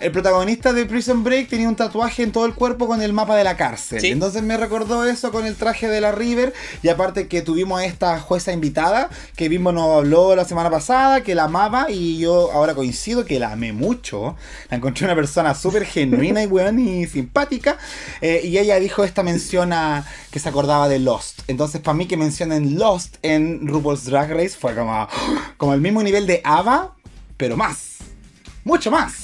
el, 0.00 0.12
protagonista 0.12 0.72
de 0.72 0.86
Prison 0.86 1.24
Break 1.24 1.48
tenía 1.48 1.68
un 1.68 1.76
tatuaje 1.76 2.22
en 2.22 2.32
todo 2.32 2.46
el 2.46 2.54
cuerpo 2.54 2.86
con 2.86 3.02
el 3.02 3.12
mapa 3.12 3.36
de 3.36 3.44
la 3.44 3.56
cárcel. 3.56 4.00
Sí. 4.00 4.08
Entonces 4.08 4.42
me 4.42 4.56
recordó 4.56 5.04
eso 5.04 5.32
con 5.32 5.46
el 5.46 5.56
traje 5.56 5.88
de 5.88 6.00
la 6.00 6.12
River. 6.12 6.52
Y 6.82 6.88
aparte 6.88 7.28
que 7.28 7.42
tuvimos 7.42 7.80
a 7.80 7.84
esta 7.84 8.18
jueza 8.20 8.52
invitada 8.52 9.10
que 9.36 9.48
mismo 9.48 9.72
nos 9.72 9.98
habló 9.98 10.34
la 10.36 10.44
semana 10.44 10.70
pasada, 10.70 11.22
que 11.22 11.34
la 11.34 11.44
amaba. 11.44 11.90
Y 11.90 12.18
yo 12.18 12.50
ahora 12.52 12.74
coincido 12.74 13.24
que 13.24 13.38
la 13.38 13.52
amé 13.52 13.72
mucho. 13.72 14.36
La 14.70 14.76
encontré 14.76 15.04
una 15.04 15.14
persona 15.14 15.54
súper 15.54 15.84
genuina 15.84 16.42
y 16.42 16.46
buena 16.46 16.80
y 16.80 17.06
simpática. 17.06 17.78
Eh, 18.20 18.42
y 18.44 18.58
ella 18.58 18.78
dijo 18.78 19.04
esta 19.04 19.22
mención 19.22 19.72
a 19.72 20.04
que 20.30 20.38
se 20.38 20.48
acordaba 20.48 20.88
de 20.88 20.98
Lost. 20.98 21.40
Entonces, 21.48 21.80
para 21.80 21.94
mí 21.94 22.06
que 22.06 22.16
mencionen 22.16 22.78
Lost 22.78 23.16
en 23.22 23.66
RuPaul's 23.66 24.04
Drag 24.04 24.30
Race 24.30 24.56
fue 24.58 24.74
como, 24.74 25.08
como 25.56 25.74
el 25.74 25.80
mismo 25.80 26.02
nivel 26.02 26.26
de 26.26 26.40
Ava, 26.44 26.94
pero 27.36 27.56
más. 27.56 27.97
Mucho 28.68 28.90
más. 28.90 29.14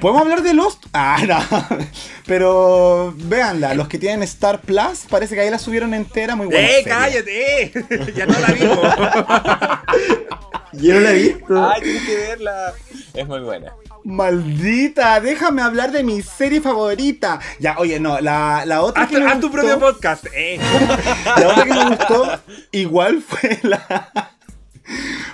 ¿Podemos 0.00 0.22
hablar 0.22 0.44
de 0.44 0.54
Lost? 0.54 0.86
Ah, 0.92 1.18
no. 1.26 1.78
Pero 2.24 3.12
véanla, 3.16 3.74
los 3.74 3.88
que 3.88 3.98
tienen 3.98 4.22
Star 4.22 4.60
Plus, 4.60 5.06
parece 5.10 5.34
que 5.34 5.40
ahí 5.40 5.50
la 5.50 5.58
subieron 5.58 5.92
entera, 5.92 6.36
muy 6.36 6.46
buena. 6.46 6.60
¡Eh, 6.60 6.84
serie. 6.84 6.88
cállate! 6.88 8.12
ya 8.14 8.26
no 8.26 8.38
la 8.38 8.46
vimos. 8.52 8.78
Yo 10.74 10.94
no 10.94 11.00
la 11.00 11.10
he 11.10 11.14
visto. 11.14 11.68
Ay, 11.68 11.82
tienes 11.82 12.02
que 12.04 12.16
verla. 12.16 12.72
Es 13.12 13.26
muy 13.26 13.40
buena. 13.40 13.74
Maldita, 14.04 15.18
déjame 15.20 15.62
hablar 15.62 15.90
de 15.90 16.04
mi 16.04 16.22
serie 16.22 16.60
favorita. 16.60 17.40
Ya, 17.58 17.74
oye, 17.76 17.98
no, 17.98 18.20
la, 18.20 18.62
la 18.66 18.82
otra 18.82 19.02
haz, 19.02 19.10
que 19.10 19.18
me 19.18 19.26
haz 19.26 19.40
tu 19.40 19.50
propio 19.50 19.80
podcast. 19.80 20.26
Eh. 20.32 20.60
La 21.36 21.48
otra 21.48 21.64
que 21.64 21.74
me 21.74 21.84
gustó 21.86 22.40
igual 22.70 23.20
fue 23.20 23.58
la. 23.62 24.36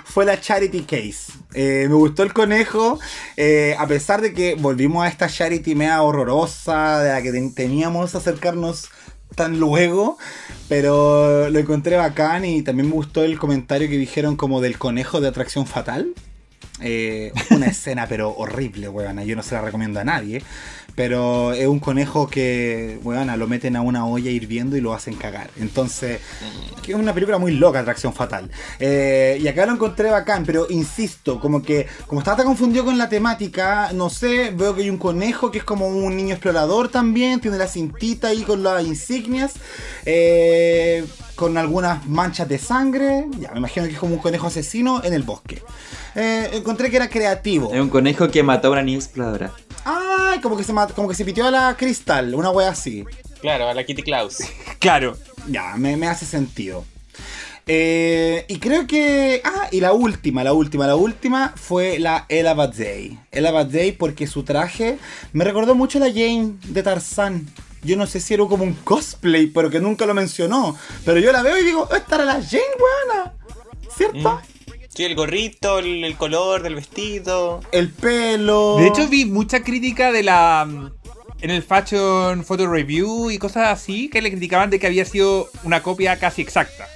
Fue 0.05 0.25
la 0.25 0.39
Charity 0.39 0.81
Case. 0.81 1.33
Eh, 1.53 1.85
me 1.89 1.95
gustó 1.95 2.23
el 2.23 2.33
conejo. 2.33 2.99
eh, 3.35 3.75
a 3.77 3.87
pesar 3.87 4.21
de 4.21 4.33
que 4.33 4.55
volvimos 4.55 5.03
a 5.05 5.07
esta 5.09 5.27
Charity 5.27 5.75
mea 5.75 6.01
horrorosa. 6.01 7.01
De 7.01 7.09
la 7.11 7.21
que 7.21 7.31
ten- 7.31 7.53
teníamos 7.53 8.15
acercarnos 8.15 8.89
tan 9.35 9.59
luego. 9.59 10.17
Pero 10.69 11.49
lo 11.49 11.59
encontré 11.59 11.95
bacán. 11.97 12.45
Y 12.45 12.61
también 12.61 12.87
me 12.89 12.95
gustó 12.95 13.23
el 13.23 13.37
comentario 13.39 13.87
que 13.89 13.97
dijeron 13.97 14.35
como 14.35 14.61
del 14.61 14.77
conejo 14.77 15.21
de 15.21 15.27
atracción 15.29 15.65
fatal. 15.67 16.13
Eh, 16.79 17.31
una 17.51 17.65
escena 17.67 18.05
pero 18.07 18.31
horrible, 18.35 18.89
weona. 18.89 19.23
Yo 19.23 19.35
no 19.35 19.43
se 19.43 19.55
la 19.55 19.61
recomiendo 19.61 19.99
a 19.99 20.03
nadie. 20.03 20.43
Pero 20.97 21.53
es 21.53 21.67
un 21.67 21.77
conejo 21.79 22.27
que, 22.27 22.99
weona, 23.03 23.37
lo 23.37 23.45
meten 23.47 23.75
a 23.75 23.81
una 23.81 24.07
olla 24.07 24.31
hirviendo 24.31 24.75
y 24.75 24.81
lo 24.81 24.95
hacen 24.95 25.13
cagar. 25.13 25.51
Entonces, 25.59 26.19
que 26.81 26.93
es 26.93 26.97
una 26.97 27.13
película 27.13 27.37
muy 27.37 27.51
loca, 27.51 27.81
Atracción 27.81 28.15
Fatal. 28.15 28.49
Eh, 28.79 29.37
y 29.39 29.47
acá 29.47 29.67
lo 29.67 29.73
encontré 29.73 30.09
bacán, 30.09 30.43
pero 30.43 30.65
insisto, 30.71 31.39
como 31.39 31.61
que, 31.61 31.85
como 32.07 32.21
estaba 32.21 32.37
tan 32.37 32.47
confundido 32.47 32.83
con 32.83 32.97
la 32.97 33.09
temática, 33.09 33.91
no 33.93 34.09
sé, 34.09 34.49
veo 34.49 34.73
que 34.73 34.81
hay 34.81 34.89
un 34.89 34.97
conejo 34.97 35.51
que 35.51 35.59
es 35.59 35.63
como 35.63 35.87
un 35.87 36.17
niño 36.17 36.33
explorador 36.33 36.89
también, 36.89 37.41
tiene 37.41 37.59
la 37.59 37.67
cintita 37.67 38.29
ahí 38.29 38.41
con 38.41 38.63
las 38.63 38.83
insignias. 38.83 39.53
eh, 40.03 41.05
con 41.37 41.57
algunas 41.57 42.05
manchas 42.05 42.49
de 42.49 42.57
sangre. 42.57 43.25
Ya, 43.39 43.51
me 43.51 43.59
imagino 43.59 43.85
que 43.85 43.93
es 43.93 43.99
como 43.99 44.15
un 44.15 44.19
conejo 44.21 44.47
asesino 44.47 45.01
en 45.05 45.13
el 45.13 45.23
bosque. 45.23 45.61
Eh, 46.15 46.49
encontré 46.51 46.89
que 46.89 46.97
era 46.97 47.07
creativo. 47.09 47.73
Es 47.73 47.79
un 47.79 47.87
conejo 47.89 48.27
que 48.29 48.43
mató 48.43 48.67
a 48.67 48.71
una 48.71 48.81
niña 48.81 48.97
exploradora. 48.97 49.53
Ay, 49.85 50.39
como 50.41 50.57
que 50.57 50.65
se 50.65 50.73
mat- 50.73 50.91
como 50.93 51.07
que 51.07 51.15
se 51.15 51.23
pitió 51.23 51.45
a 51.47 51.51
la 51.51 51.75
cristal, 51.77 52.35
una 52.35 52.49
wea 52.49 52.69
así. 52.69 53.05
Claro, 53.39 53.69
a 53.69 53.73
la 53.73 53.85
Kitty 53.85 54.01
Klaus. 54.03 54.39
Claro. 54.79 55.15
Ya, 55.47 55.75
me, 55.77 55.95
me 55.95 56.07
hace 56.07 56.25
sentido. 56.25 56.83
Eh, 57.67 58.45
y 58.47 58.59
creo 58.59 58.87
que. 58.87 59.41
Ah, 59.43 59.67
y 59.71 59.79
la 59.81 59.91
última, 59.93 60.43
la 60.43 60.53
última, 60.53 60.87
la 60.87 60.95
última 60.95 61.53
fue 61.55 61.99
la 61.99 62.25
Ella 62.29 62.55
Day. 62.55 63.19
Ella 63.31 63.63
Day 63.65 63.91
porque 63.91 64.25
su 64.27 64.43
traje 64.43 64.97
me 65.33 65.43
recordó 65.43 65.75
mucho 65.75 65.97
a 65.97 66.01
la 66.01 66.07
Jane 66.07 66.53
de 66.67 66.83
Tarzán. 66.83 67.45
Yo 67.87 67.95
no 67.97 68.05
sé 68.05 68.19
si 68.19 68.33
era 68.33 68.45
como 68.45 68.63
un 68.63 68.73
cosplay, 68.73 69.47
pero 69.47 69.69
que 69.69 69.79
nunca 69.79 70.05
lo 70.05 70.13
mencionó. 70.13 70.77
Pero 71.05 71.19
yo 71.19 71.31
la 71.31 71.41
veo 71.41 71.57
y 71.57 71.63
digo, 71.63 71.87
esta 71.95 72.15
era 72.15 72.25
la 72.25 72.33
Jane, 72.33 72.63
weona. 72.79 73.33
¿Cierto? 73.95 74.41
Sí, 74.93 75.03
el 75.05 75.15
gorrito, 75.15 75.79
el, 75.79 76.03
el 76.03 76.17
color 76.17 76.63
del 76.63 76.75
vestido. 76.75 77.61
El 77.71 77.89
pelo. 77.91 78.77
De 78.77 78.87
hecho, 78.87 79.07
vi 79.07 79.25
mucha 79.25 79.63
crítica 79.63 80.11
de 80.11 80.23
la. 80.23 80.65
mm, 80.67 80.91
En 81.41 81.51
el 81.51 81.61
Fashion 81.63 82.43
Photo 82.43 82.67
Review 82.67 83.29
y 83.31 83.37
cosas 83.37 83.67
así 83.69 84.09
que 84.09 84.21
le 84.23 84.31
criticaban 84.31 84.69
de 84.71 84.79
que 84.79 84.87
había 84.87 85.05
sido 85.05 85.49
una 85.63 85.83
copia 85.83 86.17
casi 86.17 86.41
exacta. 86.41 86.87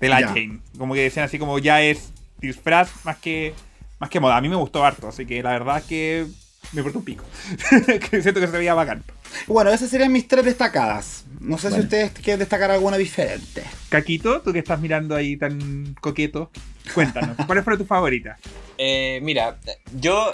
de 0.00 0.08
la 0.08 0.20
Ya. 0.20 0.28
Jane. 0.28 0.60
Como 0.78 0.94
que 0.94 1.02
decían 1.02 1.26
así 1.26 1.38
como 1.38 1.58
ya 1.58 1.82
es 1.82 2.12
disfraz 2.38 2.90
más 3.04 3.16
que, 3.18 3.54
más 3.98 4.08
que 4.08 4.20
moda. 4.20 4.36
A 4.36 4.40
mí 4.40 4.48
me 4.48 4.56
gustó 4.56 4.84
harto, 4.84 5.08
así 5.08 5.26
que 5.26 5.42
la 5.42 5.50
verdad 5.50 5.78
es 5.78 5.84
que 5.84 6.26
me 6.72 6.80
importa 6.80 6.98
un 6.98 7.04
pico. 7.04 7.24
que 8.10 8.22
siento 8.22 8.40
que 8.40 8.46
se 8.46 8.56
veía 8.56 8.74
bacán. 8.74 9.02
Bueno, 9.46 9.70
esas 9.70 9.90
serían 9.90 10.12
mis 10.12 10.26
tres 10.28 10.44
destacadas. 10.44 11.24
No 11.40 11.56
sé 11.58 11.70
si 11.70 11.80
ustedes 11.80 12.12
quieren 12.12 12.38
destacar 12.40 12.70
alguna 12.70 12.96
diferente. 12.96 13.64
Caquito, 13.88 14.40
tú 14.42 14.52
que 14.52 14.58
estás 14.58 14.80
mirando 14.80 15.16
ahí 15.16 15.36
tan 15.36 15.96
coqueto, 16.00 16.50
cuéntanos, 16.94 17.36
¿cuáles 17.46 17.64
fueron 17.64 17.78
tus 17.78 17.88
favoritas? 17.88 18.38
Eh, 18.78 19.20
mira, 19.22 19.58
yo. 19.98 20.30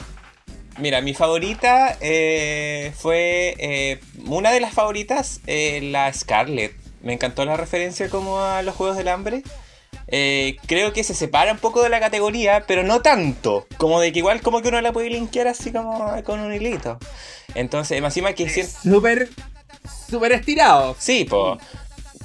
Mira, 0.79 1.01
mi 1.01 1.15
favorita 1.15 1.97
eh, 2.01 2.93
fue. 2.97 3.55
eh, 3.59 4.01
una 4.27 4.51
de 4.51 4.61
las 4.61 4.75
favoritas, 4.75 5.41
eh, 5.47 5.81
la 5.91 6.13
Scarlet. 6.13 6.75
Me 7.03 7.15
encantó 7.15 7.45
la 7.45 7.57
referencia 7.57 8.11
como 8.11 8.41
a 8.41 8.61
los 8.63 8.75
Juegos 8.75 8.97
del 8.97 9.09
Hambre. 9.09 9.43
Eh, 10.09 10.57
creo 10.67 10.93
que 10.93 11.03
se 11.05 11.15
separa 11.15 11.53
un 11.53 11.59
poco 11.59 11.83
de 11.83 11.89
la 11.89 12.01
categoría, 12.01 12.65
pero 12.67 12.83
no 12.83 13.03
tanto. 13.03 13.67
Como 13.77 14.01
de 14.01 14.13
que 14.13 14.21
igual 14.21 14.41
como 14.41 14.63
que 14.63 14.69
uno 14.69 14.81
la 14.81 14.93
puede 14.93 15.11
linkear 15.11 15.49
así 15.49 15.73
como 15.73 16.23
con 16.25 16.41
un 16.41 16.53
hilito. 16.53 16.99
Entonces, 17.55 18.01
más 18.01 18.13
encima 18.13 18.33
que 18.33 18.49
siento... 18.49 18.73
Súper, 18.83 19.29
súper 20.09 20.33
estirado. 20.33 20.97
Sí, 20.99 21.25
po. 21.25 21.59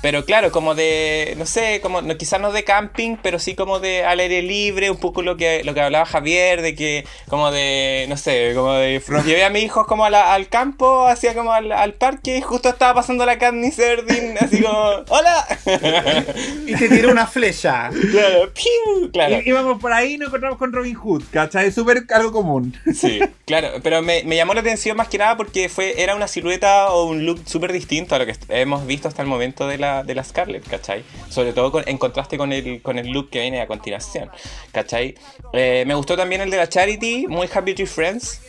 Pero 0.01 0.25
claro, 0.25 0.51
como 0.51 0.73
de, 0.73 1.35
no 1.37 1.45
sé, 1.45 1.79
como 1.81 2.01
no, 2.01 2.17
quizás 2.17 2.39
no 2.41 2.51
de 2.51 2.63
camping, 2.63 3.17
pero 3.21 3.37
sí 3.37 3.53
como 3.55 3.79
de 3.79 4.03
al 4.03 4.19
aire 4.19 4.41
libre, 4.41 4.89
un 4.89 4.97
poco 4.97 5.21
lo 5.21 5.37
que, 5.37 5.63
lo 5.63 5.73
que 5.75 5.81
hablaba 5.81 6.05
Javier, 6.05 6.61
de 6.63 6.73
que 6.75 7.05
como 7.29 7.51
de, 7.51 8.05
no 8.09 8.17
sé, 8.17 8.53
como 8.55 8.73
de, 8.73 8.99
llevé 9.25 9.43
a 9.43 9.49
mis 9.51 9.63
hijos 9.63 9.85
como 9.85 10.03
a 10.05 10.09
la- 10.09 10.33
al 10.33 10.47
campo, 10.47 11.05
hacia 11.07 11.33
como 11.35 11.53
al, 11.53 11.71
al 11.71 11.93
parque, 11.93 12.37
y 12.37 12.41
justo 12.41 12.69
estaba 12.69 12.95
pasando 12.95 13.25
la 13.25 13.37
Katniss 13.37 13.77
Everdeen, 13.77 14.37
así 14.39 14.61
como, 14.61 14.79
¡Hola! 15.09 15.45
Y 16.67 16.75
te 16.75 16.89
tiró 16.89 17.11
una 17.11 17.27
flecha. 17.27 17.89
claro, 18.11 18.51
¡piu! 18.53 19.11
claro. 19.11 19.39
Y- 19.45 19.49
Íbamos 19.51 19.79
por 19.81 19.91
ahí 19.93 20.13
y 20.13 20.17
nos 20.17 20.27
encontramos 20.29 20.57
con 20.57 20.71
Robin 20.71 20.95
Hood, 20.95 21.23
¿cachai? 21.31 21.67
Es 21.67 21.75
súper 21.75 22.03
algo 22.13 22.31
común. 22.31 22.75
Sí, 22.95 23.19
claro, 23.45 23.69
pero 23.83 24.01
me, 24.01 24.23
me 24.23 24.35
llamó 24.35 24.53
la 24.53 24.61
atención 24.61 24.95
más 24.97 25.09
que 25.09 25.17
nada 25.17 25.35
porque 25.37 25.67
fue, 25.69 26.01
era 26.01 26.15
una 26.15 26.27
silueta 26.27 26.89
o 26.91 27.05
un 27.05 27.25
look 27.25 27.41
súper 27.45 27.71
distinto 27.73 28.15
a 28.15 28.19
lo 28.19 28.25
que 28.25 28.33
hemos 28.49 28.85
visto 28.87 29.07
hasta 29.07 29.21
el 29.21 29.27
momento 29.27 29.67
de 29.67 29.77
la, 29.77 29.90
de 30.05 30.15
la 30.15 30.23
Scarlet, 30.23 30.63
¿cachai? 30.67 31.03
Sobre 31.29 31.53
todo 31.53 31.71
con- 31.71 31.83
en 31.87 31.97
contraste 31.97 32.37
con 32.37 32.51
el, 32.53 32.81
con 32.81 32.97
el 32.97 33.07
look 33.09 33.29
que 33.29 33.41
viene 33.41 33.61
a 33.61 33.67
continuación, 33.67 34.29
¿cachai? 34.71 35.15
Eh, 35.53 35.83
me 35.87 35.93
gustó 35.95 36.15
también 36.17 36.41
el 36.41 36.49
de 36.49 36.57
la 36.57 36.67
Charity, 36.67 37.27
muy 37.27 37.47
Happy 37.53 37.73
Tree 37.73 37.85
Friends. 37.85 38.41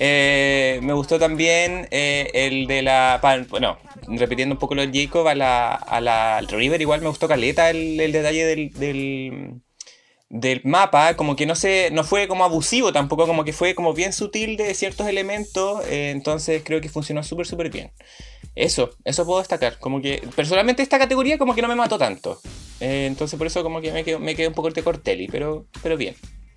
Eh, 0.00 0.80
me 0.82 0.92
gustó 0.92 1.18
también 1.18 1.88
eh, 1.90 2.30
el 2.34 2.66
de 2.66 2.82
la... 2.82 3.20
Bueno, 3.50 3.78
repitiendo 4.08 4.54
un 4.54 4.58
poco 4.58 4.74
lo 4.74 4.86
de 4.86 4.90
Jacob, 5.04 5.26
a 5.28 5.34
la, 5.34 5.74
a 5.74 6.00
la 6.00 6.40
River 6.40 6.80
igual 6.80 7.00
me 7.00 7.08
gustó 7.08 7.28
Caleta 7.28 7.70
el, 7.70 7.98
el 8.00 8.12
detalle 8.12 8.44
del- 8.44 8.70
del 10.30 10.60
mapa, 10.64 11.14
como 11.16 11.36
que 11.36 11.46
no 11.46 11.54
se, 11.54 11.90
no 11.90 12.04
fue 12.04 12.28
como 12.28 12.44
abusivo 12.44 12.92
tampoco, 12.92 13.26
como 13.26 13.44
que 13.44 13.54
fue 13.54 13.74
como 13.74 13.94
bien 13.94 14.12
sutil 14.12 14.58
de 14.58 14.74
ciertos 14.74 15.06
elementos, 15.08 15.82
entonces 15.88 16.60
creo 16.64 16.82
que 16.82 16.90
funcionó 16.90 17.22
súper 17.22 17.46
súper 17.46 17.70
bien. 17.70 17.92
Eso, 18.58 18.90
eso 19.04 19.24
puedo 19.24 19.38
destacar, 19.38 19.78
como 19.78 20.02
que 20.02 20.20
personalmente 20.34 20.82
esta 20.82 20.98
categoría 20.98 21.38
como 21.38 21.54
que 21.54 21.62
no 21.62 21.68
me 21.68 21.76
mató 21.76 21.96
tanto, 21.96 22.40
Eh, 22.80 23.06
entonces 23.06 23.38
por 23.38 23.46
eso 23.46 23.62
como 23.62 23.80
que 23.80 23.92
me 23.92 24.02
quedo, 24.04 24.18
me 24.18 24.34
quedé 24.34 24.48
un 24.48 24.54
poco 24.54 24.70
de 24.70 24.82
corteli, 24.82 25.28
pero, 25.28 25.66
pero 25.80 25.96
bien. 25.96 26.16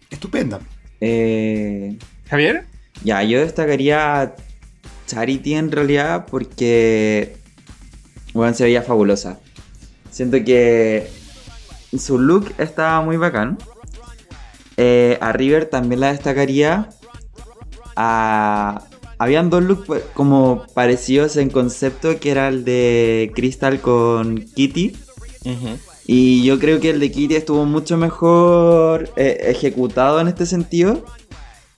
Estupenda. 0.10 0.60
Eh, 1.00 1.98
¿Javier? 2.28 2.66
ya, 3.04 3.22
yo 3.24 3.40
destacaría 3.40 4.22
a 4.22 4.36
Charity 5.06 5.54
en 5.54 5.72
realidad 5.72 6.26
porque, 6.30 7.36
bueno, 8.34 8.54
se 8.56 8.64
veía 8.64 8.82
fabulosa. 8.82 9.40
Siento 10.10 10.44
que 10.44 11.08
su 11.98 12.18
look 12.18 12.54
estaba 12.58 13.02
muy 13.02 13.18
bacán. 13.18 13.60
Eh, 14.78 15.18
a 15.22 15.32
River 15.34 15.66
también 15.66 16.00
la 16.02 16.12
destacaría. 16.12 16.90
A... 17.96 18.86
Habían 19.22 19.52
dos 19.52 19.62
looks 19.64 19.86
pues, 19.86 20.04
como 20.16 20.66
parecidos 20.74 21.38
en 21.38 21.52
concepto, 21.52 22.20
que 22.20 22.32
era 22.32 22.48
el 22.48 22.66
de 22.66 23.32
Crystal 23.36 23.80
con 23.80 24.40
Kitty. 24.56 24.96
Y 26.08 26.44
yo 26.44 26.58
creo 26.58 26.80
que 26.80 26.90
el 26.90 27.00
de 27.00 27.12
Kitty 27.12 27.36
estuvo 27.36 27.66
mucho 27.66 27.98
mejor 27.98 29.10
eh, 29.18 29.38
ejecutado 29.50 30.20
en 30.20 30.28
este 30.28 30.48
sentido. 30.48 31.06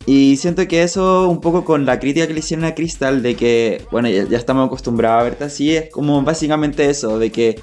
Y 0.06 0.38
siento 0.38 0.66
que 0.70 0.84
eso, 0.84 1.28
un 1.28 1.42
poco 1.42 1.66
con 1.66 1.86
la 1.86 2.00
crítica 2.00 2.28
que 2.28 2.34
le 2.34 2.40
hicieron 2.40 2.64
a 2.66 2.76
Crystal, 2.76 3.22
de 3.22 3.36
que, 3.36 3.86
bueno, 3.92 4.08
ya, 4.10 4.24
ya 4.28 4.38
estamos 4.38 4.66
acostumbrados 4.68 5.20
a 5.20 5.24
verte 5.24 5.44
así, 5.44 5.76
es 5.76 5.90
como 5.92 6.22
básicamente 6.24 6.90
eso, 6.90 7.20
de 7.20 7.30
que 7.30 7.60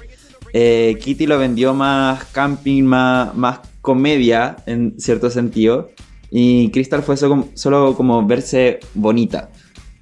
eh, 0.53 0.97
Kitty 1.01 1.25
lo 1.25 1.39
vendió 1.39 1.73
más 1.73 2.25
camping, 2.25 2.83
más, 2.83 3.35
más 3.35 3.59
comedia, 3.81 4.57
en 4.67 4.93
cierto 4.99 5.31
sentido. 5.31 5.89
Y 6.29 6.69
Crystal 6.69 7.01
fue 7.03 7.17
so- 7.17 7.49
solo 7.55 7.95
como 7.95 8.25
verse 8.27 8.79
bonita. 8.93 9.49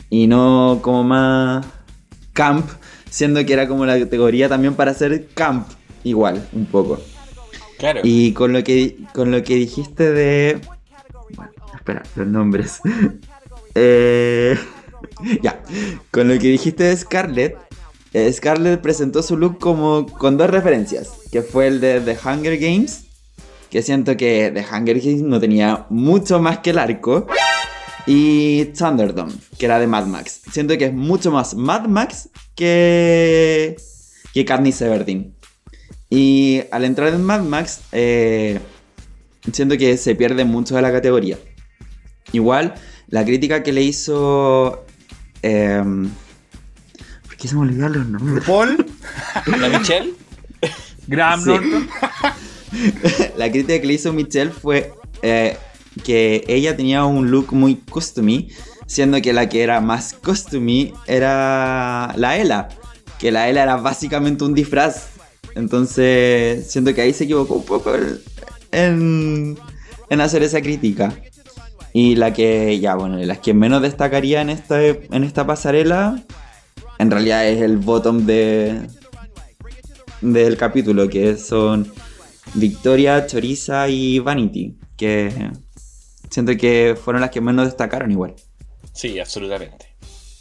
Y 0.09 0.27
no 0.27 0.79
como 0.81 1.03
más 1.03 1.65
camp, 2.33 2.67
siendo 3.09 3.45
que 3.45 3.53
era 3.53 3.67
como 3.67 3.85
la 3.85 3.99
categoría 3.99 4.49
también 4.49 4.73
para 4.73 4.91
hacer 4.91 5.27
camp, 5.33 5.67
igual, 6.03 6.47
un 6.53 6.65
poco. 6.65 6.99
Claro. 7.77 8.01
Y 8.03 8.33
con 8.33 8.53
lo 8.53 8.63
que, 8.63 8.97
con 9.13 9.31
lo 9.31 9.43
que 9.43 9.55
dijiste 9.55 10.11
de... 10.11 10.59
Bueno, 11.35 11.51
espera, 11.75 12.03
los 12.15 12.27
nombres. 12.27 12.81
Eh, 13.75 14.57
ya, 15.41 15.61
con 16.11 16.27
lo 16.27 16.33
que 16.39 16.47
dijiste 16.47 16.83
de 16.83 16.97
Scarlett, 16.97 17.57
eh, 18.13 18.31
Scarlett 18.31 18.81
presentó 18.81 19.21
su 19.21 19.37
look 19.37 19.59
como 19.59 20.05
con 20.05 20.37
dos 20.37 20.49
referencias, 20.49 21.11
que 21.31 21.41
fue 21.41 21.67
el 21.67 21.79
de 21.79 22.01
The 22.01 22.17
Hunger 22.25 22.57
Games, 22.57 23.05
que 23.69 23.83
siento 23.83 24.17
que 24.17 24.51
The 24.53 24.65
Hunger 24.71 24.99
Games 24.99 25.21
no 25.21 25.39
tenía 25.39 25.85
mucho 25.89 26.39
más 26.39 26.59
que 26.59 26.71
el 26.71 26.79
arco, 26.79 27.27
y 28.11 28.65
Thunderdome, 28.75 29.31
que 29.59 29.67
era 29.67 29.77
de 29.77 29.85
Mad 29.85 30.07
Max. 30.07 30.41
Siento 30.51 30.75
que 30.79 30.85
es 30.85 30.93
mucho 30.93 31.29
más 31.29 31.53
Mad 31.53 31.85
Max 31.85 32.29
que, 32.55 33.77
que 34.33 34.45
Katniss 34.45 34.81
Everdeen. 34.81 35.35
Y 36.09 36.63
al 36.71 36.85
entrar 36.85 37.13
en 37.13 37.23
Mad 37.23 37.41
Max, 37.41 37.81
eh, 37.91 38.59
siento 39.53 39.77
que 39.77 39.95
se 39.95 40.15
pierde 40.15 40.43
mucho 40.43 40.75
de 40.75 40.81
la 40.81 40.91
categoría. 40.91 41.37
Igual, 42.31 42.73
la 43.09 43.23
crítica 43.23 43.61
que 43.61 43.73
le 43.73 43.83
hizo... 43.83 44.87
em, 45.43 46.09
¿Por 47.27 47.37
qué 47.37 47.47
se 47.47 47.53
me 47.53 47.61
olvidaron 47.61 47.93
los 47.93 48.07
nombres? 48.07 48.43
Paul, 48.43 48.87
¿La 49.45 49.69
Michelle? 49.77 50.13
Graham 51.07 51.41
Sí. 51.43 51.49
Norton. 51.51 51.89
la 53.37 53.51
crítica 53.51 53.79
que 53.79 53.85
le 53.85 53.93
hizo 53.93 54.11
Michelle 54.13 54.49
fue 54.49 54.93
eh, 55.21 55.55
que 56.03 56.43
ella 56.47 56.75
tenía 56.75 57.05
un 57.05 57.31
look 57.31 57.53
muy 57.53 57.75
costumey, 57.75 58.49
siendo 58.87 59.21
que 59.21 59.33
la 59.33 59.49
que 59.49 59.61
era 59.61 59.81
más 59.81 60.13
costumey 60.13 60.93
era 61.07 62.13
la 62.17 62.37
Ela, 62.37 62.69
que 63.19 63.31
la 63.31 63.49
Ela 63.49 63.63
era 63.63 63.77
básicamente 63.77 64.43
un 64.43 64.53
disfraz. 64.53 65.09
Entonces, 65.55 66.71
siento 66.71 66.93
que 66.93 67.01
ahí 67.01 67.13
se 67.13 67.25
equivocó 67.25 67.55
un 67.55 67.65
poco 67.65 67.91
en, 68.71 69.57
en 70.09 70.21
hacer 70.21 70.43
esa 70.43 70.61
crítica. 70.61 71.13
Y 71.93 72.15
la 72.15 72.33
que, 72.33 72.79
ya, 72.79 72.95
bueno, 72.95 73.17
las 73.17 73.39
que 73.39 73.53
menos 73.53 73.81
destacaría 73.81 74.41
en 74.41 74.49
esta, 74.49 74.79
en 74.85 75.23
esta 75.23 75.47
pasarela, 75.47 76.23
en 76.99 77.11
realidad 77.11 77.47
es 77.47 77.61
el 77.61 77.77
bottom 77.77 78.25
de, 78.25 78.87
del 80.21 80.57
capítulo, 80.57 81.09
que 81.09 81.35
son 81.37 81.91
Victoria, 82.53 83.25
Choriza 83.25 83.89
y 83.89 84.19
Vanity, 84.19 84.77
que 84.97 85.51
siento 86.29 86.55
que 86.57 86.97
fueron 87.01 87.21
las 87.21 87.31
que 87.31 87.41
menos 87.41 87.65
destacaron 87.65 88.11
igual. 88.11 88.35
Sí, 88.93 89.19
absolutamente. 89.19 89.87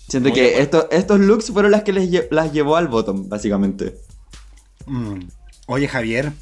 Siento 0.09 0.31
Muy 0.31 0.39
que 0.39 0.61
estos, 0.61 0.87
estos 0.91 1.21
looks 1.21 1.51
fueron 1.53 1.71
las 1.71 1.83
que 1.83 1.93
les 1.93 2.11
lle- 2.11 2.29
las 2.31 2.53
llevó 2.53 2.77
al 2.77 2.89
bottom, 2.89 3.29
básicamente. 3.29 3.95
Mm. 4.87 5.21
Oye, 5.67 5.87
Javier. 5.89 6.33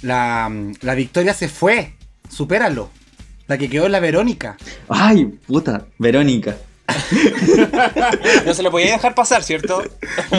La, 0.00 0.50
la 0.80 0.94
victoria 0.94 1.34
se 1.34 1.48
fue. 1.48 1.94
Supéralo. 2.28 2.90
La 3.46 3.58
que 3.58 3.68
quedó 3.68 3.84
es 3.86 3.90
la 3.92 4.00
Verónica. 4.00 4.56
Ay, 4.88 5.26
puta, 5.26 5.86
Verónica. 5.98 6.56
No 8.46 8.54
se 8.54 8.62
lo 8.62 8.70
podía 8.70 8.92
dejar 8.92 9.14
pasar, 9.14 9.42
¿cierto? 9.42 9.82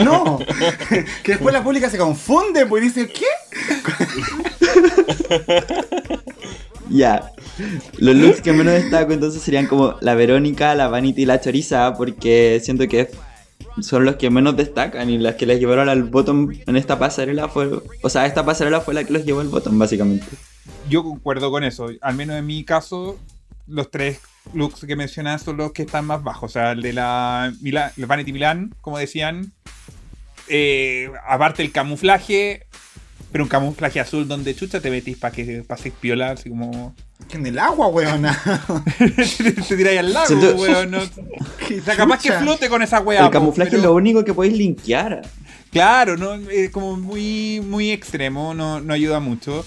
No. 0.04 0.38
que 1.22 1.32
después 1.32 1.52
la 1.52 1.62
pública 1.62 1.88
se 1.88 1.98
confunde, 1.98 2.66
pues 2.66 2.82
dice, 2.82 3.08
¿qué? 3.08 3.24
Ya. 6.90 7.32
Los 7.98 8.16
looks 8.16 8.40
que 8.40 8.52
menos 8.52 8.74
destaco 8.74 9.12
entonces 9.12 9.42
serían 9.42 9.66
como 9.66 9.96
la 10.00 10.14
Verónica, 10.14 10.74
la 10.74 10.88
Vanity 10.88 11.22
y 11.22 11.26
la 11.26 11.40
Choriza, 11.40 11.94
porque 11.94 12.60
siento 12.62 12.86
que 12.88 13.10
son 13.80 14.04
los 14.04 14.16
que 14.16 14.30
menos 14.30 14.56
destacan 14.56 15.10
y 15.10 15.18
las 15.18 15.34
que 15.34 15.46
les 15.46 15.58
llevaron 15.58 15.88
al 15.88 16.04
bottom 16.04 16.52
en 16.66 16.76
esta 16.76 16.98
pasarela 16.98 17.48
fue... 17.48 17.70
O 18.02 18.08
sea, 18.08 18.26
esta 18.26 18.44
pasarela 18.44 18.80
fue 18.80 18.94
la 18.94 19.04
que 19.04 19.12
los 19.12 19.24
llevó 19.24 19.40
al 19.40 19.48
bottom, 19.48 19.78
básicamente. 19.78 20.26
Yo 20.88 21.02
concuerdo 21.02 21.50
con 21.50 21.64
eso. 21.64 21.88
Al 22.00 22.14
menos 22.14 22.36
en 22.36 22.46
mi 22.46 22.64
caso, 22.64 23.18
los 23.66 23.90
tres 23.90 24.20
looks 24.52 24.84
que 24.86 24.96
mencionas 24.96 25.42
son 25.42 25.56
los 25.56 25.72
que 25.72 25.82
están 25.82 26.06
más 26.06 26.22
bajos. 26.22 26.50
O 26.50 26.52
sea, 26.52 26.72
el 26.72 26.82
de 26.82 26.92
la, 26.92 27.52
Vanity 27.96 28.32
Milan, 28.32 28.74
como 28.80 28.98
decían. 28.98 29.52
Eh, 30.46 31.10
aparte 31.26 31.62
el 31.62 31.72
camuflaje, 31.72 32.63
Pero 33.34 33.42
un 33.42 33.50
camuflaje 33.50 33.98
azul 33.98 34.28
donde 34.28 34.54
chucha 34.54 34.78
te 34.80 34.92
metís 34.92 35.16
para 35.18 35.34
que 35.34 35.64
pases 35.66 35.92
piola, 35.92 36.30
así 36.30 36.50
como. 36.50 36.94
Que 37.28 37.36
en 37.36 37.46
el 37.46 37.58
agua, 37.58 37.88
weona. 37.88 38.40
te 39.68 39.76
tiráis 39.76 39.98
al 39.98 40.12
lago, 40.12 40.26
Siento- 40.28 40.54
weón. 40.54 40.92
No. 40.92 40.98
O 41.80 41.84
sea, 41.84 41.96
capaz 41.96 42.22
que 42.22 42.30
flote 42.30 42.68
con 42.68 42.80
esa 42.82 43.00
weá. 43.00 43.18
El 43.22 43.26
po, 43.26 43.30
camuflaje 43.32 43.70
pero- 43.72 43.82
es 43.82 43.86
lo 43.88 43.94
único 43.94 44.24
que 44.24 44.32
podéis 44.32 44.56
linkear. 44.56 45.22
Claro, 45.72 46.16
no, 46.16 46.34
es 46.48 46.70
como 46.70 46.96
muy, 46.96 47.60
muy 47.60 47.90
extremo, 47.90 48.54
no, 48.54 48.80
no 48.80 48.94
ayuda 48.94 49.18
mucho. 49.18 49.66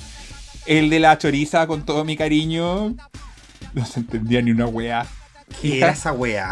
El 0.65 0.89
de 0.89 1.01
la 1.01 1.17
choriza, 1.17 1.67
con 1.67 1.85
todo 1.85 2.05
mi 2.05 2.15
cariño, 2.15 2.95
no 3.73 3.85
se 3.85 3.99
entendía 3.99 4.41
ni 4.41 4.51
una 4.51 4.67
weá. 4.67 5.05
¿Qué 5.61 5.77
era 5.79 5.89
esa 5.91 6.11
weá? 6.11 6.51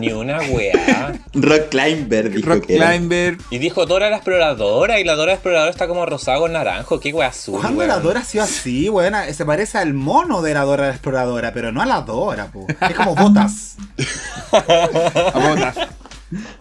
Ni 0.00 0.10
una 0.12 0.38
weá. 0.40 1.12
Rock 1.34 1.68
Climber 1.70 2.30
dijo 2.30 2.48
Rock 2.48 2.66
que 2.66 2.76
era. 2.76 2.90
Climber, 2.90 3.38
Y 3.50 3.58
dijo 3.58 3.86
Dora 3.86 4.10
la 4.10 4.16
exploradora 4.16 4.98
y 5.00 5.04
la 5.04 5.14
Dora 5.14 5.32
la 5.32 5.34
exploradora 5.34 5.70
está 5.70 5.86
como 5.86 6.06
rosada 6.06 6.38
con 6.38 6.52
naranjo. 6.52 6.98
Qué 6.98 7.12
weá 7.12 7.28
azul. 7.28 7.60
¿Cuándo 7.60 7.78
weón. 7.80 7.88
la 7.88 7.98
Dora 8.00 8.20
ha 8.20 8.24
sido 8.24 8.44
así, 8.44 8.88
weona? 8.88 9.32
Se 9.32 9.44
parece 9.44 9.78
al 9.78 9.94
mono 9.94 10.42
de 10.42 10.54
la 10.54 10.62
Dora 10.64 10.86
la 10.88 10.92
exploradora, 10.92 11.52
pero 11.52 11.72
no 11.72 11.82
a 11.82 11.86
la 11.86 12.00
Dora, 12.00 12.46
po. 12.46 12.66
Es 12.68 12.94
como 12.96 13.14
botas. 13.14 13.76
a 14.52 15.38
botas. 15.48 15.76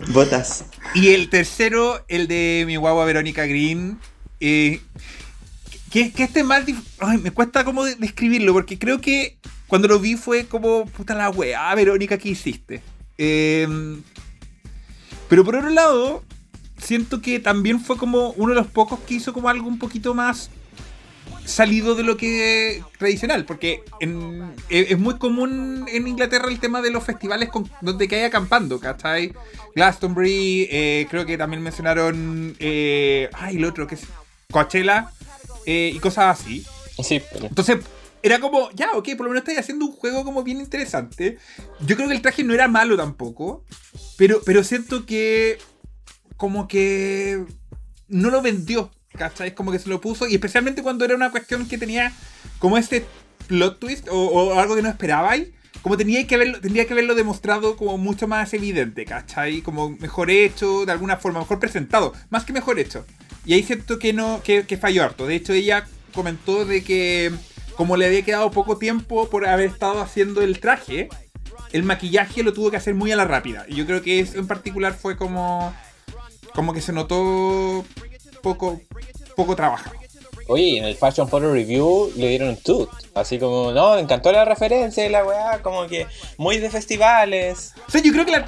Botas. 0.10 0.66
Y 0.94 1.14
el 1.14 1.30
tercero, 1.30 2.04
el 2.08 2.28
de 2.28 2.64
mi 2.68 2.76
guagua 2.76 3.06
Verónica 3.06 3.46
Green. 3.46 4.00
eh, 4.40 4.82
que, 5.96 6.12
que 6.12 6.24
este 6.24 6.44
dif- 6.44 6.84
Ay, 7.00 7.20
me 7.20 7.32
cuesta 7.32 7.64
como 7.64 7.86
de- 7.86 7.96
describirlo, 7.96 8.52
porque 8.52 8.78
creo 8.78 9.00
que 9.00 9.38
cuando 9.68 9.88
lo 9.88 9.98
vi 9.98 10.16
fue 10.18 10.46
como. 10.46 10.86
Puta 10.88 11.16
la 11.16 11.30
weá, 11.30 11.74
Verónica, 11.74 12.18
¿qué 12.18 12.28
hiciste? 12.30 12.82
Eh, 13.18 13.66
pero 15.30 15.46
por 15.46 15.56
otro 15.56 15.70
lado, 15.70 16.22
siento 16.78 17.22
que 17.22 17.40
también 17.40 17.80
fue 17.80 17.96
como 17.96 18.32
uno 18.32 18.50
de 18.54 18.60
los 18.60 18.68
pocos 18.68 19.00
que 19.08 19.14
hizo 19.14 19.32
como 19.32 19.48
algo 19.48 19.70
un 19.70 19.80
poquito 19.80 20.14
más 20.14 20.50
salido 21.46 21.96
de 21.96 22.04
lo 22.04 22.18
que 22.18 22.84
tradicional, 23.00 23.46
porque 23.46 23.82
en- 24.02 24.52
es 24.68 24.92
es 24.92 25.00
muy 25.00 25.18
común 25.18 25.86
en 25.88 26.08
Inglaterra 26.10 26.50
el 26.50 26.60
tema 26.60 26.82
de 26.82 26.92
los 26.92 27.06
festivales 27.06 27.48
con- 27.48 27.70
donde 27.80 28.10
hay 28.12 28.24
acampando, 28.24 28.82
¿cachai? 28.82 29.32
Glastonbury, 29.76 30.68
eh, 30.70 31.08
creo 31.10 31.26
que 31.26 31.38
también 31.38 31.64
mencionaron, 31.64 32.54
eh, 32.60 33.30
ay, 33.32 33.56
el 33.56 33.64
otro 33.64 33.88
que 33.88 33.96
es 33.96 34.02
Coachella, 34.52 35.10
eh, 35.66 35.92
y 35.94 36.00
cosas 36.00 36.40
así. 36.40 36.66
Sí, 37.04 37.22
pero- 37.32 37.48
Entonces, 37.48 37.78
era 38.24 38.40
como, 38.40 38.72
ya, 38.72 38.92
ok, 38.94 39.10
por 39.18 39.26
lo 39.26 39.30
menos 39.30 39.42
estáis 39.42 39.60
haciendo 39.60 39.86
un 39.86 39.92
juego 39.92 40.24
como 40.24 40.44
bien 40.44 40.60
interesante. 40.60 41.38
Yo 41.86 41.96
creo 41.96 42.08
que 42.08 42.16
el 42.16 42.22
traje 42.22 42.44
no 42.44 42.54
era 42.54 42.68
malo 42.68 42.98
tampoco, 42.98 43.64
pero, 44.18 44.42
pero 44.46 44.64
siento 44.64 45.06
que 45.06 45.58
como 46.38 46.68
que 46.68 47.44
no 48.08 48.30
lo 48.30 48.42
vendió, 48.42 48.92
¿cachai? 49.18 49.54
Como 49.54 49.72
que 49.72 49.80
se 49.80 49.90
lo 49.90 50.02
puso, 50.02 50.28
y 50.28 50.34
especialmente 50.36 50.82
cuando 50.84 51.06
era 51.06 51.16
una 51.16 51.32
cuestión 51.32 51.68
que 51.68 51.78
tenía 51.78 52.12
como 52.60 52.78
este 52.78 53.06
plot 53.48 53.80
twist 53.80 54.08
o, 54.10 54.16
o 54.18 54.60
algo 54.60 54.76
que 54.76 54.82
no 54.82 54.90
esperabais. 54.90 55.50
Como 55.82 55.98
tenía 55.98 56.26
que 56.26 56.34
haberlo, 56.34 56.60
tendría 56.62 56.88
que 56.88 56.94
haberlo 56.94 57.14
demostrado 57.14 57.76
como 57.78 58.00
mucho 58.00 58.28
más 58.28 58.52
evidente, 58.56 59.06
¿cachai? 59.06 59.62
Como 59.62 59.92
mejor 59.92 60.32
hecho, 60.32 60.84
de 60.84 60.92
alguna 60.92 61.18
forma, 61.18 61.42
mejor 61.42 61.60
presentado, 61.60 62.12
más 62.32 62.44
que 62.44 62.54
mejor 62.54 62.80
hecho. 62.80 63.06
Y 63.46 63.54
ahí 63.54 63.64
siento 63.64 64.00
que 64.00 64.14
no, 64.14 64.42
que, 64.44 64.66
que 64.66 64.78
falló 64.78 65.04
harto. 65.04 65.28
De 65.28 65.36
hecho, 65.36 65.54
ella 65.54 65.88
comentó 66.14 66.66
de 66.66 66.84
que 66.84 67.32
como 67.76 67.98
le 67.98 68.06
había 68.06 68.24
quedado 68.24 68.52
poco 68.52 68.78
tiempo 68.78 69.30
por 69.30 69.48
haber 69.48 69.68
estado 69.68 70.02
haciendo 70.02 70.42
el 70.42 70.60
traje, 70.60 71.10
el 71.74 71.84
maquillaje 71.84 72.44
lo 72.44 72.54
tuvo 72.54 72.72
que 72.72 72.78
hacer 72.78 72.96
muy 72.96 73.12
a 73.12 73.16
la 73.16 73.26
rápida. 73.26 73.66
Y 73.68 73.76
yo 73.76 73.86
creo 73.86 74.02
que 74.02 74.20
eso 74.20 74.40
en 74.40 74.48
particular 74.48 74.94
fue 74.94 75.18
como. 75.18 75.74
como 76.54 76.74
que 76.74 76.82
se 76.82 76.94
notó 76.94 77.86
poco. 78.42 78.82
poco 79.36 79.56
trabajado. 79.56 79.96
Oye, 80.48 80.78
en 80.78 80.86
el 80.86 80.96
Fashion 80.96 81.28
Photo 81.28 81.52
Review 81.52 82.12
le 82.16 82.30
dieron 82.30 82.50
un 82.50 82.58
toot. 82.58 82.90
Así 83.16 83.40
como, 83.40 83.72
no, 83.72 83.96
me 83.96 84.02
encantó 84.02 84.32
la 84.32 84.46
referencia 84.46 85.04
de 85.04 85.10
la 85.10 85.26
weá, 85.26 85.62
como 85.64 85.88
que 85.88 86.06
muy 86.38 86.60
de 86.60 86.70
festivales. 86.70 87.74
O 87.88 87.92
sea, 87.92 88.02
yo 88.02 88.12
creo 88.14 88.26
que 88.26 88.32
la. 88.32 88.46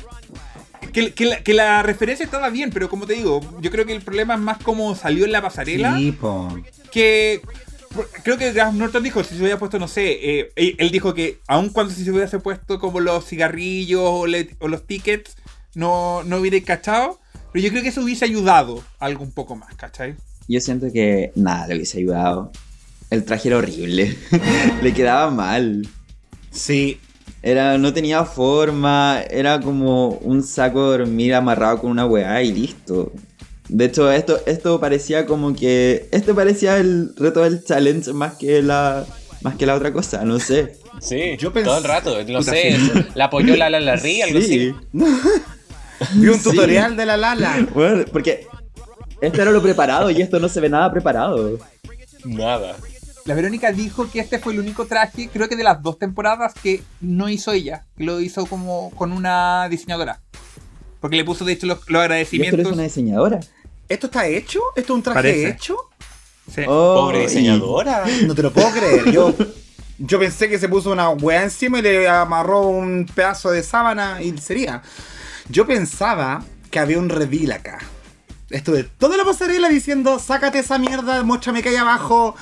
Que, 0.92 1.14
que 1.14 1.26
la, 1.26 1.44
que 1.44 1.54
la 1.54 1.84
referencia 1.84 2.24
estaba 2.24 2.50
bien, 2.50 2.70
pero 2.72 2.90
como 2.90 3.06
te 3.06 3.14
digo, 3.14 3.42
yo 3.62 3.70
creo 3.72 3.86
que 3.86 3.94
el 3.94 4.02
problema 4.02 4.34
es 4.36 4.40
más 4.40 4.58
como 4.60 4.96
salió 4.96 5.26
en 5.26 5.32
la 5.32 5.42
pasarela. 5.42 5.96
Sí, 5.98 6.12
po. 6.12 6.48
que 6.92 7.42
creo 8.24 8.38
que 8.38 8.52
Graham 8.54 8.78
Norton 8.78 9.02
dijo 9.04 9.24
si 9.24 9.36
se 9.36 9.42
hubiera 9.42 9.58
puesto 9.58 9.80
no 9.80 9.88
sé 9.88 10.12
eh, 10.40 10.52
él 10.56 10.76
él 10.78 10.92
dijo 10.92 11.14
que 11.16 11.40
aun 11.48 11.70
cuando 11.70 11.92
si 11.94 12.04
se 12.04 12.12
hubiese 12.12 12.38
puesto 12.40 12.78
como 12.80 13.00
los 13.00 13.26
cigarrillos 13.26 14.02
o, 14.04 14.28
le- 14.28 14.56
o 14.60 14.68
los 14.68 14.86
tickets 14.86 15.36
no, 15.74 16.22
no 16.24 16.38
hubiera 16.38 16.60
cachado 16.64 17.20
pero 17.52 17.64
yo 17.64 17.72
creo 17.72 17.82
que 17.82 17.90
eso 17.90 18.02
hubiese 18.02 18.26
ayudado 18.26 18.84
algo 19.00 19.24
un 19.24 19.32
poco 19.32 19.56
más 19.56 19.74
¿cachai? 19.76 20.16
Yo 20.48 20.60
siento 20.60 20.88
que 20.94 21.32
nada 21.36 21.68
le 21.68 21.76
hubiese 21.76 21.98
ayudado. 21.98 22.52
El 23.10 23.24
traje 23.26 23.48
era 23.50 23.58
horrible. 23.58 24.16
le 24.82 24.94
quedaba 24.94 25.32
mal. 25.32 25.88
Sí. 26.52 27.00
Era, 27.44 27.78
no 27.78 27.94
tenía 27.94 28.26
forma, 28.26 29.22
era 29.30 29.60
como 29.62 30.10
un 30.10 30.44
saco 30.44 30.92
de 30.92 30.98
dormir 31.00 31.34
amarrado 31.36 31.80
con 31.80 31.92
una 31.92 32.06
weá 32.06 32.42
y 32.44 32.52
listo. 32.52 33.12
De 33.70 33.86
hecho, 33.86 34.12
esto, 34.12 34.40
esto 34.46 34.80
parecía 34.80 35.26
como 35.26 35.54
que. 35.56 36.08
Esto 36.12 36.34
parecía 36.36 36.78
el 36.78 37.14
reto 37.16 37.42
del 37.44 37.64
challenge 37.64 38.12
más 38.14 38.36
que 38.38 38.62
la. 38.62 39.06
Más 39.42 39.56
que 39.56 39.66
la 39.68 39.76
otra 39.76 39.94
cosa, 39.94 40.24
no 40.26 40.40
sé. 40.40 40.78
Sí, 41.00 41.38
Yo 41.38 41.54
pensé- 41.54 41.66
todo 41.66 41.78
el 41.78 41.84
rato. 41.84 42.18
No 42.28 42.40
Puta, 42.40 42.52
sé, 42.52 42.76
la 43.14 43.26
apoyó 43.26 43.56
la 43.56 43.70
la 43.70 43.96
ri, 43.96 44.22
algo 44.24 44.42
Sí. 44.42 44.74
así. 44.74 44.76
Vi 46.16 46.28
un 46.28 46.40
Sí. 46.40 46.44
tutorial 46.44 46.96
de 46.98 47.06
la 47.06 47.18
Lala. 47.18 47.68
Bueno, 47.74 48.04
porque 48.12 48.48
esto 49.22 49.42
era 49.42 49.52
lo 49.52 49.62
preparado 49.62 50.10
y 50.10 50.22
esto 50.22 50.40
no 50.40 50.50
se 50.50 50.60
ve 50.60 50.70
nada 50.70 50.92
preparado. 50.92 51.60
Nada. 52.26 52.76
La 53.28 53.36
Verónica 53.36 53.72
dijo 53.72 54.10
que 54.10 54.20
este 54.20 54.40
fue 54.40 54.54
el 54.54 54.60
único 54.60 54.86
traje 54.88 55.30
creo 55.32 55.48
que 55.48 55.56
de 55.56 55.64
las 55.64 55.84
dos 55.84 56.00
temporadas 56.00 56.54
que 56.56 56.82
no 57.02 57.30
hizo 57.30 57.52
ella 57.52 57.86
que 57.98 58.04
lo 58.06 58.20
hizo 58.20 58.46
como 58.48 58.90
con 58.92 59.12
una 59.12 59.68
diseñadora 59.70 60.22
porque 61.00 61.18
le 61.18 61.26
puso 61.26 61.46
de 61.46 61.54
hecho 61.54 61.68
los, 61.68 61.78
los 61.78 61.86
¿Y 61.88 61.92
esto 61.92 62.00
agradecimientos 62.00 62.60
hizo 62.62 62.74
una 62.74 62.84
diseñadora? 62.84 63.40
¿Esto 63.90 64.08
está 64.08 64.26
hecho? 64.28 64.60
¿Esto 64.76 64.94
es 64.94 64.98
un 64.98 65.04
traje 65.04 65.16
Parece. 65.18 65.50
hecho? 65.50 65.78
Sí. 66.54 66.62
Oh, 66.68 66.96
Pobre 67.06 67.20
y- 67.24 67.28
diseñadora. 67.28 68.04
No 68.26 68.34
te 68.36 68.42
lo 68.42 68.52
puedo 68.52 68.70
creer. 68.72 69.12
Yo, 69.12 69.34
yo 69.98 70.20
pensé 70.20 70.50
que 70.50 70.58
se 70.60 70.68
puso 70.68 70.92
una 70.92 71.10
weá 71.10 71.44
encima 71.44 71.80
y 71.80 71.82
le 71.84 72.10
amarró 72.10 72.62
un 72.68 73.06
pedazo 73.14 73.52
de 73.52 73.64
sábana 73.64 74.22
y 74.22 74.38
sería. 74.40 74.82
Yo 75.50 75.66
pensaba 75.68 76.44
que 76.72 76.80
había 76.80 76.98
un 77.00 77.10
reveal 77.10 77.52
acá. 77.54 77.78
Estuve 78.50 78.84
toda 78.84 79.16
la 79.18 79.24
pasarela 79.24 79.70
diciendo, 79.70 80.20
sácate 80.20 80.60
esa 80.60 80.78
mierda, 80.80 81.24
muéstrame 81.24 81.62
que 81.62 81.70
hay 81.70 81.76
abajo. 81.76 82.36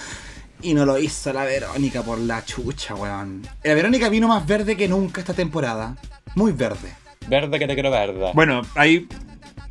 Y 0.66 0.74
no 0.74 0.84
lo 0.84 0.98
hizo 0.98 1.32
la 1.32 1.44
Verónica 1.44 2.02
por 2.02 2.18
la 2.18 2.44
chucha, 2.44 2.96
weón. 2.96 3.48
La 3.64 3.76
Verónica 3.76 4.10
vino 4.10 4.28
más 4.28 4.48
verde 4.48 4.76
que 4.76 4.88
nunca 4.88 5.22
esta 5.22 5.36
temporada. 5.36 5.96
Muy 6.34 6.54
verde. 6.54 6.92
Verde 7.28 7.60
que 7.60 7.68
te 7.68 7.76
quiero 7.76 7.92
verde. 7.92 8.32
Bueno, 8.34 8.64
ahí 8.74 9.08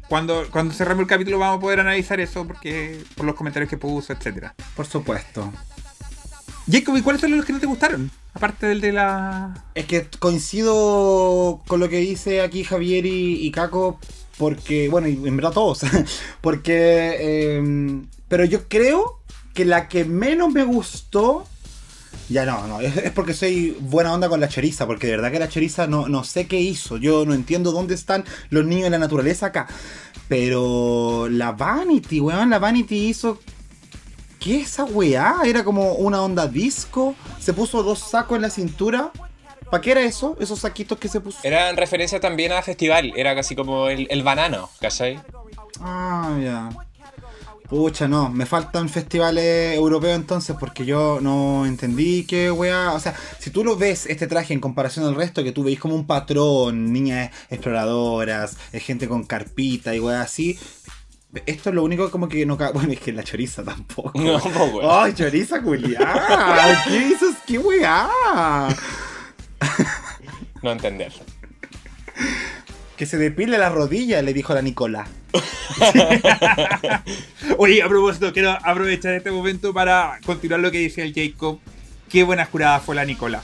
cuando, 0.08 0.46
cuando 0.52 0.72
cerremos 0.72 1.02
el 1.02 1.08
capítulo 1.08 1.40
vamos 1.40 1.58
a 1.58 1.60
poder 1.60 1.80
analizar 1.80 2.20
eso 2.20 2.46
porque 2.46 3.02
por 3.16 3.26
los 3.26 3.34
comentarios 3.34 3.68
que 3.68 3.76
puso, 3.76 4.12
etcétera. 4.12 4.54
Por 4.76 4.86
supuesto. 4.86 5.52
Jacob, 6.70 6.96
¿y 6.96 7.02
cuáles 7.02 7.20
son 7.20 7.36
los 7.36 7.44
que 7.44 7.52
no 7.52 7.58
te 7.58 7.66
gustaron? 7.66 8.08
Aparte 8.32 8.68
del 8.68 8.80
de 8.80 8.92
la. 8.92 9.64
Es 9.74 9.86
que 9.86 10.06
coincido 10.20 11.60
con 11.66 11.80
lo 11.80 11.88
que 11.88 11.96
dice 11.96 12.40
aquí 12.40 12.62
Javier 12.62 13.04
y, 13.04 13.44
y 13.44 13.50
Caco, 13.50 13.98
porque, 14.38 14.88
bueno, 14.88 15.08
y 15.08 15.14
en 15.14 15.36
verdad 15.36 15.50
todos, 15.50 15.80
porque, 16.40 17.16
eh, 17.18 18.00
pero 18.28 18.44
yo 18.44 18.68
creo 18.68 19.23
que 19.54 19.64
la 19.64 19.88
que 19.88 20.04
menos 20.04 20.52
me 20.52 20.64
gustó, 20.64 21.46
ya 22.28 22.44
no, 22.44 22.66
no, 22.66 22.80
es, 22.80 22.96
es 22.96 23.12
porque 23.12 23.32
soy 23.32 23.76
buena 23.80 24.12
onda 24.12 24.28
con 24.28 24.40
la 24.40 24.48
choriza, 24.48 24.86
porque 24.86 25.06
de 25.06 25.16
verdad 25.16 25.32
que 25.32 25.38
la 25.38 25.48
choriza 25.48 25.86
no, 25.86 26.08
no 26.08 26.24
sé 26.24 26.46
qué 26.46 26.60
hizo, 26.60 26.96
yo 26.96 27.24
no 27.24 27.34
entiendo 27.34 27.72
dónde 27.72 27.94
están 27.94 28.24
los 28.50 28.66
niños 28.66 28.84
de 28.84 28.90
la 28.90 28.98
naturaleza 28.98 29.46
acá, 29.46 29.66
pero 30.28 31.28
la 31.30 31.52
Vanity, 31.52 32.20
weón, 32.20 32.50
la 32.50 32.58
Vanity 32.58 33.08
hizo... 33.08 33.40
¿Qué 34.40 34.60
es 34.60 34.72
esa 34.72 34.84
weá? 34.84 35.36
Era 35.46 35.64
como 35.64 35.94
una 35.94 36.20
onda 36.20 36.46
disco. 36.46 37.14
Se 37.40 37.54
puso 37.54 37.82
dos 37.82 37.98
sacos 38.00 38.36
en 38.36 38.42
la 38.42 38.50
cintura. 38.50 39.10
¿Para 39.70 39.80
qué 39.80 39.92
era 39.92 40.02
eso? 40.02 40.36
Esos 40.38 40.58
saquitos 40.58 40.98
que 40.98 41.08
se 41.08 41.18
puso. 41.18 41.38
Era 41.42 41.70
en 41.70 41.78
referencia 41.78 42.20
también 42.20 42.52
a 42.52 42.60
festival. 42.60 43.14
Era 43.16 43.34
casi 43.34 43.56
como 43.56 43.88
el, 43.88 44.06
el 44.10 44.22
banano, 44.22 44.68
¿cachai? 44.82 45.18
Ah, 45.80 46.36
ya. 46.42 46.68
Pucha, 47.74 48.06
no, 48.06 48.30
me 48.30 48.46
faltan 48.46 48.88
festivales 48.88 49.74
europeos 49.74 50.14
entonces 50.14 50.54
porque 50.60 50.86
yo 50.86 51.18
no 51.20 51.66
entendí 51.66 52.24
qué 52.24 52.48
weá. 52.52 52.92
O 52.92 53.00
sea, 53.00 53.16
si 53.40 53.50
tú 53.50 53.64
lo 53.64 53.74
ves 53.76 54.06
este 54.06 54.28
traje 54.28 54.54
en 54.54 54.60
comparación 54.60 55.04
al 55.06 55.16
resto, 55.16 55.42
que 55.42 55.50
tú 55.50 55.64
veis 55.64 55.80
como 55.80 55.96
un 55.96 56.06
patrón, 56.06 56.92
niñas 56.92 57.32
exploradoras, 57.50 58.56
eh, 58.72 58.78
gente 58.78 59.08
con 59.08 59.24
carpita 59.24 59.92
y 59.92 59.98
weá 59.98 60.20
así. 60.22 60.56
Esto 61.46 61.70
es 61.70 61.74
lo 61.74 61.82
único 61.82 62.12
como 62.12 62.28
que 62.28 62.46
no 62.46 62.56
ca- 62.56 62.70
Bueno, 62.74 62.92
es 62.92 63.00
que 63.00 63.12
la 63.12 63.24
choriza 63.24 63.64
tampoco. 63.64 64.12
No, 64.20 64.36
weón. 64.38 64.86
¡Ay, 64.88 65.12
choriza 65.12 65.60
culiada! 65.60 66.84
¿Qué 66.86 66.96
hizo? 67.08 67.26
¿Qué 67.44 67.58
weá? 67.58 68.08
No 70.62 70.70
entender. 70.70 71.12
Que 72.96 73.06
se 73.06 73.16
depile 73.18 73.58
la 73.58 73.70
rodilla, 73.70 74.22
le 74.22 74.32
dijo 74.32 74.54
la 74.54 74.62
Nicola. 74.62 75.06
Oye, 77.58 77.82
a 77.82 77.88
propósito, 77.88 78.32
quiero 78.32 78.50
aprovechar 78.62 79.14
este 79.14 79.30
momento 79.32 79.72
para 79.74 80.18
continuar 80.24 80.60
lo 80.60 80.70
que 80.70 80.78
dice 80.78 81.02
el 81.02 81.12
Jacob. 81.14 81.58
Qué 82.08 82.22
buena 82.22 82.46
jurada 82.46 82.78
fue 82.80 82.94
la 82.94 83.04
Nicola. 83.04 83.42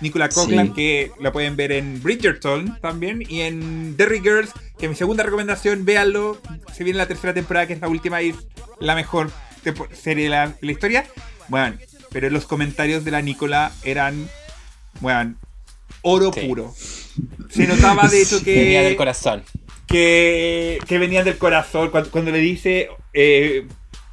Nicola 0.00 0.28
Coughlin, 0.28 0.66
Sí. 0.68 0.72
que 0.72 1.12
la 1.20 1.30
pueden 1.32 1.54
ver 1.56 1.70
en 1.72 2.02
Bridgerton 2.02 2.78
también. 2.80 3.22
Y 3.28 3.42
en 3.42 3.96
Derry 3.96 4.20
Girls, 4.20 4.50
que 4.78 4.88
mi 4.88 4.94
segunda 4.96 5.22
recomendación, 5.22 5.84
véanlo. 5.84 6.40
Se 6.72 6.82
viene 6.84 6.96
la 6.98 7.06
tercera 7.06 7.32
temporada, 7.32 7.66
que 7.68 7.74
es 7.74 7.80
la 7.80 7.88
última 7.88 8.20
y 8.22 8.30
es 8.30 8.36
la 8.80 8.94
mejor 8.96 9.30
serie 9.92 10.24
de 10.24 10.30
la, 10.30 10.48
de 10.48 10.56
la 10.60 10.72
historia. 10.72 11.06
Bueno, 11.48 11.76
pero 12.10 12.28
los 12.30 12.44
comentarios 12.46 13.04
de 13.04 13.12
la 13.12 13.22
Nicola 13.22 13.70
eran, 13.84 14.28
bueno, 15.00 15.36
oro 16.02 16.32
Sí. 16.32 16.40
puro. 16.40 16.74
Se 17.50 17.66
notaba 17.66 18.08
de 18.08 18.22
hecho 18.22 18.40
que 18.44 18.54
Venía 18.56 18.82
del 18.82 18.96
corazón. 18.96 19.42
que, 19.86 20.78
que 20.86 20.98
venían 20.98 21.24
del 21.24 21.38
corazón. 21.38 21.90
Cuando, 21.90 22.10
cuando 22.10 22.30
le 22.30 22.38
dice 22.38 22.88
eh, 23.12 23.66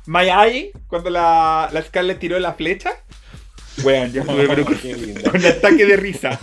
My 0.05 0.29
Eye, 0.29 0.71
cuando 0.87 1.09
la, 1.09 1.69
la 1.71 1.81
Scarlett 1.81 2.19
tiró 2.19 2.39
la 2.39 2.53
flecha. 2.53 2.91
Bueno, 3.83 4.07
yo 4.13 4.23
lindo. 4.83 5.31
con 5.31 5.45
ataque 5.45 5.85
de 5.85 5.95
risa. 5.97 6.39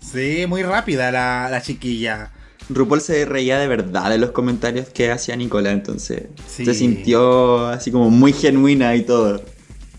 Sí, 0.00 0.44
muy 0.46 0.62
rápida 0.62 1.10
la, 1.10 1.48
la 1.50 1.62
chiquilla. 1.62 2.30
RuPaul 2.68 3.00
se 3.00 3.24
reía 3.24 3.58
de 3.58 3.66
verdad 3.66 4.10
de 4.10 4.18
los 4.18 4.30
comentarios 4.30 4.88
que 4.90 5.10
hacía 5.10 5.34
Nicola, 5.34 5.72
entonces 5.72 6.24
Sí. 6.46 6.64
se 6.64 6.74
sintió 6.74 7.66
así 7.66 7.90
como 7.90 8.10
muy 8.10 8.32
genuina 8.32 8.94
y 8.94 9.02
todo. 9.02 9.42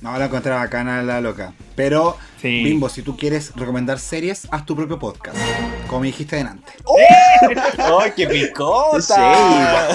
No, 0.01 0.17
la 0.17 0.25
encontré 0.25 0.51
bacana 0.51 1.03
la 1.03 1.21
loca. 1.21 1.53
Pero, 1.75 2.17
Sí. 2.41 2.63
Bimbo, 2.63 2.89
si 2.89 3.03
tú 3.03 3.15
quieres 3.15 3.51
recomendar 3.55 3.99
series, 3.99 4.47
haz 4.49 4.65
tu 4.65 4.75
propio 4.75 4.97
podcast. 4.97 5.37
Como 5.85 6.01
me 6.01 6.07
dijiste 6.07 6.37
delante. 6.37 6.71
¡Ay, 7.77 8.13
qué 8.15 8.25
picota! 8.25 9.89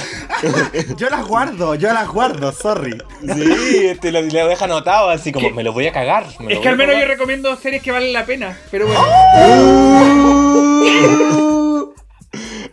Yo 0.97 1.11
las 1.11 1.27
guardo, 1.27 1.75
yo 1.75 1.93
las 1.93 2.07
guardo, 2.09 2.53
sorry. 2.53 2.97
Sí, 3.21 3.97
te 4.01 4.13
lo, 4.13 4.23
lo 4.23 4.47
deja 4.47 4.65
anotado 4.67 5.11
así 5.11 5.33
como, 5.33 5.51
me 5.51 5.65
lo 5.65 5.73
voy 5.73 5.89
a 5.89 5.93
cagar. 5.93 6.25
me 6.39 6.53
Es 6.53 6.59
lo 6.59 6.63
que 6.63 6.69
al 6.69 6.77
menos 6.77 6.95
yo 7.01 7.07
recomiendo 7.07 7.57
series 7.57 7.83
que 7.83 7.91
valen 7.91 8.13
la 8.13 8.25
pena. 8.27 8.57
Pero 8.71 8.87
bueno, 8.87 9.01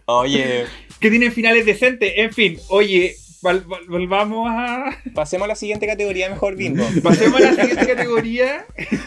Oye, 0.05 0.65
que 0.99 1.09
tienen 1.09 1.31
finales 1.31 1.65
decentes. 1.65 2.13
En 2.17 2.31
fin, 2.31 2.59
oye, 2.69 3.15
vol- 3.43 3.65
vol- 3.65 3.85
volvamos 3.87 4.49
a. 4.49 4.85
pasemos 5.13 5.45
a 5.45 5.49
la 5.49 5.55
siguiente 5.55 5.85
categoría 5.85 6.29
mejor, 6.29 6.55
Bimbo. 6.55 6.83
Pasemos 7.03 7.39
a 7.41 7.51
la 7.51 7.53
siguiente 7.55 7.85
categoría. 7.87 8.65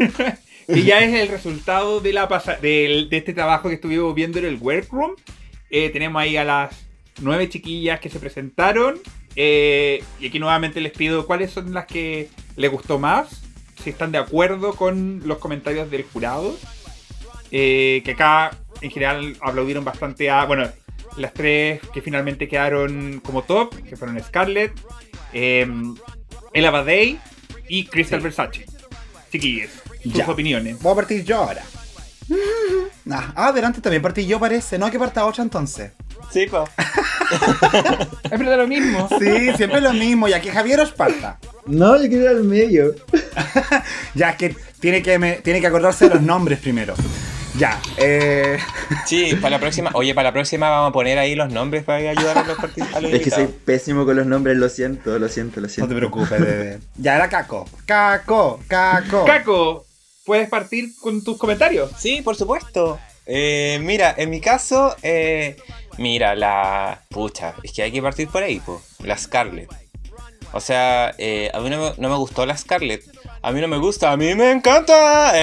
que 0.67 0.83
ya 0.83 1.01
es 1.01 1.15
el 1.15 1.29
resultado 1.29 2.01
de, 2.01 2.13
la 2.13 2.29
pasa- 2.29 2.57
del- 2.57 3.09
de 3.09 3.17
este 3.17 3.33
trabajo 3.33 3.69
que 3.69 3.75
estuvimos 3.77 4.15
viendo 4.15 4.39
en 4.39 4.45
el 4.45 4.57
workroom. 4.57 5.13
Eh, 5.71 5.91
tenemos 5.91 6.21
ahí 6.23 6.37
a 6.37 6.45
las 6.45 6.71
nueve 7.21 7.49
chiquillas 7.49 7.99
que 8.01 8.11
se 8.11 8.19
presentaron. 8.21 9.01
Eh, 9.35 10.03
y 10.21 10.29
aquí 10.29 10.39
nuevamente 10.39 10.81
les 10.81 10.93
pido 10.93 11.27
cuáles 11.27 11.51
son 11.51 11.73
las 11.75 11.87
que 11.87 12.29
les 12.57 12.71
gustó 12.71 12.99
más. 12.99 13.43
Si 13.83 13.91
están 13.91 14.11
de 14.13 14.19
acuerdo 14.19 14.75
con 14.75 15.23
los 15.27 15.39
comentarios 15.39 15.91
del 15.91 16.03
jurado. 16.05 16.57
Eh, 17.53 18.03
que 18.05 18.13
acá 18.13 18.57
en 18.81 18.91
general 18.91 19.37
aplaudieron 19.41 19.85
bastante 19.85 20.31
a. 20.31 20.45
Bueno, 20.47 20.69
las 21.17 21.33
tres 21.33 21.81
que 21.93 22.01
finalmente 22.03 22.49
quedaron 22.49 23.21
como 23.25 23.43
top, 23.43 23.75
que 23.89 23.97
fueron 23.97 24.23
Scarlett, 24.23 24.73
eh, 25.33 25.67
Ella 26.53 26.71
Badey 26.71 27.19
y 27.69 27.87
Crystal 27.87 28.21
Versace. 28.21 28.67
Chiquillos, 29.33 29.71
sus 30.03 30.13
Ya. 30.13 30.29
opiniones. 30.31 30.81
Voy 30.81 30.93
a 30.93 30.97
partir 30.97 31.25
yo 31.25 31.37
ahora. 31.39 31.63
Ah, 33.09 33.33
ah, 33.37 33.47
adelante 33.49 33.81
también 33.81 34.03
partí 34.03 34.27
yo 34.27 34.41
parece. 34.41 34.81
No, 34.81 34.91
que 34.91 34.99
parta 34.99 35.25
8 35.27 35.41
entonces. 35.43 35.93
Sí, 36.33 36.47
po. 36.47 36.65
Es 38.25 38.31
verdad 38.39 38.57
lo 38.59 38.67
mismo. 38.67 39.09
Sí, 39.21 39.53
siempre 39.57 39.81
lo 39.81 39.93
mismo. 39.93 40.27
Ya 40.27 40.41
que 40.41 40.51
Javier 40.51 40.81
os 40.81 40.91
parta. 40.91 41.39
No, 41.67 41.95
yo 42.03 42.09
quiero 42.09 42.25
ir 42.25 42.29
al 42.31 42.43
medio. 42.45 42.95
Ya 44.15 44.31
es 44.31 44.37
que 44.37 44.57
tiene 44.81 45.03
que, 45.03 45.21
me- 45.21 45.37
tiene 45.37 45.61
que 45.61 45.69
acordarse 45.69 46.09
de 46.09 46.15
los 46.17 46.23
nombres 46.25 46.59
primero. 46.59 46.95
Ya, 47.59 47.81
eh. 47.97 48.59
Sí, 49.07 49.35
para 49.37 49.51
la 49.57 49.59
próxima. 49.61 49.91
Oye, 49.95 50.15
para 50.15 50.29
la 50.29 50.33
próxima 50.33 50.69
vamos 50.69 50.91
a 50.91 50.93
poner 50.93 51.19
ahí 51.19 51.35
los 51.35 51.51
nombres 51.53 51.85
para 51.85 52.11
ayudar 52.11 52.39
a 52.39 52.45
los 52.45 52.59
participantes. 52.59 53.15
Es 53.15 53.23
que 53.23 53.31
soy 53.31 53.47
pésimo 53.47 54.05
con 54.05 54.17
los 54.17 54.27
nombres, 54.27 54.57
lo 54.57 54.69
siento, 54.69 55.19
lo 55.19 55.29
siento, 55.29 55.61
lo 55.61 55.67
No 55.67 55.73
siento. 55.73 55.89
te 55.89 55.97
preocupes, 55.97 56.41
bebé. 56.41 56.79
Ya 56.97 57.17
era 57.17 57.29
Caco. 57.29 57.69
Caco, 57.87 58.61
Caco. 58.69 59.25
Caco, 59.25 59.87
¿puedes 60.25 60.49
partir 60.49 60.91
con 61.01 61.23
tus 61.25 61.39
comentarios? 61.39 61.91
Sí, 61.99 62.21
por 62.23 62.37
supuesto. 62.37 62.99
Eh, 63.25 63.79
mira, 63.83 64.15
en 64.17 64.31
mi 64.31 64.41
caso, 64.41 64.95
eh, 65.03 65.57
mira, 65.99 66.35
la. 66.35 67.01
Pucha, 67.09 67.55
es 67.63 67.73
que 67.73 67.83
hay 67.83 67.93
que 67.93 68.03
partir 68.03 68.29
por 68.29 68.43
ahí, 68.43 68.61
po. 68.61 68.83
La 69.03 69.17
Scarlett. 69.17 69.71
O 70.53 70.61
sea, 70.61 71.15
eh, 71.19 71.51
a 71.55 71.61
mí 71.61 71.71
no 71.71 71.79
me, 71.79 71.93
no 71.97 72.09
me 72.09 72.17
gustó 72.17 72.45
la 72.47 72.57
Scarlett. 72.57 73.03
A 73.47 73.53
mí 73.53 73.61
no 73.61 73.69
me 73.69 73.77
gusta, 73.79 74.11
a 74.11 74.17
mí 74.17 74.35
me 74.35 74.51
encanta. 74.51 75.33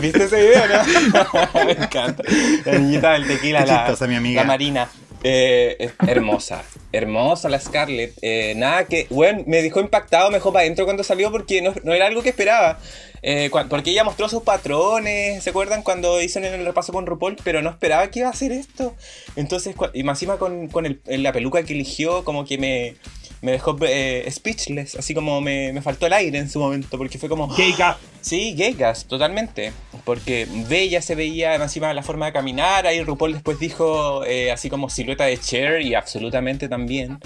¿Viste 0.00 0.24
ese 0.24 0.36
video, 0.42 0.62
no? 0.66 1.64
me 1.64 1.72
encanta. 1.72 2.24
La 2.64 2.76
niñita 2.76 3.12
del 3.12 3.28
tequila, 3.28 3.64
la, 3.64 3.84
chistosa, 3.84 4.08
mi 4.08 4.16
amiga. 4.16 4.40
la 4.40 4.46
Marina. 4.48 4.88
Eh, 5.22 5.92
hermosa, 6.08 6.64
hermosa 6.90 7.48
la 7.48 7.60
Scarlett. 7.60 8.14
Eh, 8.20 8.54
nada 8.56 8.86
que, 8.86 9.06
bueno, 9.10 9.44
me 9.46 9.62
dejó 9.62 9.78
impactado, 9.78 10.30
me 10.30 10.38
dejó 10.38 10.52
para 10.52 10.64
adentro 10.64 10.84
cuando 10.84 11.04
salió 11.04 11.30
porque 11.30 11.62
no, 11.62 11.72
no 11.84 11.92
era 11.94 12.08
algo 12.08 12.20
que 12.20 12.30
esperaba. 12.30 12.80
Eh, 13.22 13.48
porque 13.70 13.90
ella 13.92 14.02
mostró 14.02 14.28
sus 14.28 14.42
patrones, 14.42 15.44
¿se 15.44 15.50
acuerdan 15.50 15.84
cuando 15.84 16.20
hicieron 16.20 16.52
el 16.52 16.66
repaso 16.66 16.92
con 16.92 17.06
RuPaul? 17.06 17.36
Pero 17.44 17.62
no 17.62 17.70
esperaba 17.70 18.10
que 18.10 18.18
iba 18.18 18.28
a 18.28 18.32
hacer 18.32 18.50
esto. 18.50 18.96
Entonces, 19.36 19.76
y 19.94 20.02
más 20.02 20.16
encima 20.18 20.38
con, 20.38 20.66
con 20.66 20.86
el- 20.86 21.00
la 21.06 21.32
peluca 21.32 21.62
que 21.62 21.74
eligió, 21.74 22.24
como 22.24 22.44
que 22.44 22.58
me, 22.58 22.96
me 23.42 23.52
dejó 23.52 23.76
eh, 23.82 24.26
speechless, 24.30 24.96
así 24.96 25.14
como 25.14 25.40
me, 25.40 25.72
me 25.72 25.82
faltó 25.82 26.06
el 26.06 26.14
aire 26.14 26.38
en 26.38 26.48
su 26.48 26.58
momento, 26.58 26.96
porque 26.96 27.18
fue 27.18 27.28
como... 27.28 27.48
Gay 27.48 27.74
Gap. 27.76 27.98
Sí, 28.22 28.54
gay 28.54 28.72
gas, 28.74 29.06
totalmente. 29.06 29.72
Porque 30.04 30.46
bella 30.68 31.02
se 31.02 31.16
veía, 31.16 31.56
encima 31.56 31.92
la 31.92 32.02
forma 32.04 32.26
de 32.26 32.32
caminar. 32.32 32.86
Ahí 32.86 33.02
RuPaul 33.02 33.32
después 33.32 33.58
dijo 33.58 34.24
eh, 34.24 34.52
así 34.52 34.70
como 34.70 34.88
silueta 34.88 35.24
de 35.24 35.38
Cher 35.38 35.82
y 35.82 35.94
absolutamente 35.94 36.68
también. 36.68 37.18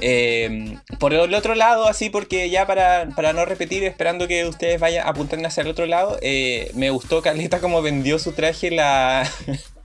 Eh, 0.00 0.76
por 1.00 1.14
el 1.14 1.34
otro 1.34 1.54
lado, 1.54 1.88
así 1.88 2.10
porque 2.10 2.48
ya 2.50 2.66
para, 2.66 3.08
para 3.16 3.32
no 3.32 3.44
repetir, 3.44 3.82
esperando 3.84 4.28
que 4.28 4.44
ustedes 4.44 4.78
vayan 4.78 5.06
apuntando 5.06 5.48
hacia 5.48 5.62
el 5.62 5.68
otro 5.68 5.86
lado, 5.86 6.18
eh, 6.22 6.70
me 6.74 6.90
gustó 6.90 7.22
Caleta 7.22 7.60
como 7.60 7.82
vendió 7.82 8.18
su 8.18 8.32
traje 8.32 8.70
la, 8.70 9.28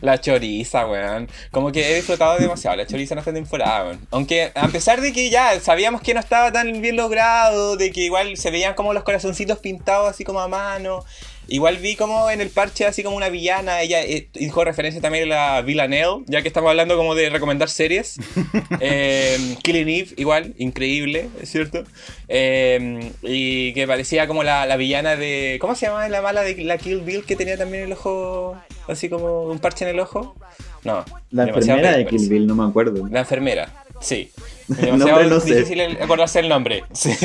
la 0.00 0.20
choriza, 0.20 0.86
weón. 0.86 1.28
Como 1.50 1.72
que 1.72 1.90
he 1.90 1.96
disfrutado 1.96 2.38
demasiado 2.38 2.76
la 2.76 2.86
choriza 2.86 3.14
en 3.14 3.18
esta 3.18 3.32
temporada, 3.32 3.84
weón. 3.84 4.06
Aunque 4.10 4.52
a 4.54 4.68
pesar 4.68 5.00
de 5.00 5.12
que 5.12 5.30
ya 5.30 5.58
sabíamos 5.60 6.00
que 6.02 6.14
no 6.14 6.20
estaba 6.20 6.52
tan 6.52 6.80
bien 6.80 6.96
logrado, 6.96 7.76
de 7.76 7.90
que 7.90 8.02
igual 8.02 8.36
se 8.36 8.50
veían 8.50 8.74
como 8.74 8.92
los 8.92 9.04
corazoncitos 9.04 9.58
pintados 9.58 10.10
así 10.10 10.24
como 10.24 10.40
a 10.40 10.48
mano. 10.48 11.04
Igual 11.50 11.78
vi 11.78 11.96
como 11.96 12.30
en 12.30 12.40
el 12.40 12.48
parche 12.48 12.86
así 12.86 13.02
como 13.02 13.16
una 13.16 13.28
villana, 13.28 13.82
ella 13.82 14.04
eh, 14.04 14.28
dijo 14.32 14.62
referencia 14.62 15.02
también 15.02 15.24
a 15.32 15.56
la 15.56 15.62
Villanelle, 15.62 16.22
ya 16.26 16.42
que 16.42 16.48
estamos 16.48 16.70
hablando 16.70 16.96
como 16.96 17.16
de 17.16 17.28
recomendar 17.28 17.68
series. 17.68 18.16
Eh, 18.82 19.56
Killing 19.62 19.88
Eve, 19.88 20.08
igual, 20.16 20.54
increíble, 20.56 21.28
es 21.42 21.50
cierto. 21.50 21.84
Eh, 22.28 23.10
y 23.22 23.74
que 23.74 23.86
parecía 23.86 24.26
como 24.26 24.42
la, 24.42 24.64
la 24.64 24.76
villana 24.76 25.16
de. 25.16 25.58
¿Cómo 25.60 25.74
se 25.74 25.86
llama 25.86 26.08
la 26.08 26.22
mala 26.22 26.42
de 26.42 26.54
la 26.64 26.78
Kill 26.78 27.00
Bill 27.00 27.24
que 27.24 27.36
tenía 27.36 27.58
también 27.58 27.84
el 27.84 27.92
ojo, 27.92 28.56
así 28.88 29.08
como 29.08 29.44
un 29.44 29.58
parche 29.58 29.84
en 29.84 29.90
el 29.90 30.00
ojo? 30.00 30.34
No. 30.84 31.04
La 31.30 31.44
enfermera 31.44 31.96
de. 31.96 32.06
Kill 32.06 32.28
Bill, 32.28 32.46
no 32.46 32.54
me 32.54 32.64
acuerdo. 32.64 33.06
La 33.10 33.20
enfermera, 33.20 33.84
sí. 34.00 34.30
Demasiado 34.80 35.24
no 35.24 35.40
sé. 35.40 35.54
difícil 35.54 35.80
acordarse 36.00 36.38
el 36.40 36.48
nombre. 36.48 36.84
Sí. 36.92 37.16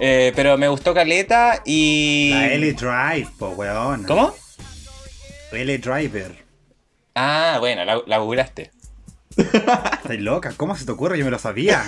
Eh, 0.00 0.32
pero 0.34 0.56
me 0.56 0.68
gustó 0.68 0.94
Caleta 0.94 1.62
y. 1.64 2.30
La 2.32 2.52
L 2.52 2.72
Drive, 2.72 3.28
po, 3.38 3.48
weón. 3.50 4.04
¿Cómo? 4.04 4.34
L 5.52 5.78
Driver. 5.78 6.34
Ah, 7.14 7.56
bueno, 7.60 7.84
la, 7.84 8.00
la 8.06 8.18
googleaste. 8.18 8.70
Estás 9.36 10.18
loca, 10.18 10.52
¿cómo 10.56 10.76
se 10.76 10.84
te 10.84 10.92
ocurre? 10.92 11.18
Yo 11.18 11.24
me 11.24 11.30
lo 11.30 11.38
sabía. 11.38 11.84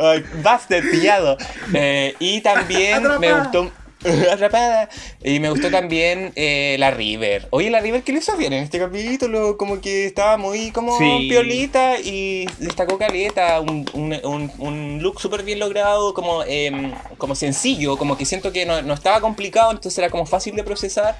Ay, 0.00 0.24
Bastard, 0.42 0.90
pillado. 0.90 1.36
Eh, 1.74 2.14
y 2.18 2.40
también 2.40 3.02
me 3.18 3.32
gustó. 3.32 3.70
Atrapada. 4.32 4.88
Y 5.24 5.40
me 5.40 5.50
gustó 5.50 5.70
también 5.70 6.32
eh, 6.36 6.76
la 6.78 6.90
River. 6.90 7.48
Oye, 7.50 7.68
la 7.70 7.80
River, 7.80 8.02
¿qué 8.02 8.12
le 8.12 8.18
hizo 8.18 8.36
bien 8.36 8.52
en 8.52 8.62
este 8.62 8.78
capítulo? 8.78 9.56
Como 9.56 9.80
que 9.80 10.06
estaba 10.06 10.36
muy 10.36 10.70
como 10.70 10.96
Sí. 10.98 11.26
piolita 11.28 11.98
y 12.00 12.46
destacó 12.58 12.96
caleta. 12.98 13.60
Un, 13.60 13.86
un, 13.94 14.14
un- 14.24 14.52
un 14.58 15.02
look 15.02 15.20
súper 15.20 15.42
bien 15.42 15.58
logrado, 15.58 16.14
como, 16.14 16.44
em, 16.44 16.92
como 17.18 17.34
sencillo, 17.34 17.96
como 17.96 18.16
que 18.16 18.24
siento 18.24 18.52
que 18.52 18.66
no, 18.66 18.82
no 18.82 18.94
estaba 18.94 19.20
complicado, 19.20 19.70
entonces 19.72 19.98
era 19.98 20.10
como 20.10 20.26
fácil 20.26 20.54
de 20.54 20.62
procesar. 20.64 21.16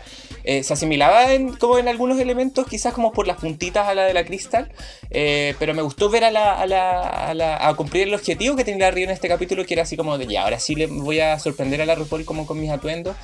Eh, 0.51 0.63
se 0.63 0.73
asimilaba 0.73 1.35
en, 1.35 1.53
como 1.57 1.79
en 1.79 1.89
algunos 1.89 2.19
elementos, 2.19 2.67
quizás 2.67 2.95
como 2.95 3.13
por 3.13 3.27
las 3.27 3.37
puntitas 3.37 3.87
a 3.87 3.95
la 3.95 4.05
de 4.05 4.15
la 4.15 4.25
Crystal, 4.25 4.73
eh, 5.11 5.55
pero 5.59 5.75
me 5.75 5.83
gustó 5.83 6.09
ver 6.09 6.25
a 6.25 6.31
la, 6.31 6.55
a, 6.59 6.67
la, 6.67 7.01
a, 7.03 7.35
la- 7.35 7.69
a 7.69 7.75
cumplir 7.75 8.09
el 8.09 8.15
objetivo 8.15 8.57
que 8.57 8.65
tenía 8.65 8.91
Río 8.91 9.05
en 9.05 9.11
este 9.11 9.29
capítulo, 9.29 9.67
que 9.67 9.75
era 9.75 9.83
así 9.83 9.95
como 9.97 10.17
de, 10.17 10.27
ya, 10.27 10.45
ahora 10.45 10.59
sí 10.59 10.75
le 10.75 10.87
voy 10.87 11.21
a 11.21 11.39
sorprender 11.39 11.83
a 11.83 11.87
la 11.87 11.95
RuPaul 11.97 12.25
como 12.25 12.47
con 12.47 12.59
mis 12.59 12.71
atuendos, 12.71 13.15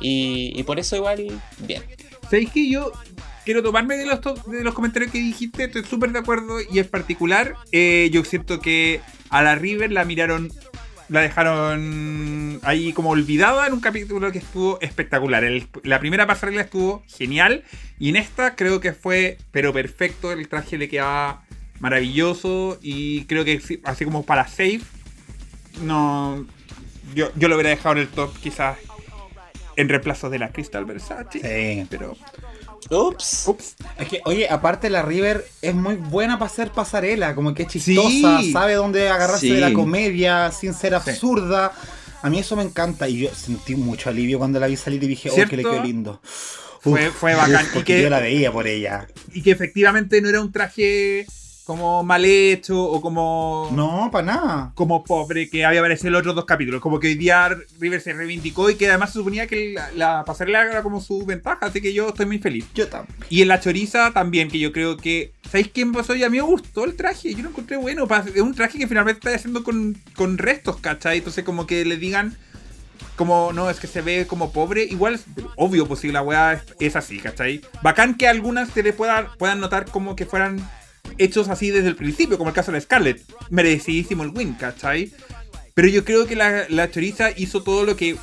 y, 0.00 0.60
por 0.64 0.80
eso 0.80 0.96
igual, 0.96 1.40
bien. 1.58 1.84
¿Sabéis 2.24 2.50
que 2.50 2.68
yo 2.68 2.90
quiero 3.44 3.62
tomarme 3.62 3.96
de 3.96 4.06
los, 4.06 4.20
de 4.46 4.64
los 4.64 4.74
comentarios 4.74 5.12
que 5.12 5.18
dijiste? 5.18 5.64
Estoy 5.64 5.84
súper 5.84 6.10
de 6.10 6.18
acuerdo 6.18 6.58
y 6.60 6.78
en 6.80 6.88
particular 6.88 7.54
eh, 7.70 8.08
yo 8.12 8.24
siento 8.24 8.58
que 8.60 9.00
a 9.30 9.42
la 9.42 9.54
River 9.54 9.92
la 9.92 10.04
miraron, 10.04 10.50
la 11.12 11.20
dejaron 11.20 12.58
ahí 12.62 12.92
como 12.92 13.10
olvidada 13.10 13.66
en 13.66 13.74
un 13.74 13.80
capítulo 13.80 14.32
que 14.32 14.38
estuvo 14.38 14.80
espectacular. 14.80 15.44
El- 15.44 15.68
la 15.84 16.00
primera 16.00 16.26
pasarela 16.26 16.62
estuvo 16.62 17.04
genial 17.06 17.64
y 17.98 18.08
en 18.08 18.16
esta 18.16 18.56
creo 18.56 18.80
que 18.80 18.92
fue 18.92 19.36
pero 19.50 19.72
perfecto, 19.72 20.32
el 20.32 20.48
traje 20.48 20.78
le 20.78 20.88
quedaba 20.88 21.44
maravilloso 21.80 22.78
y 22.80 23.24
creo 23.26 23.44
que 23.44 23.60
sí, 23.60 23.80
así 23.84 24.04
como 24.04 24.24
para 24.24 24.48
safe, 24.48 24.80
no... 25.82 26.46
Yo, 27.14 27.30
yo 27.36 27.48
lo 27.48 27.56
hubiera 27.56 27.70
dejado 27.70 27.96
en 27.96 28.02
el 28.02 28.08
top 28.08 28.32
quizás 28.38 28.78
en 29.76 29.88
reemplazo 29.88 30.30
de 30.30 30.38
la 30.38 30.50
Crystal 30.50 30.84
Versace. 30.86 31.40
Sí. 31.40 31.86
Pero 31.90 32.16
Ups. 32.90 33.44
Ups. 33.46 33.74
Es 33.98 34.08
que, 34.08 34.20
oye, 34.24 34.48
aparte 34.48 34.90
la 34.90 35.02
River 35.02 35.46
es 35.62 35.74
muy 35.74 35.94
buena 35.96 36.38
para 36.38 36.50
hacer 36.50 36.70
pasarela, 36.70 37.34
como 37.34 37.54
que 37.54 37.62
es 37.64 37.68
chistosa, 37.68 38.40
Sí. 38.40 38.52
sabe 38.52 38.74
dónde 38.74 39.08
agarrarse 39.08 39.46
Sí. 39.46 39.52
de 39.54 39.60
la 39.60 39.72
comedia 39.72 40.50
sin 40.52 40.74
ser 40.74 40.90
Sí. 41.02 41.10
absurda. 41.10 41.72
A 42.22 42.30
mí 42.30 42.38
eso 42.38 42.54
me 42.56 42.62
encanta 42.62 43.08
y 43.08 43.18
yo 43.18 43.34
sentí 43.34 43.74
mucho 43.74 44.10
alivio 44.10 44.38
cuando 44.38 44.60
la 44.60 44.66
vi 44.66 44.76
salir 44.76 45.02
y 45.02 45.08
dije, 45.08 45.30
oh, 45.30 45.48
que 45.48 45.56
le 45.56 45.62
quedó 45.62 45.82
lindo. 45.82 46.20
Fue- 46.80 47.10
fue 47.10 47.34
bacán. 47.34 47.64
Y 47.66 47.74
porque 47.74 47.96
que- 47.96 48.02
yo 48.02 48.10
la 48.10 48.20
veía 48.20 48.50
por 48.52 48.66
ella. 48.66 49.06
Y 49.32 49.42
que 49.42 49.50
efectivamente 49.52 50.20
no 50.20 50.28
era 50.28 50.40
un 50.40 50.50
traje 50.52 51.26
como 51.64 52.02
mal 52.02 52.24
hecho 52.24 52.82
o 52.82 53.00
como. 53.00 53.70
No, 53.72 54.08
para 54.10 54.26
nada. 54.26 54.72
Como 54.74 55.04
pobre 55.04 55.48
que 55.48 55.64
había 55.64 55.80
aparecido 55.80 56.08
en 56.08 56.12
los 56.14 56.20
otros 56.20 56.34
dos 56.34 56.44
capítulos. 56.44 56.80
Como 56.80 56.98
que 56.98 57.08
hoy 57.08 57.14
día 57.14 57.56
River 57.78 58.00
se 58.00 58.12
reivindicó 58.12 58.68
y 58.68 58.74
que 58.74 58.88
además 58.88 59.10
se 59.10 59.18
suponía 59.18 59.46
que 59.46 59.72
la, 59.72 59.90
la 59.92 60.24
pasarela 60.24 60.62
era 60.62 60.82
como 60.82 61.00
su 61.00 61.24
ventaja. 61.24 61.66
Así 61.66 61.80
que 61.80 61.92
yo 61.92 62.08
estoy 62.08 62.26
muy 62.26 62.38
feliz. 62.38 62.66
Yo 62.74 62.88
también. 62.88 63.16
Y 63.30 63.42
en 63.42 63.48
la 63.48 63.60
choriza 63.60 64.12
también, 64.12 64.48
que 64.48 64.58
yo 64.58 64.72
creo 64.72 64.96
que. 64.96 65.32
¿Sabéis 65.44 65.70
quién 65.72 65.92
pasó? 65.92 66.14
Y 66.16 66.24
a 66.24 66.30
mí 66.30 66.38
me 66.38 66.42
gustó 66.42 66.84
el 66.84 66.96
traje. 66.96 67.34
Yo 67.34 67.42
lo 67.42 67.50
encontré 67.50 67.76
bueno. 67.76 68.08
Es 68.34 68.40
un 68.40 68.54
traje 68.54 68.78
que 68.78 68.88
finalmente 68.88 69.18
está 69.18 69.34
haciendo 69.34 69.62
con, 69.62 69.96
con 70.16 70.38
restos, 70.38 70.78
¿cachai? 70.78 71.18
Entonces, 71.18 71.44
como 71.44 71.66
que 71.66 71.84
le 71.84 71.96
digan. 71.96 72.36
Como, 73.14 73.52
no, 73.52 73.68
es 73.68 73.78
que 73.78 73.86
se 73.86 74.00
ve 74.00 74.26
como 74.26 74.52
pobre. 74.52 74.84
Igual, 74.84 75.14
es 75.14 75.24
obvio, 75.56 75.86
pues 75.86 76.00
si 76.00 76.10
la 76.10 76.22
weá 76.22 76.54
es, 76.54 76.62
es 76.80 76.96
así, 76.96 77.18
¿cachai? 77.18 77.60
Bacán 77.82 78.16
que 78.16 78.26
algunas 78.26 78.70
se 78.70 78.82
le 78.82 78.94
pueda, 78.94 79.34
puedan 79.38 79.60
notar 79.60 79.84
como 79.90 80.16
que 80.16 80.24
fueran 80.24 80.66
hechos 81.18 81.48
así 81.48 81.70
desde 81.70 81.88
el 81.88 81.96
principio, 81.96 82.38
como 82.38 82.50
el 82.50 82.54
caso 82.54 82.72
de 82.72 82.80
Scarlett. 82.80 83.22
Merecidísimo 83.50 84.22
el 84.22 84.30
win, 84.30 84.54
¿cachai? 84.54 85.12
Pero 85.74 85.88
yo 85.88 86.04
creo 86.04 86.26
que 86.26 86.36
la, 86.36 86.66
la 86.68 86.90
choriza 86.90 87.30
hizo 87.36 87.62
todo 87.62 87.84
lo 87.84 87.96
que 87.96 88.16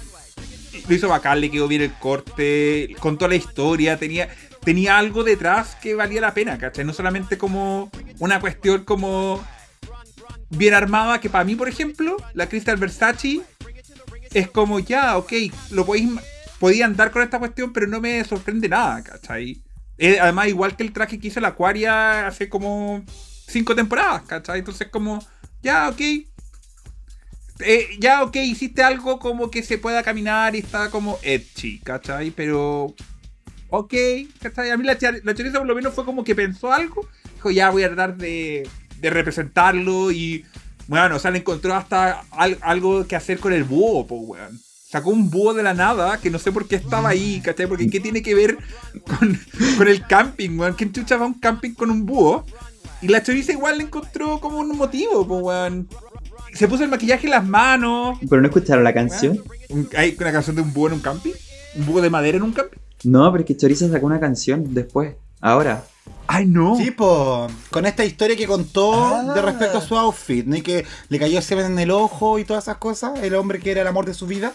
lo 0.87 0.95
hizo 0.95 1.07
bacán, 1.07 1.41
le 1.41 1.51
quedó 1.51 1.67
bien 1.67 1.81
el 1.81 1.93
corte, 1.93 2.95
contó 2.99 3.27
la 3.27 3.35
historia, 3.35 3.97
tenía, 3.97 4.29
tenía 4.63 4.97
algo 4.97 5.23
detrás 5.23 5.75
que 5.75 5.95
valía 5.95 6.21
la 6.21 6.33
pena, 6.33 6.57
¿cachai? 6.57 6.85
No 6.85 6.93
solamente 6.93 7.37
como 7.37 7.91
una 8.19 8.39
cuestión 8.39 8.83
como 8.83 9.43
bien 10.49 10.73
armada, 10.73 11.19
que 11.19 11.29
para 11.29 11.43
mí, 11.43 11.55
por 11.55 11.69
ejemplo, 11.69 12.17
la 12.33 12.49
Crystal 12.49 12.77
Versace 12.77 13.41
es 14.33 14.49
como 14.49 14.79
ya, 14.79 15.17
ok, 15.17 15.33
lo 15.71 15.85
podéis, 15.85 16.09
podía 16.59 16.85
andar 16.85 17.11
con 17.11 17.21
esta 17.21 17.39
cuestión, 17.39 17.73
pero 17.73 17.87
no 17.87 17.99
me 17.99 18.23
sorprende 18.23 18.69
nada, 18.69 19.03
¿cachai? 19.03 19.61
Eh, 19.99 20.19
además, 20.19 20.47
igual 20.47 20.75
que 20.77 20.83
el 20.83 20.93
traje 20.93 21.19
que 21.19 21.27
hizo 21.27 21.39
la 21.41 21.49
Aquaria 21.49 22.27
hace 22.27 22.49
como 22.49 23.03
cinco 23.47 23.75
temporadas, 23.75 24.23
¿cachai? 24.23 24.59
Entonces 24.59 24.87
como, 24.89 25.19
ya, 25.61 25.89
ok, 25.89 26.01
eh, 27.59 27.87
ya, 27.99 28.23
ok, 28.23 28.35
hiciste 28.37 28.81
algo 28.83 29.19
como 29.19 29.51
que 29.51 29.63
se 29.63 29.77
pueda 29.77 30.03
caminar 30.03 30.55
y 30.55 30.59
está 30.59 30.89
como 30.89 31.19
edgy, 31.23 31.79
¿cachai? 31.79 32.31
Pero, 32.31 32.95
ok, 33.69 33.93
¿cachai? 34.41 34.69
A 34.71 34.77
mí 34.77 34.85
la, 34.85 34.97
la 35.23 35.35
choriza 35.35 35.59
por 35.59 35.67
lo 35.67 35.75
menos 35.75 35.93
fue 35.93 36.05
como 36.05 36.23
que 36.23 36.35
pensó 36.35 36.71
algo, 36.71 37.07
dijo, 37.35 37.51
ya 37.51 37.69
voy 37.71 37.83
a 37.83 37.87
tratar 37.89 38.17
de, 38.17 38.69
de 38.99 39.09
representarlo 39.09 40.11
y, 40.11 40.45
bueno, 40.87 41.17
o 41.17 41.19
sea, 41.19 41.31
le 41.31 41.39
encontró 41.39 41.75
hasta 41.75 42.21
al- 42.31 42.59
algo 42.61 43.05
que 43.07 43.15
hacer 43.17 43.39
con 43.39 43.53
el 43.53 43.63
búho, 43.65 44.07
pues, 44.07 44.21
weón. 44.23 44.59
Sacó 44.89 45.11
un 45.11 45.29
búho 45.29 45.53
de 45.53 45.61
la 45.61 45.75
nada 45.75 46.17
que 46.19 46.31
no 46.31 46.39
sé 46.39 46.51
por 46.51 46.67
qué 46.67 46.75
estaba 46.75 47.09
ahí, 47.09 47.41
¿cachai? 47.41 47.67
Porque 47.67 47.87
¿qué 47.89 47.99
tiene 47.99 48.23
que 48.23 48.33
ver 48.33 48.57
con, 49.07 49.39
con 49.77 49.87
el 49.87 50.05
camping, 50.07 50.57
weón? 50.57 50.73
¿Quién 50.73 50.91
chucha 50.91 51.15
va 51.17 51.25
a 51.25 51.27
un 51.27 51.35
camping 51.39 51.73
con 51.75 51.91
un 51.91 52.07
búho? 52.07 52.43
Y 53.01 53.07
la 53.07 53.21
choriza 53.21 53.51
igual 53.51 53.77
le 53.77 53.83
encontró 53.83 54.39
como 54.39 54.57
un 54.57 54.75
motivo, 54.75 55.27
pues, 55.27 55.41
weón. 55.43 55.87
Se 56.55 56.67
puso 56.67 56.83
el 56.83 56.89
maquillaje 56.89 57.27
en 57.27 57.31
las 57.31 57.45
manos. 57.45 58.17
¿Pero 58.27 58.41
no 58.41 58.47
escucharon 58.47 58.83
la 58.83 58.93
canción? 58.93 59.39
¿Hay 59.95 60.17
una 60.19 60.31
canción 60.31 60.55
de 60.55 60.63
un 60.63 60.73
búho 60.73 60.87
en 60.87 60.93
un 60.93 60.99
camping? 61.01 61.33
¿Un 61.75 61.85
búho 61.85 62.01
de 62.01 62.09
madera 62.09 62.37
en 62.37 62.43
un 62.43 62.51
camping? 62.51 62.79
No, 63.03 63.31
pero 63.31 63.43
es 63.43 63.47
que 63.47 63.55
Choriza 63.55 63.87
sacó 63.89 64.07
una 64.07 64.19
canción 64.19 64.73
después, 64.73 65.15
ahora. 65.39 65.83
¡Ay, 66.25 66.47
no! 66.47 66.75
Sí, 66.75 66.89
po, 66.91 67.47
con 67.69 67.85
esta 67.85 68.03
historia 68.03 68.35
que 68.35 68.47
contó 68.47 68.91
Ah. 69.05 69.33
de 69.35 69.41
respecto 69.43 69.77
a 69.77 69.81
su 69.81 69.95
outfit, 69.95 70.45
¿no? 70.47 70.55
Y 70.55 70.61
que 70.63 70.83
le 71.09 71.19
cayó 71.19 71.39
semen 71.43 71.67
en 71.67 71.79
el 71.79 71.91
ojo 71.91 72.39
y 72.39 72.43
todas 72.43 72.63
esas 72.65 72.77
cosas, 72.77 73.19
el 73.21 73.35
hombre 73.35 73.59
que 73.59 73.69
era 73.71 73.81
el 73.81 73.87
amor 73.87 74.05
de 74.05 74.13
su 74.15 74.25
vida, 74.27 74.51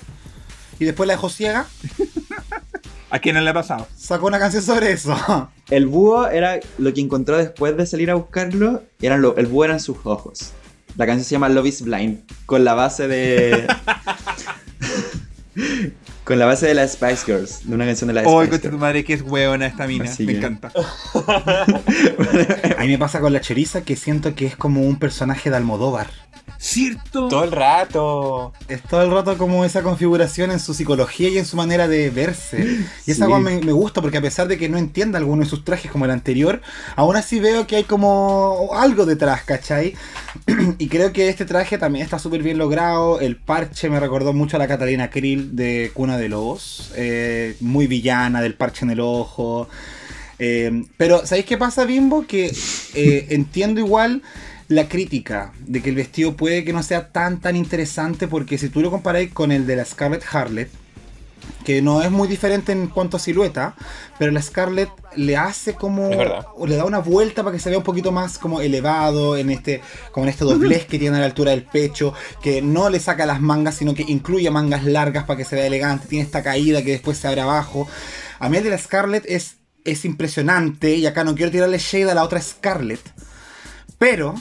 y 0.79 0.85
después 0.85 1.07
la 1.07 1.15
dejó 1.15 1.29
ciega, 1.29 1.67
¿A 3.11 3.19
quién 3.21 3.43
le 3.43 3.49
ha 3.51 3.55
pasado? 3.55 3.87
sacó 3.97 4.27
una 4.27 4.39
canción 4.41 4.63
sobre 4.63 4.91
eso. 4.93 5.17
El 5.71 5.87
búho 5.87 6.29
era 6.29 6.59
lo 6.79 6.93
que 6.93 7.01
encontró 7.01 7.37
después 7.37 7.77
de 7.77 7.87
salir 7.87 8.11
a 8.11 8.15
buscarlo. 8.15 8.83
Eran 9.01 9.23
lo- 9.23 9.37
el 9.37 9.47
búho 9.47 9.65
eran 9.65 9.81
sus 9.81 9.99
ojos. 10.05 10.51
La 10.97 11.07
canción 11.07 11.25
se 11.25 11.31
llama 11.33 11.49
Love 11.49 11.67
is 11.67 11.83
Blind. 11.83 12.21
Con 12.47 12.65
la 12.65 12.75
base 12.75 13.07
de. 13.09 13.67
con 16.25 16.39
la 16.39 16.47
base 16.47 16.67
de 16.67 16.75
las 16.75 16.93
Spice 16.95 17.25
Girls. 17.27 17.69
De 17.69 17.75
una 17.75 17.85
canción 17.87 18.09
de 18.09 18.15
las 18.15 18.27
¡Ay, 18.27 18.33
Spice 18.33 18.51
coche 18.51 18.63
tu 18.63 18.69
Girls. 18.69 18.81
madre, 18.81 19.05
que 19.05 19.15
es 19.15 19.23
hueona 19.23 19.67
esta 19.67 19.87
mina! 19.87 20.05
Así 20.07 20.25
Me 20.25 20.33
que- 20.33 20.39
encanta. 20.39 20.73
A 22.79 22.83
mí 22.83 22.89
me 22.89 22.99
pasa 22.99 23.21
con 23.21 23.33
la 23.33 23.41
choriza 23.41 23.83
que 23.83 23.97
siento 23.97 24.35
que 24.35 24.47
es 24.47 24.57
como 24.57 24.83
un 24.83 24.99
personaje 24.99 25.51
de 25.51 25.57
Almodóvar. 25.57 26.09
¡Cierto! 26.67 27.29
Todo 27.29 27.45
el 27.45 27.53
rato. 27.53 28.55
Es 28.69 28.81
todo 28.85 29.03
el 29.03 29.11
rato 29.11 29.37
como 29.37 29.67
esa 29.67 29.83
configuración 29.83 30.51
en 30.51 30.59
su 30.59 30.73
psicología 30.73 31.29
y 31.29 31.37
en 31.37 31.45
su 31.45 31.59
manera 31.59 31.89
de 31.89 32.09
verse. 32.09 32.87
Y 33.07 33.11
esa 33.11 33.27
Sí. 33.27 33.31
cosa 33.31 33.39
me, 33.39 33.61
me 33.61 33.73
gusta 33.73 34.01
porque 34.01 34.17
a 34.17 34.23
pesar 34.23 34.49
de 34.49 34.57
que 34.57 34.71
no 34.71 34.79
entienda 34.79 35.19
alguno 35.19 35.43
de 35.45 35.49
sus 35.51 35.63
trajes 35.63 35.91
como 35.91 36.07
el 36.07 36.11
anterior, 36.11 36.63
aún 36.97 37.17
así 37.17 37.39
veo 37.39 37.67
que 37.67 37.77
hay 37.77 37.85
como 37.85 38.71
algo 38.73 39.05
detrás, 39.05 39.43
¿cachai? 39.43 39.93
y 40.79 40.89
creo 40.89 41.13
que 41.13 41.29
este 41.29 41.45
traje 41.45 41.77
también 41.77 42.03
está 42.03 42.19
súper 42.19 42.43
bien 42.43 42.57
logrado. 42.57 43.21
El 43.21 43.37
parche 43.37 43.91
me 43.91 44.01
recordó 44.01 44.33
mucho 44.33 44.57
a 44.57 44.59
la 44.59 44.67
Catalina 44.67 45.11
Krill 45.11 45.55
de 45.55 45.91
Cuna 45.93 46.17
de 46.17 46.31
Lobos. 46.31 46.93
Eh, 46.97 47.57
muy 47.61 47.87
villana, 47.87 48.41
del 48.41 48.55
parche 48.55 48.87
en 48.87 48.91
el 48.93 49.01
ojo. 49.01 49.69
Eh, 50.39 50.83
pero, 50.97 51.27
¿sabéis 51.27 51.45
qué 51.45 51.59
pasa, 51.59 51.85
Bimbo? 51.85 52.27
Que 52.27 52.51
eh, 52.95 53.27
entiendo 53.33 53.81
igual 53.81 54.23
la 54.69 54.89
crítica 54.89 55.53
de 55.61 55.83
que 55.83 55.91
el 55.91 55.97
vestido 55.97 56.37
puede 56.37 56.65
que 56.65 56.73
no 56.73 56.83
sea 56.83 57.09
tan 57.13 57.41
tan 57.41 57.57
interesante 57.57 58.29
porque 58.29 58.59
si 58.59 58.69
tú 58.69 58.81
lo 58.81 58.91
comparáis 58.91 59.33
con 59.33 59.53
el 59.53 59.67
de 59.67 59.77
la 59.77 59.85
Scarlett 59.85 60.25
Harlot, 60.33 60.69
que 61.65 61.83
no 61.83 62.03
es 62.03 62.11
muy 62.11 62.29
diferente 62.29 62.73
en 62.73 62.89
cuanto 62.89 63.17
a 63.17 63.21
silueta, 63.21 63.75
pero 64.19 64.33
la 64.33 64.41
Scarlett 64.43 64.91
le 65.17 65.37
hace 65.37 65.75
como 65.75 66.11
Es 66.11 66.19
verdad. 66.19 66.47
o 66.57 66.67
le 66.67 66.77
da 66.77 66.85
una 66.85 66.99
vuelta 66.99 67.43
para 67.43 67.55
que 67.55 67.61
se 67.61 67.69
vea 67.71 67.79
un 67.79 67.85
poquito 67.85 68.13
más 68.13 68.39
como 68.39 68.61
elevado 68.61 69.37
en 69.37 69.51
este 69.51 69.81
como 70.11 70.25
en 70.25 70.31
este 70.31 70.45
doblez 70.45 70.87
que 70.87 70.99
tiene 70.99 71.17
a 71.17 71.21
la 71.21 71.27
altura 71.27 71.53
del 71.53 71.63
pecho, 71.65 72.15
que 72.43 72.63
no 72.63 72.91
le 72.91 73.01
saca 73.01 73.27
las 73.27 73.41
mangas, 73.41 73.77
sino 73.77 73.95
que 73.95 74.05
incluye 74.07 74.51
mangas 74.51 74.85
largas 74.85 75.25
para 75.25 75.39
que 75.39 75.45
se 75.45 75.57
vea 75.57 75.67
elegante, 75.67 76.07
tiene 76.09 76.25
esta 76.25 76.43
caída 76.43 76.83
que 76.83 76.93
después 76.93 77.19
se 77.19 77.29
abre 77.29 77.41
abajo. 77.43 77.89
A 78.39 78.49
mí 78.49 78.57
el 78.57 78.65
de 78.65 78.71
la 78.71 78.79
Scarlett 78.79 79.25
es 79.27 79.57
es 79.85 80.05
impresionante 80.07 80.95
y 80.95 81.05
acá 81.07 81.25
no 81.25 81.35
quiero 81.35 81.53
tirarle 81.53 81.79
shade 81.79 82.11
a 82.11 82.15
la 82.15 82.25
otra 82.25 82.41
Scarlett, 82.41 83.01
pero 83.99 84.35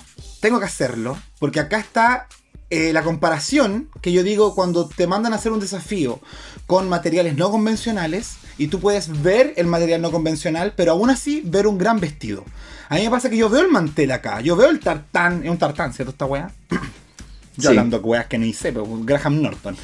tengo 0.44 0.60
que 0.60 0.66
hacerlo 0.66 1.18
porque 1.40 1.62
acá 1.62 1.80
está 1.80 2.28
eh, 2.70 2.92
la 2.92 3.02
comparación 3.02 3.90
que 4.02 4.12
yo 4.12 4.24
digo 4.24 4.54
cuando 4.56 4.90
te 4.90 5.08
mandan 5.08 5.32
a 5.32 5.38
hacer 5.38 5.54
un 5.54 5.62
desafío 5.62 6.20
con 6.68 6.90
materiales 6.90 7.38
no 7.38 7.50
convencionales 7.50 8.36
y 8.58 8.68
tú 8.68 8.82
puedes 8.82 9.22
ver 9.24 9.54
el 9.56 9.68
material 9.68 10.02
no 10.02 10.12
convencional, 10.12 10.74
pero 10.76 10.92
aún 10.92 11.10
así 11.10 11.42
ver 11.46 11.66
un 11.66 11.78
gran 11.78 12.02
vestido. 12.02 12.44
A 12.90 12.96
mí 12.96 13.04
me 13.04 13.10
pasa 13.10 13.30
que 13.30 13.38
yo 13.38 13.50
veo 13.50 13.62
el 13.62 13.72
mantel 13.72 14.12
acá, 14.12 14.42
yo 14.42 14.58
veo 14.58 14.70
el 14.70 14.82
tartán, 14.82 15.44
es 15.46 15.50
un 15.50 15.58
tartán, 15.58 15.94
¿cierto 15.94 16.12
esta 16.12 16.26
weá? 16.26 16.52
Yo 17.56 17.62
Sí. 17.62 17.68
hablando 17.68 18.00
de 18.00 18.04
weas 18.04 18.26
que 18.26 18.38
ni 18.40 18.52
sé, 18.52 18.74
pero 18.74 18.86
Graham 19.06 19.40
Norton. 19.42 19.78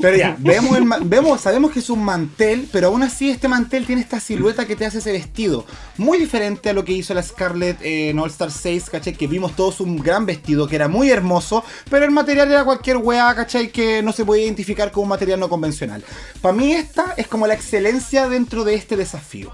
Pero 0.00 0.16
ya, 0.16 0.36
vemos, 0.38 0.78
vemos, 1.02 1.40
sabemos 1.40 1.72
que 1.72 1.80
es 1.80 1.90
un 1.90 2.04
mantel, 2.04 2.68
pero 2.70 2.88
aún 2.88 3.02
así 3.02 3.30
este 3.30 3.48
mantel 3.48 3.84
tiene 3.84 4.00
esta 4.00 4.20
silueta 4.20 4.66
que 4.66 4.76
te 4.76 4.86
hace 4.86 4.98
ese 4.98 5.12
vestido. 5.12 5.64
Muy 5.96 6.18
diferente 6.18 6.70
a 6.70 6.72
lo 6.72 6.84
que 6.84 6.92
hizo 6.92 7.14
la 7.14 7.22
Scarlett 7.22 7.78
en 7.82 8.18
All 8.18 8.30
Star 8.30 8.52
6, 8.52 8.90
¿cachai? 8.90 9.14
Que 9.14 9.26
vimos 9.26 9.56
todos 9.56 9.80
un 9.80 9.98
gran 9.98 10.24
vestido 10.24 10.68
que 10.68 10.76
era 10.76 10.86
muy 10.86 11.10
hermoso, 11.10 11.64
pero 11.90 12.04
el 12.04 12.12
material 12.12 12.50
era 12.50 12.64
cualquier 12.64 12.98
weá, 12.98 13.34
¿cachai? 13.34 13.72
Que 13.72 14.02
no 14.02 14.12
se 14.12 14.24
podía 14.24 14.44
identificar 14.44 14.92
como 14.92 15.04
un 15.04 15.08
material 15.08 15.40
no 15.40 15.48
convencional. 15.48 16.04
Para 16.40 16.54
mí 16.54 16.72
esta 16.72 17.14
es 17.16 17.26
como 17.26 17.46
la 17.46 17.54
excelencia 17.54 18.28
dentro 18.28 18.64
de 18.64 18.74
este 18.74 18.96
desafío. 18.96 19.52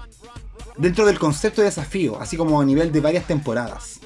Dentro 0.77 1.05
del 1.05 1.17
concepto 1.17 1.61
de 1.61 1.67
desafío, 1.67 2.19
así 2.21 2.37
como 2.37 2.61
a 2.61 2.65
nivel 2.65 2.91
de 2.91 2.99
varias 2.99 3.25
temporadas. 3.25 3.99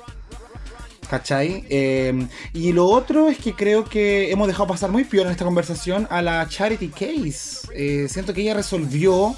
¿Cachai? 1.09 1.65
Eh, 1.69 2.27
y 2.53 2.71
lo 2.71 2.85
otro 2.85 3.29
es 3.29 3.39
que 3.39 3.53
creo 3.53 3.83
que 3.83 4.31
hemos 4.31 4.47
dejado 4.47 4.67
pasar 4.67 4.91
muy 4.91 5.03
peor 5.05 5.25
en 5.25 5.31
esta 5.31 5.43
conversación 5.43 6.07
a 6.11 6.21
la 6.21 6.47
Charity 6.47 6.89
Case. 6.89 7.67
Eh, 7.73 8.07
siento 8.07 8.33
que 8.33 8.41
ella 8.41 8.53
resolvió, 8.53 9.35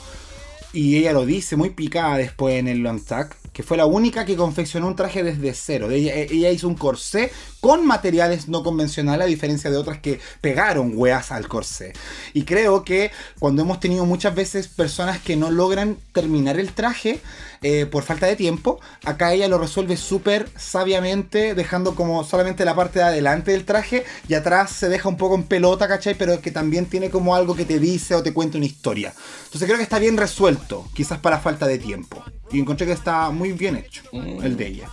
y 0.74 0.98
ella 0.98 1.14
lo 1.14 1.26
dice 1.26 1.56
muy 1.56 1.70
picada 1.70 2.18
después 2.18 2.56
en 2.56 2.68
el 2.68 2.80
Long 2.80 3.02
Tag, 3.04 3.36
que 3.54 3.64
fue 3.64 3.78
la 3.78 3.86
única 3.86 4.26
que 4.26 4.36
confeccionó 4.36 4.88
un 4.88 4.96
traje 4.96 5.24
desde 5.24 5.54
cero. 5.54 5.90
Ella, 5.92 6.14
ella 6.16 6.50
hizo 6.50 6.68
un 6.68 6.76
corsé 6.76 7.32
con 7.62 7.86
materiales 7.86 8.48
no 8.48 8.64
convencionales, 8.64 9.26
a 9.26 9.30
diferencia 9.30 9.70
de 9.70 9.78
otras 9.78 10.00
que 10.00 10.20
pegaron 10.42 10.94
weas 10.96 11.32
al 11.32 11.48
corsé. 11.48 11.94
Y 12.34 12.44
creo 12.44 12.84
que 12.84 13.12
cuando 13.40 13.62
hemos 13.62 13.80
tenido 13.80 14.06
muchas 14.06 14.36
veces 14.36 14.68
personas 14.68 15.20
que 15.20 15.36
no 15.36 15.52
logran 15.52 15.98
terminar 16.12 16.60
el 16.60 16.74
traje 16.74 17.22
eh, 17.62 17.86
por 17.86 18.04
falta 18.04 18.26
de 18.26 18.36
tiempo, 18.36 18.80
acá 19.06 19.34
ella 19.34 19.48
lo 19.48 19.60
resuelve 19.60 19.96
súper 19.96 20.50
sabiamente, 20.58 21.54
dejando 21.54 21.94
como 21.94 22.24
solamente 22.24 22.66
la 22.66 22.76
parte 22.76 23.00
de 23.00 23.06
adelante 23.06 23.52
del 23.52 23.66
traje 23.66 24.04
y 24.28 24.34
atrás 24.34 24.72
se 24.72 24.90
deja 24.90 25.08
un 25.08 25.18
poco 25.18 25.36
en 25.36 25.44
pelota, 25.44 25.88
¿cachai? 25.88 26.16
Pero 26.16 26.42
que 26.42 26.50
también 26.50 26.88
tiene 26.88 27.12
como 27.12 27.36
algo 27.36 27.56
que 27.56 27.66
te 27.66 27.78
dice 27.78 28.16
o 28.16 28.24
te 28.24 28.34
cuenta 28.34 28.58
una 28.58 28.66
historia. 28.66 29.14
Entonces 29.44 29.68
creo 29.68 29.78
que 29.78 29.84
está 29.84 30.00
bien 30.00 30.18
resuelto, 30.18 30.88
quizás 30.96 31.20
para 31.20 31.40
falta 31.40 31.68
de 31.68 31.78
tiempo. 31.78 32.24
Y 32.52 32.60
encontré 32.60 32.88
que 32.88 32.94
está 32.94 33.30
muy 33.30 33.54
bien 33.54 33.78
hecho, 33.78 34.02
el 34.12 34.58
de 34.58 34.68
ella. 34.68 34.90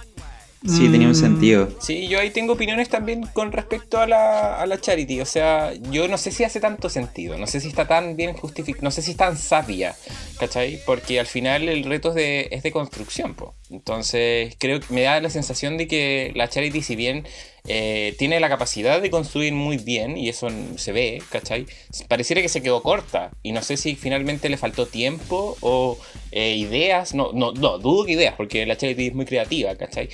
Sí, 0.67 0.89
tenía 0.89 1.07
un 1.07 1.15
sentido. 1.15 1.69
Sí, 1.81 2.09
yo 2.09 2.19
ahí 2.19 2.31
tengo 2.31 2.55
opiniones 2.55 2.89
también 2.89 3.23
con 3.33 3.53
respecto 3.53 4.01
a 4.01 4.07
la, 4.07 4.61
a 4.61 4.67
la 4.67 4.81
Charity. 4.81 5.21
O 5.21 5.27
sea, 5.27 5.73
yo 5.91 6.09
no 6.09 6.19
sé 6.19 6.33
si 6.33 6.45
hace 6.45 6.61
tanto 6.61 6.89
sentido, 6.89 7.39
no 7.39 7.47
sé 7.47 7.61
si 7.61 7.69
está 7.69 7.87
tan 7.87 8.17
bien 8.17 8.35
justificado, 8.35 8.85
no 8.85 8.91
sé 8.91 9.03
si 9.03 9.13
es 9.13 9.17
tan 9.17 9.37
sabia, 9.37 9.95
¿cachai? 10.39 10.81
Porque 10.85 11.21
al 11.21 11.27
final 11.27 11.69
el 11.69 11.85
reto 11.85 12.11
es 12.11 12.15
de, 12.17 12.49
es 12.51 12.63
de 12.63 12.73
construcción, 12.73 13.35
po. 13.35 13.55
Entonces, 13.71 14.55
creo 14.59 14.81
que 14.81 14.93
me 14.95 15.03
da 15.03 15.21
la 15.21 15.29
sensación 15.29 15.77
de 15.77 15.87
que 15.87 16.33
la 16.35 16.49
Charity, 16.49 16.81
si 16.81 16.97
bien 16.97 17.27
eh, 17.67 18.15
tiene 18.19 18.41
la 18.41 18.49
capacidad 18.49 19.03
de 19.03 19.11
construir 19.11 19.53
muy 19.53 19.77
bien, 19.77 20.17
y 20.17 20.31
eso 20.31 20.49
se 20.77 20.93
ve, 20.93 21.23
¿cachai? 21.31 21.67
Pareciera 22.09 22.41
que 22.41 22.49
se 22.49 22.63
quedó 22.63 22.83
corta, 22.83 23.31
y 23.43 23.53
no 23.53 23.63
sé 23.63 23.77
si 23.77 23.95
finalmente 23.95 24.49
le 24.49 24.57
faltó 24.57 24.87
tiempo 24.87 25.59
o 25.61 25.99
eh, 26.33 26.55
ideas, 26.57 27.15
no, 27.15 27.33
no, 27.35 27.53
no, 27.53 27.79
dudo 27.79 28.07
que 28.07 28.13
ideas, 28.13 28.35
porque 28.37 28.65
la 28.65 28.79
Charity 28.79 29.09
es 29.09 29.15
muy 29.15 29.27
creativa, 29.27 29.77
¿cachai? 29.77 30.09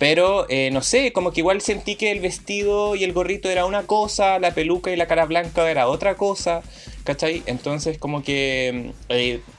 Pero 0.00 0.46
eh, 0.48 0.70
no 0.72 0.82
sé, 0.82 1.12
como 1.12 1.30
que 1.30 1.40
igual 1.40 1.60
sentí 1.60 1.94
que 1.94 2.10
el 2.10 2.18
vestido 2.18 2.96
y 2.96 3.04
el 3.04 3.12
gorrito 3.12 3.48
era 3.48 3.66
una 3.66 3.84
cosa, 3.84 4.40
la 4.40 4.52
peluca 4.52 4.90
y 4.90 4.96
la 4.96 5.06
cara 5.06 5.26
blanca 5.26 5.70
era 5.70 5.88
otra 5.88 6.16
cosa, 6.16 6.62
¿cachai? 7.04 7.44
Entonces 7.46 7.98
como 7.98 8.24
que... 8.24 8.92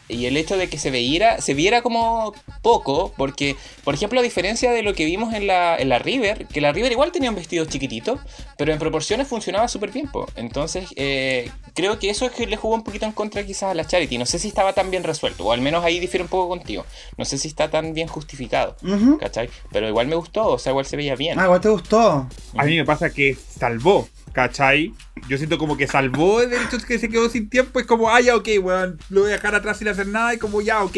y 0.07 0.25
el 0.25 0.37
hecho 0.37 0.57
de 0.57 0.69
que 0.69 0.77
se 0.77 0.91
viera, 0.91 1.41
se 1.41 1.53
viera 1.53 1.81
como 1.81 2.33
poco, 2.61 3.13
porque, 3.17 3.55
por 3.83 3.93
ejemplo, 3.93 4.19
a 4.19 4.23
diferencia 4.23 4.71
de 4.71 4.83
lo 4.83 4.93
que 4.93 5.05
vimos 5.05 5.33
en 5.33 5.47
la, 5.47 5.75
en 5.77 5.89
la 5.89 5.99
River, 5.99 6.47
que 6.47 6.61
la 6.61 6.71
River 6.71 6.91
igual 6.91 7.11
tenía 7.11 7.29
un 7.29 7.35
vestido 7.35 7.65
chiquitito, 7.65 8.19
pero 8.57 8.71
en 8.71 8.79
proporciones 8.79 9.27
funcionaba 9.27 9.67
súper 9.67 9.91
bien. 9.91 10.07
po. 10.07 10.27
Entonces, 10.35 10.89
eh, 10.95 11.49
creo 11.73 11.99
que 11.99 12.09
eso 12.09 12.25
es 12.25 12.31
que 12.31 12.47
le 12.47 12.57
jugó 12.57 12.75
un 12.75 12.83
poquito 12.83 13.05
en 13.05 13.11
contra 13.11 13.45
quizás 13.45 13.71
a 13.71 13.73
la 13.73 13.85
Charity. 13.85 14.17
No 14.17 14.25
sé 14.25 14.39
si 14.39 14.47
estaba 14.47 14.73
tan 14.73 14.89
bien 14.91 15.03
resuelto, 15.03 15.45
o 15.45 15.51
al 15.51 15.61
menos 15.61 15.83
ahí 15.83 15.99
difiere 15.99 16.23
un 16.23 16.29
poco 16.29 16.49
contigo. 16.49 16.85
No 17.17 17.25
sé 17.25 17.37
si 17.37 17.47
está 17.47 17.69
tan 17.69 17.93
bien 17.93 18.07
justificado. 18.07 18.77
Ujú. 18.83 19.17
¿Cachai? 19.17 19.49
Pero 19.71 19.87
igual 19.87 20.07
me 20.07 20.15
gustó, 20.15 20.47
o 20.47 20.59
sea, 20.59 20.71
igual 20.71 20.85
se 20.85 20.97
veía 20.97 21.15
bien. 21.15 21.39
Ah, 21.39 21.45
igual 21.45 21.61
te 21.61 21.69
gustó. 21.69 22.27
A 22.57 22.63
mí 22.63 22.75
me 22.75 22.85
pasa 22.85 23.09
que 23.09 23.35
salvó, 23.35 24.07
¿cachai? 24.31 24.93
Yo 25.27 25.37
siento 25.37 25.57
como 25.57 25.77
que 25.77 25.87
salvó 25.87 26.41
el 26.41 26.53
hecho 26.53 26.77
de 26.77 26.85
que 26.85 26.99
se 26.99 27.09
quedó 27.09 27.29
sin 27.29 27.49
tiempo. 27.49 27.79
Es 27.79 27.85
como, 27.85 28.09
ah, 28.09 28.21
ya, 28.21 28.35
ok, 28.35 28.47
weón, 28.61 28.99
lo 29.09 29.21
voy 29.21 29.31
a 29.31 29.33
dejar 29.33 29.55
atrás 29.55 29.77
sin 29.77 29.87
hacer 30.01 30.11
nada. 30.11 30.33
Y 30.33 30.37
como, 30.37 30.61
ya, 30.61 30.83
ok, 30.83 30.95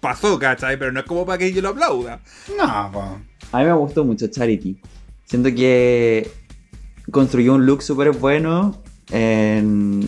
pasó, 0.00 0.38
¿cachai? 0.38 0.78
Pero 0.78 0.92
no 0.92 1.00
es 1.00 1.06
como 1.06 1.24
para 1.24 1.38
que 1.38 1.52
yo 1.52 1.62
lo 1.62 1.70
aplauda. 1.70 2.20
No, 2.56 2.90
po. 2.92 3.18
A 3.52 3.58
mí 3.58 3.64
me 3.64 3.72
gustó 3.72 4.04
mucho 4.04 4.26
Charity. 4.28 4.80
Siento 5.24 5.48
que 5.54 6.30
construyó 7.10 7.54
un 7.54 7.66
look 7.66 7.82
súper 7.82 8.12
bueno 8.12 8.82
en, 9.10 10.06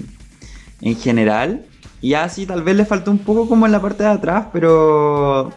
en 0.80 0.96
general. 0.96 1.66
Y 2.02 2.14
así 2.14 2.46
tal 2.46 2.62
vez 2.62 2.76
le 2.76 2.84
faltó 2.84 3.10
un 3.10 3.18
poco 3.18 3.48
como 3.48 3.66
en 3.66 3.72
la 3.72 3.80
parte 3.80 4.02
de 4.02 4.10
atrás, 4.10 4.46
pero... 4.52 5.52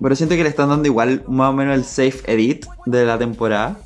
Pero 0.00 0.14
siento 0.14 0.36
que 0.36 0.44
le 0.44 0.48
están 0.48 0.68
dando 0.68 0.86
igual 0.86 1.24
más 1.26 1.50
o 1.50 1.52
menos 1.52 1.74
el 1.74 1.84
safe 1.84 2.20
edit 2.32 2.66
de 2.86 3.04
la 3.04 3.18
temporada. 3.18 3.78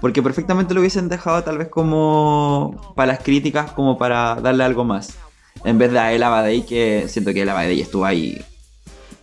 Porque 0.00 0.22
perfectamente 0.22 0.72
lo 0.72 0.80
hubiesen 0.80 1.08
dejado 1.08 1.42
tal 1.42 1.58
vez 1.58 1.68
como 1.68 2.92
para 2.96 3.12
las 3.12 3.22
críticas, 3.22 3.70
como 3.72 3.98
para 3.98 4.36
darle 4.36 4.64
algo 4.64 4.84
más. 4.84 5.16
En 5.64 5.78
vez 5.78 5.92
de 5.92 5.98
a 5.98 6.12
El 6.12 6.22
Abadei, 6.22 6.64
que 6.64 7.06
siento 7.08 7.32
que 7.32 7.42
El 7.42 7.48
Abadei 7.48 7.80
estuvo 7.80 8.04
ahí 8.04 8.40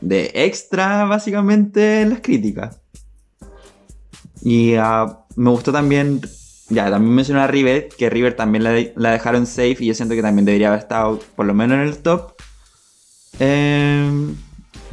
de 0.01 0.31
extra 0.34 1.05
básicamente 1.05 2.01
en 2.01 2.10
las 2.10 2.22
críticas. 2.22 2.80
Y 4.41 4.76
ah, 4.76 5.19
me 5.35 5.49
gustó 5.49 5.72
también, 5.72 6.22
ya 6.69 6.89
también 6.89 7.15
mencioné 7.15 7.41
a 7.41 7.47
River, 7.47 7.89
que 7.97 8.10
River 8.10 8.35
también 8.35 8.64
la, 8.64 8.73
la 8.95 9.11
dejaron 9.11 9.45
safe 9.45 9.77
y 9.80 9.85
yo 9.85 9.93
siento 9.93 10.15
que 10.15 10.22
también 10.22 10.45
debería 10.45 10.68
haber 10.68 10.80
estado 10.80 11.19
por 11.35 11.45
lo 11.45 11.53
menos 11.53 11.76
en 11.76 11.84
el 11.84 11.97
top. 11.99 12.34
Em, 13.39 14.35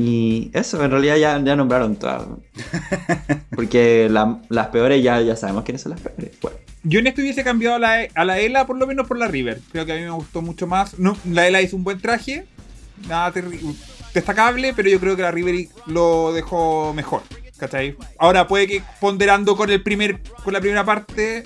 y 0.00 0.50
eso, 0.54 0.82
en 0.84 0.90
realidad 0.90 1.16
ya, 1.16 1.40
ya 1.44 1.56
nombraron 1.56 1.96
todas. 1.96 2.22
Porque 3.54 4.08
la- 4.10 4.40
las 4.48 4.68
peores 4.68 5.02
ya, 5.02 5.20
ya 5.20 5.36
sabemos 5.36 5.64
quiénes 5.64 5.82
son 5.82 5.90
las 5.92 6.00
peores. 6.00 6.30
Bueno, 6.40 6.56
Yo 6.82 7.00
en 7.00 7.06
esto 7.06 7.20
hubiese 7.20 7.44
cambiado 7.44 7.76
a 7.76 7.78
la, 7.78 8.06
a 8.14 8.24
la 8.24 8.38
Ela 8.38 8.66
por 8.66 8.78
lo 8.78 8.86
menos 8.86 9.06
por 9.06 9.18
la 9.18 9.28
River. 9.28 9.60
Creo 9.72 9.84
que 9.86 9.92
a 9.92 9.96
mí 9.96 10.02
me 10.02 10.10
gustó 10.10 10.42
mucho 10.42 10.66
más. 10.66 10.94
La 11.26 11.46
Ela 11.46 11.60
hizo 11.62 11.76
un 11.76 11.84
buen 11.84 12.00
traje. 12.00 12.46
Nada 13.08 13.32
destacable, 14.14 14.72
pero 14.74 14.88
yo 14.90 15.00
creo 15.00 15.16
que 15.16 15.22
la 15.22 15.30
River 15.30 15.68
lo 15.86 16.32
dejó 16.32 16.92
mejor. 16.94 17.22
¿Cachai? 17.58 17.94
Ahora 18.18 18.46
puede 18.46 18.66
que 18.66 18.82
ponderando 19.00 19.56
con 19.56 19.70
el 19.70 19.82
primer. 19.82 20.20
con 20.42 20.52
la 20.54 20.60
primera 20.60 20.84
parte. 20.84 21.44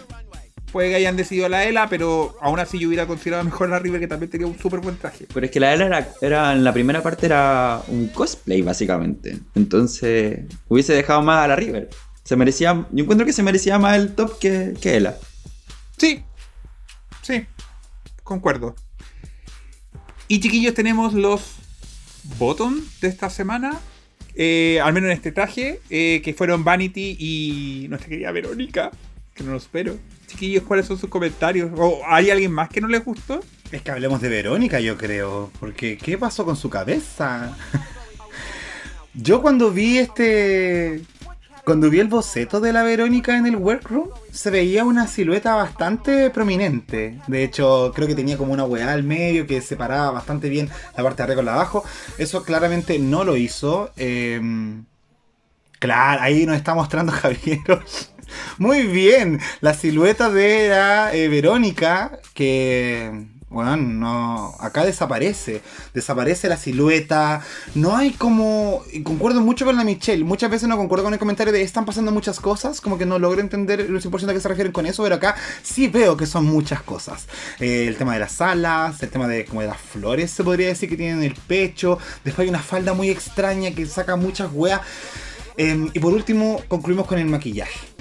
Puede 0.75 0.89
que 0.89 0.97
hayan 0.97 1.17
decidido 1.17 1.47
a 1.47 1.49
la 1.49 1.63
Ela, 1.63 1.89
pero 1.89 2.37
aún 2.41 2.59
así 2.59 2.81
yo 2.81 2.89
hubiera 2.89 3.07
considerado 3.07 3.45
mejor 3.45 3.69
a 3.69 3.71
la 3.71 3.79
River 3.79 4.01
que 4.01 4.09
también 4.09 4.29
tenía 4.29 4.49
un 4.49 4.59
súper 4.59 4.81
buen 4.81 4.97
traje. 4.97 5.25
pero 5.33 5.47
es 5.47 5.53
que 5.53 5.61
la 5.61 5.73
Ela 5.73 5.87
era, 5.87 6.09
era, 6.21 6.53
en 6.53 6.65
la 6.65 6.73
primera 6.73 7.01
parte 7.01 7.27
era 7.27 7.81
un 7.87 8.09
cosplay 8.09 8.61
básicamente. 8.61 9.39
Entonces 9.55 10.41
hubiese 10.67 10.93
dejado 10.93 11.23
más 11.23 11.45
a 11.45 11.47
la 11.47 11.55
River. 11.55 11.91
Se 12.25 12.35
merecía, 12.35 12.89
yo 12.91 13.05
encuentro 13.05 13.25
que 13.25 13.33
se 13.33 13.45
merecía 13.45 13.79
más 13.79 13.97
el 13.97 14.17
top 14.17 14.37
que, 14.41 14.75
que 14.81 14.97
Ela. 14.97 15.17
Sí, 15.97 16.25
sí, 17.23 17.47
concuerdo. 18.25 18.75
Y 20.27 20.41
chiquillos, 20.41 20.75
tenemos 20.75 21.15
los 21.15 21.55
bottoms 22.37 23.01
de 23.01 23.07
esta 23.07 23.31
semana. 23.31 23.79
eh, 24.35 24.81
al 24.83 24.93
menos 24.93 25.11
en 25.11 25.17
este 25.17 25.31
traje, 25.31 25.81
eh, 25.89 26.21
que 26.25 26.35
fueron 26.35 26.65
Vanity 26.65 27.17
y 27.17 27.87
nuestra 27.89 28.09
querida 28.09 28.33
Verónica, 28.33 28.91
que 29.37 29.45
no 29.45 29.53
lo 29.53 29.59
espero. 29.59 29.97
Chiquillos, 30.35 30.65
¿cuáles 30.65 30.87
son 30.87 30.99
sus 30.99 31.09
comentarios? 31.09 31.71
¿O 31.77 32.01
hay 32.07 32.31
alguien 32.31 32.51
más 32.51 32.69
que 32.69 32.81
no 32.81 32.89
les 32.89 33.05
gustó? 33.05 33.41
Es 33.71 33.83
que 33.83 33.93
hablemos 33.93 34.21
de 34.21 34.29
Verónica, 34.29 34.81
yo 34.81 34.97
creo. 34.97 35.53
Porque, 35.61 35.97
¿qué 35.97 36.19
pasó 36.19 36.45
con 36.45 36.57
su 36.57 36.69
cabeza? 36.69 37.57
yo 39.15 39.41
cuando 39.41 39.71
vi 39.71 39.99
este. 39.99 41.03
Cuando 41.65 41.89
vi 41.89 42.01
el 42.01 42.09
boceto 42.09 42.61
de 42.61 42.73
la 42.73 42.83
Verónica 42.83 43.39
en 43.39 43.47
el 43.47 43.57
workroom, 43.57 44.09
se 44.33 44.51
veía 44.51 44.85
una 44.85 45.07
silueta 45.07 45.55
bastante 45.55 46.29
prominente. 46.31 47.21
De 47.29 47.45
hecho, 47.45 47.93
creo 47.95 48.09
que 48.09 48.17
tenía 48.17 48.37
como 48.37 48.53
una 48.53 48.65
weá 48.65 48.93
al 48.93 49.05
medio 49.05 49.47
que 49.47 49.63
separaba 49.63 50.11
bastante 50.11 50.49
bien 50.49 50.69
la 50.97 51.03
parte 51.05 51.19
de 51.19 51.23
arriba 51.23 51.37
con 51.37 51.45
la 51.47 51.55
abajo. 51.55 51.85
Eso 52.19 52.43
claramente 52.43 52.99
no 52.99 53.23
lo 53.23 53.37
hizo. 53.37 53.93
Em, 53.97 54.85
Claro, 55.85 56.23
ahí 56.23 56.47
nos 56.47 56.57
está 56.57 56.75
mostrando 56.75 57.13
Javier. 57.23 57.61
Muy 58.59 58.83
bien, 58.83 59.41
la 59.61 59.75
silueta 59.75 60.31
de 60.31 60.69
la 60.69 61.15
eh, 61.15 61.29
Verónica, 61.29 62.19
que, 62.35 63.27
bueno, 63.55 63.77
no, 63.77 64.57
acá 64.59 64.85
desaparece. 64.85 65.63
Desaparece 65.95 66.49
la 66.49 66.57
silueta. 66.57 67.41
No 67.77 67.97
hay 67.97 68.11
como, 68.11 68.83
y 68.93 69.05
concuerdo 69.05 69.41
mucho 69.41 69.65
con 69.65 69.77
la 69.77 69.85
Michelle. 69.85 70.25
Muchas 70.25 70.51
veces 70.51 70.69
no 70.69 70.77
concuerdo 70.77 71.05
con 71.05 71.13
el 71.13 71.21
comentario 71.21 71.53
de 71.53 71.63
están 71.63 71.85
pasando 71.85 72.11
muchas 72.11 72.41
cosas, 72.41 72.81
como 72.81 72.99
que 72.99 73.07
no 73.07 73.21
logro 73.21 73.41
entender 73.41 73.81
el 73.81 74.03
100% 74.03 74.29
a 74.29 74.33
qué 74.33 74.41
se 74.41 74.49
refieren 74.49 74.73
con 74.73 74.87
eso, 74.87 75.05
pero 75.05 75.15
acá 75.15 75.37
sí 75.63 75.87
veo 75.87 76.17
que 76.17 76.27
son 76.27 76.47
muchas 76.47 76.83
cosas. 76.83 77.29
Eh, 77.61 77.87
el 77.87 77.97
tema 77.97 78.15
de 78.15 78.21
las 78.21 78.41
alas, 78.41 79.01
el 79.05 79.11
tema 79.11 79.29
de 79.29 79.45
como 79.45 79.61
de 79.61 79.69
las 79.69 79.81
flores, 79.81 80.33
se 80.33 80.43
podría 80.43 80.67
decir 80.67 80.89
que 80.89 80.97
tienen 80.97 81.19
en 81.19 81.25
el 81.25 81.35
pecho. 81.35 81.99
Después 82.25 82.47
hay 82.47 82.49
una 82.49 82.59
falda 82.59 82.93
muy 82.93 83.09
extraña 83.09 83.71
que 83.71 83.87
saca 83.87 84.17
muchas 84.17 84.51
weas. 84.53 84.81
Em, 85.57 85.91
y 85.95 86.01
por 86.01 86.13
último, 86.13 86.61
concluimos 86.67 87.07
con 87.07 87.21
el 87.21 87.27
maquillaje. 87.27 87.94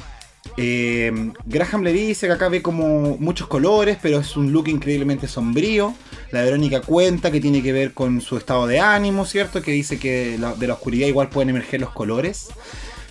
Eh, 0.57 1.31
Graham 1.45 1.83
le 1.83 1.93
dice 1.93 2.27
que 2.27 2.33
acá 2.33 2.47
ve 2.47 2.61
como 2.61 3.17
muchos 3.17 3.47
colores, 3.47 3.97
pero 4.01 4.19
es 4.19 4.37
un 4.37 4.51
look 4.51 4.67
increíblemente 4.67 5.27
sombrío. 5.27 5.93
La 6.31 6.43
Verónica 6.43 6.81
cuenta 6.81 7.31
que 7.31 7.41
tiene 7.41 7.63
que 7.63 7.73
ver 7.73 7.93
con 7.93 8.21
su 8.21 8.37
estado 8.37 8.67
de 8.67 8.79
ánimo, 8.79 9.25
¿cierto? 9.25 9.61
Que 9.61 9.71
dice 9.71 9.97
que 9.99 10.37
de 10.37 10.67
la 10.67 10.73
oscuridad 10.73 11.07
igual 11.07 11.29
pueden 11.29 11.49
emerger 11.49 11.81
los 11.81 11.91
colores. 11.91 12.49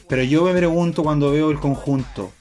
Pero 0.08 0.22
yo 0.24 0.44
me 0.44 0.52
pregunto 0.52 1.02
cuando 1.02 1.30
veo 1.32 1.50
el 1.50 1.58
conjunto, 1.58 2.32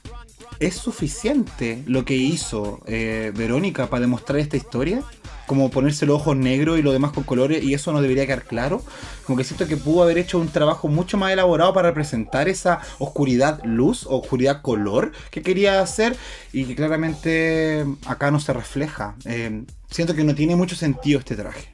¿es 0.60 0.76
suficiente 0.76 1.84
lo 1.88 2.04
que 2.06 2.16
hizo 2.16 2.82
eh, 2.86 3.32
Verónica 3.36 3.88
para 3.88 4.02
demostrar 4.02 4.40
esta 4.40 4.58
historia? 4.58 5.04
Como 5.52 5.70
ponerse 5.70 6.06
los 6.06 6.16
ojos 6.16 6.38
negros 6.38 6.80
y 6.80 6.82
lo 6.82 6.94
demás 6.94 7.12
con 7.12 7.26
colores 7.26 7.62
y 7.62 7.74
eso 7.74 7.92
no 7.92 8.02
debería 8.02 8.26
quedar 8.26 8.46
claro. 8.46 8.82
Como 9.26 9.38
que 9.38 9.44
siento 9.44 9.68
que 9.68 9.76
pudo 9.76 10.02
haber 10.02 10.18
hecho 10.18 10.40
un 10.40 10.48
trabajo 10.48 10.88
mucho 10.88 11.18
más 11.18 11.34
elaborado 11.34 11.74
para 11.74 11.90
representar 11.90 12.48
esa 12.48 12.80
oscuridad 13.00 13.62
luz 13.66 14.06
oscuridad 14.08 14.62
color 14.62 15.12
que 15.30 15.42
quería 15.42 15.82
hacer 15.82 16.16
y 16.54 16.64
que 16.64 16.74
claramente 16.74 17.86
acá 18.06 18.32
no 18.32 18.40
se 18.40 18.54
refleja. 18.54 19.18
Eh, 19.26 19.66
siento 19.90 20.16
que 20.16 20.24
no 20.24 20.36
tiene 20.36 20.56
mucho 20.56 20.78
sentido 20.78 21.20
este 21.20 21.36
traje. 21.36 21.68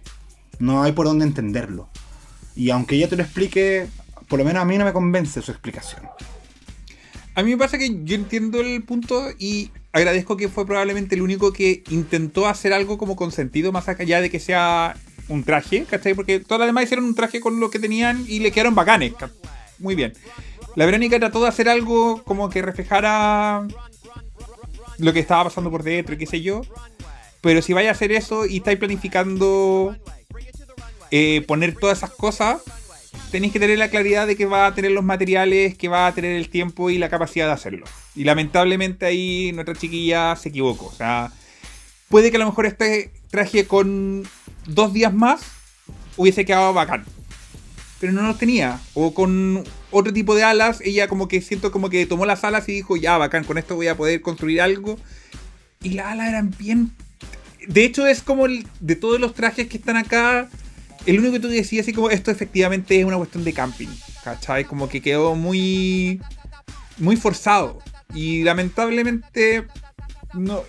No 0.57 0.81
hay 0.81 0.93
por 0.93 1.05
dónde 1.05 1.25
entenderlo. 1.25 1.87
Y 2.55 2.71
aunque 2.71 2.95
ella 2.95 3.07
te 3.07 3.15
lo 3.15 3.21
explique, 3.21 3.89
por 4.27 4.39
lo 4.39 4.45
menos 4.45 4.63
a 4.63 4.65
mí 4.65 4.75
no 4.79 4.85
me 4.85 4.91
convence 4.91 5.39
su 5.43 5.51
explicación. 5.51 6.01
A 7.35 7.43
mí 7.43 7.51
me 7.51 7.57
pasa 7.57 7.77
que 7.77 8.03
yo 8.03 8.15
entiendo 8.15 8.59
el 8.59 8.81
punto 8.81 9.27
y 9.37 9.69
agradezco 9.91 10.37
que 10.37 10.49
fue 10.49 10.65
probablemente 10.65 11.15
el 11.15 11.21
único 11.21 11.51
que 11.53 11.83
intentó 11.89 12.47
hacer 12.47 12.73
algo 12.73 12.97
como 12.97 13.15
con 13.15 13.31
sentido, 13.31 13.71
más 13.71 13.87
allá 13.89 14.21
de 14.21 14.29
que 14.29 14.39
sea 14.39 14.95
un 15.29 15.43
traje, 15.43 15.85
¿cachai? 15.89 16.13
Porque 16.13 16.39
todas 16.39 16.59
las 16.59 16.67
demás 16.69 16.83
hicieron 16.85 17.05
un 17.05 17.15
traje 17.15 17.39
con 17.39 17.59
lo 17.59 17.69
que 17.69 17.79
tenían 17.79 18.23
y 18.27 18.39
le 18.39 18.51
quedaron 18.51 18.75
bacanes. 18.75 19.13
ca- 19.15 19.31
Muy 19.79 19.95
bien. 19.95 20.13
La 20.75 20.85
Verónica 20.85 21.19
trató 21.19 21.41
de 21.41 21.47
hacer 21.47 21.67
algo 21.69 22.23
como 22.23 22.49
que 22.49 22.61
reflejara 22.61 23.65
lo 24.99 25.13
que 25.13 25.19
estaba 25.19 25.45
pasando 25.45 25.69
por 25.71 25.83
dentro 25.83 26.15
y 26.15 26.17
qué 26.17 26.25
sé 26.27 26.41
yo. 26.41 26.61
Pero 27.41 27.61
si 27.61 27.73
vais 27.73 27.87
a 27.87 27.91
hacer 27.91 28.11
eso 28.11 28.45
y 28.45 28.57
estáis 28.57 28.77
planificando 28.77 29.95
eh, 31.11 31.43
poner 31.47 31.75
todas 31.75 31.97
esas 31.99 32.11
cosas, 32.11 32.61
tenéis 33.31 33.53
que 33.53 33.59
tener 33.59 33.77
la 33.77 33.89
claridad 33.89 34.27
de 34.27 34.35
que 34.35 34.45
va 34.45 34.67
a 34.67 34.75
tener 34.75 34.91
los 34.91 35.03
materiales, 35.03 35.77
que 35.77 35.87
va 35.87 36.07
a 36.07 36.13
tener 36.13 36.31
el 36.31 36.49
tiempo 36.49 36.89
y 36.89 36.97
la 36.97 37.09
capacidad 37.09 37.47
de 37.47 37.53
hacerlo. 37.53 37.85
Y 38.15 38.23
lamentablemente 38.23 39.05
ahí 39.05 39.51
nuestra 39.53 39.75
chiquilla 39.75 40.35
se 40.35 40.49
equivocó. 40.49 40.87
O 40.87 40.93
sea, 40.93 41.31
puede 42.09 42.31
que 42.31 42.37
a 42.37 42.39
lo 42.39 42.45
mejor 42.45 42.65
este 42.65 43.11
traje 43.29 43.65
con 43.65 44.27
dos 44.65 44.93
días 44.93 45.13
más 45.13 45.41
hubiese 46.15 46.45
quedado 46.45 46.73
bacán. 46.73 47.05
Pero 47.99 48.13
no 48.13 48.21
los 48.23 48.37
tenía. 48.37 48.79
O 48.93 49.13
con 49.13 49.63
otro 49.91 50.13
tipo 50.13 50.35
de 50.35 50.43
alas, 50.43 50.81
ella 50.81 51.07
como 51.07 51.27
que 51.27 51.41
siento 51.41 51.71
como 51.71 51.89
que 51.89 52.05
tomó 52.05 52.25
las 52.25 52.43
alas 52.43 52.69
y 52.69 52.73
dijo, 52.73 52.95
ya 52.95 53.17
bacán, 53.17 53.43
con 53.43 53.57
esto 53.57 53.75
voy 53.75 53.87
a 53.87 53.97
poder 53.97 54.21
construir 54.21 54.61
algo. 54.61 54.97
Y 55.81 55.91
las 55.91 56.07
alas 56.07 56.29
eran 56.29 56.53
bien... 56.57 56.91
De 57.67 57.83
hecho 57.83 58.07
es 58.07 58.21
como 58.21 58.45
de 58.47 58.95
todos 58.95 59.19
los 59.19 59.33
trajes 59.33 59.67
que 59.67 59.77
están 59.77 59.97
acá, 59.97 60.47
el 61.07 61.19
único 61.19 61.33
que 61.33 61.39
tú 61.39 61.47
decías 61.47 61.85
así 61.85 61.93
como 61.93 62.09
esto 62.09 62.29
efectivamente 62.31 62.99
es 62.99 63.05
una 63.05 63.17
cuestión 63.17 63.43
de 63.43 63.53
camping. 63.53 63.87
¿Cachai? 64.23 64.65
Como 64.65 64.89
que 64.89 65.01
quedó 65.01 65.35
muy. 65.35 66.21
muy 66.97 67.15
forzado. 67.15 67.79
Y 68.13 68.43
lamentablemente. 68.43 69.65
No, 70.33 70.63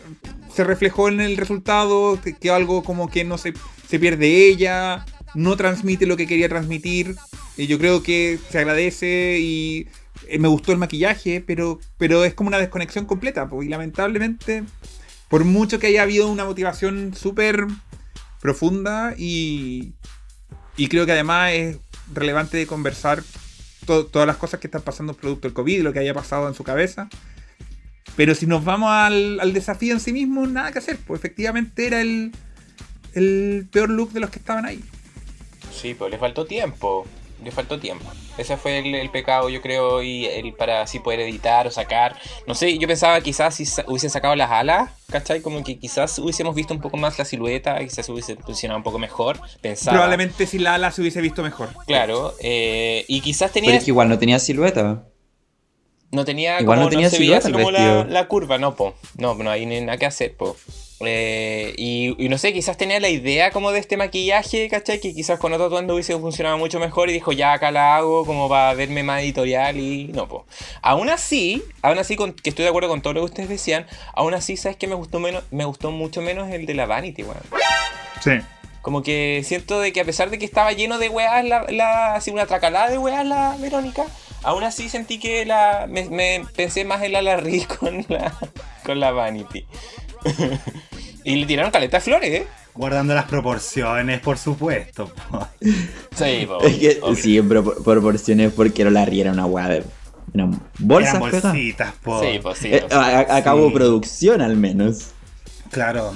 se 0.54 0.64
reflejó 0.64 1.08
en 1.08 1.20
el 1.20 1.36
resultado. 1.36 2.18
Que 2.40 2.50
algo 2.50 2.82
como 2.84 3.10
que 3.10 3.24
no 3.24 3.36
se, 3.38 3.52
se 3.88 3.98
pierde 3.98 4.48
ella. 4.48 5.04
No 5.34 5.56
transmite 5.56 6.06
lo 6.06 6.16
que 6.16 6.26
quería 6.26 6.48
transmitir. 6.48 7.16
Y 7.56 7.66
yo 7.66 7.78
creo 7.78 8.02
que 8.02 8.38
se 8.50 8.58
agradece 8.58 9.38
y. 9.40 9.88
eh, 10.28 10.38
Me 10.38 10.48
gustó 10.48 10.72
el 10.72 10.78
maquillaje, 10.78 11.42
pero, 11.46 11.80
pero 11.98 12.24
es 12.24 12.34
como 12.34 12.48
una 12.48 12.58
desconexión 12.58 13.06
completa. 13.06 13.48
pues, 13.48 13.66
y 13.66 13.70
lamentablemente, 13.70 14.64
por 15.28 15.44
mucho 15.44 15.78
que 15.78 15.88
haya 15.88 16.02
habido 16.02 16.28
una 16.30 16.44
motivación 16.44 17.14
súper 17.14 17.66
profunda 18.40 19.14
y, 19.18 19.94
y 20.78 20.88
creo 20.88 21.04
que 21.04 21.12
además 21.12 21.52
es 21.52 21.76
relevante 22.14 22.56
de 22.56 22.66
conversar 22.66 23.22
to- 23.84 24.06
todas 24.06 24.26
las 24.26 24.38
cosas 24.38 24.60
que 24.60 24.66
están 24.68 24.80
pasando 24.82 25.12
producto 25.12 25.46
del 25.48 25.52
COVID, 25.54 25.82
lo 25.82 25.92
que 25.92 25.98
haya 25.98 26.14
pasado 26.14 26.48
en 26.48 26.54
su 26.54 26.64
cabeza. 26.64 27.10
Pero 28.16 28.34
si 28.34 28.46
nos 28.46 28.64
vamos 28.64 28.90
al, 28.90 29.38
al 29.40 29.52
desafío 29.52 29.92
en 29.92 30.00
sí 30.00 30.12
mismo, 30.12 30.46
nada 30.46 30.72
que 30.72 30.78
hacer. 30.78 30.96
Pues 31.06 31.20
efectivamente 31.20 31.86
era 31.86 32.00
el, 32.00 32.32
el 33.14 33.68
peor 33.70 33.90
look 33.90 34.12
de 34.12 34.20
los 34.20 34.30
que 34.30 34.38
estaban 34.38 34.64
ahí. 34.64 34.82
Sí, 35.72 35.94
pues 35.94 36.10
le 36.10 36.18
faltó 36.18 36.46
tiempo. 36.46 37.06
Le 37.42 37.50
faltó 37.52 37.78
tiempo. 37.78 38.04
Ese 38.36 38.56
fue 38.56 38.78
el, 38.78 38.94
el 38.94 39.10
pecado, 39.10 39.48
yo 39.48 39.62
creo, 39.62 40.02
y 40.02 40.26
el 40.26 40.52
para 40.54 40.82
así 40.82 40.98
poder 40.98 41.20
editar 41.20 41.66
o 41.68 41.70
sacar. 41.70 42.16
No 42.48 42.54
sé, 42.54 42.76
yo 42.78 42.88
pensaba 42.88 43.20
quizás 43.20 43.54
si 43.54 43.64
sa- 43.64 43.84
hubiesen 43.86 44.10
sacado 44.10 44.34
las 44.34 44.50
alas, 44.50 44.90
¿cachai? 45.08 45.40
Como 45.40 45.62
que 45.62 45.78
quizás 45.78 46.18
hubiésemos 46.18 46.54
visto 46.56 46.74
un 46.74 46.80
poco 46.80 46.96
más 46.96 47.16
la 47.18 47.24
silueta, 47.24 47.78
quizás 47.78 48.08
hubiese 48.08 48.34
funcionado 48.36 48.78
un 48.78 48.82
poco 48.82 48.98
mejor. 48.98 49.40
Pensaba. 49.60 49.92
Probablemente 49.96 50.46
si 50.46 50.58
la 50.58 50.74
ala 50.74 50.90
se 50.90 51.00
hubiese 51.00 51.20
visto 51.20 51.42
mejor. 51.44 51.68
Claro, 51.86 52.34
eh, 52.40 53.04
y 53.06 53.20
quizás 53.20 53.52
Pero 53.52 53.64
tenía. 53.66 53.78
es 53.78 53.84
que 53.84 53.90
igual 53.92 54.08
no 54.08 54.18
tenía 54.18 54.38
silueta. 54.40 55.04
No 56.10 56.24
tenía 56.24 56.60
Igual 56.60 56.78
como, 56.78 56.86
no 56.86 56.90
tenía 56.90 57.10
se 57.10 57.18
veía 57.18 57.40
silueta 57.40 57.48
el 57.48 57.64
como 57.64 57.70
la, 57.70 58.04
la 58.04 58.28
curva, 58.28 58.58
no, 58.58 58.74
po. 58.74 58.94
No, 59.16 59.34
no 59.34 59.50
hay 59.50 59.64
nada 59.66 59.96
que 59.98 60.06
hacer, 60.06 60.36
po. 60.36 60.56
Eh, 61.00 61.74
y, 61.76 62.16
y 62.24 62.28
no 62.28 62.38
sé, 62.38 62.52
quizás 62.52 62.76
tenía 62.76 62.98
la 62.98 63.08
idea 63.08 63.52
como 63.52 63.70
de 63.70 63.78
este 63.78 63.96
maquillaje, 63.96 64.68
¿cachai? 64.68 64.98
Que 65.00 65.14
quizás 65.14 65.38
con 65.38 65.52
otro 65.52 65.66
atuendo 65.66 65.94
hubiese 65.94 66.18
funcionado 66.18 66.58
mucho 66.58 66.80
mejor 66.80 67.08
y 67.08 67.12
dijo, 67.12 67.30
ya 67.32 67.52
acá 67.52 67.70
la 67.70 67.96
hago 67.96 68.24
como 68.26 68.48
para 68.48 68.74
verme 68.74 69.04
más 69.04 69.22
editorial 69.22 69.78
y 69.78 70.08
no, 70.08 70.26
po. 70.28 70.44
Aún 70.82 71.08
así, 71.08 71.62
aún 71.82 71.98
así, 71.98 72.16
con, 72.16 72.32
que 72.32 72.50
estoy 72.50 72.64
de 72.64 72.70
acuerdo 72.70 72.88
con 72.88 73.00
todo 73.00 73.12
lo 73.12 73.20
que 73.20 73.26
ustedes 73.26 73.48
decían, 73.48 73.86
aún 74.12 74.34
así, 74.34 74.56
¿sabes 74.56 74.76
que 74.76 74.88
me 74.88 74.96
gustó 74.96 75.20
menos? 75.20 75.44
Me 75.52 75.64
gustó 75.64 75.92
mucho 75.92 76.20
menos 76.20 76.50
el 76.50 76.66
de 76.66 76.74
la 76.74 76.86
Vanity, 76.86 77.22
weón. 77.22 77.36
Sí. 78.20 78.32
Como 78.82 79.02
que 79.02 79.42
siento 79.44 79.80
de 79.80 79.92
que 79.92 80.00
a 80.00 80.04
pesar 80.04 80.30
de 80.30 80.38
que 80.38 80.44
estaba 80.44 80.72
lleno 80.72 80.98
de 80.98 81.08
weas, 81.10 81.44
la, 81.44 81.64
la- 81.68 82.14
así 82.14 82.30
una 82.32 82.46
tracalada 82.46 82.88
de 82.90 82.98
weas 82.98 83.24
la 83.24 83.54
Verónica, 83.60 84.04
aún 84.42 84.64
así 84.64 84.88
sentí 84.88 85.18
que 85.20 85.44
la 85.44 85.86
me, 85.88 86.04
me 86.08 86.44
pensé 86.56 86.84
más 86.84 87.02
en 87.02 87.12
la 87.12 87.22
Larry 87.22 87.60
con 87.78 88.04
la, 88.08 88.34
con 88.84 88.98
la 88.98 89.12
Vanity. 89.12 89.64
y 91.24 91.36
le 91.36 91.46
tiraron 91.46 91.70
caleta 91.70 91.98
de 91.98 92.00
flores, 92.00 92.30
¿eh? 92.30 92.46
Guardando 92.74 93.14
las 93.14 93.24
proporciones, 93.24 94.20
por 94.20 94.38
supuesto. 94.38 95.12
po. 95.30 95.46
Sí, 96.14 96.46
po, 96.46 96.60
Es 96.62 96.76
que 96.76 97.00
sí, 97.16 97.40
proporciones 97.40 98.52
porque 98.52 98.82
era 98.82 98.90
la 98.90 99.04
era 99.04 99.32
una 99.32 99.46
weá 99.46 99.68
de. 99.68 99.84
Una 100.34 100.50
bolsa 100.78 101.16
Eran 101.16 101.30
bolsitas, 101.30 101.94
po. 102.02 102.22
Sí, 102.22 102.38
pues 102.42 102.58
sí. 102.58 102.68
Eh, 102.68 102.84
pues, 102.88 102.92
sí. 102.92 103.32
acabó 103.32 103.68
Sí. 103.68 103.74
producción 103.74 104.40
al 104.42 104.56
menos. 104.56 105.08
Claro. 105.70 106.12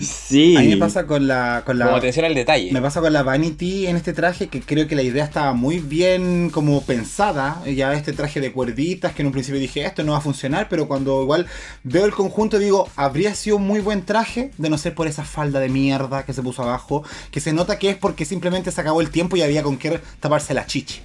Sí. 0.00 0.56
A 0.56 0.60
mí 0.60 0.68
me 0.68 0.76
pasa 0.78 1.06
con 1.06 1.26
la, 1.26 1.62
con 1.64 1.78
Como 1.78 1.90
la, 1.90 1.96
atención 1.96 2.24
al 2.24 2.34
detalle. 2.34 2.72
Me 2.72 2.80
pasa 2.80 3.00
con 3.00 3.12
la 3.12 3.22
Vanity 3.22 3.86
en 3.86 3.96
este 3.96 4.12
traje 4.12 4.48
que 4.48 4.60
creo 4.60 4.88
que 4.88 4.94
la 4.94 5.02
idea 5.02 5.24
estaba 5.24 5.52
muy 5.52 5.78
bien 5.78 6.50
como 6.50 6.82
pensada. 6.82 7.62
Ya 7.66 7.92
este 7.92 8.12
traje 8.12 8.40
de 8.40 8.52
cuerditas 8.52 9.12
que 9.12 9.22
en 9.22 9.26
un 9.26 9.32
principio 9.32 9.60
dije 9.60 9.84
esto 9.84 10.02
no 10.02 10.12
va 10.12 10.18
a 10.18 10.22
funcionar, 10.22 10.68
pero 10.68 10.88
cuando 10.88 11.22
igual 11.22 11.46
veo 11.84 12.06
el 12.06 12.12
conjunto 12.12 12.58
digo, 12.58 12.88
habría 12.96 13.34
sido 13.34 13.56
un 13.56 13.66
muy 13.66 13.80
buen 13.80 14.04
traje 14.04 14.50
de 14.56 14.70
no 14.70 14.78
ser 14.78 14.94
por 14.94 15.06
esa 15.06 15.24
falda 15.24 15.60
de 15.60 15.68
mierda 15.68 16.24
que 16.24 16.32
se 16.32 16.42
puso 16.42 16.62
abajo, 16.62 17.04
que 17.30 17.40
se 17.40 17.52
nota 17.52 17.78
que 17.78 17.90
es 17.90 17.96
porque 17.96 18.24
simplemente 18.24 18.70
se 18.70 18.80
acabó 18.80 19.00
el 19.00 19.10
tiempo 19.10 19.36
y 19.36 19.42
había 19.42 19.62
con 19.62 19.76
qué 19.76 20.00
taparse 20.20 20.54
la 20.54 20.66
chichi. 20.66 21.00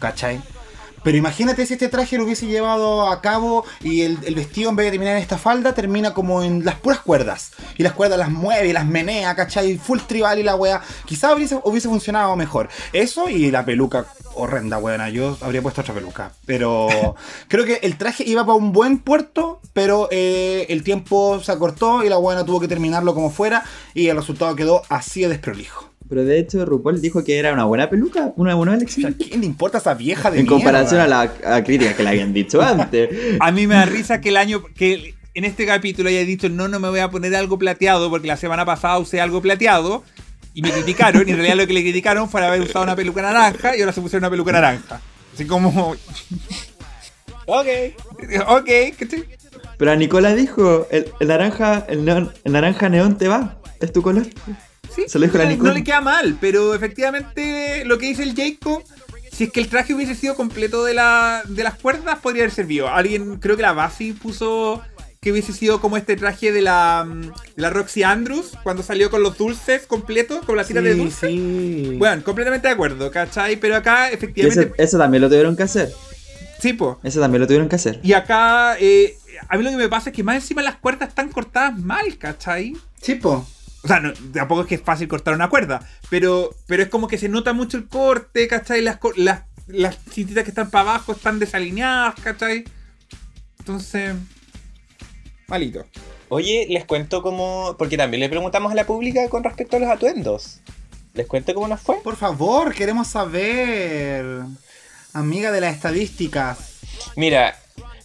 ¿Cachai? 0.00 0.40
Pero 1.02 1.16
imagínate 1.16 1.66
si 1.66 1.74
este 1.74 1.88
traje 1.88 2.18
lo 2.18 2.24
hubiese 2.24 2.46
llevado 2.46 3.08
a 3.08 3.20
cabo 3.20 3.64
y 3.80 4.02
el, 4.02 4.18
el 4.24 4.34
vestido 4.34 4.70
en 4.70 4.76
vez 4.76 4.86
de 4.86 4.90
terminar 4.92 5.16
en 5.16 5.22
esta 5.22 5.38
falda 5.38 5.74
termina 5.74 6.14
como 6.14 6.42
en 6.42 6.64
las 6.64 6.76
puras 6.76 7.00
cuerdas. 7.00 7.52
Y 7.76 7.82
las 7.82 7.92
cuerdas 7.92 8.18
las 8.18 8.30
mueve 8.30 8.68
y 8.68 8.72
las 8.72 8.86
menea, 8.86 9.34
¿cachai? 9.34 9.78
Full 9.78 10.00
tribal 10.06 10.38
y 10.38 10.42
la 10.42 10.56
wea. 10.56 10.82
Quizá 11.04 11.34
hubiese, 11.34 11.60
hubiese 11.64 11.88
funcionado 11.88 12.34
mejor. 12.36 12.68
Eso 12.92 13.28
y 13.28 13.50
la 13.50 13.64
peluca 13.64 14.06
horrenda, 14.34 14.78
weona. 14.78 15.10
Yo 15.10 15.36
habría 15.40 15.62
puesto 15.62 15.80
otra 15.80 15.94
peluca. 15.94 16.32
Pero 16.46 16.88
creo 17.48 17.64
que 17.64 17.80
el 17.82 17.96
traje 17.96 18.24
iba 18.24 18.44
para 18.44 18.56
un 18.56 18.72
buen 18.72 18.98
puerto, 18.98 19.60
pero 19.72 20.08
eh, 20.10 20.66
el 20.68 20.82
tiempo 20.82 21.40
se 21.40 21.52
acortó 21.52 22.04
y 22.04 22.08
la 22.08 22.16
buena 22.16 22.44
tuvo 22.44 22.60
que 22.60 22.68
terminarlo 22.68 23.14
como 23.14 23.30
fuera 23.30 23.64
y 23.94 24.08
el 24.08 24.16
resultado 24.16 24.54
quedó 24.56 24.82
así 24.88 25.22
de 25.22 25.28
desprolijo. 25.28 25.90
Pero 26.08 26.24
de 26.24 26.38
hecho, 26.38 26.64
RuPaul 26.64 27.00
dijo 27.02 27.22
que 27.22 27.38
era 27.38 27.52
una 27.52 27.64
buena 27.64 27.90
peluca, 27.90 28.32
una 28.36 28.54
buena 28.54 28.74
elección. 28.74 29.12
¿A 29.12 29.16
quién 29.16 29.40
le 29.40 29.46
importa 29.46 29.78
esa 29.78 29.94
vieja 29.94 30.30
de 30.30 30.40
En 30.40 30.46
comparación 30.46 31.00
a 31.00 31.06
la 31.06 31.20
a 31.44 31.62
crítica 31.64 31.94
que 31.94 32.02
le 32.02 32.08
habían 32.08 32.32
dicho 32.32 32.62
antes. 32.62 33.10
A 33.40 33.50
mí 33.52 33.66
me 33.66 33.74
da 33.74 33.84
risa 33.84 34.20
que 34.20 34.30
el 34.30 34.36
año. 34.38 34.62
que 34.74 35.14
en 35.34 35.44
este 35.44 35.66
capítulo 35.66 36.08
haya 36.08 36.24
dicho 36.24 36.48
no, 36.48 36.66
no 36.66 36.80
me 36.80 36.88
voy 36.88 36.98
a 37.00 37.10
poner 37.10 37.36
algo 37.36 37.58
plateado 37.58 38.10
porque 38.10 38.26
la 38.26 38.36
semana 38.36 38.64
pasada 38.64 38.98
usé 38.98 39.20
algo 39.20 39.40
plateado. 39.42 40.02
Y 40.54 40.62
me 40.62 40.72
criticaron, 40.72 41.28
y 41.28 41.30
en 41.30 41.36
realidad 41.36 41.56
lo 41.56 41.66
que 41.68 41.72
le 41.74 41.82
criticaron 41.82 42.28
fue 42.28 42.44
haber 42.44 42.60
usado 42.62 42.82
una 42.84 42.96
peluca 42.96 43.22
naranja 43.22 43.76
y 43.76 43.80
ahora 43.80 43.92
se 43.92 44.00
pusieron 44.00 44.24
una 44.24 44.30
peluca 44.30 44.50
naranja. 44.52 45.00
Así 45.34 45.44
como. 45.44 45.94
Ok. 47.50 47.66
Ok. 48.48 48.70
Pero 49.78 49.90
a 49.92 49.96
Nicola 49.96 50.34
dijo, 50.34 50.86
el, 50.90 51.06
el 51.20 51.28
naranja, 51.28 51.86
el, 51.88 52.04
neón- 52.04 52.32
el 52.44 52.52
naranja 52.52 52.88
neón 52.88 53.16
te 53.16 53.28
va, 53.28 53.58
es 53.80 53.92
tu 53.92 54.02
color. 54.02 54.26
Sí, 54.94 55.04
Se 55.08 55.18
lo 55.18 55.26
dijo 55.26 55.38
la 55.38 55.44
no, 55.44 55.50
Nicole. 55.50 55.68
no 55.70 55.74
le 55.76 55.84
queda 55.84 56.00
mal, 56.00 56.36
pero 56.40 56.74
efectivamente 56.74 57.84
lo 57.84 57.98
que 57.98 58.06
dice 58.06 58.22
el 58.22 58.34
Jacob 58.34 58.82
si 59.32 59.44
es 59.44 59.52
que 59.52 59.60
el 59.60 59.68
traje 59.68 59.94
hubiese 59.94 60.16
sido 60.16 60.34
completo 60.34 60.84
de, 60.84 60.94
la, 60.94 61.42
de 61.46 61.62
las 61.62 61.76
cuerdas, 61.76 62.18
podría 62.18 62.42
haber 62.42 62.52
servido. 62.52 62.88
Alguien, 62.88 63.36
creo 63.36 63.54
que 63.56 63.62
la 63.62 63.72
Basi 63.72 64.12
puso 64.12 64.82
que 65.20 65.30
hubiese 65.30 65.52
sido 65.52 65.80
como 65.80 65.96
este 65.96 66.16
traje 66.16 66.50
de 66.50 66.60
la, 66.60 67.06
de 67.54 67.62
la 67.62 67.70
Roxy 67.70 68.02
Andrews 68.02 68.52
cuando 68.64 68.82
salió 68.82 69.10
con 69.10 69.22
los 69.22 69.38
dulces 69.38 69.86
completos, 69.86 70.44
con 70.44 70.56
la 70.56 70.64
tira 70.64 70.80
de 70.82 70.94
Sí, 70.94 70.98
dulces. 70.98 71.30
sí. 71.30 71.94
Bueno, 71.98 72.24
completamente 72.24 72.66
de 72.66 72.74
acuerdo, 72.74 73.10
¿cachai? 73.12 73.56
Pero 73.60 73.76
acá 73.76 74.10
efectivamente... 74.10 74.60
ese- 74.60 74.72
eso 74.82 74.98
también 74.98 75.20
lo 75.22 75.28
tuvieron 75.28 75.56
que 75.56 75.62
hacer. 75.64 75.92
Sí, 76.58 76.72
po. 76.72 76.98
Eso 77.04 77.20
también 77.20 77.40
lo 77.40 77.46
tuvieron 77.46 77.68
que 77.68 77.76
hacer. 77.76 78.00
Y 78.02 78.14
acá, 78.14 78.76
eh, 78.80 79.16
a 79.48 79.56
mí 79.56 79.62
lo 79.62 79.70
que 79.70 79.76
me 79.76 79.88
pasa 79.88 80.10
es 80.10 80.16
que 80.16 80.24
más 80.24 80.34
encima 80.36 80.62
las 80.62 80.76
cuerdas 80.76 81.10
están 81.10 81.28
cortadas 81.28 81.78
mal, 81.78 82.18
¿cachai? 82.18 82.72
Sí, 83.00 83.14
po. 83.14 83.46
O 83.84 83.88
sea, 83.88 84.00
no, 84.00 84.12
tampoco 84.32 84.62
es 84.62 84.66
que 84.66 84.74
es 84.76 84.82
fácil 84.82 85.06
cortar 85.08 85.34
una 85.34 85.48
cuerda, 85.48 85.86
pero, 86.10 86.50
pero 86.66 86.82
es 86.82 86.88
como 86.88 87.06
que 87.08 87.18
se 87.18 87.28
nota 87.28 87.52
mucho 87.52 87.76
el 87.76 87.86
corte, 87.88 88.48
¿cachai? 88.48 88.82
Las, 88.82 88.96
co- 88.98 89.12
las, 89.16 89.42
las 89.68 89.96
cintitas 90.10 90.44
que 90.44 90.50
están 90.50 90.70
para 90.70 90.90
abajo 90.90 91.12
están 91.12 91.38
desalineadas, 91.38 92.14
¿cachai? 92.22 92.64
Entonces, 93.60 94.14
malito. 95.46 95.86
Oye, 96.28 96.66
les 96.68 96.84
cuento 96.84 97.22
cómo. 97.22 97.76
Porque 97.78 97.96
también 97.96 98.20
le 98.20 98.28
preguntamos 98.28 98.72
a 98.72 98.74
la 98.74 98.86
pública 98.86 99.28
con 99.28 99.44
respecto 99.44 99.76
a 99.76 99.80
los 99.80 99.88
atuendos. 99.88 100.60
¿Les 101.14 101.26
cuento 101.26 101.54
cómo 101.54 101.68
nos 101.68 101.80
fue? 101.80 101.96
Por 102.02 102.16
favor, 102.16 102.74
queremos 102.74 103.08
saber. 103.08 104.42
Amiga 105.14 105.50
de 105.52 105.60
las 105.60 105.74
estadísticas. 105.74 106.58
Mira, 107.16 107.58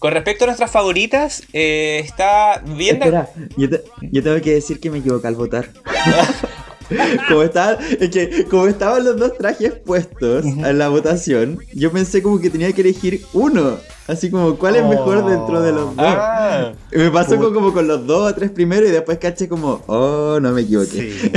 con 0.03 0.11
respecto 0.11 0.43
a 0.43 0.47
nuestras 0.47 0.69
favoritas, 0.69 1.43
eh, 1.53 2.01
está 2.03 2.61
bien. 2.75 2.97
Espera, 2.97 3.29
yo, 3.55 3.69
te- 3.69 3.83
yo 4.01 4.21
tengo 4.21 4.41
que 4.41 4.55
decir 4.55 4.81
que 4.81 4.89
me 4.89 4.97
equivoqué 4.97 5.27
al 5.27 5.35
votar. 5.35 5.69
como, 7.29 7.41
estaba, 7.43 7.77
es 8.01 8.09
que, 8.09 8.43
como 8.49 8.67
estaban 8.67 9.05
los 9.05 9.17
dos 9.17 9.37
trajes 9.37 9.71
puestos 9.85 10.43
en 10.43 10.77
la 10.77 10.89
votación, 10.89 11.57
yo 11.73 11.89
pensé 11.93 12.21
como 12.21 12.41
que 12.41 12.49
tenía 12.49 12.73
que 12.73 12.81
elegir 12.81 13.23
uno. 13.31 13.77
Así 14.05 14.29
como, 14.29 14.57
¿cuál 14.57 14.75
es 14.75 14.83
mejor 14.83 15.19
Oh. 15.19 15.29
dentro 15.29 15.61
de 15.61 15.71
los 15.71 15.95
dos? 15.95 16.05
Ah, 16.05 16.73
me 16.91 17.09
pasó 17.09 17.37
como, 17.37 17.53
como 17.53 17.71
con 17.71 17.87
los 17.87 18.05
dos 18.05 18.29
o 18.29 18.35
tres 18.35 18.51
primero 18.51 18.85
y 18.85 18.91
después 18.91 19.17
caché 19.19 19.47
como, 19.47 19.81
oh, 19.87 20.37
no 20.41 20.51
me 20.51 20.63
equivoqué. 20.63 21.13
Sí. 21.13 21.31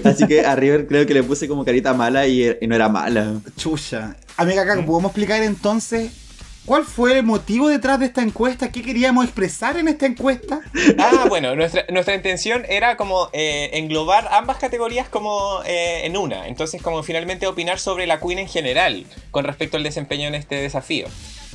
Así 0.04 0.28
que 0.28 0.42
a 0.46 0.54
River 0.54 0.86
creo 0.86 1.04
que 1.06 1.14
le 1.14 1.24
puse 1.24 1.48
como 1.48 1.64
carita 1.64 1.92
mala 1.92 2.28
y, 2.28 2.56
y 2.60 2.66
no 2.68 2.76
era 2.76 2.88
mala. 2.88 3.32
Chucha. 3.56 4.14
Amiga, 4.36 4.62
acá 4.62 4.74
podemos 4.86 5.10
explicar 5.10 5.42
entonces 5.42 6.12
cuál 6.70 6.84
fue 6.84 7.18
el 7.18 7.24
motivo 7.24 7.68
detrás 7.68 7.98
de 7.98 8.06
esta 8.06 8.22
encuesta, 8.22 8.70
qué 8.70 8.80
queríamos 8.82 9.24
expresar 9.24 9.76
en 9.76 9.88
esta 9.88 10.06
encuesta. 10.06 10.60
ah, 11.00 11.24
bueno, 11.28 11.56
nuestra, 11.56 11.84
nuestra 11.88 12.14
intención 12.14 12.64
era 12.68 12.96
como 12.96 13.28
eh, 13.32 13.70
englobar 13.72 14.28
ambas 14.30 14.58
categorías 14.58 15.08
como 15.08 15.62
eh, 15.66 16.06
en 16.06 16.16
una. 16.16 16.46
Entonces, 16.46 16.80
como 16.80 17.02
finalmente 17.02 17.48
opinar 17.48 17.80
sobre 17.80 18.06
la 18.06 18.20
Queen 18.20 18.38
en 18.38 18.46
general 18.46 19.04
con 19.32 19.44
respecto 19.44 19.78
al 19.78 19.82
desempeño 19.82 20.28
en 20.28 20.36
este 20.36 20.62
desafío. 20.62 21.08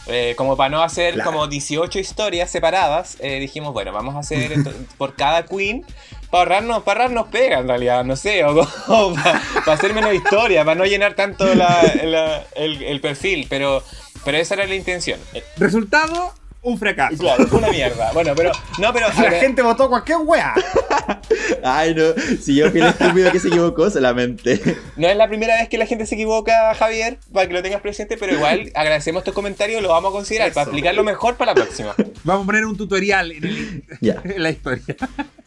Eh, 0.08 0.34
como 0.36 0.58
para 0.58 0.70
no 0.70 0.84
hacer 0.84 1.14
Claro. 1.14 1.32
como 1.32 1.48
18 1.48 1.98
historias 1.98 2.52
separadas, 2.52 3.16
eh, 3.22 3.40
dijimos, 3.40 3.72
bueno, 3.72 3.94
vamos 3.94 4.16
a 4.16 4.20
hacer 4.20 4.52
por 4.98 5.16
cada 5.16 5.46
Queen. 5.46 5.86
Para 6.30 6.42
ahorrarnos, 6.44 6.84
para 6.84 7.04
ahorrarnos 7.06 7.30
pega 7.30 7.60
en 7.60 7.70
realidad, 7.70 8.04
no 8.04 8.18
sé, 8.18 8.44
o, 8.44 8.54
para, 9.64 9.74
hacer 9.74 9.94
menos 9.94 10.14
historia, 10.14 10.66
para 10.66 10.76
no 10.76 10.84
llenar 10.84 11.14
tanto 11.14 11.56
la- 11.56 11.94
la- 12.04 12.44
el, 12.58 12.84
el 12.84 13.00
perfil, 13.00 13.48
pero, 13.50 13.82
pero 14.26 14.38
esa 14.38 14.56
era 14.56 14.66
la 14.66 14.76
intención. 14.76 15.20
Resultado, 15.58 16.34
un 16.66 16.78
fracaso. 16.78 17.18
Claro, 17.18 17.48
fue 17.48 17.60
una 17.60 17.70
mierda. 17.70 18.12
Bueno, 18.14 18.34
pero, 18.36 18.52
no, 18.80 18.92
pero... 18.94 19.08
La 19.08 19.32
gente 19.32 19.62
votó 19.62 19.88
cualquier 19.88 20.18
wea. 20.24 20.54
Ay, 21.64 21.96
no, 21.96 22.04
si 22.42 22.56
yo 22.56 22.70
fui 22.72 22.80
el 22.82 22.88
estúpido 22.88 23.32
que 23.32 23.40
se 23.40 23.48
equivocó 23.48 23.90
solamente. 23.90 24.60
No 24.98 25.08
es 25.08 25.16
la 25.16 25.28
primera 25.28 25.56
vez 25.58 25.70
que 25.70 25.78
la 25.78 25.86
gente 25.86 26.06
se 26.06 26.16
equivoca, 26.16 26.74
Javier, 26.76 27.18
para 27.34 27.48
que 27.48 27.54
lo 27.54 27.62
tengas 27.64 27.82
presente, 27.82 28.18
pero 28.18 28.34
igual 28.34 28.72
agradecemos 28.76 29.24
tus 29.24 29.34
comentarios, 29.34 29.82
lo 29.82 29.90
vamos 29.90 30.10
a 30.10 30.14
considerar 30.14 30.50
para 30.52 30.64
Eso. 30.64 30.72
explicarlo 30.72 31.04
mejor 31.04 31.36
para 31.36 31.52
la 31.54 31.56
próxima. 31.56 31.96
Vamos 32.24 32.44
a 32.44 32.46
poner 32.46 32.66
un 32.66 32.78
tutorial 32.78 33.32
en, 33.32 33.44
el- 33.44 33.84
Ya. 34.02 34.22
en 34.24 34.42
la 34.44 34.50
historia. 34.50 34.84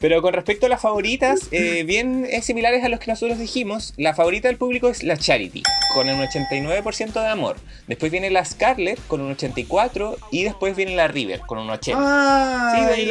Pero 0.00 0.22
con 0.22 0.32
respecto 0.32 0.66
a 0.66 0.68
las 0.68 0.80
favoritas, 0.80 1.48
eh, 1.50 1.82
bien 1.84 2.24
eh, 2.30 2.40
similares 2.42 2.84
a 2.84 2.88
los 2.88 3.00
que 3.00 3.10
nosotros 3.10 3.38
dijimos, 3.38 3.94
la 3.96 4.14
favorita 4.14 4.46
del 4.48 4.56
público 4.56 4.88
es 4.88 5.02
la 5.02 5.16
Charity, 5.16 5.64
con 5.94 6.08
un 6.08 6.20
89% 6.20 7.12
de 7.20 7.26
amor. 7.26 7.56
Después 7.88 8.12
viene 8.12 8.30
la 8.30 8.44
Scarlett, 8.44 9.00
con 9.08 9.20
un 9.20 9.36
84%, 9.36 10.16
y 10.30 10.44
después 10.44 10.76
viene 10.76 10.94
la 10.94 11.07
River, 11.08 11.40
con 11.40 11.58
un 11.58 11.68
80%. 11.68 11.94
Ah, 11.96 12.72
Sí, 12.74 12.84
de 12.84 12.92
ahí 12.92 13.06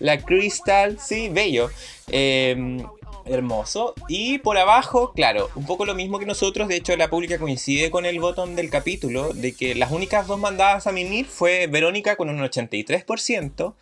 la, 0.00 0.16
top 0.16 0.26
Crystal, 0.26 0.98
sí, 0.98 1.28
bello. 1.28 1.70
Eh, 2.08 2.84
hermoso. 3.26 3.94
Y 4.08 4.38
por 4.38 4.58
abajo, 4.58 5.12
claro, 5.12 5.50
un 5.54 5.66
poco 5.66 5.84
lo 5.84 5.94
mismo 5.94 6.18
que 6.18 6.26
nosotros. 6.26 6.68
De 6.68 6.76
hecho, 6.76 6.96
la 6.96 7.08
pública 7.08 7.38
coincide 7.38 7.90
con 7.90 8.06
el 8.06 8.20
botón 8.20 8.56
del 8.56 8.70
capítulo 8.70 9.32
de 9.32 9.52
que 9.52 9.74
las 9.74 9.90
únicas 9.90 10.26
dos 10.26 10.38
mandadas 10.38 10.86
a 10.86 10.92
mimir 10.92 11.26
fue 11.26 11.66
Verónica 11.66 12.16
con 12.16 12.28
un 12.28 12.38
83%, 12.38 13.74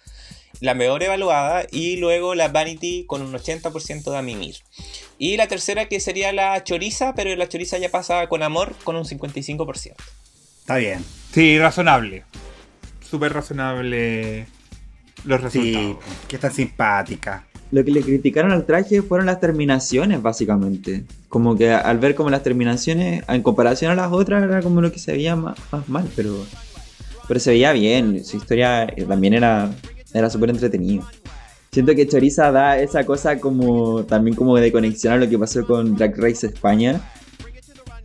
la 0.61 0.75
mejor 0.75 1.03
evaluada, 1.03 1.67
y 1.71 1.97
luego 1.97 2.35
la 2.35 2.49
Vanity 2.49 3.05
con 3.07 3.23
un 3.23 3.33
80% 3.33 4.11
de 4.11 4.17
a 4.17 4.23
mimir. 4.23 4.57
Y 5.19 5.37
la 5.37 5.49
tercera 5.49 5.87
que 5.87 6.01
sería 6.01 6.33
la 6.33 6.63
Choriza, 6.63 7.15
pero 7.15 7.35
la 7.37 7.49
Choriza 7.49 7.79
ya 7.79 7.91
pasa 7.91 8.27
con 8.29 8.43
amor 8.43 8.75
con 8.85 8.97
un 8.97 9.05
55%. 9.05 9.95
Está 10.63 10.77
bien. 10.77 11.05
Sí, 11.33 11.59
razonable. 11.59 12.25
Súper 13.09 13.33
razonable 13.33 14.47
los 15.25 15.41
Sí, 15.53 15.75
resultados. 15.75 15.97
que 16.29 16.39
tan 16.39 16.53
simpática. 16.53 17.45
Lo 17.71 17.85
que 17.85 17.91
le 17.91 18.03
criticaron 18.03 18.53
al 18.53 18.67
traje 18.67 19.03
fueron 19.03 19.27
las 19.27 19.41
terminaciones, 19.41 20.21
básicamente. 20.23 21.05
Como 21.29 21.57
que 21.57 21.73
al 21.73 21.99
ver 21.99 22.15
como 22.15 22.31
las 22.31 22.43
terminaciones, 22.43 23.25
en 23.29 23.43
comparación 23.43 23.91
a 23.91 23.95
las 23.95 24.13
otras, 24.13 24.43
era 24.43 24.61
como 24.61 24.81
lo 24.83 24.93
que 24.93 24.99
se 24.99 25.13
veía 25.13 25.37
más, 25.37 25.57
más 25.71 25.89
mal, 25.89 26.09
pero, 26.15 26.37
pero 27.29 27.41
se 27.41 27.51
veía 27.51 27.73
bien. 27.73 28.25
Su 28.25 28.37
historia 28.37 28.85
eh, 28.85 29.05
también 29.09 29.35
era, 29.35 29.71
era 30.13 30.29
súper 30.29 30.51
entretenido. 30.51 31.07
Siento 31.73 31.95
que 31.95 32.07
Choriza 32.07 32.53
da 32.53 32.79
esa 32.79 33.05
cosa 33.05 33.41
como 33.41 34.05
también 34.05 34.37
como 34.37 34.57
de 34.59 34.71
conexión 34.71 35.15
a 35.15 35.17
lo 35.17 35.29
que 35.29 35.39
pasó 35.39 35.67
con 35.67 35.97
Drag 35.97 36.15
Race 36.19 36.47
España. 36.47 37.01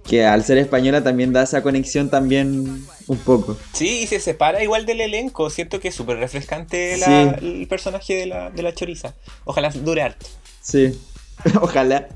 Que 0.07 0.25
al 0.25 0.43
ser 0.43 0.57
española 0.57 1.03
también 1.03 1.33
da 1.33 1.43
esa 1.43 1.61
conexión 1.61 2.09
también 2.09 2.85
un 3.07 3.17
poco. 3.19 3.57
Sí, 3.73 4.03
y 4.03 4.07
se 4.07 4.19
separa 4.19 4.63
igual 4.63 4.85
del 4.85 5.01
elenco. 5.01 5.49
Siento 5.49 5.79
que 5.79 5.89
es 5.89 5.95
súper 5.95 6.17
refrescante 6.17 6.97
la- 6.97 7.37
Sí. 7.39 7.45
el 7.45 7.67
personaje 7.67 8.15
de 8.15 8.25
la, 8.27 8.49
de 8.49 8.63
la 8.63 8.73
choriza. 8.73 9.13
Ojalá 9.43 9.69
dure 9.69 10.01
harto. 10.03 10.25
Sí. 10.61 10.97
Ojalá. 11.61 12.07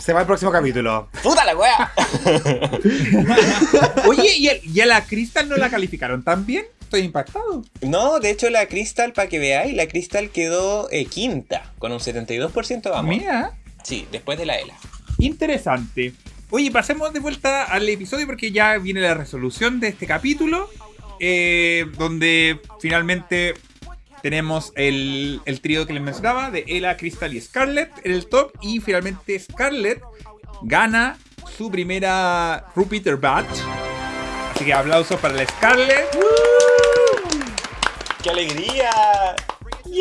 Se 0.00 0.12
va 0.12 0.20
al 0.20 0.26
próximo 0.26 0.50
capítulo. 0.50 1.08
¡Puta 1.22 1.44
la 1.44 1.56
wea! 1.56 1.92
Oye, 4.08 4.36
¿y, 4.36 4.48
el- 4.48 4.60
y 4.64 4.80
a 4.80 4.86
la 4.86 5.04
Crystal 5.04 5.48
no 5.48 5.56
la 5.56 5.70
calificaron 5.70 6.22
tan 6.22 6.44
bien? 6.44 6.64
Estoy 6.82 7.00
impactado. 7.02 7.64
No, 7.82 8.20
de 8.20 8.30
hecho 8.30 8.50
la 8.50 8.66
Crystal, 8.66 9.12
para 9.12 9.28
que 9.28 9.38
veáis, 9.38 9.74
la 9.74 9.86
Crystal 9.86 10.28
quedó 10.30 10.88
eh, 10.90 11.06
quinta, 11.06 11.72
con 11.78 11.92
un 11.92 11.98
72% 11.98 12.82
de 12.82 12.90
amor. 12.96 13.04
Mira, 13.14 13.52
Sí, 13.82 14.06
después 14.12 14.38
de 14.38 14.46
la 14.46 14.56
Ela. 14.58 14.74
interesante. 15.18 16.12
Oye, 16.56 16.70
pasemos 16.70 17.12
de 17.12 17.18
vuelta 17.18 17.64
al 17.64 17.88
episodio 17.88 18.26
porque 18.26 18.52
ya 18.52 18.78
viene 18.78 19.00
la 19.00 19.14
resolución 19.14 19.80
de 19.80 19.88
este 19.88 20.06
capítulo. 20.06 20.70
eh, 21.18 21.86
donde 21.98 22.60
finalmente 22.78 23.54
tenemos 24.22 24.72
el, 24.76 25.40
el 25.46 25.60
trío 25.60 25.84
que 25.84 25.92
les 25.94 26.00
mencionaba 26.00 26.52
de 26.52 26.64
Ella, 26.68 26.96
Crystal 26.96 27.34
y 27.34 27.40
Scarlett 27.40 27.90
en 28.04 28.12
el 28.12 28.26
top. 28.26 28.52
Y 28.62 28.78
finalmente 28.78 29.36
Scarlett 29.36 30.00
gana 30.62 31.18
su 31.56 31.72
primera 31.72 32.66
Repeater 32.76 33.16
Badge. 33.16 33.48
Así 34.54 34.64
que 34.64 34.72
aplausos 34.72 35.18
para 35.18 35.34
la 35.34 35.44
Scarlett. 35.46 36.06
¡Qué 38.22 38.30
alegría! 38.30 38.92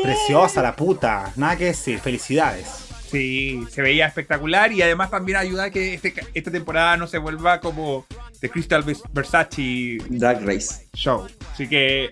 Preciosa 0.04 0.62
la 0.62 0.76
puta. 0.76 1.34
Nada 1.36 1.58
que 1.58 1.66
decir. 1.66 2.00
Felicidades. 2.00 2.83
Sí, 3.14 3.64
se 3.70 3.82
veía 3.82 4.08
espectacular 4.08 4.72
y 4.74 4.82
además 4.82 5.12
también 5.12 5.38
ayuda 5.38 5.66
a 5.66 5.70
que 5.70 5.94
este- 5.94 6.14
esta 6.34 6.52
temporada 6.52 6.98
no 6.98 7.08
se 7.08 7.20
vuelva 7.20 7.60
como 7.60 8.06
The 8.42 8.50
Crystal 8.50 8.84
Vers- 8.84 9.04
Versace 9.14 10.00
Drag 10.10 10.44
Race. 10.46 10.88
Show. 10.96 11.28
Así 11.52 11.68
que 11.70 12.10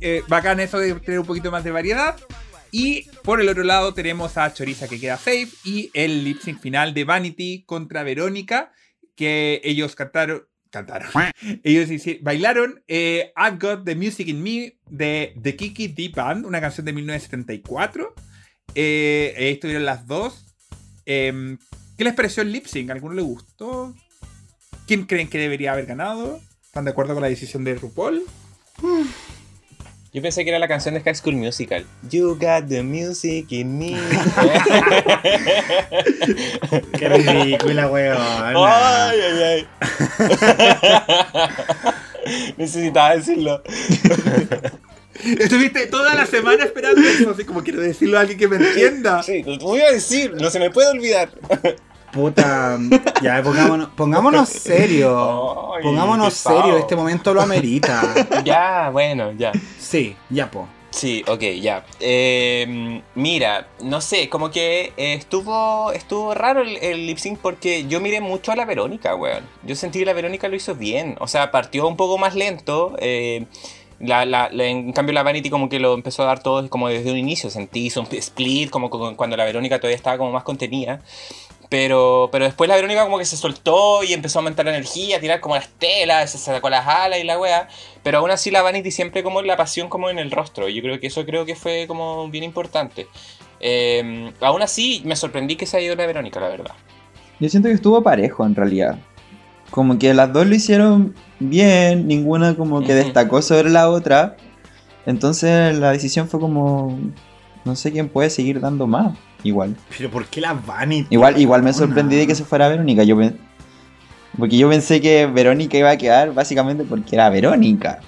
eh, 0.00 0.22
bacán 0.26 0.60
eso 0.60 0.78
de 0.78 0.94
tener 0.94 1.20
un 1.20 1.26
poquito 1.26 1.50
más 1.50 1.62
de 1.62 1.70
variedad. 1.70 2.16
Y 2.70 3.02
por 3.22 3.40
el 3.40 3.48
otro 3.48 3.62
lado 3.62 3.94
tenemos 3.94 4.36
a 4.36 4.52
Choriza 4.52 4.88
que 4.88 4.98
queda 4.98 5.16
safe 5.16 5.48
y 5.64 5.90
el 5.94 6.24
lip 6.24 6.40
sync 6.40 6.58
final 6.60 6.92
de 6.92 7.04
Vanity 7.04 7.62
contra 7.66 8.02
Verónica 8.02 8.72
que 9.14 9.60
ellos 9.62 9.94
cantaron. 9.94 10.44
Cantaron. 10.70 11.08
Ellos 11.62 11.88
bailaron 12.22 12.82
eh, 12.88 13.30
I've 13.36 13.58
Got 13.60 13.84
the 13.84 13.94
Music 13.94 14.26
in 14.26 14.42
Me 14.42 14.76
de 14.90 15.32
The 15.40 15.54
Kiki 15.54 15.86
Deep 15.86 16.16
Band, 16.16 16.44
una 16.46 16.60
canción 16.60 16.84
de 16.84 16.92
1974. 16.94 18.12
Eh, 18.74 19.34
ahí 19.36 19.48
estuvieron 19.52 19.84
las 19.84 20.06
dos. 20.06 20.44
Em, 21.06 21.58
¿Qué 21.96 22.04
les 22.04 22.14
pareció 22.14 22.42
el 22.42 22.52
lip 22.52 22.66
sync? 22.66 22.90
¿A 22.90 22.92
alguno 22.94 23.14
le 23.14 23.22
gustó? 23.22 23.94
¿Quién 24.86 25.06
creen 25.06 25.28
que 25.28 25.38
debería 25.38 25.72
haber 25.72 25.86
ganado? 25.86 26.40
¿Están 26.64 26.84
de 26.84 26.90
acuerdo 26.90 27.14
con 27.14 27.22
la 27.22 27.28
decisión 27.28 27.64
de 27.64 27.74
RuPaul? 27.74 28.24
Yo 30.12 30.22
pensé 30.22 30.44
que 30.44 30.50
era 30.50 30.58
la 30.58 30.68
canción 30.68 30.94
de 30.94 31.00
High 31.00 31.14
School 31.14 31.36
Musical. 31.36 31.84
You 32.10 32.36
got 32.36 32.68
the 32.68 32.82
music 32.82 33.50
in 33.50 33.78
me. 33.78 33.96
Qué 36.98 37.08
ridícula, 37.08 37.88
weón. 37.88 38.16
ay, 38.20 39.18
ay, 39.20 39.42
ay. 39.42 39.66
Necesitaba 42.56 43.16
decirlo. 43.16 43.62
Estuviste 45.38 45.86
toda 45.86 46.14
la 46.14 46.26
semana 46.26 46.64
esperando 46.64 47.00
eso, 47.00 47.30
así 47.30 47.44
como 47.44 47.62
quiero 47.62 47.80
decirlo 47.80 48.18
a 48.18 48.22
alguien 48.22 48.38
que 48.38 48.48
me 48.48 48.56
entienda. 48.56 49.22
Sí, 49.22 49.42
lo 49.44 49.58
voy 49.58 49.80
a 49.80 49.92
decir, 49.92 50.34
no 50.34 50.50
se 50.50 50.58
me 50.58 50.70
puede 50.70 50.88
olvidar. 50.90 51.30
Puta, 52.12 52.78
ya 53.22 53.42
pongámonos, 53.42 53.88
pongámonos 53.96 54.48
serio. 54.48 55.74
Ay, 55.74 55.82
Pongámonos 55.82 56.34
serio, 56.34 56.76
este 56.78 56.94
momento 56.94 57.34
lo 57.34 57.42
amerita. 57.42 58.02
Ya, 58.44 58.90
bueno, 58.90 59.32
ya. 59.32 59.50
Sí, 59.78 60.14
ya 60.30 60.48
po. 60.50 60.68
Sí, 60.90 61.24
ok, 61.26 61.40
ya. 61.60 61.84
Eh, 61.98 63.02
mira, 63.16 63.66
no 63.82 64.00
sé, 64.00 64.28
como 64.28 64.52
que 64.52 64.92
eh, 64.96 65.14
estuvo 65.14 65.90
estuvo 65.90 66.34
raro 66.34 66.62
el, 66.62 66.76
el 66.76 67.04
lip 67.08 67.18
sync 67.18 67.40
porque 67.40 67.86
yo 67.88 68.00
miré 68.00 68.20
mucho 68.20 68.52
a 68.52 68.56
la 68.56 68.64
Verónica, 68.64 69.16
weón. 69.16 69.42
Yo 69.64 69.74
sentí 69.74 69.98
que 69.98 70.04
la 70.04 70.12
Verónica 70.12 70.46
lo 70.46 70.54
hizo 70.54 70.76
bien. 70.76 71.16
O 71.18 71.26
sea, 71.26 71.50
partió 71.50 71.88
un 71.88 71.96
poco 71.96 72.16
más 72.16 72.36
lento. 72.36 72.94
eh, 73.00 73.46
la, 74.00 74.24
la- 74.24 74.48
la- 74.52 74.64
en 74.66 74.92
cambio 74.92 75.12
la 75.14 75.22
Vanity 75.22 75.50
como 75.50 75.68
que 75.68 75.78
lo 75.80 75.94
empezó 75.94 76.22
a 76.22 76.26
dar 76.26 76.42
todo 76.42 76.68
como 76.70 76.88
desde 76.88 77.10
un 77.10 77.18
inicio. 77.18 77.50
Sentí, 77.50 77.86
hizo 77.86 78.00
un 78.00 78.08
split 78.10 78.70
como 78.70 78.90
cu- 78.90 79.14
cuando 79.16 79.36
la 79.36 79.44
Verónica 79.44 79.78
todavía 79.78 79.96
estaba 79.96 80.18
como 80.18 80.30
más 80.32 80.42
contenida. 80.44 81.00
Pero, 81.70 82.28
pero 82.30 82.44
después 82.44 82.68
la 82.68 82.76
Verónica 82.76 83.04
como 83.04 83.18
que 83.18 83.24
se 83.24 83.36
soltó 83.36 84.04
y 84.04 84.12
empezó 84.12 84.38
a 84.38 84.40
aumentar 84.40 84.64
la 84.64 84.72
energía, 84.72 85.16
a 85.16 85.20
tirar 85.20 85.40
como 85.40 85.56
las 85.56 85.68
telas, 85.70 86.30
se 86.30 86.38
sacó 86.38 86.70
las 86.70 86.86
alas 86.86 87.18
y 87.18 87.24
la 87.24 87.38
wea. 87.38 87.68
Pero 88.02 88.18
aún 88.18 88.30
así 88.30 88.50
la 88.50 88.62
Vanity 88.62 88.90
siempre 88.90 89.22
como 89.24 89.42
la 89.42 89.56
pasión 89.56 89.88
como 89.88 90.10
en 90.10 90.18
el 90.18 90.30
rostro. 90.30 90.68
Yo 90.68 90.82
creo 90.82 91.00
que 91.00 91.06
eso 91.08 91.24
creo 91.24 91.44
que 91.46 91.56
fue 91.56 91.86
como 91.88 92.28
bien 92.28 92.44
importante. 92.44 93.06
Eh, 93.60 94.30
aún 94.40 94.62
así 94.62 95.00
me 95.04 95.16
sorprendí 95.16 95.56
que 95.56 95.66
se 95.66 95.78
haya 95.78 95.86
ido 95.86 95.96
la 95.96 96.06
Verónica, 96.06 96.38
la 96.38 96.48
verdad. 96.48 96.74
Yo 97.40 97.48
siento 97.48 97.68
que 97.68 97.74
estuvo 97.74 98.02
parejo 98.02 98.44
en 98.46 98.54
realidad. 98.54 98.98
Como 99.74 99.98
que 99.98 100.14
las 100.14 100.32
dos 100.32 100.46
lo 100.46 100.54
hicieron 100.54 101.14
bien, 101.40 102.06
ninguna 102.06 102.54
como 102.54 102.80
que 102.82 102.94
destacó 102.94 103.42
sobre 103.42 103.70
la 103.70 103.90
otra. 103.90 104.36
Entonces 105.04 105.76
la 105.76 105.90
decisión 105.90 106.28
fue 106.28 106.38
como, 106.38 106.96
no 107.64 107.74
sé 107.74 107.90
quién 107.90 108.08
puede 108.08 108.30
seguir 108.30 108.60
dando 108.60 108.86
más. 108.86 109.18
Igual. 109.42 109.74
Pero 109.98 110.12
¿por 110.12 110.26
qué 110.26 110.40
la 110.40 110.52
Vanity? 110.52 111.08
Igual, 111.10 111.40
igual 111.40 111.64
me 111.64 111.72
sorprendí 111.72 112.14
de 112.14 112.28
que 112.28 112.36
se 112.36 112.44
fuera 112.44 112.68
Verónica. 112.68 113.02
Yo 113.02 113.16
pen- 113.18 113.36
porque 114.38 114.56
yo 114.56 114.70
pensé 114.70 115.00
que 115.00 115.26
Verónica 115.26 115.76
iba 115.76 115.90
a 115.90 115.96
quedar 115.98 116.32
básicamente 116.32 116.84
porque 116.84 117.16
era 117.16 117.28
Verónica. 117.28 117.98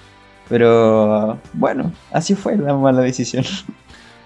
Pero 0.47 1.37
bueno, 1.51 1.91
así 2.13 2.33
fue 2.33 2.55
la 2.55 2.75
mala 2.75 3.01
decisión. 3.01 3.43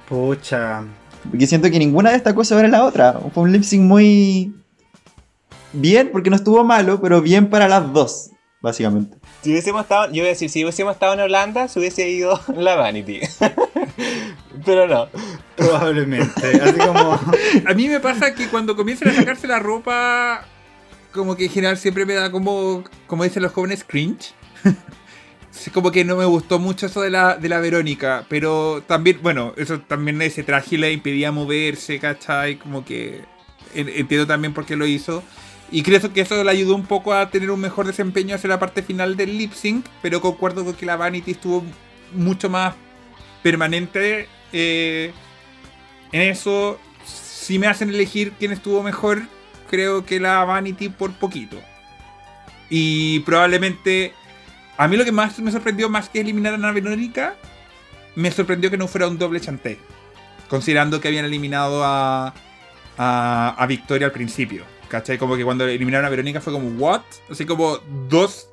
Pucha. 0.07 0.83
Porque 1.29 1.47
siento 1.47 1.71
que 1.71 1.79
ninguna 1.79 2.11
destacó 2.11 2.43
sobre 2.43 2.67
la 2.67 2.85
otra. 2.85 3.19
Fue 3.33 3.41
un 3.43 3.51
lip 3.51 3.63
sync 3.63 3.81
muy 3.81 4.53
bien, 5.73 6.09
porque 6.11 6.29
no 6.29 6.35
estuvo 6.35 6.63
malo, 6.63 6.99
pero 7.01 7.21
bien 7.21 7.49
para 7.49 7.67
las 7.67 7.91
dos, 7.93 8.31
básicamente. 8.61 9.17
Si 9.41 9.51
hubiésemos 9.51 9.81
estado, 9.83 10.05
yo 10.07 10.21
voy 10.21 10.27
a 10.27 10.29
decir, 10.29 10.49
si 10.49 10.63
hubiésemos 10.63 10.93
estado 10.93 11.13
en 11.13 11.19
Holanda, 11.21 11.67
se 11.67 11.79
hubiese 11.79 12.09
ido 12.09 12.39
la 12.55 12.75
Vanity. 12.75 13.19
pero 14.65 14.87
no. 14.87 15.07
Probablemente. 15.55 16.61
Así 16.61 16.77
como. 16.79 17.19
A 17.67 17.73
mí 17.73 17.87
me 17.87 17.99
pasa 17.99 18.33
que 18.35 18.47
cuando 18.47 18.75
comienzan 18.75 19.09
a 19.09 19.13
sacarse 19.13 19.47
la 19.47 19.59
ropa, 19.59 20.45
como 21.11 21.35
que 21.35 21.45
en 21.45 21.51
general 21.51 21.77
siempre 21.77 22.05
me 22.05 22.13
da 22.13 22.31
como, 22.31 22.83
como 23.07 23.23
dicen 23.23 23.43
los 23.43 23.51
jóvenes, 23.51 23.83
cringe. 23.85 24.33
Como 25.73 25.91
que 25.91 26.05
no 26.05 26.15
me 26.15 26.25
gustó 26.25 26.59
mucho 26.59 26.85
eso 26.85 27.01
de 27.01 27.09
la, 27.09 27.35
de 27.35 27.49
la 27.49 27.59
Verónica, 27.59 28.25
pero 28.29 28.83
también, 28.87 29.19
bueno, 29.21 29.53
eso 29.57 29.79
también 29.81 30.21
ese 30.21 30.43
traje 30.43 30.77
le 30.77 30.91
impedía 30.93 31.31
moverse, 31.31 31.99
¿cachai? 31.99 32.55
Como 32.57 32.85
que 32.85 33.21
en- 33.75 33.89
entiendo 33.89 34.25
también 34.25 34.53
por 34.53 34.65
qué 34.65 34.75
lo 34.77 34.85
hizo. 34.85 35.21
Y 35.71 35.83
creo 35.83 36.11
que 36.11 36.21
eso 36.21 36.43
le 36.43 36.51
ayudó 36.51 36.75
un 36.75 36.85
poco 36.85 37.13
a 37.13 37.29
tener 37.29 37.49
un 37.49 37.61
mejor 37.61 37.87
desempeño 37.87 38.35
hacia 38.35 38.49
la 38.49 38.59
parte 38.59 38.83
final 38.83 39.15
del 39.15 39.37
lip 39.37 39.53
sync, 39.53 39.85
pero 40.01 40.19
concuerdo 40.19 40.65
con 40.65 40.73
que 40.73 40.85
la 40.85 40.97
Vanity 40.97 41.31
estuvo 41.31 41.63
mucho 42.13 42.49
más 42.49 42.75
permanente 43.41 44.27
eh, 44.51 45.13
en 46.11 46.21
eso. 46.23 46.77
Si 47.05 47.57
me 47.57 47.67
hacen 47.67 47.89
elegir 47.89 48.33
quién 48.37 48.51
estuvo 48.51 48.83
mejor, 48.83 49.21
creo 49.69 50.05
que 50.05 50.19
la 50.19 50.43
Vanity 50.43 50.89
por 50.89 51.13
poquito. 51.13 51.57
Y 52.69 53.21
probablemente 53.21 54.13
a 54.75 54.89
mí 54.89 54.97
lo 54.97 55.05
que 55.05 55.11
más 55.13 55.39
me 55.39 55.51
sorprendió, 55.51 55.89
más 55.89 56.09
que 56.09 56.19
eliminar 56.19 56.53
a 56.53 56.55
Ana 56.55 56.71
Verónica, 56.71 57.35
me 58.15 58.29
sorprendió 58.29 58.69
que 58.69 58.77
no 58.77 58.89
fuera 58.89 59.07
un 59.07 59.17
doble 59.17 59.39
chanté. 59.39 59.79
Considerando 60.49 60.99
que 60.99 61.07
habían 61.07 61.23
eliminado 61.23 61.83
a, 61.85 62.33
a, 62.97 63.55
a 63.57 63.65
Victoria 63.67 64.07
al 64.07 64.11
principio. 64.11 64.65
¿Cachai? 64.91 65.17
Como 65.17 65.37
que 65.37 65.45
cuando 65.45 65.65
eliminaron 65.65 66.05
a 66.05 66.09
Verónica 66.09 66.41
fue 66.41 66.51
como, 66.51 66.67
¿what? 66.77 66.99
Así 67.29 67.45
como 67.45 67.77
dos 68.09 68.49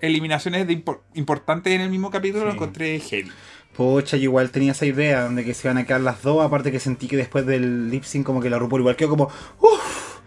eliminaciones 0.00 0.66
de 0.66 0.82
impor- 0.82 1.00
importantes 1.12 1.74
en 1.74 1.82
el 1.82 1.90
mismo 1.90 2.10
capítulo, 2.10 2.46
lo 2.46 2.50
Sí. 2.52 2.56
encontré 2.56 2.98
heavy. 3.00 3.30
Pucha, 3.76 4.16
yo 4.16 4.22
igual 4.24 4.50
tenía 4.50 4.72
esa 4.72 4.86
idea 4.86 5.24
donde 5.24 5.44
que 5.44 5.52
se 5.52 5.68
iban 5.68 5.76
a 5.76 5.84
quedar 5.84 6.00
las 6.00 6.22
dos. 6.22 6.42
Aparte 6.42 6.72
que 6.72 6.80
sentí 6.80 7.06
que 7.06 7.18
después 7.18 7.44
del 7.44 7.90
lip 7.90 8.04
sync, 8.04 8.24
como 8.24 8.40
que 8.40 8.48
la 8.48 8.58
RuPaul 8.58 8.80
igual 8.80 8.96
quedó 8.96 9.10
como. 9.10 9.24
Uff. 9.60 10.20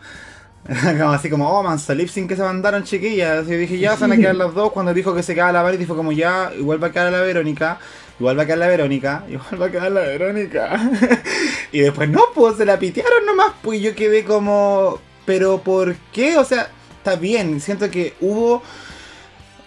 como 1.00 1.12
así 1.12 1.30
como, 1.30 1.50
oh, 1.50 1.64
manso, 1.64 1.96
lip 1.96 2.10
sync 2.10 2.28
que 2.30 2.36
se 2.36 2.44
mandaron 2.44 2.84
chiquillas. 2.84 3.48
Y 3.50 3.56
dije, 3.56 3.80
ya 3.80 3.96
se 3.96 4.02
van 4.02 4.12
a 4.12 4.18
quedar 4.18 4.36
las 4.36 4.54
dos. 4.54 4.72
Cuando 4.72 4.94
dijo 4.94 5.16
que 5.16 5.24
se 5.24 5.34
quedaba 5.34 5.52
la 5.54 5.64
Vanity, 5.64 5.86
fue 5.86 5.96
como, 5.96 6.12
ya, 6.12 6.52
igual 6.56 6.84
va 6.84 6.88
a 6.88 6.92
quedar 6.92 7.12
la 7.12 7.22
Verónica. 7.22 7.80
Igual 8.20 8.38
va 8.38 8.44
a 8.44 8.46
quedar 8.46 8.60
la 8.60 8.68
Verónica. 8.68 9.24
Igual 9.30 9.62
va 9.62 9.66
a 9.68 9.72
quedar 9.72 9.92
la 9.92 10.02
Verónica. 10.02 10.92
y 11.72 11.80
después, 11.80 12.10
no, 12.10 12.22
pues 12.36 12.58
se 12.58 12.66
la 12.66 12.78
pitearon 12.78 13.26
nomás. 13.26 13.54
Pues 13.62 13.80
yo 13.82 13.96
quedé 13.96 14.24
como, 14.26 15.00
pero 15.28 15.62
¿por 15.62 15.98
qué? 16.14 16.38
O 16.38 16.46
sea, 16.46 16.72
está 16.98 17.18
bien. 17.18 17.60
Siento 17.60 17.92
que 17.92 18.16
hubo 18.22 18.64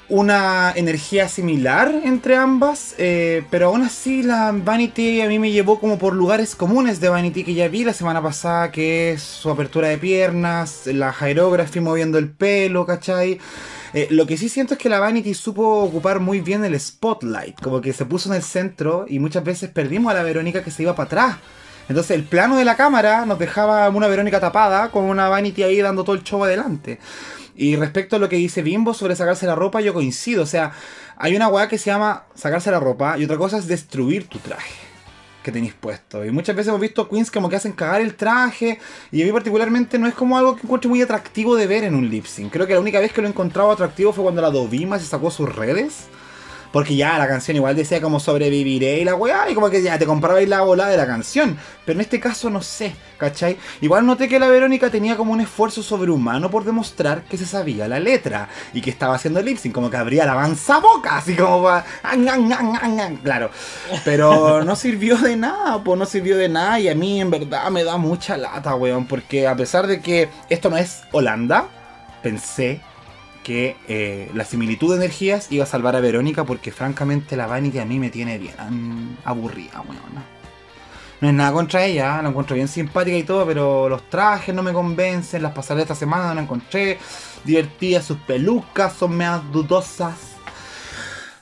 una 0.09 0.73
energía 0.74 1.28
similar 1.28 1.95
entre 2.03 2.35
ambas, 2.35 2.95
eh, 2.97 3.45
pero 3.51 3.69
aún 3.69 3.82
así 3.82 4.23
la 4.23 4.53
Vanity 4.53 5.20
a 5.20 5.28
mí 5.28 5.39
me 5.39 5.53
llevó 5.53 5.78
como 5.78 5.99
por 5.99 6.15
lugares 6.15 6.57
comunes 6.57 6.99
de 6.99 7.11
Vanity 7.11 7.45
que 7.45 7.55
ya 7.55 7.69
vi 7.69 7.85
la 7.85 7.93
semana 7.93 8.23
pasada, 8.23 8.73
que 8.73 9.12
es 9.12 9.23
su 9.23 9.51
apertura 9.51 9.89
de 9.89 9.99
piernas, 9.99 10.87
la 10.87 11.15
hierography 11.15 11.78
moviendo 11.81 12.16
el 12.16 12.31
pelo, 12.31 12.87
¿cachai? 12.87 13.39
Eh, 13.93 14.09
lo 14.11 14.27
que 14.27 14.39
sí 14.39 14.49
siento 14.49 14.74
es 14.74 14.81
que 14.81 14.89
la 14.89 14.99
Vanity 14.99 15.35
supo 15.35 15.62
ocupar 15.62 16.20
muy 16.20 16.41
bien 16.41 16.65
el 16.65 16.81
spotlight, 16.81 17.61
como 17.61 17.82
que 17.82 17.93
se 17.93 18.07
puso 18.07 18.31
en 18.31 18.37
el 18.37 18.43
centro 18.43 19.05
y 19.07 19.19
muchas 19.19 19.45
veces 19.45 19.69
perdimos 19.69 20.11
a 20.11 20.16
la 20.16 20.23
Verónica 20.23 20.65
que 20.65 20.70
se 20.70 20.85
iba 20.85 20.97
para 20.97 21.07
atrás. 21.07 21.37
Entonces 21.91 22.12
el 22.12 22.23
plano 22.23 22.55
de 22.55 22.65
la 22.65 22.77
cámara 22.77 23.27
nos 23.27 23.41
dejaba 23.41 23.89
una 23.89 24.07
Verónica 24.07 24.39
tapada 24.39 24.93
con 24.93 25.07
una 25.07 25.29
Vanity 25.29 25.65
ahí 25.65 25.81
dando 25.81 26.05
todo 26.05 26.15
el 26.15 26.23
show 26.23 26.45
adelante. 26.45 27.01
Y 27.57 27.75
respecto 27.75 28.15
a 28.15 28.21
lo 28.21 28.29
que 28.29 28.37
dice 28.37 28.62
Bimbo 28.62 28.95
sobre 28.95 29.17
sacarse 29.17 29.45
la 29.45 29.57
ropa, 29.57 29.81
yo 29.81 29.93
coincido. 29.93 30.45
O 30.45 30.47
sea, 30.47 30.71
hay 31.17 31.35
una 31.35 31.49
weá 31.49 31.67
que 31.67 31.79
se 31.79 31.91
llama 31.91 32.27
sacarse 32.37 32.71
la 32.71 32.79
ropa 32.79 33.19
y 33.19 33.25
otra 33.25 33.37
cosa 33.37 33.59
es 33.59 33.67
destruir 33.67 34.29
tu 34.29 34.39
traje 34.39 34.71
que 35.43 35.51
tenéis 35.51 35.75
puesto. 35.75 36.25
Y 36.25 36.31
muchas 36.31 36.55
veces 36.55 36.69
hemos 36.69 36.81
visto 36.81 37.09
queens 37.09 37.29
como 37.29 37.49
que 37.49 37.57
hacen 37.57 37.73
cagar 37.73 38.01
el 38.01 38.15
traje. 38.15 38.79
Y 39.11 39.23
a 39.23 39.27
mí 39.27 39.33
particularmente 39.33 39.99
no 39.99 40.07
es 40.07 40.15
como 40.15 40.39
algo 40.39 40.55
que 40.55 40.62
encuentro 40.62 40.89
muy 40.89 41.03
atractivo 41.03 41.57
de 41.57 41.67
ver 41.67 41.83
en 41.83 41.97
un 41.97 42.09
lip 42.09 42.25
sync. 42.25 42.53
Creo 42.53 42.69
que 42.69 42.75
la 42.75 42.81
única 42.81 43.01
vez 43.01 43.12
que 43.12 43.21
lo 43.21 43.27
he 43.27 43.31
encontrado 43.31 43.73
atractivo 43.73 44.12
fue 44.12 44.23
cuando 44.23 44.43
la 44.43 44.51
Dovima 44.51 44.97
se 45.01 45.07
sacó 45.07 45.33
sus 45.33 45.53
redes. 45.53 46.07
Porque 46.72 46.94
ya 46.97 47.18
la 47.18 47.26
canción 47.26 47.56
igual 47.56 47.74
decía 47.74 48.01
como 48.01 48.20
sobreviviré 48.20 49.01
y 49.01 49.05
la 49.05 49.14
weá, 49.14 49.51
y 49.51 49.55
como 49.55 49.70
que 49.70 49.82
ya 49.82 49.98
te 49.98 50.06
comprabais 50.06 50.48
la 50.48 50.60
bola 50.60 50.86
de 50.86 50.97
la 50.97 51.06
canción. 51.06 51.59
Pero 51.84 51.98
en 51.98 52.02
este 52.02 52.20
caso 52.20 52.48
no 52.51 52.62
sé, 52.62 52.94
¿cachai? 53.18 53.56
Igual 53.80 54.06
noté 54.06 54.28
que 54.28 54.38
la 54.38 54.48
Verónica 54.48 54.90
tenía 54.90 55.16
como 55.16 55.32
un 55.32 55.40
esfuerzo 55.40 55.82
sobrehumano 55.82 56.51
por 56.51 56.64
demostrar 56.64 57.22
que 57.24 57.36
se 57.36 57.47
sabía 57.47 57.88
la 57.88 57.98
letra 57.98 58.48
y 58.72 58.80
que 58.80 58.90
estaba 58.90 59.16
haciendo 59.16 59.42
lip 59.42 59.59
sync, 59.59 59.74
como 59.74 59.90
que 59.90 59.97
abría 59.97 60.24
la 60.26 60.34
boca, 60.80 61.16
así 61.16 61.34
como 61.34 61.62
para. 61.64 61.84
Claro. 63.22 63.51
Pero 64.05 64.64
no 64.64 64.76
sirvió 64.76 65.16
de 65.18 65.36
nada, 65.36 65.82
pues 65.82 65.98
no 65.98 66.06
sirvió 66.06 66.36
de 66.36 66.48
nada 66.48 66.78
y 66.78 66.88
a 66.88 66.94
mí 66.94 67.20
en 67.20 67.30
verdad 67.30 67.70
me 67.70 67.84
da 67.84 67.97
mucha 67.97 68.36
lata, 68.36 68.74
weón, 68.74 69.06
porque 69.06 69.47
a 69.47 69.56
pesar 69.56 69.86
de 69.86 70.01
que 70.01 70.28
esto 70.48 70.70
no 70.70 70.76
es 70.76 71.02
Holanda, 71.12 71.66
pensé 72.22 72.80
que 73.43 73.77
eh, 73.89 74.31
la 74.35 74.45
similitud 74.45 74.91
de 74.91 74.97
energías 74.97 75.51
iba 75.51 75.65
a 75.65 75.67
salvar 75.67 75.97
a 75.97 76.01
Verónica 76.01 76.45
porque 76.45 76.73
francamente 76.73 77.37
la 77.37 77.47
Vanity 77.47 77.79
a 77.79 77.85
mí 77.85 77.99
me 77.99 78.11
tiene 78.11 78.39
bien 78.39 79.17
aburrida, 79.25 79.81
weón. 79.81 80.41
No 81.21 81.29
es 81.29 81.35
nada 81.35 81.53
contra 81.53 81.85
ella, 81.85 82.23
la 82.23 82.31
encuentro 82.31 82.57
bien 82.57 82.69
simpática 82.69 83.17
y 83.17 83.25
todo, 83.25 83.45
pero 83.47 83.89
los 83.91 84.09
trajes 84.09 84.55
no 84.55 84.62
me 84.62 84.73
convencen, 84.73 85.43
las 85.43 85.53
pasadas 85.53 85.77
de 85.77 85.83
esta 85.83 85.95
semana 85.95 86.29
no 86.29 86.35
la 86.35 86.43
encontré 86.43 86.99
divertidas, 87.45 88.07
sus 88.07 88.17
pelucas 88.19 88.95
son 88.95 89.17
medio 89.17 89.43
dudosas. 89.53 90.17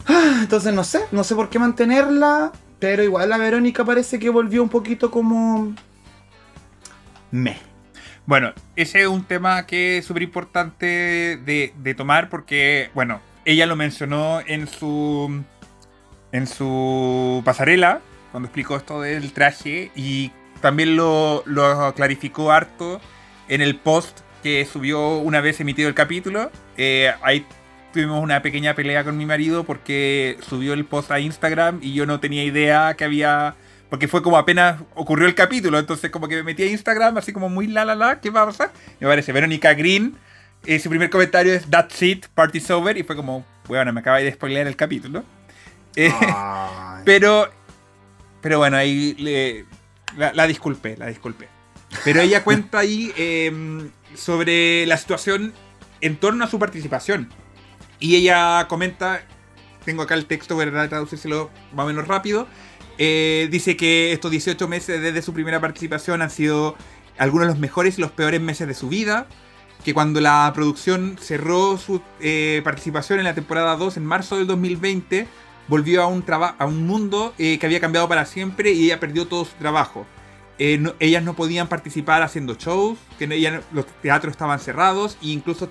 Ah, 0.07 0.41
Entonces 0.41 0.75
no 0.75 0.83
sé, 0.83 1.03
no 1.13 1.23
sé 1.23 1.37
por 1.37 1.49
qué 1.49 1.61
mantenerla, 1.61 2.51
pero 2.81 3.05
igual 3.05 3.29
la 3.29 3.39
Verónica 3.39 3.85
parece 3.85 4.19
que 4.19 4.31
volvió 4.31 4.63
un 4.63 4.69
poquito 4.69 5.11
como... 5.11 5.73
Me. 7.31 7.68
Bueno, 8.29 8.53
ese 8.77 9.01
es 9.01 9.07
un 9.09 9.25
tema 9.25 9.65
que 9.65 9.97
es 9.97 10.05
súper 10.05 10.23
importante 10.23 11.39
de, 11.39 11.95
tomar 11.97 12.29
porque, 12.29 12.91
bueno, 12.93 13.23
ella 13.47 13.65
lo 13.65 13.75
mencionó 13.75 14.43
en 14.47 14.67
su 14.67 15.43
en 16.33 16.47
su 16.47 17.41
pasarela, 17.43 18.03
cuando 18.31 18.49
explicó 18.49 18.77
esto 18.77 19.01
del 19.01 19.33
traje, 19.33 19.91
y 19.97 20.31
también 20.61 20.95
lo, 20.95 21.43
lo 21.47 21.95
clarificó 21.95 22.53
harto 22.53 23.01
en 23.49 23.63
el 23.63 23.77
post 23.77 24.21
que 24.43 24.67
subió 24.71 25.17
una 25.17 25.41
vez 25.41 25.59
emitido 25.61 25.89
el 25.89 25.95
capítulo. 25.95 26.51
Eh, 26.77 27.11
ahí 27.23 27.47
tuvimos 27.95 28.23
una 28.23 28.43
pequeña 28.43 28.75
pelea 28.75 29.05
con 29.05 29.17
mi 29.17 29.25
marido 29.25 29.65
porque 29.65 30.37
subió 30.47 30.75
el 30.75 30.85
post 30.85 31.11
a 31.13 31.19
Instagram 31.19 31.79
y 31.81 31.95
yo 31.95 32.05
no 32.05 32.21
tenía 32.21 32.45
idea 32.45 32.93
que 32.93 33.05
había... 33.05 33.55
Porque 33.91 34.07
fue 34.09 34.23
como 34.23 34.37
apenas 34.37 34.81
ocurrió 34.95 35.27
el 35.27 35.35
capítulo, 35.35 35.79
entonces 35.79 36.11
como 36.11 36.29
que 36.29 36.37
me 36.37 36.43
metí 36.43 36.63
a 36.63 36.67
Instagram 36.67 37.17
así 37.17 37.33
como 37.33 37.49
muy 37.49 37.67
la 37.67 37.85
la 37.85 37.95
la, 37.95 38.21
¿qué 38.21 38.29
va 38.31 38.43
a 38.43 38.47
pasar? 38.47 38.71
Me 39.01 39.07
parece 39.07 39.33
Verónica 39.33 39.73
Green, 39.75 40.17
eh, 40.67 40.79
su 40.79 40.91
primer 40.91 41.09
comentario 41.09 41.55
es 41.55 41.65
That's 41.71 42.03
it, 42.03 42.27
party's 42.35 42.71
over, 42.71 42.97
y 42.99 43.03
fue 43.03 43.17
como, 43.17 43.47
bueno, 43.67 43.93
me 43.93 44.01
acaba 44.01 44.19
de 44.19 44.31
spoilear 44.33 44.67
el 44.67 44.77
capítulo. 44.77 45.25
Eh, 45.97 46.13
pero, 47.05 47.51
pero 48.43 48.59
bueno, 48.59 48.77
ahí 48.77 49.15
le- 49.19 49.65
la, 50.17 50.33
la 50.35 50.47
disculpé, 50.47 50.97
la 50.97 51.07
disculpé. 51.07 51.49
Pero 52.05 52.21
ella 52.21 52.45
cuenta 52.45 52.81
ahí 52.81 53.13
eh, 53.17 53.89
sobre 54.15 54.85
la 54.87 54.99
situación 54.99 55.55
en 56.03 56.17
torno 56.17 56.45
a 56.45 56.49
su 56.49 56.59
participación. 56.59 57.31
Y 58.01 58.17
ella 58.17 58.67
comenta, 58.69 59.23
tengo 59.85 60.03
acá 60.03 60.15
el 60.15 60.27
texto, 60.27 60.55
voy 60.55 60.65
a 60.65 60.67
tratar 60.67 60.83
de 60.83 60.89
traducírselo 60.91 61.51
más 61.73 61.85
o 61.85 61.89
menos 61.89 62.07
rápido. 62.07 62.47
Eh, 62.99 63.49
dice 63.51 63.77
que 63.77 64.13
estos 64.13 64.31
18 64.33 64.67
meses 64.67 65.01
desde 65.01 65.23
su 65.23 65.33
primera 65.33 65.61
participación 65.61 66.21
han 66.21 66.31
sido 66.31 66.77
algunos 67.17 67.47
de 67.47 67.53
los 67.55 67.61
mejores 67.61 67.97
y 67.97 68.01
los 68.01 68.11
peores 68.11 68.41
meses 68.41 68.67
de 68.67 68.75
su 68.75 68.89
vida. 68.89 69.27
Que 69.85 69.95
cuando 69.95 70.21
la 70.21 70.51
producción 70.55 71.17
cerró 71.21 71.79
su 71.79 72.03
eh, 72.21 72.61
participación 72.65 73.21
en 73.21 73.25
la 73.25 73.35
temporada 73.35 73.77
2 73.77 73.97
en 73.97 74.05
marzo 74.05 74.37
del 74.37 74.49
2020, 74.49 75.29
volvió 75.69 76.03
a 76.03 76.09
un, 76.09 76.25
a 76.59 76.67
un 76.67 76.87
mundo 76.87 77.33
eh, 77.39 77.59
que 77.61 77.67
había 77.67 77.79
cambiado 77.79 78.09
para 78.09 78.27
siempre 78.27 78.73
y 78.73 78.87
ella 78.87 78.99
perdió 78.99 79.29
todo 79.29 79.45
su 79.45 79.55
trabajo. 79.55 80.05
Ellas 80.59 81.23
no 81.23 81.37
podían 81.37 81.69
participar 81.69 82.23
haciendo 82.23 82.55
shows, 82.55 82.99
que 83.17 83.29
los 83.71 83.87
teatros 84.03 84.33
estaban 84.33 84.59
cerrados 84.59 85.17
e 85.23 85.29
incluso 85.29 85.71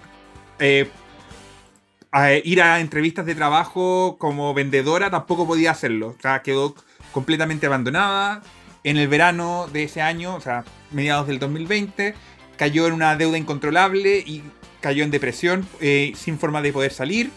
ir 2.46 2.62
a 2.62 2.80
entrevistas 2.80 3.26
de 3.26 3.36
trabajo 3.36 4.16
como 4.18 4.54
vendedora 4.54 5.10
tampoco 5.10 5.46
podía 5.46 5.72
hacerlo. 5.72 6.16
O 6.18 6.22
sea, 6.22 6.42
quedó 6.42 6.74
completamente 7.12 7.66
abandonada. 7.66 8.42
En 8.84 8.98
el 8.98 9.08
verano 9.08 9.68
de 9.72 9.84
ese 9.84 10.02
año, 10.02 10.36
o 10.36 10.42
sea, 10.42 10.64
mediados 10.92 11.28
del 11.28 11.40
2020, 11.40 12.14
cayó 12.58 12.88
en 12.88 12.94
una 12.94 13.16
deuda 13.16 13.38
incontrolable 13.38 14.20
y 14.26 14.44
cayó 14.82 15.04
en 15.04 15.12
depresión 15.12 15.68
eh, 15.82 16.14
sin 16.16 16.40
forma 16.40 16.62
de 16.62 16.72
poder 16.72 16.94
salir. 16.94 17.32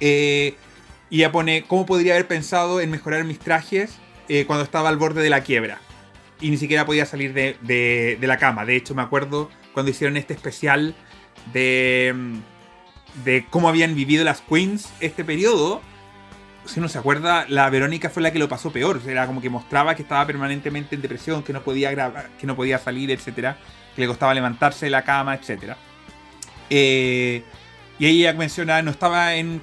Eh, 0.00 0.54
y 1.10 1.18
ella 1.18 1.32
pone, 1.32 1.64
¿cómo 1.66 1.86
podría 1.86 2.14
haber 2.14 2.26
pensado 2.26 2.80
en 2.80 2.90
mejorar 2.90 3.24
mis 3.24 3.38
trajes 3.38 3.92
eh, 4.28 4.44
cuando 4.46 4.64
estaba 4.64 4.88
al 4.88 4.96
borde 4.96 5.22
de 5.22 5.30
la 5.30 5.42
quiebra? 5.42 5.80
Y 6.40 6.50
ni 6.50 6.56
siquiera 6.56 6.86
podía 6.86 7.06
salir 7.06 7.32
de, 7.34 7.56
de- 7.62 8.18
la 8.26 8.36
cama. 8.38 8.64
De 8.64 8.76
hecho, 8.76 8.94
me 8.94 9.02
acuerdo 9.02 9.50
cuando 9.74 9.90
hicieron 9.90 10.16
este 10.16 10.34
especial 10.34 10.94
de, 11.52 12.14
de 13.24 13.46
cómo 13.50 13.68
habían 13.68 13.94
vivido 13.94 14.24
las 14.24 14.40
queens 14.40 14.88
este 15.00 15.24
periodo. 15.24 15.80
Si 16.68 16.80
uno 16.80 16.88
se 16.90 16.98
acuerda, 16.98 17.46
la 17.48 17.70
Verónica 17.70 18.10
fue 18.10 18.22
la 18.22 18.30
que 18.30 18.38
lo 18.38 18.46
pasó 18.46 18.70
peor. 18.70 19.00
Era 19.06 19.26
como 19.26 19.40
que 19.40 19.48
mostraba 19.48 19.94
que 19.94 20.02
estaba 20.02 20.26
permanentemente 20.26 20.94
en 20.94 21.00
depresión, 21.00 21.42
que 21.42 21.54
no 21.54 21.62
podía 21.62 21.90
grabar, 21.90 22.28
que 22.38 22.46
no 22.46 22.54
podía 22.54 22.78
salir, 22.78 23.10
etcétera, 23.10 23.56
que 23.96 24.02
le 24.02 24.06
costaba 24.06 24.34
levantarse 24.34 24.84
de 24.84 24.90
la 24.90 25.02
cama, 25.02 25.34
etcétera. 25.34 25.78
Eh, 26.68 27.42
y 27.98 28.06
ella 28.06 28.34
menciona, 28.34 28.82
no 28.82 28.90
estaba 28.90 29.36
en, 29.36 29.62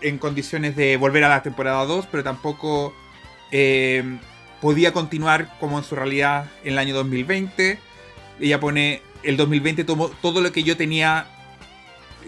en 0.00 0.18
condiciones 0.18 0.76
de 0.76 0.96
volver 0.96 1.24
a 1.24 1.28
la 1.28 1.42
temporada 1.42 1.84
2, 1.84 2.06
pero 2.12 2.22
tampoco 2.22 2.94
eh, 3.50 4.18
podía 4.60 4.92
continuar 4.92 5.58
como 5.58 5.78
en 5.78 5.84
su 5.84 5.96
realidad 5.96 6.46
en 6.62 6.74
el 6.74 6.78
año 6.78 6.94
2020. 6.94 7.80
Ella 8.38 8.60
pone, 8.60 9.02
el 9.24 9.36
2020 9.36 9.82
tomó 9.82 10.10
todo 10.10 10.40
lo 10.40 10.52
que 10.52 10.62
yo 10.62 10.76
tenía 10.76 11.26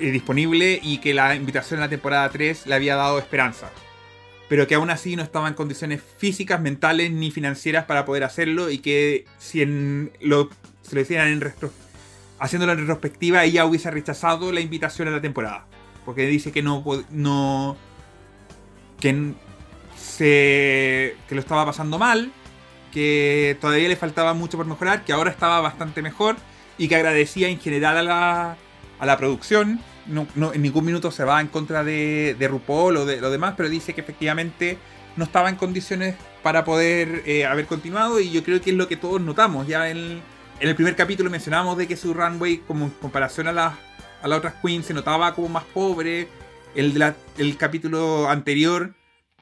eh, 0.01 0.11
disponible 0.11 0.81
y 0.83 0.99
que 0.99 1.15
la 1.15 1.37
invitación 1.37 1.79
a 1.79 1.85
la 1.85 1.89
temporada 1.89 2.29
3 2.31 2.67
le 2.67 2.75
había 2.75 2.97
dado 2.97 3.21
esperanza. 3.21 3.71
Pero 4.49 4.67
que 4.67 4.75
aún 4.75 4.89
así 4.91 5.15
no 5.15 5.23
estaba 5.23 5.49
en 5.49 5.55
condiciones 5.55 6.01
físicas, 6.17 6.61
mentales 6.61 7.11
ni 7.11 7.31
financieras 7.31 7.85
para 7.85 8.05
poder 8.05 8.25
hacerlo 8.25 8.71
y 8.71 8.79
que 8.79 9.27
si 9.39 9.61
en 9.61 10.11
lo, 10.21 10.49
se 10.83 10.95
lo 10.95 11.03
hicieran 11.03 11.29
en 11.29 11.41
retro- 11.41 11.71
haciéndolo 12.39 12.73
en 12.73 12.79
retrospectiva, 12.79 13.45
ella 13.45 13.67
hubiese 13.67 13.91
rechazado 13.91 14.51
la 14.53 14.61
invitación 14.61 15.09
a 15.09 15.11
la 15.11 15.21
temporada. 15.21 15.67
Porque 16.07 16.27
dice 16.27 16.51
que 16.53 16.63
no, 16.63 16.83
no 17.11 17.77
que 18.99 19.35
se 19.97 21.17
que 21.29 21.35
lo 21.35 21.41
estaba 21.41 21.67
pasando 21.67 21.99
mal, 21.99 22.33
que 22.93 23.59
todavía 23.61 23.89
le 23.89 23.97
faltaba 23.97 24.33
mucho 24.33 24.57
por 24.57 24.65
mejorar, 24.65 25.05
que 25.05 25.13
ahora 25.13 25.31
estaba 25.31 25.61
bastante 25.61 26.01
mejor 26.01 26.37
y 26.79 26.89
que 26.89 26.97
agradecía 26.97 27.49
en 27.49 27.61
general 27.61 27.99
a 27.99 28.03
la, 28.03 28.57
a 28.99 29.07
la 29.07 29.17
producción. 29.19 29.81
No, 30.09 30.53
en 30.53 30.63
ningún 30.63 30.87
minuto 30.87 31.11
se 31.11 31.25
va 31.25 31.41
en 31.41 31.49
contra 31.49 31.85
de, 31.85 32.35
de 32.39 32.49
RuPaul 32.49 32.97
o 32.97 33.05
de 33.05 33.21
lo 33.21 33.31
demás, 33.31 33.55
pero 33.57 33.69
dice 33.69 33.95
que 33.95 34.01
efectivamente 34.01 34.79
no 35.17 35.25
estaba 35.25 35.51
en 35.51 35.57
condiciones 35.57 36.17
para 36.43 36.65
poder 36.65 37.23
eh, 37.27 37.45
haber 37.45 37.67
continuado 37.67 38.19
y 38.19 38.31
yo 38.31 38.43
creo 38.43 38.61
que 38.61 38.71
es 38.71 38.77
lo 38.77 38.89
que 38.89 38.97
todos 38.97 39.21
notamos. 39.21 39.67
Ya 39.67 39.91
en, 39.91 40.23
en 40.61 40.69
el 40.69 40.75
primer 40.75 40.97
capítulo 40.97 41.29
mencionamos 41.29 41.77
de 41.77 41.87
que 41.87 41.97
su 41.97 42.15
runway, 42.15 42.59
como 42.59 42.87
en 42.87 42.91
comparación 42.93 43.49
a 43.49 43.53
las 43.53 43.75
a 44.23 44.29
las 44.29 44.39
otras 44.39 44.55
queens, 44.63 44.87
se 44.87 44.95
notaba 44.95 45.35
como 45.35 45.49
más 45.49 45.65
pobre. 45.65 46.29
El, 46.75 47.15
el 47.39 47.57
capítulo 47.57 48.29
anterior 48.29 48.95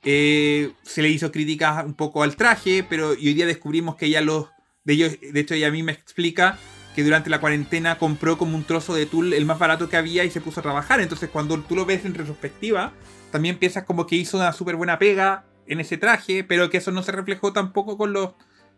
eh, 0.04 0.72
se 0.82 1.02
le 1.02 1.08
hizo 1.08 1.32
críticas 1.32 1.84
un 1.84 1.94
poco 1.94 2.22
al 2.22 2.36
traje, 2.36 2.84
pero 2.88 3.10
hoy 3.10 3.34
día 3.34 3.46
descubrimos 3.46 3.96
que 3.96 4.06
ella 4.06 4.20
los. 4.20 4.46
De, 4.84 4.92
ellos, 4.92 5.16
de 5.20 5.40
hecho, 5.40 5.54
ella 5.54 5.68
a 5.68 5.72
mí 5.72 5.82
me 5.82 5.92
explica 5.92 6.58
que 6.96 7.04
durante 7.04 7.28
la 7.28 7.40
cuarentena 7.40 7.98
compró 7.98 8.38
como 8.38 8.56
un 8.56 8.64
trozo 8.64 8.94
de 8.94 9.04
tul 9.04 9.34
el 9.34 9.44
más 9.44 9.58
barato 9.58 9.90
que 9.90 9.98
había 9.98 10.24
y 10.24 10.30
se 10.30 10.40
puso 10.40 10.60
a 10.60 10.62
trabajar. 10.62 10.98
Entonces, 11.02 11.28
cuando 11.30 11.60
tú 11.60 11.76
lo 11.76 11.84
ves 11.84 12.06
en 12.06 12.14
retrospectiva, 12.14 12.94
también 13.30 13.58
piensas 13.58 13.84
como 13.84 14.06
que 14.06 14.16
hizo 14.16 14.38
una 14.38 14.50
súper 14.54 14.76
buena 14.76 14.98
pega 14.98 15.44
en 15.66 15.78
ese 15.78 15.98
traje, 15.98 16.42
pero 16.42 16.70
que 16.70 16.78
eso 16.78 16.92
no 16.92 17.02
se 17.02 17.12
reflejó 17.12 17.52
tampoco 17.52 17.98
con 17.98 18.14
los 18.14 18.30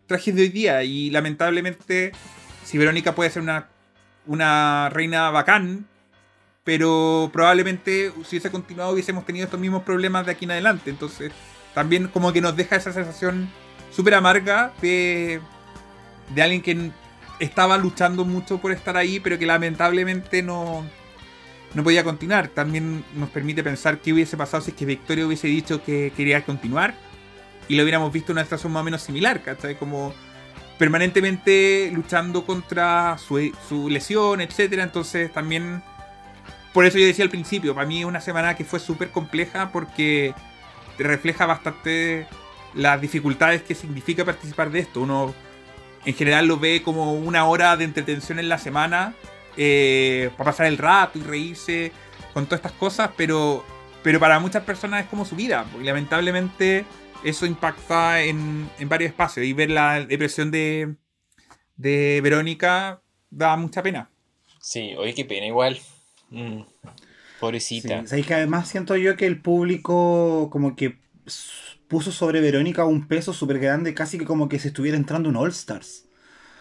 trajes 0.05 0.35
de 0.35 0.41
hoy 0.41 0.49
día. 0.49 0.83
Y 0.83 1.11
lamentablemente, 1.11 2.11
si 2.65 2.77
Verónica 2.77 3.15
puede 3.15 3.29
ser 3.29 3.41
una, 3.41 3.69
una 4.27 4.89
reina 4.89 5.29
bacán, 5.29 5.87
pero 6.65 7.29
probablemente 7.31 8.11
si 8.25 8.35
hubiese 8.35 8.51
continuado 8.51 8.91
hubiésemos 8.91 9.25
tenido 9.25 9.45
estos 9.45 9.61
mismos 9.61 9.83
problemas 9.83 10.25
de 10.25 10.33
aquí 10.33 10.43
en 10.43 10.51
adelante. 10.51 10.89
Entonces, 10.89 11.31
también 11.73 12.09
como 12.09 12.33
que 12.33 12.41
nos 12.41 12.53
deja 12.57 12.75
esa 12.75 12.91
sensación 12.91 13.49
súper 13.91 14.13
amarga 14.15 14.73
de, 14.81 15.39
de 16.35 16.41
alguien 16.41 16.61
que 16.61 16.91
estaba 17.39 17.77
luchando 17.77 18.25
mucho 18.25 18.59
por 18.59 18.71
estar 18.71 18.97
ahí, 18.97 19.19
pero 19.19 19.37
que 19.39 19.45
lamentablemente 19.45 20.43
no, 20.43 20.85
no 21.73 21.83
podía 21.83 22.03
continuar. 22.03 22.49
También 22.49 23.03
nos 23.15 23.29
permite 23.29 23.63
pensar 23.63 23.99
qué 23.99 24.13
hubiese 24.13 24.37
pasado 24.37 24.61
si 24.61 24.71
es 24.71 24.77
que 24.77 24.85
Victoria 24.85 25.25
hubiese 25.25 25.47
dicho 25.47 25.83
que 25.83 26.11
quería 26.15 26.43
continuar 26.45 26.93
y 27.67 27.75
lo 27.75 27.83
hubiéramos 27.83 28.11
visto 28.11 28.31
en 28.31 28.37
una 28.37 28.43
situación 28.43 28.73
más 28.73 28.81
o 28.81 28.83
menos 28.83 29.01
similar, 29.01 29.41
¿cachai? 29.41 29.75
Como 29.75 30.13
permanentemente 30.77 31.91
luchando 31.93 32.45
contra 32.45 33.17
su, 33.17 33.51
su 33.67 33.89
lesión, 33.89 34.41
etcétera. 34.41 34.83
Entonces 34.83 35.31
también 35.31 35.81
por 36.73 36.85
eso 36.85 36.97
yo 36.97 37.05
decía 37.05 37.25
al 37.25 37.31
principio, 37.31 37.73
para 37.73 37.87
mí 37.87 37.99
es 37.99 38.05
una 38.05 38.21
semana 38.21 38.55
que 38.55 38.63
fue 38.63 38.79
súper 38.79 39.09
compleja 39.09 39.71
porque 39.71 40.33
refleja 40.97 41.45
bastante 41.45 42.27
las 42.73 43.01
dificultades 43.01 43.63
que 43.63 43.73
significa 43.73 44.23
participar 44.23 44.69
de 44.69 44.79
esto. 44.79 45.01
Uno 45.01 45.33
en 46.09 46.15
general 46.15 46.47
lo 46.47 46.57
ve 46.57 46.81
como 46.81 47.13
una 47.13 47.45
hora 47.45 47.77
de 47.77 47.83
entretención 47.83 48.39
en 48.39 48.49
la 48.49 48.57
semana 48.57 49.13
eh, 49.55 50.31
para 50.37 50.49
pasar 50.49 50.65
el 50.65 50.79
rato 50.79 51.19
y 51.19 51.21
reírse 51.21 51.91
con 52.33 52.45
todas 52.45 52.59
estas 52.59 52.71
cosas, 52.71 53.11
pero, 53.15 53.63
pero 54.01 54.19
para 54.19 54.39
muchas 54.39 54.63
personas 54.63 55.03
es 55.03 55.09
como 55.09 55.23
su 55.23 55.35
vida, 55.35 55.67
porque 55.71 55.85
lamentablemente 55.85 56.85
eso 57.23 57.45
impacta 57.45 58.23
en, 58.23 58.67
en 58.79 58.89
varios 58.89 59.11
espacios 59.11 59.45
y 59.45 59.53
ver 59.53 59.69
la 59.69 60.03
depresión 60.03 60.49
de, 60.49 60.95
de 61.75 62.21
Verónica 62.23 63.03
da 63.29 63.55
mucha 63.55 63.83
pena. 63.83 64.09
Sí, 64.59 64.95
oye, 64.97 65.13
qué 65.13 65.25
pena 65.25 65.45
igual. 65.45 65.79
Mm, 66.31 66.61
pobrecita. 67.39 68.01
Sí, 68.01 68.07
¿sabéis 68.07 68.25
que 68.25 68.33
además 68.33 68.67
siento 68.67 68.95
yo 68.97 69.15
que 69.15 69.27
el 69.27 69.39
público 69.39 70.49
como 70.51 70.75
que 70.75 70.97
puso 71.89 72.13
sobre 72.13 72.39
Verónica 72.39 72.85
un 72.85 73.05
peso 73.07 73.33
súper 73.33 73.59
grande, 73.59 73.93
casi 73.93 74.17
que 74.17 74.23
como 74.25 74.47
que 74.47 74.59
se 74.59 74.69
estuviera 74.69 74.95
entrando 74.95 75.27
un 75.27 75.35
All 75.35 75.49
Stars. 75.49 76.05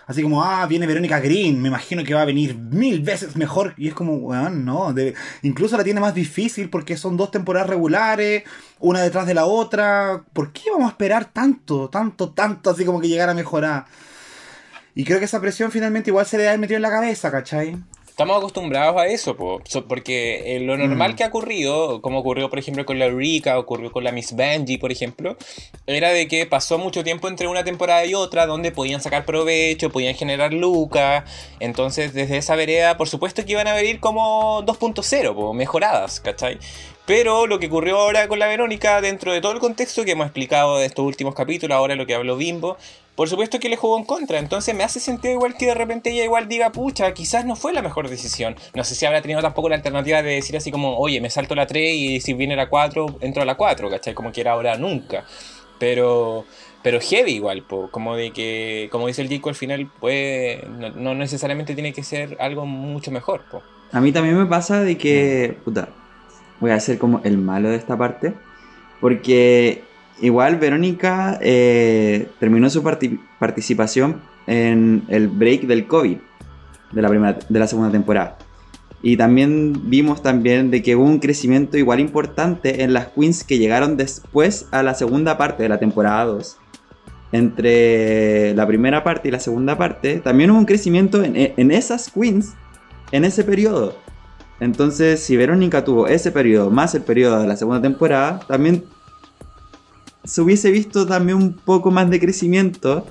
Así 0.06 0.22
como, 0.22 0.42
ah, 0.42 0.66
viene 0.66 0.86
Verónica 0.86 1.20
Green, 1.20 1.60
me 1.60 1.68
imagino 1.68 2.02
que 2.02 2.14
va 2.14 2.22
a 2.22 2.24
venir 2.24 2.56
mil 2.56 3.02
veces 3.02 3.36
mejor. 3.36 3.74
Y 3.76 3.88
es 3.88 3.94
como, 3.94 4.14
weón, 4.14 4.64
no. 4.64 4.94
de- 4.94 5.14
incluso 5.42 5.76
la 5.76 5.84
tiene 5.84 6.00
más 6.00 6.14
difícil 6.14 6.70
porque 6.70 6.96
son 6.96 7.18
dos 7.18 7.30
temporadas 7.30 7.68
regulares, 7.68 8.42
una 8.78 9.02
detrás 9.02 9.26
de 9.26 9.34
la 9.34 9.44
otra. 9.44 10.24
¿Por 10.32 10.50
qué 10.52 10.70
vamos 10.72 10.86
a 10.86 10.92
esperar 10.92 11.26
tanto, 11.26 11.90
tanto, 11.90 12.30
tanto, 12.32 12.70
así 12.70 12.86
como 12.86 13.00
que 13.02 13.09
llegar 13.09 13.28
a 13.28 13.34
mejorar? 13.34 13.84
Y 14.94 15.05
creo 15.05 15.18
que 15.18 15.26
esa 15.26 15.42
presión 15.42 15.70
finalmente 15.70 16.09
igual 16.10 16.24
se 16.24 16.38
le 16.38 16.48
ha 16.48 16.56
metido 16.56 16.76
en 16.76 16.82
la 16.82 16.90
cabeza, 16.90 17.30
¿cachai? 17.30 17.76
Estamos 18.19 18.36
acostumbrados 18.39 18.97
a 19.01 19.07
eso, 19.07 19.36
po, 19.36 19.61
so- 19.65 19.86
porque 19.86 20.57
eh, 20.57 20.59
lo 20.59 20.77
normal 20.77 21.12
Mm. 21.12 21.15
que 21.15 21.23
ha 21.23 21.28
ocurrido, 21.28 22.03
como 22.03 22.19
ocurrió 22.19 22.51
por 22.51 22.59
ejemplo 22.59 22.85
con 22.85 22.99
la 22.99 23.05
Eureka, 23.07 23.57
ocurrió 23.57 23.93
con 23.93 24.03
la 24.03 24.11
Miss 24.11 24.35
Benji, 24.35 24.77
por 24.77 24.90
ejemplo, 24.90 25.36
era 25.86 26.11
de 26.11 26.27
que 26.27 26.45
pasó 26.45 26.78
mucho 26.78 27.05
tiempo 27.05 27.28
entre 27.28 27.47
una 27.47 27.62
temporada 27.62 28.05
y 28.07 28.15
otra 28.15 28.47
donde 28.47 28.73
podían 28.73 29.01
sacar 29.01 29.24
provecho, 29.24 29.90
podían 29.90 30.16
generar 30.16 30.53
lucas, 30.53 31.23
entonces 31.61 32.12
desde 32.12 32.39
esa 32.39 32.57
vereda 32.57 32.97
por 32.97 33.09
supuesto 33.09 33.45
que 33.47 33.53
iban 33.53 33.69
a 33.69 33.74
venir 33.74 34.01
como 34.01 34.62
2.0, 34.65 35.32
po, 35.36 35.55
mejoradas, 35.55 36.19
¿cachai? 36.19 36.59
Pero 37.07 37.47
lo 37.47 37.59
que 37.59 37.69
ocurrió 37.69 37.99
ahora 38.01 38.28
con 38.28 38.39
la 38.39 38.49
Verónica, 38.49 39.01
dentro 39.01 39.32
de 39.32 39.40
todo 39.40 39.53
el 39.53 39.61
contexto 39.61 40.05
que 40.05 40.11
hemos 40.11 40.27
explicado 40.27 40.77
de 40.77 40.85
estos 40.86 41.07
últimos 41.07 41.35
capítulos, 41.35 41.74
ahora 41.74 41.95
lo 41.95 42.05
que 42.05 42.15
habló 42.15 42.36
Bimbo, 42.36 42.77
por 43.19 43.28
supuesto 43.28 43.59
que 43.59 43.69
le 43.69 43.77
jugó 43.77 43.99
en 43.99 44.05
contra. 44.05 44.39
Entonces 44.39 44.77
me 44.77 44.85
hace 44.85 45.01
sentido 45.01 45.35
igual 45.35 45.57
que 45.57 45.66
de 45.66 45.74
repente 45.74 46.11
ella 46.11 46.23
igual 46.23 46.47
diga, 46.47 46.70
pucha, 46.70 47.12
quizás 47.15 47.45
no 47.45 47.57
fue 47.57 47.73
la 47.73 47.82
mejor 47.82 48.09
decisión. 48.09 48.55
No 48.77 48.85
sé 48.85 48.95
si 48.95 49.07
habrá 49.07 49.20
tenido 49.23 49.43
tampoco 49.43 49.69
la 49.69 49.74
alternativa 49.74 50.23
de 50.23 50.35
decir 50.35 50.57
así 50.57 50.70
como, 50.70 50.97
oye, 50.97 51.20
me 51.20 51.28
salto 51.28 51.57
la 51.57 51.66
3 51.66 51.95
y 51.97 52.20
si 52.20 52.35
viene 52.35 52.55
la 52.55 52.69
4, 52.69 53.16
entro 53.20 53.43
a 53.43 53.45
la 53.45 53.57
4, 53.57 53.90
¿cachai? 53.90 54.15
Como 54.15 54.31
que 54.31 54.40
era 54.40 54.53
ahora 54.53 54.77
nunca. 54.77 55.24
Pero... 55.81 56.45
Pero 56.81 57.01
heavy 57.01 57.32
igual, 57.32 57.65
po, 57.65 57.90
como 57.90 58.15
de 58.15 58.31
que, 58.31 58.89
como 58.93 59.09
dice 59.09 59.20
el 59.23 59.28
Jico, 59.28 59.49
al 59.49 59.57
final 59.57 59.90
puede, 59.99 60.65
no, 60.69 60.90
no 60.90 61.15
necesariamente 61.16 61.74
tiene 61.74 61.93
que 61.93 62.05
ser 62.05 62.36
algo 62.39 62.66
mucho 62.66 63.11
mejor, 63.11 63.43
po. 63.51 63.65
A 63.90 64.01
mí 64.01 64.12
también 64.12 64.39
me 64.39 64.47
pasa 64.47 64.85
de 64.85 64.97
que, 64.97 65.59
puta, 65.65 65.89
voy 66.61 66.70
a 66.70 66.78
ser 66.78 66.99
como 66.99 67.20
el 67.24 67.36
malo 67.36 67.69
de 67.69 67.77
esta 67.77 67.99
parte, 67.99 68.32
porque 69.01 69.82
igual 70.20 70.57
Verónica 70.57 71.39
eh, 71.43 72.28
terminó 72.40 72.70
su 72.70 72.82
parti- 72.82 73.20
participación 73.39 74.20
en 74.47 75.05
el 75.09 75.28
break 75.28 75.62
del 75.62 75.86
COVID 75.86 76.16
de 76.93 77.03
la, 77.03 77.09
primera, 77.09 77.39
de 77.49 77.59
la 77.59 77.66
segunda 77.66 77.90
temporada. 77.90 78.39
Y 79.03 79.16
también 79.16 79.90
vimos 79.90 80.23
también 80.23 80.70
de 80.70 80.82
que 80.82 80.97
hubo 80.97 81.05
un 81.05 81.20
crecimiento 81.20 81.77
igual 81.77 82.01
importante 82.01 82.82
en 82.82 82.93
las 82.93 83.09
queens 83.09 83.45
que 83.45 83.59
llegaron 83.59 83.97
después 83.97 84.66
a 84.73 84.82
la 84.82 84.95
segunda 84.95 85.39
parte 85.39 85.62
de 85.62 85.69
la 85.69 85.78
temporada 85.78 86.24
2. 86.24 86.57
Entre 87.31 88.55
la 88.55 88.66
primera 88.66 89.05
parte 89.05 89.28
y 89.28 89.31
la 89.31 89.39
segunda 89.40 89.77
parte, 89.77 90.19
también 90.19 90.51
hubo 90.51 90.59
un 90.59 90.65
crecimiento 90.65 91.23
en, 91.23 91.35
en 91.36 91.70
esas 91.70 92.11
queens 92.11 92.55
en 93.12 93.24
ese 93.24 93.45
periodo. 93.45 93.97
Entonces, 94.61 95.20
si 95.20 95.36
Verónica 95.36 95.85
tuvo 95.85 96.09
ese 96.09 96.32
periodo 96.32 96.70
más 96.70 96.95
el 96.95 97.03
periodo 97.03 97.40
de 97.40 97.47
la 97.47 97.57
segunda 97.57 97.81
temporada, 97.81 98.40
también 98.49 98.85
se 100.28 100.42
hubiese 100.42 100.70
visto 100.70 101.06
también 101.06 101.38
un 101.38 101.55
poco 101.55 101.90
más 101.90 102.10
de 102.10 102.20
crecimiento, 102.20 103.06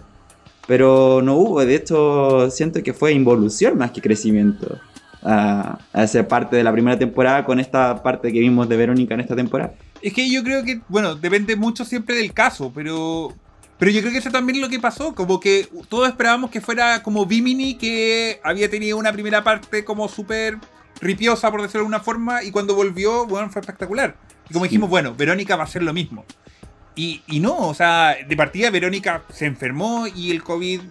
pero 0.68 1.22
no 1.24 1.36
hubo. 1.36 1.66
De 1.66 1.76
hecho, 1.76 2.52
siento 2.52 2.84
que 2.84 2.94
fue 2.94 3.12
involución 3.12 3.78
más 3.78 3.92
que 3.92 4.02
crecimiento 4.02 4.80
a, 5.24 5.80
a 5.94 6.04
esa 6.04 6.28
parte 6.28 6.56
de 6.56 6.64
la 6.64 6.72
primera 6.72 6.98
temporada 6.98 7.44
con 7.44 7.60
esta 7.60 8.04
parte 8.04 8.32
que 8.32 8.40
vimos 8.40 8.70
de 8.70 8.78
Verónica 8.78 9.16
en 9.16 9.22
esta 9.22 9.36
temporada. 9.36 9.74
Es 10.02 10.14
que 10.14 10.30
yo 10.30 10.44
creo 10.44 10.64
que, 10.64 10.80
bueno, 10.90 11.16
depende 11.16 11.56
mucho 11.56 11.84
siempre 11.84 12.16
del 12.16 12.34
caso, 12.34 12.72
pero. 12.74 13.34
Pero 13.80 13.92
yo 13.92 14.02
creo 14.02 14.12
que 14.12 14.18
eso 14.18 14.32
también 14.32 14.56
es 14.56 14.62
lo 14.62 14.70
que 14.70 14.80
pasó. 14.80 15.14
Como 15.14 15.40
que 15.40 15.68
todos 15.88 16.08
esperábamos 16.08 16.50
que 16.50 16.62
fuera 16.62 17.04
como 17.04 17.28
Bimini, 17.28 17.76
que 17.76 18.40
había 18.44 18.70
tenido 18.70 18.98
una 18.98 19.12
primera 19.12 19.44
parte 19.44 19.86
como 19.86 20.08
súper 20.08 20.58
ripiosa, 21.00 21.52
por 21.52 21.62
decirlo 21.62 21.82
de 21.82 21.86
alguna 21.86 22.00
forma, 22.00 22.44
y 22.44 22.50
cuando 22.50 22.74
volvió, 22.74 23.28
bueno, 23.28 23.50
fue 23.50 23.62
espectacular. 23.62 24.16
Y 24.50 24.54
como 24.54 24.66
dijimos, 24.66 24.90
bueno, 24.90 25.14
Verónica 25.16 25.56
va 25.56 25.64
a 25.64 25.66
hacer 25.66 25.84
lo 25.84 25.94
mismo. 25.94 26.26
Y, 26.98 27.22
y 27.28 27.40
no, 27.40 27.56
o 27.70 27.74
sea, 27.74 28.18
de 28.28 28.36
partida 28.36 28.70
Verónica 28.72 29.24
se 29.32 29.46
enfermó 29.46 30.06
y 30.08 30.32
el 30.32 30.44
COVID 30.44 30.82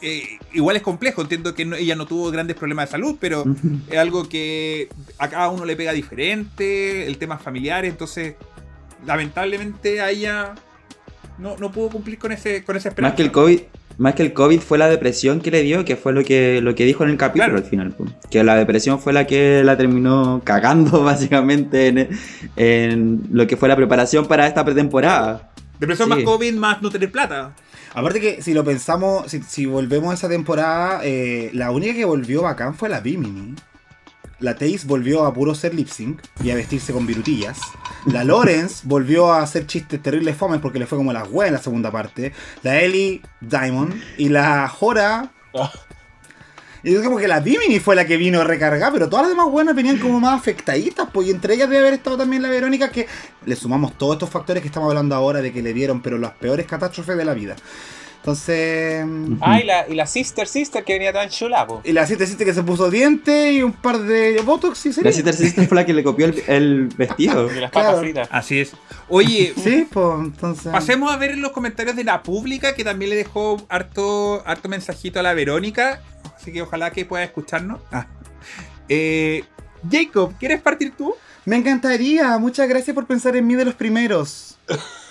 eh, 0.00 0.22
igual 0.54 0.76
es 0.76 0.82
complejo. 0.82 1.20
Entiendo 1.20 1.54
que 1.54 1.64
no- 1.66 1.74
ella 1.76 1.96
no 1.96 2.06
tuvo 2.06 2.30
grandes 2.30 2.56
problemas 2.56 2.86
de 2.86 2.92
salud, 2.92 3.16
pero 3.20 3.44
es 3.90 3.98
algo 3.98 4.28
que 4.28 4.88
a 5.18 5.28
cada 5.28 5.48
uno 5.50 5.64
le 5.64 5.74
pega 5.76 5.92
diferente, 5.92 7.06
el 7.06 7.18
tema 7.18 7.38
familiar, 7.38 7.84
entonces 7.84 8.36
lamentablemente 9.06 10.00
a 10.00 10.10
ella 10.10 10.54
no, 11.38 11.56
no 11.56 11.70
pudo 11.70 11.90
cumplir 11.90 12.18
con 12.18 12.32
ese 12.32 12.64
con 12.64 12.76
esa 12.76 12.88
esperanza. 12.90 13.12
Más 13.12 13.16
que 13.16 13.22
el 13.22 13.32
COVID, 13.32 13.60
más 13.98 14.14
que 14.14 14.22
el 14.22 14.32
COVID 14.32 14.60
fue 14.60 14.78
la 14.78 14.88
depresión 14.88 15.40
que 15.40 15.50
le 15.50 15.62
dio, 15.62 15.84
que 15.84 15.96
fue 15.96 16.12
lo 16.12 16.22
que, 16.24 16.60
lo 16.60 16.74
que 16.74 16.84
dijo 16.84 17.04
en 17.04 17.10
el 17.10 17.16
capítulo 17.16 17.46
Claro. 17.52 17.58
al 17.58 17.68
final. 17.68 17.94
pues. 17.96 18.10
Que 18.30 18.42
la 18.44 18.56
depresión 18.56 19.00
fue 19.00 19.12
la 19.12 19.26
que 19.26 19.62
la 19.64 19.76
terminó 19.76 20.40
cagando 20.44 21.02
básicamente 21.04 21.88
en, 21.88 22.08
en 22.56 23.22
lo 23.32 23.46
que 23.46 23.56
fue 23.56 23.68
la 23.68 23.76
preparación 23.76 24.26
para 24.26 24.46
esta 24.46 24.64
pretemporada. 24.64 25.47
Depresión 25.78 26.08
Sí. 26.08 26.14
más 26.16 26.24
COVID 26.24 26.54
más 26.54 26.82
no 26.82 26.90
tener 26.90 27.10
plata. 27.10 27.54
Aparte 27.94 28.20
que 28.20 28.42
si 28.42 28.52
lo 28.54 28.64
pensamos, 28.64 29.30
si, 29.30 29.42
si 29.42 29.66
volvemos 29.66 30.10
a 30.10 30.14
esa 30.14 30.28
temporada, 30.28 31.00
eh, 31.04 31.50
la 31.54 31.70
única 31.70 31.94
que 31.94 32.04
volvió 32.04 32.42
bacán 32.42 32.74
fue 32.74 32.88
la 32.88 33.00
Bimini. 33.00 33.54
La 34.40 34.54
Taze 34.54 34.82
volvió 34.84 35.24
a 35.24 35.34
puro 35.34 35.52
ser 35.54 35.74
lip 35.74 35.88
sync 35.88 36.20
y 36.44 36.50
a 36.50 36.54
vestirse 36.54 36.92
con 36.92 37.06
virutillas. 37.06 37.58
La 38.06 38.22
Lawrence 38.22 38.82
volvió 38.84 39.32
a 39.32 39.42
hacer 39.42 39.66
chistes 39.66 40.00
terribles 40.00 40.36
fomes 40.36 40.60
porque 40.60 40.78
le 40.78 40.86
fue 40.86 40.96
como 40.98 41.12
la 41.12 41.24
wea 41.24 41.48
en 41.48 41.54
la 41.54 41.62
segunda 41.62 41.90
parte. 41.90 42.32
La 42.62 42.80
Ellie 42.80 43.20
Diamond 43.40 44.00
y 44.16 44.28
la 44.28 44.68
Jora. 44.68 45.32
Y 46.82 46.94
es 46.94 47.02
como 47.02 47.18
que 47.18 47.26
la 47.28 47.40
Bimini 47.40 47.80
fue 47.80 47.96
la 47.96 48.06
que 48.06 48.16
vino 48.16 48.40
a 48.40 48.44
recargar, 48.44 48.92
pero 48.92 49.08
todas 49.08 49.24
las 49.26 49.30
demás 49.36 49.50
buenas 49.50 49.74
venían 49.74 49.98
como 49.98 50.20
más 50.20 50.38
afectaditas, 50.38 51.08
pues, 51.12 51.28
y 51.28 51.30
entre 51.30 51.54
ellas 51.54 51.68
debe 51.68 51.80
haber 51.80 51.94
estado 51.94 52.16
también 52.18 52.42
la 52.42 52.48
Verónica, 52.50 52.90
que 52.90 53.06
le 53.46 53.56
sumamos 53.56 53.96
todos 53.98 54.14
estos 54.14 54.30
factores 54.30 54.60
que 54.62 54.68
estamos 54.68 54.88
hablando 54.88 55.14
ahora 55.14 55.40
de 55.42 55.52
que 55.52 55.62
le 55.62 55.72
dieron, 55.72 56.00
pero 56.02 56.18
las 56.18 56.32
peores 56.32 56.66
catástrofes 56.66 57.16
de 57.16 57.24
la 57.24 57.34
vida. 57.34 57.56
Entonces. 58.20 59.06
Ah, 59.40 59.60
y 59.60 59.64
la, 59.64 59.88
y 59.88 59.94
la 59.94 60.06
Sister 60.06 60.46
Sister 60.46 60.84
que 60.84 60.94
venía 60.94 61.12
tan 61.12 61.28
chula, 61.30 61.66
po. 61.66 61.80
Y 61.84 61.92
la 61.92 62.04
siete 62.06 62.26
siete 62.26 62.44
que 62.44 62.52
se 62.52 62.62
puso 62.62 62.90
diente 62.90 63.52
y 63.52 63.62
un 63.62 63.72
par 63.72 63.98
de 64.00 64.40
botox 64.44 64.86
y 64.86 64.92
sería. 64.92 65.10
La 65.10 65.14
Sister 65.14 65.34
Sister 65.34 65.66
fue 65.66 65.76
la 65.76 65.86
que 65.86 65.94
le 65.94 66.02
copió 66.02 66.26
el, 66.26 66.42
el 66.48 66.88
vestido. 66.96 67.50
Y 67.50 67.60
las 67.60 67.70
papas 67.70 67.86
Claro. 67.90 68.00
fritas. 68.00 68.28
Así 68.30 68.60
es. 68.60 68.72
Oye, 69.08 69.54
Sí, 69.62 69.86
pues 69.90 70.06
entonces. 70.20 70.70
pasemos 70.72 71.10
a 71.12 71.16
ver 71.16 71.38
los 71.38 71.52
comentarios 71.52 71.96
de 71.96 72.04
la 72.04 72.22
pública 72.22 72.74
que 72.74 72.84
también 72.84 73.10
le 73.10 73.16
dejó 73.16 73.64
harto, 73.68 74.42
harto 74.46 74.68
mensajito 74.68 75.20
a 75.20 75.22
la 75.22 75.32
Verónica. 75.32 76.02
Así 76.48 76.54
que 76.54 76.62
ojalá 76.62 76.90
que 76.90 77.04
pueda 77.04 77.24
escucharnos. 77.24 77.78
Ah. 77.92 78.06
Eh, 78.88 79.44
Jacob, 79.90 80.32
¿quieres 80.38 80.62
partir 80.62 80.96
tú? 80.96 81.14
Me 81.44 81.56
encantaría. 81.56 82.38
Muchas 82.38 82.66
gracias 82.66 82.94
por 82.94 83.06
pensar 83.06 83.36
en 83.36 83.46
mí 83.46 83.54
de 83.54 83.66
los 83.66 83.74
primeros. 83.74 84.56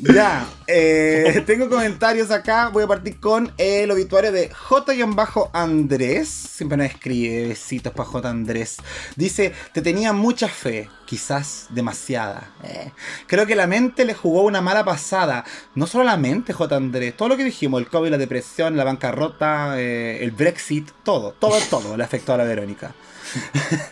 Ya, 0.00 0.46
eh, 0.68 1.42
tengo 1.46 1.68
comentarios 1.68 2.30
acá. 2.30 2.68
Voy 2.68 2.84
a 2.84 2.86
partir 2.86 3.18
con 3.18 3.52
el 3.58 3.90
obituario 3.90 4.30
de 4.30 4.48
J-Andrés. 4.48 6.28
Siempre 6.28 6.78
nos 6.78 6.86
escribe 6.86 7.48
besitos 7.48 7.92
para 7.92 8.08
J. 8.08 8.30
Andrés. 8.30 8.76
Dice: 9.16 9.52
Te 9.72 9.82
tenía 9.82 10.12
mucha 10.12 10.46
fe, 10.46 10.88
quizás 11.04 11.66
demasiada. 11.70 12.52
Eh, 12.62 12.92
Creo 13.26 13.44
que 13.46 13.56
la 13.56 13.66
mente 13.66 14.04
le 14.04 14.14
jugó 14.14 14.42
una 14.42 14.60
mala 14.60 14.84
pasada. 14.84 15.44
No 15.74 15.88
solo 15.88 16.04
la 16.04 16.16
mente, 16.16 16.52
J. 16.52 16.76
Andrés. 16.76 17.16
Todo 17.16 17.30
lo 17.30 17.36
que 17.36 17.44
dijimos: 17.44 17.80
el 17.80 17.88
COVID, 17.88 18.10
la 18.10 18.18
depresión, 18.18 18.76
la 18.76 18.84
bancarrota, 18.84 19.80
eh, 19.80 20.22
el 20.22 20.30
Brexit, 20.30 20.90
todo, 21.02 21.32
todo, 21.32 21.58
todo 21.70 21.96
le 21.96 22.04
afectó 22.04 22.34
a 22.34 22.36
la 22.38 22.44
Verónica. 22.44 22.94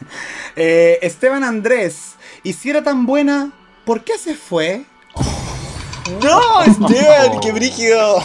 Eh, 0.59 1.01
Esteban 1.03 1.45
Andrés, 1.45 2.15
y 2.43 2.55
si 2.55 2.73
tan 2.83 3.05
buena, 3.05 3.53
¿por 3.85 4.05
qué 4.05 4.17
se 4.17 4.35
fue? 4.35 4.87
¡No, 6.23 6.63
Esteban! 6.63 7.41
¡Qué 7.43 7.53
brígido! 7.53 8.23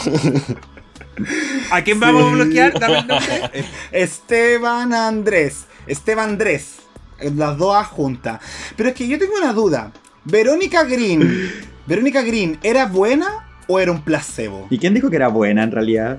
¿A 1.70 1.82
quién 1.82 2.00
vamos 2.00 2.24
a 2.24 2.34
bloquear? 2.34 2.78
Dame 2.78 2.98
el 2.98 3.06
nombre. 3.06 3.64
Esteban 3.92 4.94
Andrés. 4.94 5.66
Esteban 5.86 6.30
Andrés. 6.30 6.76
Las 7.20 7.56
dos 7.56 7.76
A 7.76 7.84
juntas. 7.84 8.40
Pero 8.76 8.88
es 8.88 8.94
que 8.94 9.06
yo 9.06 9.18
tengo 9.18 9.34
una 9.36 9.52
duda. 9.52 9.92
Verónica 10.24 10.84
Green. 10.84 11.52
¿Verónica 11.86 12.22
Green 12.22 12.58
era 12.62 12.86
buena 12.86 13.48
o 13.66 13.78
era 13.78 13.92
un 13.92 14.02
placebo? 14.02 14.66
¿Y 14.70 14.78
quién 14.78 14.94
dijo 14.94 15.10
que 15.10 15.16
era 15.16 15.28
buena 15.28 15.62
en 15.62 15.72
realidad? 15.72 16.18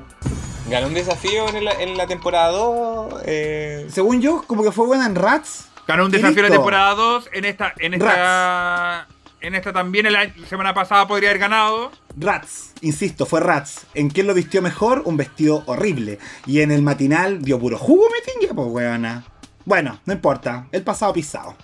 Ganó 0.70 0.88
un 0.88 0.94
desafío 0.94 1.50
en 1.50 1.66
la, 1.66 1.72
en 1.74 1.98
la 1.98 2.08
temporada 2.08 2.50
2. 2.52 3.22
Eh, 3.26 3.88
Según 3.90 4.22
yo, 4.22 4.44
como 4.48 4.64
que 4.64 4.72
fue 4.72 4.86
buena 4.86 5.06
en 5.06 5.16
Rats. 5.16 5.68
Ganó 5.88 6.06
un 6.06 6.12
desafío 6.12 6.46
en 6.46 6.50
la 6.50 6.56
temporada 6.56 6.96
2. 6.96 7.30
En 7.34 7.46
esta, 7.46 7.74
en 7.80 7.94
esta, 7.96 9.08
en 9.44 9.56
esta 9.56 9.74
también 9.74 10.12
la 10.12 10.34
semana 10.50 10.74
pasada 10.74 11.06
podría 11.06 11.30
haber 11.30 11.40
ganado. 11.42 11.92
Rats, 12.16 12.74
insisto, 12.82 13.26
fue 13.26 13.42
Rats. 13.42 13.86
¿En 13.94 14.10
quién 14.10 14.26
lo 14.26 14.34
vistió 14.34 14.62
mejor? 14.62 15.02
Un 15.06 15.18
vestido 15.18 15.64
horrible. 15.66 16.18
Y 16.48 16.62
en 16.62 16.72
el 16.72 16.82
matinal 16.82 17.44
dio 17.44 17.60
puro 17.60 17.78
jugo, 17.78 18.06
me 18.10 18.32
tingue, 18.32 18.54
pues, 18.54 18.68
weona. 18.70 19.26
Bueno, 19.66 20.00
no 20.06 20.14
importa. 20.14 20.68
El 20.72 20.84
pasado 20.84 21.12
pisado. 21.12 21.58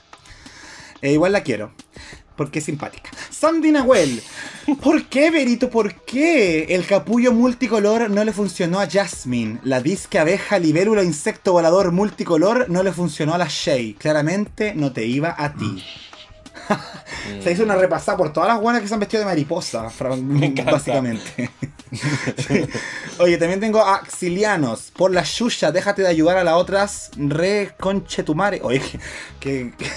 Eh, 1.01 1.14
igual 1.14 1.31
la 1.31 1.41
quiero. 1.41 1.72
Porque 2.35 2.60
es 2.60 2.65
simpática. 2.65 3.11
Sandy 3.30 3.72
Nahuel. 3.72 4.22
¿Por 4.84 5.06
qué, 5.06 5.31
Berito? 5.31 5.69
¿Por 5.69 6.03
qué 6.03 6.65
el 6.76 6.85
capullo 6.85 7.31
multicolor 7.31 8.10
no 8.10 8.26
le 8.26 8.34
funcionó 8.34 8.81
a 8.81 8.89
Jasmine? 8.89 9.60
La 9.64 9.81
disque 9.81 10.19
abeja, 10.19 10.60
libélula, 10.60 11.01
insecto 11.01 11.53
volador 11.53 11.93
multicolor 11.93 12.69
no 12.69 12.84
le 12.84 12.91
funcionó 12.91 13.35
a 13.35 13.38
la 13.38 13.47
Shay. 13.49 13.93
Claramente 13.93 14.73
no 14.76 14.91
te 14.91 15.06
iba 15.06 15.34
a 15.38 15.53
ti. 15.53 15.81
Se 17.43 17.51
hizo 17.51 17.63
una 17.63 17.75
repasada 17.75 18.17
por 18.17 18.33
todas 18.33 18.49
las 18.49 18.59
buenas 18.61 18.81
que 18.81 18.87
se 18.87 18.93
han 18.93 18.99
vestido 18.99 19.19
de 19.21 19.25
mariposa, 19.25 19.89
básicamente. 20.71 21.49
Sí. 21.91 22.65
Oye, 23.17 23.37
también 23.39 23.59
tengo 23.59 23.81
a 23.81 24.03
Xilianos. 24.05 24.91
Por 24.95 25.11
la 25.11 25.23
Shusha, 25.25 25.71
déjate 25.71 26.03
de 26.03 26.07
ayudar 26.07 26.37
a 26.37 26.43
las 26.43 26.53
otras. 26.53 27.09
Re 27.17 27.71
conchetumare. 27.79 28.59
Oye, 28.63 28.79
que. 29.39 29.73
que- 29.75 29.87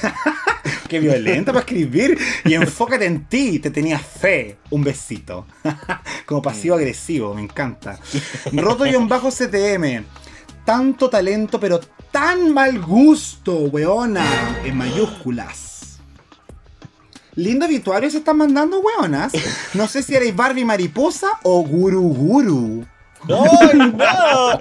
Qué 0.88 1.00
violenta 1.00 1.52
para 1.52 1.60
escribir. 1.60 2.16
Y 2.46 2.54
enfócate 2.54 3.04
en 3.04 3.26
ti. 3.26 3.58
Te 3.58 3.70
tenía 3.70 3.98
fe. 3.98 4.56
Un 4.70 4.84
besito. 4.84 5.46
Como 6.24 6.40
pasivo 6.40 6.76
agresivo. 6.76 7.34
Me 7.34 7.42
encanta. 7.42 7.98
Roto-CTM. 8.52 10.04
Tanto 10.64 11.10
talento, 11.10 11.58
pero 11.60 11.78
tan 12.10 12.54
mal 12.54 12.80
gusto, 12.80 13.54
weona. 13.64 14.24
En 14.64 14.76
mayúsculas. 14.78 15.71
Lindo 17.34 17.64
obituario 17.66 18.10
se 18.10 18.18
están 18.18 18.36
mandando, 18.36 18.80
weonas. 18.80 19.32
No 19.74 19.88
sé 19.88 20.02
si 20.02 20.14
eres 20.14 20.34
Barbie 20.36 20.64
Mariposa 20.64 21.28
o 21.42 21.62
Guru 21.64 22.02
Guru. 22.02 22.84
¡Ay, 23.28 23.78
no! 23.96 24.58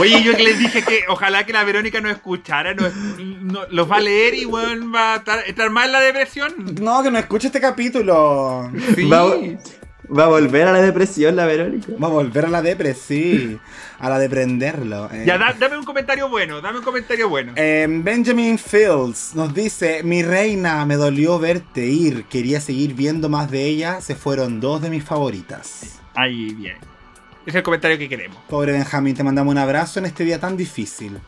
Oye, 0.00 0.22
yo 0.22 0.34
que 0.36 0.42
les 0.42 0.58
dije 0.58 0.82
que 0.82 1.04
ojalá 1.08 1.46
que 1.46 1.52
la 1.52 1.62
Verónica 1.64 2.00
no 2.00 2.10
escuchara, 2.10 2.74
no, 2.74 2.88
no- 3.18 3.66
los 3.70 3.90
va 3.90 3.96
a 3.96 4.00
leer 4.00 4.34
y 4.34 4.46
weón, 4.46 4.92
va 4.94 5.14
a 5.14 5.16
estar, 5.18 5.38
estar 5.46 5.70
más 5.70 5.86
en 5.86 5.92
la 5.92 6.00
depresión. 6.00 6.52
No, 6.80 7.02
que 7.02 7.10
no 7.10 7.18
escuche 7.18 7.46
este 7.48 7.60
capítulo. 7.60 8.70
Sí. 8.96 9.08
Va, 9.08 9.32
va 10.08 10.24
a 10.24 10.28
volver 10.28 10.66
a 10.68 10.72
la 10.72 10.80
depresión 10.80 11.36
la 11.36 11.46
Verónica. 11.46 11.92
Va 12.02 12.06
a 12.08 12.10
volver 12.10 12.46
a 12.46 12.48
la 12.48 12.62
depre, 12.62 12.94
sí. 12.94 13.58
A 13.98 14.08
la 14.10 14.18
de 14.18 14.28
prenderlo. 14.28 15.08
eh. 15.12 15.24
Ya, 15.26 15.38
da- 15.38 15.54
dame 15.58 15.78
un 15.78 15.84
comentario 15.84 16.28
bueno, 16.28 16.60
dame 16.60 16.78
un 16.78 16.84
comentario 16.84 17.28
bueno. 17.28 17.52
Eh, 17.56 17.86
Benjamin 17.88 18.58
Fields 18.58 19.34
nos 19.34 19.54
dice, 19.54 20.02
mi 20.02 20.22
reina, 20.22 20.84
me 20.86 20.96
dolió 20.96 21.38
verte 21.38 21.86
ir, 21.86 22.24
quería 22.24 22.60
seguir 22.60 22.94
viendo 22.94 23.28
más 23.28 23.50
de 23.50 23.64
ella, 23.64 24.00
se 24.00 24.14
fueron 24.16 24.60
dos 24.60 24.82
de 24.82 24.90
mis 24.90 25.04
favoritas. 25.04 25.98
Ahí, 26.14 26.52
bien. 26.54 26.76
Es 27.46 27.54
el 27.54 27.62
comentario 27.62 27.98
que 27.98 28.08
queremos. 28.08 28.36
Pobre 28.48 28.72
Benjamín, 28.72 29.14
te 29.14 29.24
mandamos 29.24 29.52
un 29.52 29.58
abrazo 29.58 29.98
en 30.00 30.06
este 30.06 30.24
día 30.24 30.38
tan 30.40 30.56
difícil. 30.56 31.18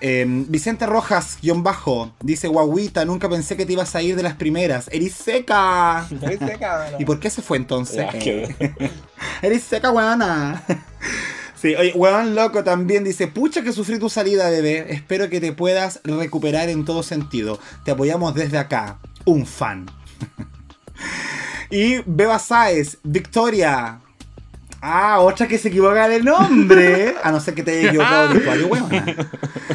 Eh, 0.00 0.24
Vicente 0.28 0.84
Rojas, 0.86 1.38
guion 1.40 1.62
bajo, 1.62 2.12
dice, 2.20 2.48
guaguita, 2.48 3.04
nunca 3.06 3.28
pensé 3.30 3.56
que 3.56 3.64
te 3.64 3.72
ibas 3.72 3.94
a 3.96 4.02
ir 4.02 4.14
de 4.14 4.22
las 4.22 4.34
primeras, 4.34 4.88
eres 4.92 5.14
seca. 5.14 6.06
¿Y 6.98 7.04
por 7.06 7.18
qué 7.18 7.30
se 7.30 7.40
fue 7.42 7.56
entonces? 7.56 7.96
Ya, 7.96 8.18
qué- 8.18 8.90
Eres 9.42 9.62
seca, 9.62 9.90
weona. 9.90 10.62
Sí, 11.54 11.74
oye, 11.74 11.92
weón 11.94 12.34
loco 12.34 12.62
también 12.62 13.04
dice, 13.04 13.26
pucha 13.28 13.62
que 13.62 13.72
sufrí 13.72 13.98
tu 13.98 14.10
salida, 14.10 14.50
bebé. 14.50 14.86
Espero 14.92 15.30
que 15.30 15.40
te 15.40 15.52
puedas 15.52 16.00
recuperar 16.04 16.68
en 16.68 16.84
todo 16.84 17.02
sentido. 17.02 17.58
Te 17.84 17.92
apoyamos 17.92 18.34
desde 18.34 18.58
acá. 18.58 18.98
Un 19.24 19.46
fan. 19.46 19.86
y 21.70 22.02
Beba 22.04 22.38
Sáez, 22.38 22.98
Victoria. 23.02 24.00
Ah, 24.80 25.20
otra 25.20 25.48
que 25.48 25.58
se 25.58 25.68
equivoca 25.68 26.08
de 26.08 26.22
nombre. 26.22 27.14
A 27.22 27.32
no 27.32 27.40
ser 27.40 27.54
que 27.54 27.62
te 27.62 27.78
haya 27.78 27.88
equivocado 27.88 28.28
de 28.28 28.38
usuario, 28.38 28.66
weona. 28.68 29.04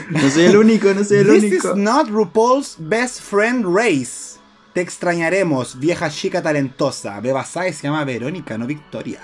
No 0.10 0.30
soy 0.30 0.44
el 0.46 0.58
único, 0.58 0.94
no 0.94 1.04
soy 1.04 1.18
el 1.18 1.28
This 1.30 1.44
único. 1.44 1.70
is 1.72 1.76
not 1.76 2.08
RuPaul's 2.10 2.76
best 2.80 3.22
friend 3.22 3.66
race. 3.66 4.32
Te 4.74 4.80
extrañaremos, 4.80 5.80
vieja 5.80 6.10
chica 6.10 6.42
talentosa. 6.42 7.20
Beba 7.20 7.44
Sáez 7.44 7.76
se 7.78 7.88
llama 7.88 8.06
Verónica, 8.06 8.58
no 8.58 8.66
Victoria. 8.68 9.20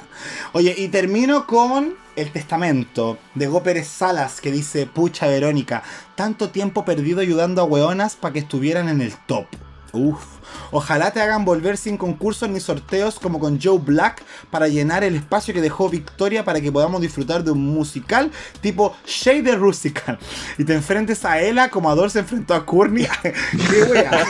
Oye, 0.52 0.76
y 0.78 0.90
termino 0.90 1.48
con 1.48 1.96
el 2.18 2.32
testamento 2.34 3.18
de 3.34 3.48
Go 3.48 3.64
Pérez 3.64 3.88
Salas 3.88 4.42
que 4.42 4.52
dice: 4.52 4.88
Pucha 4.88 5.28
Verónica, 5.28 5.84
tanto 6.16 6.50
tiempo 6.50 6.84
perdido 6.84 7.22
ayudando 7.22 7.62
a 7.62 7.66
weonas 7.66 8.18
para 8.18 8.34
que 8.34 8.40
estuvieran 8.40 8.90
en 8.90 9.00
el 9.02 9.14
top. 9.26 9.46
Uf. 9.94 10.37
Ojalá 10.72 11.12
te 11.12 11.22
hagan 11.22 11.46
volver 11.46 11.78
sin 11.78 11.98
concursos 11.98 12.50
ni 12.50 12.60
sorteos 12.60 13.20
como 13.20 13.40
con 13.40 13.60
Joe 13.62 13.80
Black 13.80 14.24
para 14.52 14.68
llenar 14.68 15.04
el 15.04 15.16
espacio 15.16 15.54
que 15.54 15.62
dejó 15.62 15.90
Victoria 15.90 16.44
para 16.44 16.62
que 16.62 16.72
podamos 16.72 17.02
disfrutar 17.02 17.44
de 17.44 17.52
un 17.52 17.66
musical 17.66 18.32
tipo 18.62 18.96
Shade 19.06 19.56
Rusical. 19.56 20.20
Y 20.58 20.64
te 20.64 20.74
enfrentes 20.74 21.24
a 21.26 21.40
Ella 21.40 21.70
como 21.70 21.90
Ador 21.90 22.12
se 22.12 22.20
enfrentó 22.20 22.54
a 22.54 22.66
Courtney. 22.66 23.08
¡Qué 23.22 23.84
wea! 23.84 24.26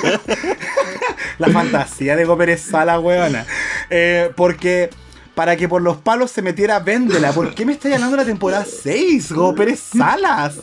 La 1.37 1.49
fantasía 1.49 2.15
de 2.15 2.25
Gómez 2.25 2.61
Sala, 2.61 2.99
weona. 2.99 3.45
Eh, 3.89 4.31
porque 4.35 4.89
para 5.37 5.55
que 5.55 5.69
por 5.69 5.83
los 5.83 5.97
palos 5.97 6.31
se 6.31 6.41
metiera 6.41 6.79
Véndela. 6.79 7.31
¿Por 7.31 7.53
qué 7.53 7.63
me 7.63 7.73
está 7.73 7.89
llamando 7.89 8.17
la 8.17 8.25
temporada 8.25 8.65
6, 8.65 9.31
Gómez 9.33 9.79
Salas? 9.79 10.55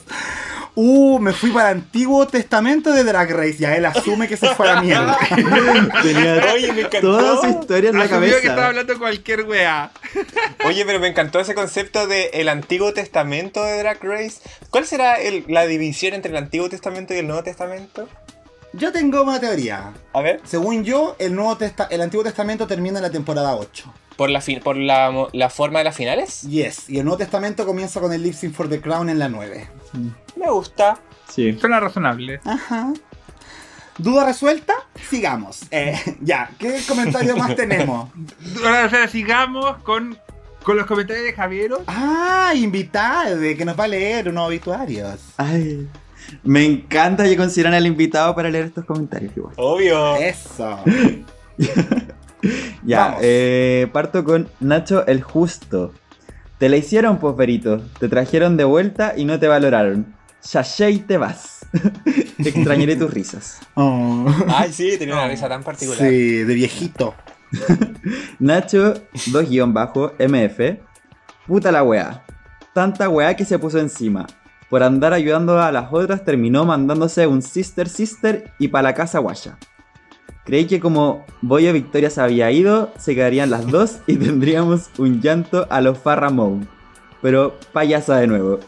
Uh, 0.77 1.21
me 1.21 1.33
fui 1.33 1.51
para 1.53 1.71
el 1.71 1.77
Antiguo 1.79 2.27
Testamento 2.27 2.91
de 2.93 3.05
Drag 3.05 3.31
Race. 3.31 3.59
Ya 3.59 3.77
él 3.77 3.87
asume 3.87 4.27
que 4.27 4.37
se 4.37 4.49
fue 4.57 4.69
a 4.69 4.75
la 4.75 4.83
mierda. 4.83 5.17
Tenía 6.03 6.53
Oye, 6.53 6.73
me 6.73 6.81
encantó. 6.83 7.17
toda 7.17 7.41
su 7.41 7.47
historia 7.61 7.91
en 7.91 7.99
la 7.99 8.05
Asumió 8.07 8.23
que 8.23 8.37
estaba 8.39 8.55
cabeza. 8.57 8.67
hablando 8.67 8.99
cualquier 8.99 9.43
weá. 9.43 9.93
Oye, 10.67 10.85
pero 10.85 10.99
me 10.99 11.07
encantó 11.09 11.39
ese 11.39 11.55
concepto 11.55 12.09
de 12.09 12.31
el 12.35 12.49
Antiguo 12.49 12.93
Testamento 12.93 13.63
de 13.63 13.79
Drag 13.79 14.03
Race. 14.03 14.41
¿Cuál 14.71 14.85
será 14.85 15.15
el- 15.15 15.45
la 15.47 15.65
división 15.67 16.13
entre 16.15 16.33
el 16.33 16.39
Antiguo 16.39 16.69
Testamento 16.69 17.15
y 17.15 17.19
el 17.19 17.27
Nuevo 17.29 17.45
Testamento? 17.45 18.09
Yo 18.73 18.91
tengo 18.91 19.23
una 19.23 19.39
teoría. 19.39 19.93
A 20.13 20.21
ver, 20.23 20.41
Según 20.45 20.83
yo, 20.83 21.15
el, 21.21 21.37
Nuevo 21.37 21.57
Testa- 21.57 21.87
el 21.91 22.01
Antiguo 22.01 22.25
Testamento 22.25 22.67
termina 22.67 22.99
en 22.99 23.05
la 23.05 23.11
temporada 23.11 23.55
8. 23.55 23.95
Por 24.17 24.31
la 24.31 24.41
fin- 24.41 24.61
por 24.61 24.77
la, 24.77 25.29
la 25.33 25.51
forma 25.51 25.79
de 25.81 25.85
las 25.85 25.97
finales. 25.97 26.43
Yes. 26.43 26.89
Y 26.91 26.99
el 26.99 27.05
Nuevo 27.05 27.19
Testamento 27.19 27.67
comienza 27.67 28.01
con 28.01 28.13
el 28.13 28.23
Lip 28.23 28.35
Sync 28.35 28.55
for 28.55 28.69
the 28.69 28.81
Crown 28.81 29.09
en 29.09 29.19
la 29.19 29.29
9. 29.29 29.69
Me 30.37 30.51
gusta. 30.51 30.99
Sí. 31.29 31.53
Suena 31.61 31.81
razonable. 31.81 32.41
Ajá. 32.45 32.93
¿Duda 33.99 34.25
resuelta? 34.27 34.75
Sigamos. 35.09 35.63
Eh, 35.71 35.97
ya, 36.21 36.51
¿qué 36.59 36.81
comentario 36.89 37.37
más 37.37 37.55
tenemos? 37.57 38.11
Ahora, 38.65 38.87
o 38.87 38.91
sea, 38.91 39.07
sigamos 39.09 39.77
con, 39.85 40.19
con 40.65 40.77
los 40.77 40.87
comentarios 40.87 41.25
de 41.25 41.33
Javiero. 41.33 41.83
Ah, 41.87 42.53
invitada, 42.57 43.37
que 43.57 43.65
nos 43.65 43.79
va 43.79 43.85
a 43.85 43.89
leer 43.89 44.29
unos 44.29 44.49
obituarios. 44.49 45.21
Ay. 45.37 45.89
Me 46.43 46.65
encanta 46.65 47.23
que 47.25 47.37
consideran 47.37 47.75
al 47.75 47.87
invitado 47.87 48.35
para 48.35 48.51
leer 48.51 48.65
estos 48.67 48.85
comentarios 48.85 49.37
igual. 49.37 49.55
Obvio. 49.59 50.17
Eso. 50.17 50.79
Ya, 52.85 53.17
eh, 53.21 53.89
parto 53.93 54.25
con 54.25 54.49
Nacho 54.61 55.07
el 55.07 55.23
Justo. 55.23 55.93
Te 56.59 56.69
la 56.69 56.77
hicieron, 56.77 57.19
posverito. 57.19 57.81
Te 57.99 58.09
trajeron 58.09 58.57
de 58.57 58.65
vuelta 58.65 59.15
y 59.17 59.25
no 59.25 59.39
te 59.39 59.49
valoraron. 59.49 60.15
Sashay 60.41 60.97
y 60.97 60.99
te 61.01 61.17
vas. 61.17 61.67
te 62.43 62.49
extrañaré 62.49 62.97
tus 62.97 63.13
risas. 63.13 63.61
Oh. 63.75 64.27
Ay, 64.49 64.73
sí, 64.73 64.97
tenía 64.99 65.15
una 65.15 65.29
risa 65.29 65.49
tan 65.49 65.63
particular. 65.63 65.99
Sí, 65.99 66.45
de 66.45 66.55
viejito. 66.55 67.15
Nacho, 68.39 68.95
2-MF. 69.15 70.79
Puta 71.47 71.73
la 71.73 71.83
weá. 71.83 72.25
Tanta 72.73 73.09
weá 73.09 73.35
que 73.35 73.45
se 73.45 73.59
puso 73.59 73.79
encima. 73.79 74.27
Por 74.69 74.83
andar 74.83 75.13
ayudando 75.13 75.61
a 75.61 75.71
las 75.71 75.93
otras 75.93 76.25
terminó 76.25 76.65
mandándose 76.65 77.27
un 77.27 77.43
sister 77.43 77.89
sister 77.89 78.53
y 78.59 78.69
pa' 78.69 78.83
la 78.83 78.95
casa 78.95 79.19
guaya. 79.19 79.59
Creí 80.45 80.67
que 80.67 80.79
como 80.79 81.25
Boya 81.41 81.73
Victoria 81.73 82.11
se 82.11 82.21
había 82.21 82.51
ido, 82.51 82.93
se 82.99 83.15
quedarían 83.15 83.51
las 83.51 83.67
dos 83.71 83.99
y 84.07 84.17
tendríamos 84.19 84.91
un 84.99 85.21
llanto 85.21 85.67
a 85.71 85.81
los 85.81 85.99
Farrah 85.99 86.31
Moon. 86.31 86.69
Pero 87.23 87.59
payasa 87.73 88.17
de 88.19 88.27
nuevo. 88.27 88.61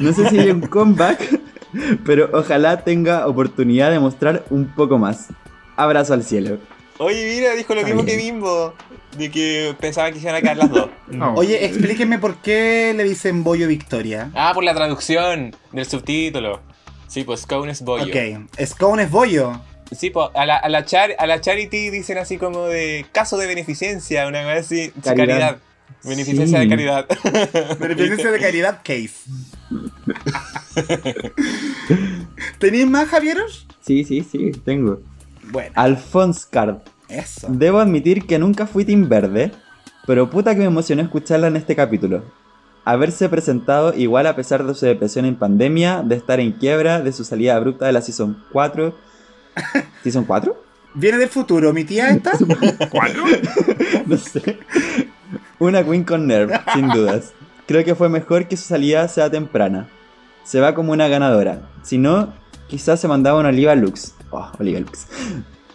No 0.00 0.12
sé 0.12 0.28
si 0.28 0.38
hay 0.38 0.50
un 0.50 0.62
comeback, 0.62 1.40
pero 2.04 2.30
ojalá 2.32 2.82
tenga 2.84 3.26
oportunidad 3.26 3.90
de 3.90 3.98
mostrar 3.98 4.44
un 4.50 4.66
poco 4.74 4.98
más. 4.98 5.28
Abrazo 5.76 6.14
al 6.14 6.24
cielo. 6.24 6.58
Oye, 6.98 7.34
mira, 7.34 7.54
dijo 7.54 7.74
lo 7.74 7.80
Está 7.80 7.94
mismo 7.94 8.06
que. 8.06 8.16
Bimbo. 8.16 8.74
De 9.16 9.30
que 9.30 9.74
pensaban 9.80 10.12
que 10.12 10.18
se 10.18 10.24
iban 10.26 10.36
a 10.36 10.42
caer 10.42 10.56
las 10.56 10.70
dos. 10.70 10.88
No. 11.08 11.34
Oye, 11.36 11.64
explíquenme 11.64 12.18
por 12.18 12.36
qué 12.36 12.92
le 12.96 13.04
dicen 13.04 13.44
Bollo 13.44 13.68
Victoria. 13.68 14.30
Ah, 14.34 14.52
por 14.54 14.64
la 14.64 14.74
traducción 14.74 15.54
del 15.72 15.86
subtítulo. 15.86 16.60
Sí, 17.06 17.24
pues 17.24 17.40
Scone 17.40 17.72
es 17.72 17.82
bollo. 17.82 18.06
Ok, 18.06 18.50
Scone 18.66 19.04
es 19.04 19.10
bollo. 19.10 19.52
Sí, 19.96 20.10
pues 20.10 20.28
a 20.34 20.44
la, 20.46 20.56
a, 20.56 20.68
la 20.68 20.84
char- 20.84 21.14
a 21.18 21.26
la 21.26 21.40
charity 21.40 21.90
dicen 21.90 22.18
así 22.18 22.36
como 22.38 22.64
de 22.66 23.06
caso 23.12 23.36
de 23.38 23.46
beneficencia, 23.46 24.26
una 24.26 24.42
cosa 24.42 24.56
así. 24.58 24.90
Caridad. 25.02 25.16
Caridad. 25.28 25.58
Beneficencia 26.04 26.58
Sí. 26.58 26.64
de 26.64 26.68
caridad. 26.68 27.06
Beneficencia 27.80 28.30
de 28.30 28.38
caridad 28.38 28.80
case. 28.84 29.14
¿Tenéis 32.58 32.86
más, 32.88 33.08
Javieros? 33.08 33.66
Sí, 33.80 34.04
sí, 34.04 34.22
sí, 34.30 34.52
tengo. 34.64 35.00
Bueno, 35.50 35.70
Alphonse 35.74 36.46
Card. 36.50 36.76
eso. 37.08 37.46
Debo 37.50 37.78
admitir 37.80 38.26
que 38.26 38.38
nunca 38.38 38.66
fui 38.66 38.84
Team 38.84 39.08
Verde, 39.08 39.52
pero 40.06 40.28
puta 40.30 40.52
que 40.54 40.60
me 40.60 40.66
emocionó 40.66 41.02
escucharla 41.02 41.48
en 41.48 41.56
este 41.56 41.74
capítulo. 41.74 42.22
Haberse 42.84 43.28
presentado 43.28 43.94
igual 43.94 44.26
a 44.26 44.36
pesar 44.36 44.64
de 44.64 44.74
su 44.74 44.86
depresión 44.86 45.24
en 45.24 45.36
pandemia, 45.36 46.02
de 46.02 46.16
estar 46.16 46.40
en 46.40 46.52
quiebra, 46.52 47.00
de 47.00 47.12
su 47.12 47.24
salida 47.24 47.56
abrupta 47.56 47.86
de 47.86 47.92
la 47.92 48.02
Season 48.02 48.42
4. 48.52 48.94
¿Season 50.02 50.24
4? 50.24 50.64
¿Viene 50.94 51.18
del 51.18 51.28
futuro 51.28 51.72
mi 51.72 51.84
tía 51.84 52.10
esta? 52.10 52.32
¿Cuatro? 52.90 53.24
No 54.06 54.16
sé. 54.16 54.58
Una 55.58 55.84
Queen 55.84 56.04
con 56.04 56.26
Nerve, 56.26 56.58
sin 56.72 56.88
dudas. 56.88 57.32
Creo 57.66 57.84
que 57.84 57.94
fue 57.94 58.08
mejor 58.08 58.48
que 58.48 58.56
su 58.56 58.64
salida 58.64 59.06
sea 59.08 59.30
temprana. 59.30 59.88
Se 60.44 60.60
va 60.60 60.74
como 60.74 60.92
una 60.92 61.08
ganadora. 61.08 61.60
Si 61.82 61.98
no, 61.98 62.32
quizás 62.68 63.00
se 63.00 63.08
mandaba 63.08 63.38
una 63.40 63.50
Oliva 63.50 63.74
Lux. 63.74 64.14
Oh, 64.30 64.50
Oliva 64.58 64.80
Lux. 64.80 65.06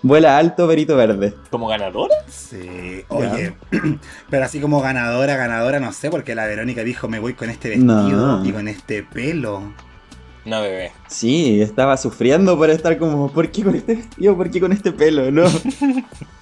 Vuela 0.01 0.37
alto, 0.37 0.65
verito 0.67 0.95
verde. 0.97 1.33
¿Como 1.51 1.67
ganadora? 1.67 2.15
Sí, 2.27 3.05
oye, 3.09 3.55
pero 4.29 4.45
así 4.45 4.59
como 4.59 4.81
ganadora, 4.81 5.37
ganadora, 5.37 5.79
no 5.79 5.93
sé, 5.93 6.09
porque 6.09 6.35
la 6.35 6.45
Verónica 6.47 6.83
dijo, 6.83 7.07
me 7.07 7.19
voy 7.19 7.35
con 7.35 7.49
este 7.49 7.69
vestido 7.69 7.89
No. 8.39 8.45
y 8.45 8.51
con 8.51 8.67
este 8.67 9.03
pelo. 9.03 9.71
No, 10.45 10.61
bebé. 10.61 10.91
Sí, 11.07 11.61
estaba 11.61 11.95
sufriendo 11.97 12.57
por 12.57 12.69
estar 12.69 12.97
como, 12.97 13.31
¿por 13.31 13.49
qué 13.49 13.63
con 13.63 13.75
este 13.75 13.95
vestido? 13.95 14.35
¿Por 14.35 14.51
qué 14.51 14.59
con 14.59 14.71
este 14.73 14.91
pelo? 14.91 15.31
No. 15.31 15.45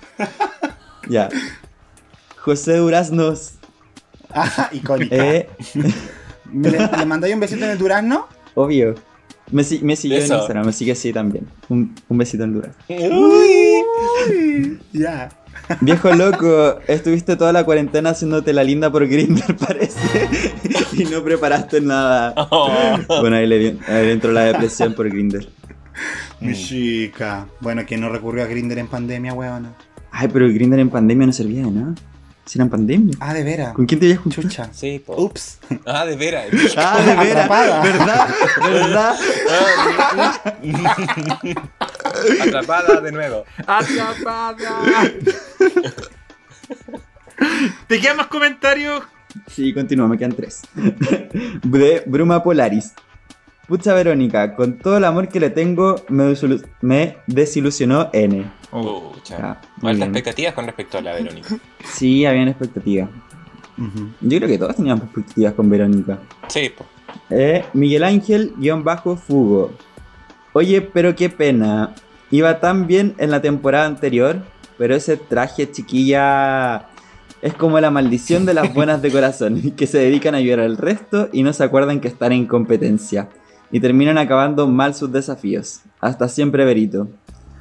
ya. 1.09 1.29
José 2.37 2.77
Duraznos. 2.77 3.53
Ah, 4.33 4.69
icónica. 4.71 5.15
Eh, 5.15 5.49
¿Le, 6.53 6.71
le 6.71 7.05
mandáis 7.05 7.33
un 7.33 7.39
besito 7.41 7.65
en 7.65 7.71
el 7.71 7.77
durazno? 7.77 8.27
obvio. 8.55 8.95
Me, 9.51 9.63
me 9.81 9.95
siguió 9.95 10.17
en. 10.17 10.23
Instagram, 10.23 10.65
me 10.65 10.71
sigue 10.73 10.93
así 10.93 11.11
también. 11.11 11.45
Un, 11.67 11.93
un 12.07 12.17
besito 12.17 12.43
en 12.45 12.53
Durazno. 12.53 12.75
Uy, 12.87 14.79
ya. 14.93 15.29
Viejo 15.79 16.11
loco, 16.13 16.79
estuviste 16.87 17.35
toda 17.37 17.53
la 17.53 17.63
cuarentena 17.63 18.09
haciéndote 18.09 18.51
la 18.53 18.63
linda 18.63 18.91
por 18.91 19.07
Grindr, 19.07 19.55
parece. 19.67 20.29
y 20.93 21.05
no 21.05 21.23
preparaste 21.23 21.79
nada. 21.81 22.33
Oh. 22.49 22.69
Bueno, 23.21 23.37
ahí 23.37 23.47
le, 23.47 23.77
ahí 23.87 24.05
le 24.05 24.11
entró 24.11 24.31
la 24.31 24.41
depresión 24.45 24.93
por 24.93 25.09
Grindr. 25.09 25.47
Mi 26.39 26.53
chica. 26.53 27.47
Bueno, 27.59 27.85
que 27.85 27.97
no 27.97 28.09
recurrió 28.09 28.43
a 28.43 28.47
Grinder 28.47 28.79
en 28.79 28.87
pandemia, 28.87 29.33
weona. 29.33 29.73
Ay, 30.11 30.27
pero 30.31 30.45
el 30.45 30.53
Grindr 30.53 30.79
en 30.79 30.89
pandemia 30.89 31.27
no 31.27 31.33
servía 31.33 31.63
de 31.63 31.71
nada. 31.71 31.93
Si 32.45 32.57
era 32.57 32.63
en 32.65 32.71
pandemia. 32.71 33.15
Ah, 33.19 33.33
de 33.33 33.43
veras. 33.43 33.73
¿Con 33.73 33.85
quién 33.85 33.99
te 33.99 34.07
ibas 34.07 34.17
a 34.17 34.21
juntar? 34.23 34.43
Chucha. 34.43 34.69
Sí, 34.73 34.99
po. 35.05 35.15
Ups. 35.21 35.59
Ah, 35.85 36.05
de 36.05 36.15
veras. 36.15 36.47
Ah, 36.77 36.99
de 36.99 37.15
veras. 37.15 37.49
¿Verdad? 37.83 38.27
¿Verdad? 38.61 39.15
Atrapada 42.41 43.01
de 43.01 43.11
nuevo. 43.11 43.45
¡Atrapada! 43.67 44.81
¿Te 47.87 47.99
quedan 47.99 48.17
más 48.17 48.27
comentarios? 48.27 49.03
Sí, 49.47 49.73
continúa, 49.73 50.07
me 50.07 50.17
quedan 50.17 50.33
tres. 50.33 50.61
De 51.63 52.03
Bruma 52.05 52.43
Polaris. 52.43 52.93
Pucha 53.67 53.93
Verónica, 53.93 54.55
con 54.55 54.77
todo 54.79 54.97
el 54.97 55.05
amor 55.05 55.29
que 55.29 55.39
le 55.39 55.49
tengo, 55.49 55.95
me, 56.09 57.17
desilusionó 57.27 58.09
N. 58.11 58.51
Pucha. 58.69 59.37
Ah, 59.41 59.61
Altas 59.81 60.07
expectativas 60.09 60.53
con 60.53 60.65
respecto 60.65 60.97
a 60.97 61.01
la 61.01 61.13
Verónica. 61.13 61.57
Sí, 61.85 62.25
habían 62.25 62.49
expectativas. 62.49 63.09
Yo 64.19 64.37
creo 64.37 64.49
que 64.49 64.57
todos 64.57 64.75
teníamos 64.75 65.05
expectativas 65.05 65.53
con 65.53 65.69
Verónica. 65.69 66.19
Sí, 66.49 66.69
po. 66.69 66.85
Eh, 67.29 67.63
Miguel 67.73 68.03
Ángel, 68.03 68.53
guion 68.57 68.83
bajo 68.83 69.15
Fugo. 69.15 69.71
Oye, 70.53 70.81
pero 70.81 71.15
qué 71.15 71.29
pena. 71.29 71.95
Iba 72.31 72.59
tan 72.59 72.87
bien 72.87 73.13
en 73.17 73.29
la 73.29 73.41
temporada 73.41 73.85
anterior, 73.85 74.41
pero 74.77 74.95
ese 74.95 75.17
traje 75.17 75.69
chiquilla 75.69 76.87
es 77.41 77.53
como 77.53 77.79
la 77.79 77.91
maldición 77.91 78.45
de 78.45 78.53
las 78.53 78.73
buenas 78.73 79.01
de 79.01 79.11
corazón, 79.11 79.71
que 79.77 79.85
se 79.85 79.97
dedican 79.97 80.33
a 80.33 80.37
ayudar 80.37 80.61
al 80.61 80.77
resto 80.77 81.29
y 81.31 81.43
no 81.43 81.53
se 81.53 81.63
acuerdan 81.63 81.99
que 81.99 82.07
están 82.07 82.31
en 82.31 82.47
competencia. 82.47 83.29
Y 83.73 83.79
terminan 83.79 84.17
acabando 84.17 84.67
mal 84.67 84.95
sus 84.95 85.11
desafíos. 85.11 85.81
Hasta 85.99 86.27
siempre 86.27 86.65
verito. 86.65 87.07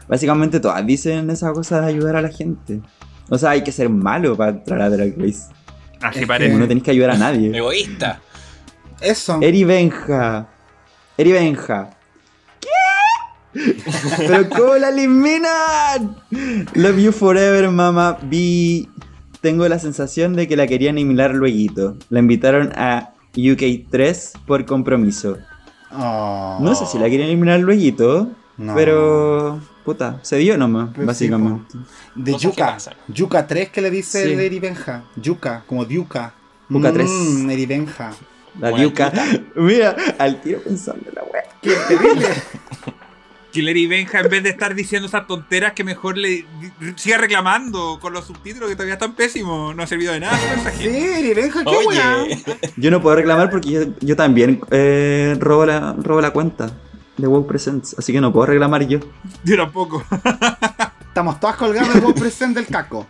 Básicamente 0.09 0.59
todas 0.59 0.85
dicen 0.85 1.31
esa 1.31 1.53
cosa 1.53 1.81
de 1.81 1.87
ayudar 1.87 2.17
a 2.17 2.23
la 2.23 2.31
gente. 2.31 2.81
O 3.29 3.39
sea, 3.39 3.51
hay 3.51 3.63
que 3.63 3.71
ser 3.71 3.89
malo 3.89 4.37
para 4.37 4.51
entrar 4.51 4.83
a 4.83 4.91
Drag 4.91 5.15
Race. 5.17 5.43
Así 6.01 6.21
Es 6.21 6.27
parece. 6.27 6.51
Como 6.51 6.63
no 6.63 6.69
tenéis 6.69 6.83
que 6.83 6.91
ayudar 6.91 7.11
a 7.11 7.17
nadie. 7.17 7.57
Egoísta. 7.57 8.21
Eso. 9.01 9.39
Eri 9.41 9.63
Benja. 9.63 10.49
Eri 11.17 11.31
Benja. 11.31 11.91
¿Pero 14.17 14.49
cómo 14.49 14.75
la 14.77 14.91
eliminan? 14.91 16.17
Love 16.75 16.99
you 16.99 17.13
forever, 17.13 17.69
mama. 17.71 18.19
Vi. 18.23 18.89
Tengo 19.41 19.67
la 19.69 19.79
sensación 19.79 20.35
de 20.37 20.47
que 20.47 20.57
la 20.57 20.67
querían 20.67 20.97
eliminar 20.99 21.35
luego. 21.35 21.97
La 22.11 22.19
invitaron 22.21 22.73
a 22.77 23.13
UK3 23.35 24.33
por 24.47 24.65
compromiso. 24.67 25.39
Oh. 25.93 26.59
No 26.61 26.75
sé 26.75 26.87
si 26.87 26.99
la 26.99 27.09
quieren 27.09 27.27
eliminar 27.29 27.61
luego, 27.61 28.29
No. 28.59 28.75
pero. 28.75 29.61
Puta, 29.85 30.21
se 30.23 30.37
dio 30.37 30.59
nomás, 30.59 30.91
Pues 30.95 31.01
sí, 31.01 31.07
básicamente. 31.29 31.79
De 32.15 32.37
Yuka. 32.37 32.77
Yuka 33.09 33.47
3 33.47 33.71
que 33.71 33.81
le 33.81 33.91
dice 33.91 34.25
Sí. 34.25 34.33
el 34.33 34.41
Eri 34.41 34.61
Benja. 34.61 35.05
Yuka, 35.17 35.65
como 35.67 35.85
Diuka. 35.87 36.35
Yuka 36.69 36.93
3. 36.93 37.09
Mm, 37.09 37.51
Eri 37.51 37.67
Benja. 37.67 38.13
la 38.61 38.71
diuca. 38.73 39.11
Mira, 39.57 39.97
al 40.19 40.41
tiro 40.43 40.61
pensando 40.61 41.03
en 41.09 41.15
la 41.15 41.23
wea. 41.23 41.45
Qué 41.63 41.73
terrible. 41.89 42.27
Killer 43.51 43.77
y 43.77 43.87
Benja, 43.87 44.21
en 44.21 44.29
vez 44.29 44.43
de 44.43 44.51
estar 44.51 44.75
diciendo 44.75 45.09
esas 45.09 45.27
tonteras, 45.27 45.73
que 45.73 45.85
mejor 45.85 46.17
le 46.17 46.47
siga 46.97 47.19
reclamando 47.19 47.99
con 48.01 48.13
los 48.13 48.27
subtítulos 48.27 48.69
que 48.69 48.77
todavía 48.77 48.95
están 48.95 49.15
pésimos. 49.15 49.75
No 49.75 49.83
ha 49.83 49.87
servido 49.87 50.13
de 50.13 50.21
nada 50.21 50.39
sí, 50.79 51.33
Benja, 51.35 51.65
qué. 51.65 51.77
Oye. 51.87 52.45
Yo 52.77 52.91
no 52.91 53.03
puedo 53.03 53.17
reclamar 53.17 53.51
porque 53.51 53.71
yo, 53.71 53.81
yo 54.01 54.17
también 54.17 54.61
eh, 54.71 55.37
robo, 55.39 55.67
la, 55.67 55.95
robo 55.99 56.21
la 56.21 56.31
cuenta 56.31 56.71
de 57.17 57.27
WoW 57.27 57.47
Presents, 57.47 57.95
así 57.99 58.13
que 58.13 58.21
no 58.21 58.33
puedo 58.33 58.47
reclamar 58.47 58.87
yo. 58.87 59.01
Yo 59.45 59.57
tampoco. 59.57 60.05
Estamos 61.09 61.41
todas 61.41 61.57
colgadas 61.57 61.93
del 61.93 62.03
Go 62.03 62.15
Present 62.15 62.57
del 62.57 62.67
caco. 62.67 63.07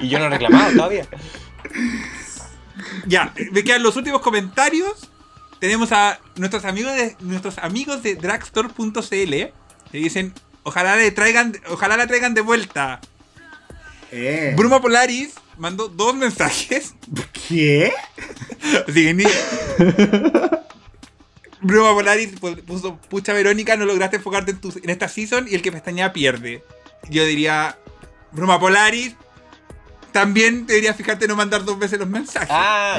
Y 0.00 0.08
yo 0.08 0.18
no 0.18 0.26
he 0.26 0.30
reclamado 0.30 0.72
todavía. 0.72 1.06
Ya, 3.06 3.32
me 3.52 3.64
quedan 3.64 3.82
los 3.82 3.96
últimos 3.96 4.20
comentarios. 4.20 5.10
Tenemos 5.62 5.92
a 5.92 6.18
nuestros 6.34 6.64
amigos 6.64 6.92
de 6.96 7.14
nuestros 7.20 7.56
amigos 7.58 8.02
de 8.02 8.16
dragstore.cl 8.16 9.00
que 9.00 9.52
dicen, 9.92 10.34
ojalá 10.64 10.96
le 10.96 11.08
traigan, 11.12 11.56
ojalá 11.68 11.96
la 11.96 12.08
traigan 12.08 12.34
de 12.34 12.40
vuelta. 12.40 13.00
Eh. 14.10 14.54
Bruma 14.56 14.80
Polaris 14.82 15.34
mandó 15.58 15.86
dos 15.86 16.16
mensajes. 16.16 16.96
¿Qué? 17.46 17.92
Así 18.88 19.04
que 19.04 19.14
ni- 19.14 19.24
Bruma 21.60 21.92
Polaris 21.94 22.34
pu- 22.40 22.60
puso, 22.64 22.96
pucha 23.08 23.32
Verónica, 23.32 23.76
no 23.76 23.84
lograste 23.84 24.16
enfocarte 24.16 24.50
en, 24.50 24.60
tu- 24.60 24.80
en 24.82 24.90
esta 24.90 25.06
season 25.06 25.46
y 25.48 25.54
el 25.54 25.62
que 25.62 25.70
pestañea 25.70 26.12
pierde. 26.12 26.64
Yo 27.08 27.24
diría, 27.24 27.78
Bruma 28.32 28.58
Polaris, 28.58 29.14
también 30.12 30.66
deberías 30.66 30.94
fijarte 30.96 31.26
no 31.26 31.34
mandar 31.36 31.64
dos 31.64 31.78
veces 31.78 31.98
los 31.98 32.08
mensajes. 32.08 32.48
Ah, 32.50 32.98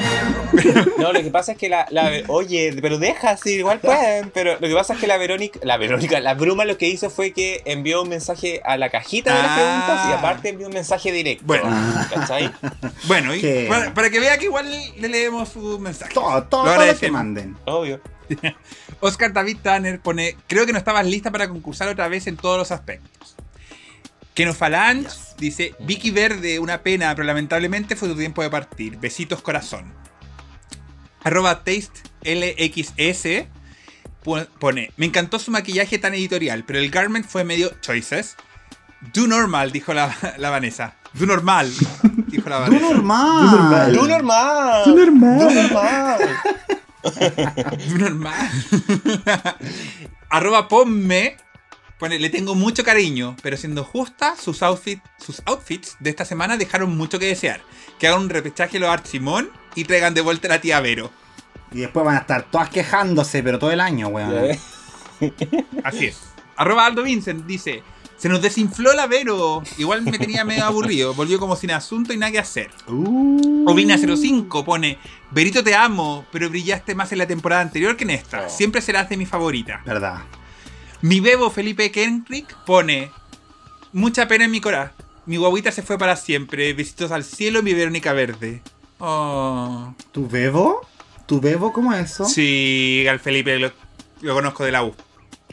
no, 0.98 1.12
lo 1.12 1.22
que 1.22 1.30
pasa 1.30 1.52
es 1.52 1.58
que 1.58 1.68
la, 1.68 1.86
la- 1.90 2.10
Oye, 2.28 2.76
pero 2.82 2.98
deja, 2.98 3.36
sí, 3.36 3.54
igual 3.54 3.80
pueden. 3.80 4.30
Pero 4.30 4.54
lo 4.60 4.68
que 4.68 4.74
pasa 4.74 4.94
es 4.94 5.00
que 5.00 5.06
la 5.06 5.16
Verónica. 5.16 5.58
La 5.62 5.76
Verónica, 5.76 6.20
la 6.20 6.34
Bruma 6.34 6.64
lo 6.64 6.76
que 6.78 6.88
hizo 6.88 7.10
fue 7.10 7.32
que 7.32 7.62
envió 7.64 8.02
un 8.02 8.08
mensaje 8.08 8.60
a 8.64 8.76
la 8.76 8.90
cajita 8.90 9.34
de 9.34 9.42
las 9.42 9.50
Ah. 9.50 9.54
preguntas 9.56 10.08
y 10.10 10.12
aparte 10.18 10.48
envió 10.50 10.66
un 10.68 10.74
mensaje 10.74 11.12
directo. 11.12 11.44
Bueno. 11.46 11.64
¿Cachai? 12.12 12.50
Bueno, 13.04 13.34
y 13.34 13.66
para, 13.68 13.94
para 13.94 14.10
que 14.10 14.20
vea 14.20 14.36
que 14.38 14.46
igual 14.46 14.70
le 14.98 15.08
leemos 15.08 15.48
su 15.50 15.78
mensaje. 15.78 16.12
Todo, 16.14 16.42
todo, 16.44 16.64
Lo 16.66 16.74
todo 16.74 16.86
lo 16.86 16.98
que 16.98 17.10
manden. 17.10 17.56
Obvio. 17.66 18.00
Oscar 19.00 19.32
David 19.32 19.58
Tanner 19.62 20.00
pone, 20.00 20.36
creo 20.46 20.64
que 20.66 20.72
no 20.72 20.78
estabas 20.78 21.04
lista 21.06 21.30
para 21.30 21.48
concursar 21.48 21.88
otra 21.88 22.08
vez 22.08 22.26
en 22.26 22.36
todos 22.36 22.56
los 22.58 22.70
aspectos. 22.72 23.33
Kenofalange 24.34 25.08
dice, 25.38 25.74
Vicky 25.80 26.10
Verde, 26.10 26.58
una 26.58 26.82
pena, 26.82 27.14
pero 27.14 27.24
lamentablemente 27.26 27.96
fue 27.96 28.08
tu 28.08 28.16
tiempo 28.16 28.42
de 28.42 28.50
partir. 28.50 28.98
Besitos 28.98 29.40
corazón. 29.42 29.92
Arroba 31.22 31.62
Taste 31.64 32.02
LXS 32.22 33.46
pone, 34.58 34.90
me 34.96 35.06
encantó 35.06 35.38
su 35.38 35.50
maquillaje 35.50 35.98
tan 35.98 36.14
editorial, 36.14 36.64
pero 36.64 36.78
el 36.78 36.90
garment 36.90 37.26
fue 37.26 37.44
medio 37.44 37.70
choices. 37.80 38.36
Do 39.12 39.26
normal, 39.26 39.70
dijo 39.70 39.92
la, 39.94 40.14
la 40.38 40.50
Vanessa. 40.50 40.96
Do 41.12 41.26
normal, 41.26 41.70
dijo 42.28 42.48
la 42.48 42.58
Vanessa. 42.60 42.90
normal. 42.90 43.92
¡Tú 43.94 44.06
normal! 44.06 44.82
¡Tú 44.84 44.96
normal! 44.96 45.38
¡Tú 45.38 45.50
normal! 45.50 46.18
Normal. 47.98 48.48
Arroba 50.30 50.68
ponme. 50.68 51.36
Le 52.08 52.30
tengo 52.30 52.54
mucho 52.54 52.84
cariño, 52.84 53.36
pero 53.42 53.56
siendo 53.56 53.84
justa, 53.84 54.36
sus, 54.36 54.62
outfit, 54.62 55.00
sus 55.18 55.42
outfits 55.46 55.96
de 56.00 56.10
esta 56.10 56.24
semana 56.24 56.56
dejaron 56.56 56.96
mucho 56.96 57.18
que 57.18 57.26
desear. 57.26 57.60
Que 57.98 58.08
hagan 58.08 58.22
un 58.22 58.30
repechaje 58.30 58.78
los 58.78 58.90
Art 58.90 59.06
Simón 59.06 59.50
y 59.74 59.84
traigan 59.84 60.14
de 60.14 60.20
vuelta 60.20 60.48
a 60.48 60.50
la 60.50 60.60
tía 60.60 60.80
Vero. 60.80 61.10
Y 61.72 61.80
después 61.80 62.04
van 62.04 62.16
a 62.16 62.20
estar 62.20 62.44
todas 62.50 62.68
quejándose, 62.68 63.42
pero 63.42 63.58
todo 63.58 63.72
el 63.72 63.80
año, 63.80 64.08
weón. 64.08 64.56
Así 65.84 66.06
es. 66.06 66.20
Arroba 66.56 66.86
Aldo 66.86 67.02
Vincent 67.02 67.46
dice: 67.46 67.82
Se 68.16 68.28
nos 68.28 68.40
desinfló 68.40 68.92
la 68.92 69.06
Vero. 69.06 69.62
Igual 69.78 70.02
me 70.02 70.18
tenía 70.18 70.44
medio 70.44 70.64
aburrido. 70.64 71.14
Volvió 71.14 71.38
como 71.38 71.56
sin 71.56 71.72
asunto 71.72 72.12
y 72.12 72.16
nada 72.16 72.30
que 72.30 72.38
hacer. 72.38 72.70
Uh. 72.86 73.64
Ovina05 73.66 74.64
pone: 74.64 74.98
Verito 75.30 75.64
te 75.64 75.74
amo, 75.74 76.26
pero 76.30 76.48
brillaste 76.48 76.94
más 76.94 77.10
en 77.12 77.18
la 77.18 77.26
temporada 77.26 77.62
anterior 77.62 77.96
que 77.96 78.04
en 78.04 78.10
esta. 78.10 78.46
Oh. 78.46 78.50
Siempre 78.50 78.80
serás 78.80 79.08
de 79.08 79.16
mi 79.16 79.26
favorita. 79.26 79.82
Verdad. 79.84 80.22
Mi 81.04 81.20
bebo 81.20 81.50
Felipe 81.50 81.90
Kenrick 81.90 82.56
pone 82.64 83.10
mucha 83.92 84.26
pena 84.26 84.46
en 84.46 84.50
mi 84.50 84.62
cora. 84.62 84.94
Mi 85.26 85.36
guaguita 85.36 85.70
se 85.70 85.82
fue 85.82 85.98
para 85.98 86.16
siempre. 86.16 86.72
Besitos 86.72 87.12
al 87.12 87.24
cielo, 87.24 87.62
mi 87.62 87.74
Verónica 87.74 88.14
Verde. 88.14 88.62
Oh. 89.00 89.94
¿Tu 90.12 90.26
bebo? 90.26 90.80
¿Tu 91.26 91.42
bebo 91.42 91.74
cómo 91.74 91.92
es 91.92 92.12
eso? 92.12 92.24
Sí, 92.24 93.04
al 93.06 93.20
Felipe 93.20 93.58
lo, 93.58 93.70
lo 94.22 94.32
conozco 94.32 94.64
de 94.64 94.72
la 94.72 94.82
U. 94.82 94.94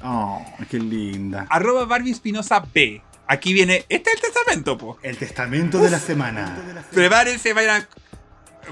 Oh, 0.02 0.42
qué 0.70 0.80
linda. 0.80 1.48
Arroba 1.50 1.84
Barbie 1.84 2.12
Espinosa 2.12 2.66
B. 2.74 3.02
Aquí 3.28 3.52
viene, 3.52 3.84
este 3.90 4.10
es 4.12 4.24
el 4.24 4.32
testamento, 4.32 4.78
po. 4.78 5.00
El 5.04 5.18
testamento 5.18 5.80
de 5.80 5.90
la 5.90 6.00
semana. 6.00 6.86
Prepárense, 6.94 7.52
vayan 7.52 7.82
a, 7.82 7.88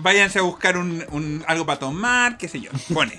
váyanse 0.01 0.39
a 0.39 0.43
buscar 0.43 0.77
un, 0.77 1.43
algo 1.47 1.65
para 1.65 1.79
tomar, 1.79 2.37
qué 2.37 2.47
sé 2.47 2.61
yo. 2.61 2.71
Pone. 2.93 3.13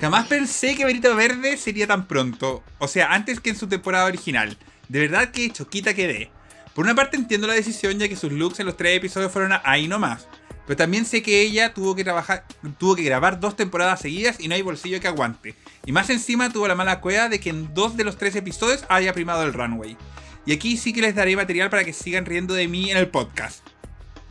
Jamás 0.00 0.26
pensé 0.26 0.74
que 0.76 0.84
Verito 0.84 1.14
Verde 1.14 1.56
sería 1.56 1.86
tan 1.86 2.06
pronto. 2.06 2.62
O 2.78 2.88
sea, 2.88 3.12
antes 3.12 3.40
que 3.40 3.50
en 3.50 3.56
su 3.56 3.68
temporada 3.68 4.06
original. 4.06 4.56
De 4.88 5.00
verdad 5.00 5.30
que 5.30 5.50
choquita 5.50 5.94
quedé. 5.94 6.30
Por 6.74 6.84
una 6.84 6.94
parte 6.94 7.16
entiendo 7.16 7.46
la 7.46 7.54
decisión 7.54 7.98
ya 7.98 8.08
que 8.08 8.16
sus 8.16 8.32
looks 8.32 8.60
en 8.60 8.66
los 8.66 8.76
tres 8.76 8.96
episodios 8.96 9.32
fueron 9.32 9.52
ahí 9.64 9.88
nomás. 9.88 10.28
Pero 10.66 10.76
también 10.76 11.06
sé 11.06 11.22
que 11.22 11.40
ella 11.40 11.72
tuvo 11.72 11.94
que 11.94 12.04
trabajar, 12.04 12.44
tuvo 12.78 12.94
que 12.94 13.02
grabar 13.02 13.40
dos 13.40 13.56
temporadas 13.56 14.00
seguidas 14.00 14.38
y 14.38 14.48
no 14.48 14.54
hay 14.54 14.62
bolsillo 14.62 15.00
que 15.00 15.08
aguante. 15.08 15.54
Y 15.86 15.92
más 15.92 16.10
encima 16.10 16.52
tuvo 16.52 16.68
la 16.68 16.74
mala 16.74 17.00
cueva 17.00 17.28
de 17.30 17.40
que 17.40 17.50
en 17.50 17.72
dos 17.72 17.96
de 17.96 18.04
los 18.04 18.18
tres 18.18 18.36
episodios 18.36 18.84
haya 18.90 19.14
primado 19.14 19.42
el 19.44 19.54
runway. 19.54 19.96
Y 20.44 20.52
aquí 20.52 20.76
sí 20.76 20.92
que 20.92 21.00
les 21.00 21.14
daré 21.14 21.36
material 21.36 21.70
para 21.70 21.84
que 21.84 21.92
sigan 21.92 22.26
riendo 22.26 22.54
de 22.54 22.68
mí 22.68 22.90
en 22.90 22.98
el 22.98 23.08
podcast. 23.08 23.66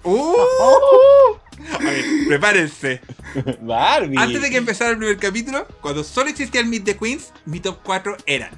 ¡Uh! 0.03 0.35
A 1.73 1.77
ver, 1.79 2.05
prepárense. 2.27 3.01
Barbie. 3.61 4.17
Antes 4.17 4.41
de 4.41 4.49
que 4.49 4.57
empezara 4.57 4.91
el 4.91 4.97
primer 4.97 5.17
capítulo, 5.17 5.67
cuando 5.81 6.03
solo 6.03 6.29
existía 6.29 6.61
el 6.61 6.67
Meet 6.67 6.85
the 6.85 6.97
Queens, 6.97 7.33
mi 7.45 7.59
top 7.59 7.79
4 7.83 8.17
eran 8.25 8.51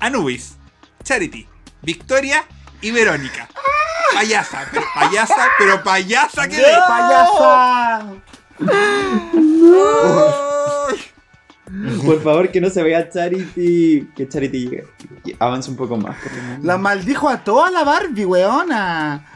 Anubis, 0.00 0.56
Charity, 1.02 1.46
Victoria 1.82 2.44
y 2.80 2.90
Verónica. 2.90 3.48
Payasa, 4.14 4.66
pero 4.70 4.86
payasa, 4.94 5.48
pero 5.58 5.82
payasa 5.82 6.48
que 6.48 6.56
de. 6.56 6.62
¡Payasa! 6.88 8.06
Por 12.04 12.22
favor, 12.22 12.50
que 12.50 12.60
no 12.60 12.70
se 12.70 12.82
vea 12.82 13.08
Charity. 13.10 14.08
Que 14.16 14.28
Charity 14.28 14.58
llegue. 14.58 14.86
que 15.24 15.36
avance 15.38 15.70
un 15.70 15.76
poco 15.76 15.96
más. 15.96 16.16
La 16.62 16.78
maldijo 16.78 17.28
a 17.28 17.44
toda 17.44 17.70
la 17.70 17.84
Barbie, 17.84 18.24
weona. 18.24 19.26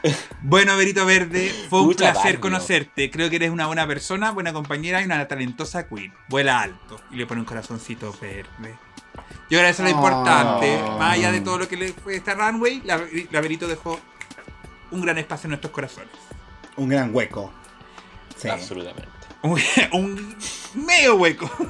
Bueno, 0.43 0.77
Verito 0.77 1.05
Verde, 1.05 1.53
fue 1.69 1.83
un 1.83 1.95
placer 1.95 2.23
Barbie. 2.25 2.39
conocerte. 2.41 3.11
Creo 3.11 3.29
que 3.31 3.37
eres 3.37 3.51
una 3.51 3.67
buena 3.67 3.87
persona, 3.87 4.31
buena 4.31 4.53
compañera 4.53 5.03
y 5.03 5.05
una 5.05 5.27
talentosa 5.29 5.87
queen. 5.89 6.13
Vuela 6.29 6.61
alto 6.61 7.01
y 7.11 7.17
le 7.17 7.27
pone 7.27 7.41
un 7.41 7.47
corazoncito 7.47 8.15
verde. 8.21 8.75
Yo 9.51 9.59
creo 9.59 9.63
que 9.63 9.69
eso 9.69 9.85
es 9.85 9.91
lo 9.91 9.97
Oh. 9.97 9.99
importante. 10.01 10.79
Más 10.99 11.13
allá 11.15 11.33
de 11.33 11.41
todo 11.43 11.59
lo 11.59 11.69
que 11.69 11.77
le 11.77 11.93
fue 11.93 12.17
esta 12.17 12.35
runway, 12.35 12.81
la, 12.85 12.99
la 13.31 13.41
Verito 13.43 13.69
dejó 13.69 14.01
un 14.91 15.03
gran 15.03 15.19
espacio 15.19 15.47
en 15.47 15.51
nuestros 15.51 15.73
corazones. 15.73 16.11
Un 16.77 16.89
gran 16.89 17.15
hueco. 17.15 17.53
Sí. 18.37 18.49
Absolutamente. 18.49 19.12
Un, 19.43 19.61
un 19.93 20.37
medio 20.75 21.17
hueco. 21.17 21.51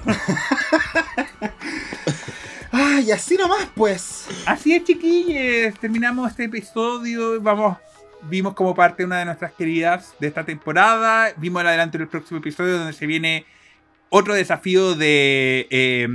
Ay, 2.71 3.11
así 3.11 3.37
nomás, 3.37 3.69
pues. 3.75 4.27
Así 4.47 4.75
es, 4.75 4.85
chiquillos. 4.85 5.79
Terminamos 5.79 6.31
este 6.31 6.45
episodio. 6.45 7.41
Vamos, 7.41 7.77
vimos 8.23 8.55
como 8.55 8.75
parte 8.75 9.05
una 9.05 9.19
de 9.19 9.25
nuestras 9.27 9.53
queridas 9.53 10.15
de 10.21 10.29
esta 10.29 10.45
temporada. 10.45 11.33
Vimos 11.37 11.61
el 11.63 11.69
adelanto 11.69 11.99
del 11.99 12.09
próximo 12.09 12.39
episodio 12.41 12.79
donde 12.79 12.93
se 12.95 13.07
viene 13.07 13.45
otro 14.09 14.35
desafío 14.35 14.95
de 14.95 15.67
eh, 15.71 16.09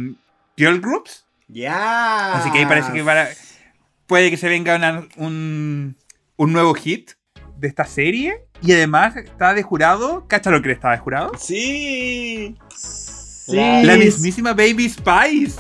Girl 0.56 0.80
Groups. 0.82 1.26
Ya. 1.48 2.34
Así 2.34 2.52
que 2.52 2.60
ahí 2.60 2.66
parece 2.66 2.92
que 2.92 3.04
para- 3.04 3.30
puede 4.08 4.30
que 4.32 4.38
se 4.38 4.50
venga 4.50 4.76
una- 4.76 5.08
un, 5.18 5.96
un 6.38 6.54
nuevo 6.54 6.74
hit 6.74 7.12
de 7.58 7.68
esta 7.68 7.86
serie. 7.86 8.47
Y 8.62 8.72
además 8.74 9.16
está 9.16 9.54
de 9.54 9.64
jurado. 9.64 10.28
¿Cacha 10.28 10.50
lo 10.50 10.62
que 10.62 10.72
está 10.72 10.92
de 10.92 10.98
jurado? 10.98 11.32
Sí. 11.38 12.56
Sí. 12.76 13.56
La 13.56 13.96
mismísima 13.98 14.54
Baby 14.54 14.90
Spice. 14.90 15.60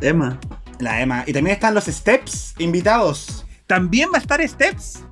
Emma. 0.00 0.38
La 0.78 1.00
Emma. 1.00 1.24
Y 1.26 1.32
también 1.32 1.54
están 1.54 1.74
los 1.74 1.84
Steps 1.84 2.54
invitados. 2.58 3.46
También 3.66 4.10
va 4.12 4.18
a 4.18 4.20
estar 4.20 4.46
Steps. 4.46 5.04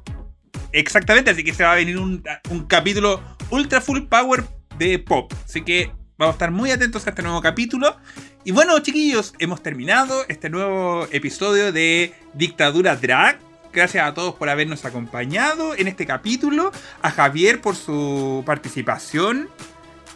Exactamente, 0.72 1.30
así 1.30 1.44
que 1.44 1.54
se 1.54 1.62
va 1.62 1.72
a 1.72 1.76
venir 1.76 1.98
un, 1.98 2.22
un 2.50 2.64
capítulo 2.66 3.20
ultra 3.50 3.80
full 3.80 4.02
power 4.02 4.44
de 4.78 4.98
pop. 4.98 5.32
Así 5.44 5.62
que 5.62 5.92
vamos 6.18 6.32
a 6.32 6.36
estar 6.36 6.50
muy 6.50 6.70
atentos 6.70 7.06
a 7.06 7.10
este 7.10 7.22
nuevo 7.22 7.40
capítulo. 7.40 7.96
Y 8.44 8.52
bueno, 8.52 8.78
chiquillos, 8.80 9.34
hemos 9.38 9.62
terminado 9.62 10.24
este 10.28 10.50
nuevo 10.50 11.06
episodio 11.12 11.72
de 11.72 12.12
Dictadura 12.34 12.96
Drag. 12.96 13.38
Gracias 13.74 14.06
a 14.06 14.14
todos 14.14 14.34
por 14.34 14.48
habernos 14.48 14.84
acompañado 14.84 15.74
en 15.76 15.88
este 15.88 16.06
capítulo. 16.06 16.70
A 17.02 17.10
Javier 17.10 17.60
por 17.60 17.74
su 17.76 18.42
participación. 18.46 19.48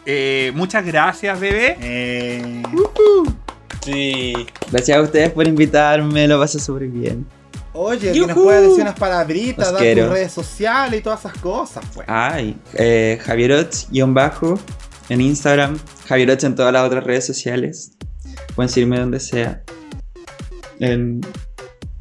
Eh, 0.05 0.51
muchas 0.55 0.85
gracias, 0.85 1.39
bebé. 1.39 1.77
Eh, 1.81 2.63
Sí. 3.83 4.33
Gracias 4.71 4.97
a 4.97 5.01
ustedes 5.01 5.31
por 5.31 5.47
invitarme, 5.47 6.27
lo 6.27 6.37
pasé 6.39 6.59
súper 6.59 6.87
bien. 6.87 7.25
oye, 7.73 8.11
que 8.11 8.19
nos 8.19 8.29
¡Yujú! 8.29 8.43
puedes 8.43 8.61
decir 8.63 8.81
unas 8.81 8.99
palabritas, 8.99 9.67
Los 9.67 9.73
dar 9.73 9.81
quiero. 9.81 10.03
tus 10.05 10.13
redes 10.13 10.31
sociales 10.33 10.99
y 10.99 11.03
todas 11.03 11.19
esas 11.21 11.33
cosas, 11.39 11.83
pues. 11.93 12.05
Ay, 12.09 12.57
eh, 12.73 13.19
Javierot-bajo 13.23 14.59
en 15.07 15.21
Instagram, 15.21 15.77
Javierot 16.07 16.43
en 16.43 16.55
todas 16.55 16.73
las 16.73 16.85
otras 16.85 17.03
redes 17.05 17.25
sociales. 17.25 17.91
Pueden 18.55 18.69
seguirme 18.69 18.99
donde 18.99 19.19
sea. 19.21 19.61
En. 20.79 21.21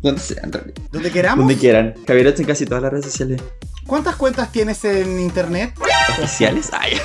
Donde 0.01 0.20
sea, 0.20 0.43
en 0.45 0.53
realidad. 0.53 0.75
Donde 0.93 1.11
queramos. 1.11 1.39
Donde 1.39 1.57
quieran. 1.57 1.95
Javierot 2.07 2.39
en 2.39 2.47
casi 2.47 2.65
todas 2.66 2.83
las 2.83 2.93
redes 2.93 3.07
sociales. 3.07 3.43
¿Cuántas 3.87 4.16
cuentas 4.16 4.53
tienes 4.53 4.85
en 4.85 5.19
internet? 5.19 5.73
¿Oficiales? 6.19 6.70
Ay. 6.73 6.99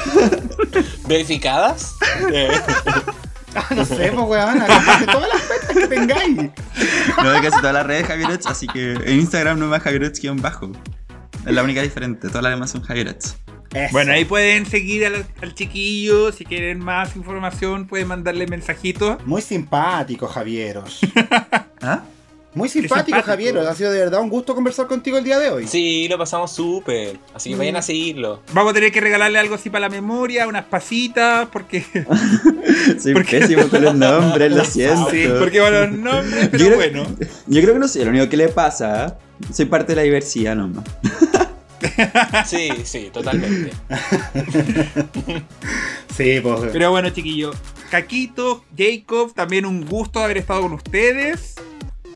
¿Verificadas? 1.07 1.95
Eh, 2.31 2.49
Ah, 3.55 3.67
no 3.75 3.85
sé, 3.85 4.11
pues, 4.11 4.27
weón. 4.27 4.59
de 4.59 5.05
todas 5.05 5.29
las 5.29 5.41
cuentas 5.43 5.77
que 5.77 5.87
tengáis. 5.87 6.37
No, 7.21 7.31
de 7.31 7.41
casi 7.41 7.57
todas 7.57 7.73
las 7.73 7.85
redes 7.85 8.07
Javierot, 8.07 8.45
así 8.47 8.67
que 8.67 8.93
en 8.93 9.19
Instagram 9.19 9.59
no 9.59 9.67
más 9.67 9.83
Javierot-bajo. 9.83 10.71
Es 11.45 11.53
la 11.53 11.61
única 11.61 11.81
diferente, 11.81 12.29
todas 12.29 12.41
las 12.41 12.53
demás 12.53 12.71
son 12.71 12.81
Javierot. 12.81 13.17
Eso. 13.73 13.91
Bueno, 13.91 14.11
ahí 14.13 14.25
pueden 14.25 14.65
seguir 14.65 15.05
al, 15.05 15.25
al 15.41 15.55
chiquillo. 15.55 16.31
Si 16.31 16.45
quieren 16.45 16.79
más 16.79 17.15
información, 17.15 17.87
pueden 17.87 18.07
mandarle 18.07 18.47
mensajitos. 18.47 19.23
Muy 19.25 19.41
simpático, 19.41 20.27
Javieros. 20.27 20.99
¿Ah? 21.81 22.03
Muy 22.55 22.69
simpático, 22.69 22.95
simpático. 23.17 23.21
Javieros. 23.25 23.67
Ha 23.67 23.75
sido 23.75 23.91
de 23.91 23.99
verdad 23.99 24.21
un 24.21 24.29
gusto 24.29 24.53
conversar 24.53 24.87
contigo 24.87 25.17
el 25.17 25.23
día 25.23 25.39
de 25.39 25.49
hoy. 25.49 25.67
Sí, 25.67 26.07
lo 26.09 26.17
pasamos 26.17 26.51
súper. 26.51 27.17
Así 27.33 27.49
que 27.49 27.55
vayan 27.55 27.75
a 27.77 27.81
seguirlo. 27.81 28.41
Vamos 28.53 28.71
a 28.71 28.73
tener 28.75 28.91
que 28.91 29.01
regalarle 29.01 29.39
algo 29.39 29.55
así 29.55 29.69
para 29.69 29.81
la 29.81 29.89
memoria, 29.89 30.47
unas 30.47 30.65
pasitas, 30.65 31.47
porque. 31.51 31.83
Soy 33.01 33.13
¿Por 33.13 33.25
qué? 33.25 33.39
pésimo 33.39 33.67
con 33.69 33.83
los 33.83 33.95
nombres, 33.95 34.51
lo 34.51 34.63
siento. 34.65 35.09
Sí, 35.09 35.25
porque 35.39 35.59
bueno, 35.61 35.81
los 35.81 35.91
nombres, 35.91 36.49
pero 36.51 36.57
Yo 36.63 36.65
creo- 36.67 36.75
bueno. 36.77 37.07
Yo 37.47 37.61
creo 37.61 37.73
que 37.73 37.79
no 37.79 37.87
sé, 37.87 38.03
lo 38.03 38.11
único 38.11 38.29
que 38.29 38.37
le 38.37 38.49
pasa, 38.49 39.07
¿eh? 39.07 39.13
soy 39.53 39.65
parte 39.65 39.93
de 39.93 39.95
la 39.97 40.01
diversidad 40.03 40.55
nomás. 40.55 40.83
Sí, 42.47 42.69
sí, 42.85 43.09
totalmente. 43.11 43.71
Sí, 46.15 46.39
pues. 46.41 46.61
Pero 46.71 46.91
bueno, 46.91 47.09
chiquillos. 47.09 47.55
Caquito, 47.91 48.63
Jacob, 48.77 49.33
también 49.33 49.65
un 49.65 49.85
gusto 49.85 50.19
haber 50.23 50.37
estado 50.37 50.61
con 50.61 50.73
ustedes. 50.73 51.55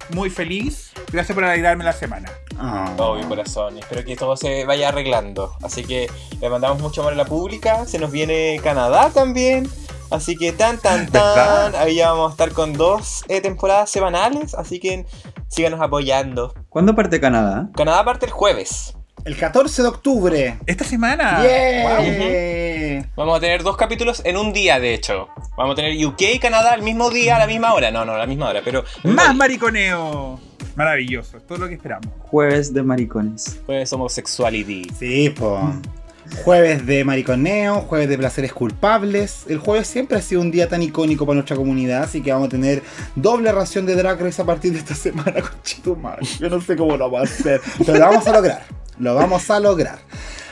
Muy 0.09 0.29
feliz. 0.29 0.91
Gracias 1.11 1.35
por 1.35 1.43
alegrarme 1.43 1.83
la 1.83 1.93
semana. 1.93 2.31
Ah. 2.57 2.93
Oh, 2.97 3.15
mi 3.15 3.23
corazón. 3.23 3.77
Espero 3.77 4.03
que 4.03 4.15
todo 4.15 4.35
se 4.37 4.65
vaya 4.65 4.89
arreglando. 4.89 5.55
Así 5.61 5.83
que 5.83 6.09
le 6.39 6.49
mandamos 6.49 6.81
mucho 6.81 7.01
amor 7.01 7.13
a 7.13 7.15
la 7.15 7.25
pública. 7.25 7.85
Se 7.85 7.99
nos 7.99 8.11
viene 8.11 8.59
Canadá 8.63 9.09
también. 9.13 9.69
Así 10.09 10.37
que 10.37 10.53
tan, 10.53 10.77
tan, 10.77 11.07
tan. 11.07 11.75
Ahí 11.75 11.95
ya 11.95 12.11
vamos 12.11 12.29
a 12.29 12.31
estar 12.31 12.51
con 12.51 12.73
dos 12.73 13.23
eh, 13.27 13.41
temporadas 13.41 13.89
semanales. 13.89 14.53
Así 14.53 14.79
que 14.79 15.05
síganos 15.47 15.81
apoyando. 15.81 16.53
¿Cuándo 16.69 16.95
parte 16.95 17.19
Canadá? 17.19 17.69
Canadá 17.75 18.03
parte 18.05 18.25
el 18.25 18.31
jueves. 18.31 18.95
El 19.27 19.35
14 19.35 19.81
de 19.81 19.87
octubre. 19.89 20.57
Esta 20.65 20.85
semana. 20.85 21.43
¡Yeah! 21.43 23.05
Vamos 23.17 23.35
a 23.35 23.39
tener 23.41 23.61
dos 23.61 23.75
capítulos 23.75 24.21
en 24.23 24.37
un 24.37 24.53
día, 24.53 24.79
de 24.79 24.93
hecho. 24.93 25.27
Vamos 25.57 25.73
a 25.73 25.75
tener 25.75 26.05
UK 26.05 26.21
y 26.35 26.39
Canadá 26.39 26.71
al 26.71 26.81
mismo 26.81 27.09
día, 27.09 27.35
a 27.35 27.39
la 27.39 27.45
misma 27.45 27.73
hora. 27.73 27.91
No, 27.91 28.05
no, 28.05 28.13
a 28.13 28.19
la 28.19 28.25
misma 28.25 28.47
hora, 28.47 28.61
pero. 28.63 28.85
Más 29.03 29.35
mariconeo. 29.35 30.39
Maravilloso. 30.77 31.35
Es 31.35 31.45
todo 31.45 31.57
lo 31.57 31.67
que 31.67 31.73
esperamos. 31.73 32.07
Jueves 32.19 32.73
de 32.73 32.81
maricones. 32.83 33.59
Pues 33.65 33.91
homosexuality. 33.91 34.89
Sí, 34.97 35.29
pues. 35.37 35.61
Jueves 36.45 36.85
de 36.85 37.03
mariconeo, 37.03 37.81
jueves 37.81 38.07
de 38.07 38.17
placeres 38.17 38.53
culpables. 38.53 39.43
El 39.49 39.57
jueves 39.57 39.87
siempre 39.87 40.17
ha 40.17 40.21
sido 40.21 40.39
un 40.39 40.51
día 40.51 40.69
tan 40.69 40.81
icónico 40.81 41.25
para 41.25 41.35
nuestra 41.35 41.57
comunidad, 41.57 42.03
así 42.03 42.21
que 42.21 42.31
vamos 42.31 42.47
a 42.47 42.51
tener 42.51 42.81
doble 43.15 43.51
ración 43.51 43.85
de 43.85 43.95
Drag 43.95 44.21
Race 44.21 44.41
a 44.41 44.45
partir 44.45 44.71
de 44.71 44.79
esta 44.79 44.95
semana 44.95 45.41
con 45.41 45.61
Chitumar. 45.63 46.23
Yo 46.39 46.47
no 46.49 46.61
sé 46.61 46.77
cómo 46.77 46.95
lo 46.95 47.09
vamos 47.09 47.29
a 47.29 47.33
hacer, 47.33 47.61
pero 47.85 47.97
lo 47.97 48.05
vamos 48.05 48.25
a 48.25 48.31
lograr. 48.31 48.86
Lo 48.99 49.15
vamos 49.15 49.49
a 49.49 49.59
lograr. 49.59 49.99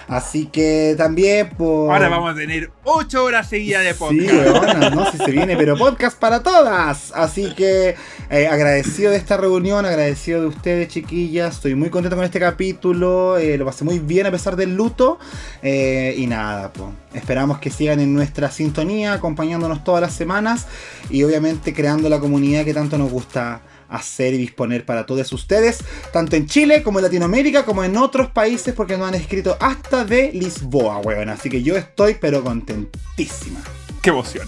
Así 0.07 0.45
que 0.45 0.93
también 0.99 1.49
por... 1.49 1.91
Ahora 1.91 2.09
vamos 2.09 2.31
a 2.31 2.35
tener 2.35 2.69
8 2.83 3.23
horas 3.23 3.49
seguidas 3.49 3.83
de 3.83 3.93
Sí, 3.93 3.97
podcast. 3.97 4.33
weona, 4.33 4.89
no 4.91 5.05
sé 5.11 5.17
si 5.17 5.25
se 5.25 5.31
viene, 5.31 5.57
pero 5.57 5.75
podcast 5.75 6.19
para 6.19 6.43
todas. 6.43 7.11
Así 7.15 7.55
que 7.55 7.95
eh, 8.29 8.47
agradecido 8.47 9.09
de 9.09 9.17
esta 9.17 9.35
reunión, 9.37 9.83
agradecido 9.83 10.41
de 10.41 10.47
ustedes, 10.47 10.89
chiquillas. 10.89 11.55
Estoy 11.55 11.73
muy 11.73 11.89
contento 11.89 12.15
con 12.17 12.23
este 12.23 12.39
capítulo. 12.39 13.39
eh, 13.39 13.57
lo 13.57 13.65
pasé 13.65 13.83
muy 13.83 13.97
bien 13.97 14.27
a 14.27 14.31
pesar 14.31 14.55
del 14.55 14.75
luto. 14.75 15.17
eh, 15.63 16.13
y 16.15 16.27
nada, 16.27 16.71
pues. 16.71 16.89
Esperamos 17.15 17.57
que 17.57 17.71
sigan 17.71 17.99
en 17.99 18.13
nuestra 18.13 18.51
sintonía, 18.51 19.13
acompañándonos 19.13 19.83
todas 19.83 20.01
las 20.01 20.13
semanas. 20.13 20.67
Y 21.09 21.23
obviamente 21.23 21.73
creando 21.73 22.09
la 22.09 22.19
comunidad 22.19 22.63
que 22.63 22.75
tanto 22.75 22.99
nos 22.99 23.09
gusta 23.09 23.61
hacer 23.89 24.33
y 24.33 24.37
disponer 24.37 24.85
para 24.85 25.05
todos 25.05 25.31
ustedes, 25.33 25.79
tanto 26.11 26.35
en 26.35 26.47
Chile 26.47 26.83
como 26.83 26.99
en 26.99 27.03
Latinoamérica, 27.05 27.65
como 27.65 27.83
en 27.83 27.97
otros 27.97 28.29
países, 28.29 28.73
porque 28.73 28.97
nos 28.97 29.07
han 29.07 29.15
escrito 29.15 29.57
hasta 29.59 30.03
de 30.05 30.31
Lisboa, 30.33 30.97
weón. 30.99 31.29
Así 31.29 31.49
que 31.49 31.63
yo 31.63 31.75
estoy, 31.75 32.15
pero 32.15 32.43
contentísima. 32.43 33.59
Qué 34.01 34.09
emoción. 34.09 34.47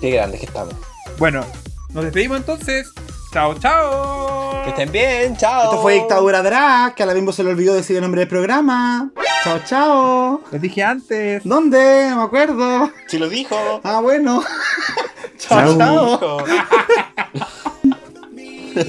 Qué 0.00 0.10
grandes 0.10 0.40
que 0.40 0.46
estamos. 0.46 0.74
Bueno, 1.18 1.44
nos 1.92 2.04
despedimos 2.04 2.38
entonces. 2.38 2.88
Chao, 3.32 3.54
chao. 3.58 4.62
Que 4.64 4.70
estén 4.70 4.90
bien, 4.92 5.36
chao. 5.36 5.64
Esto 5.64 5.82
fue 5.82 5.94
Dictadura 5.94 6.42
Drag, 6.42 6.94
que 6.94 7.02
a 7.02 7.06
la 7.06 7.14
mismo 7.14 7.32
se 7.32 7.44
le 7.44 7.50
olvidó 7.50 7.74
decir 7.74 7.96
el 7.96 8.02
nombre 8.02 8.20
del 8.20 8.28
programa. 8.28 9.10
Chao, 9.44 9.60
chao. 9.66 10.40
Los 10.50 10.60
dije 10.60 10.82
antes. 10.82 11.42
¿Dónde? 11.44 12.08
No 12.10 12.16
me 12.16 12.22
acuerdo. 12.22 12.90
Si 13.06 13.18
lo 13.18 13.28
dijo. 13.28 13.80
Ah, 13.84 14.00
bueno. 14.00 14.42
chao, 15.38 15.76
Chao. 15.78 16.18
chao. 16.18 17.46
She 18.76 18.82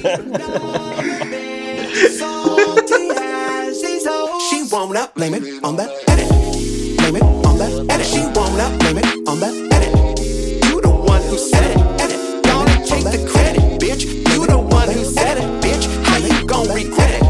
wanna 4.70 5.08
blame 5.14 5.32
it 5.32 5.64
on 5.64 5.76
the 5.76 5.84
edit. 6.08 6.28
Blame 6.98 7.16
it 7.16 7.22
on 7.22 7.56
the 7.56 7.86
edit. 7.88 8.06
She 8.06 8.20
wanna 8.34 8.68
blame 8.80 8.98
it 8.98 9.06
on 9.26 9.40
the 9.40 9.46
edit. 9.72 10.20
You 10.66 10.82
the 10.82 10.90
one 10.90 11.22
who 11.22 11.38
said 11.38 11.70
it. 11.70 11.78
Edit. 12.02 12.44
Gonna 12.44 12.84
take 12.84 13.04
the 13.04 13.26
credit, 13.32 13.80
bitch. 13.80 14.04
You 14.34 14.46
the 14.46 14.58
one 14.58 14.90
who 14.90 15.04
said 15.06 15.38
it, 15.38 15.48
bitch. 15.64 15.86
How 16.04 16.18
you 16.18 16.46
gonna 16.46 16.74
regret 16.74 17.10
it? 17.10 17.22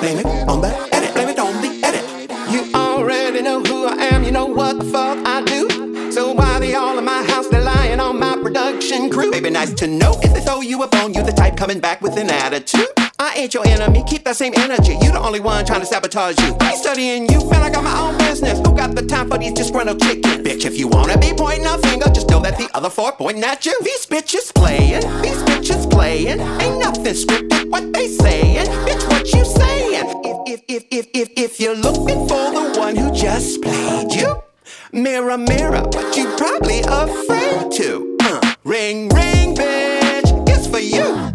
Blame 0.00 0.20
it 0.20 0.26
on 0.48 0.62
the 0.62 0.68
edit. 0.94 1.12
Blame 1.12 1.28
it 1.28 1.38
on 1.38 1.60
the 1.60 1.68
edit. 1.84 2.02
You 2.50 2.64
already 2.74 3.42
know 3.42 3.60
who 3.62 3.84
I 3.84 4.06
am. 4.06 4.24
You 4.24 4.32
know 4.32 4.46
what 4.46 4.78
the 4.78 4.86
fuck 4.86 5.18
I 5.26 5.42
do. 5.42 5.59
On 8.10 8.18
my 8.18 8.36
production 8.42 9.08
crew. 9.08 9.30
Baby, 9.30 9.50
nice 9.50 9.72
to 9.74 9.86
know. 9.86 10.18
If 10.22 10.34
they 10.34 10.40
throw 10.40 10.60
you 10.60 10.82
a 10.82 10.88
bone, 10.88 11.14
you 11.14 11.22
the 11.22 11.32
type 11.32 11.56
coming 11.56 11.78
back 11.78 12.02
with 12.02 12.16
an 12.16 12.28
attitude. 12.28 12.88
I 13.20 13.34
ain't 13.36 13.54
your 13.54 13.66
enemy, 13.66 14.02
keep 14.06 14.24
that 14.24 14.36
same 14.36 14.52
energy. 14.56 14.94
You 14.94 15.12
the 15.12 15.20
only 15.20 15.40
one 15.40 15.64
trying 15.64 15.80
to 15.80 15.86
sabotage 15.86 16.38
you. 16.40 16.56
I 16.60 16.70
ain't 16.70 16.78
studying 16.78 17.30
you, 17.30 17.48
man, 17.50 17.62
I 17.62 17.70
got 17.70 17.84
my 17.84 17.96
own 18.00 18.18
business. 18.18 18.58
Who 18.58 18.74
got 18.74 18.96
the 18.96 19.06
time 19.06 19.28
for 19.28 19.38
these 19.38 19.52
disgruntled 19.52 20.00
chickens? 20.00 20.38
Bitch, 20.38 20.64
if 20.64 20.76
you 20.76 20.88
wanna 20.88 21.18
be 21.18 21.32
pointing 21.36 21.66
a 21.66 21.78
finger, 21.78 22.08
just 22.10 22.28
know 22.30 22.40
that 22.40 22.58
the 22.58 22.68
other 22.74 22.90
four 22.90 23.12
pointing 23.12 23.44
at 23.44 23.64
you. 23.64 23.78
These 23.82 24.06
bitches 24.06 24.52
playing, 24.52 25.02
these 25.22 25.42
bitches 25.44 25.88
playing. 25.88 26.40
Ain't 26.40 26.78
nothing 26.80 27.14
scripted, 27.14 27.70
what 27.70 27.92
they 27.92 28.08
saying. 28.08 28.66
Bitch, 28.86 29.06
what 29.08 29.32
you 29.32 29.44
saying? 29.44 30.06
If, 30.24 30.38
if, 30.46 30.60
if, 30.68 30.84
if, 30.90 31.06
if, 31.14 31.30
if 31.36 31.60
you're 31.60 31.76
looking 31.76 32.26
for 32.26 32.50
the 32.50 32.74
one 32.76 32.96
who 32.96 33.12
just 33.12 33.62
played 33.62 34.12
you, 34.14 34.42
mirror, 34.92 35.38
mirror, 35.38 35.82
what 35.82 36.16
you 36.16 36.26
probably 36.36 36.80
afraid 36.80 37.72
to. 37.72 38.16
Uh, 38.22 38.54
ring, 38.64 39.08
ring, 39.10 39.54
bitch, 39.54 40.48
it's 40.48 40.66
for 40.66 40.78
you. 40.78 41.34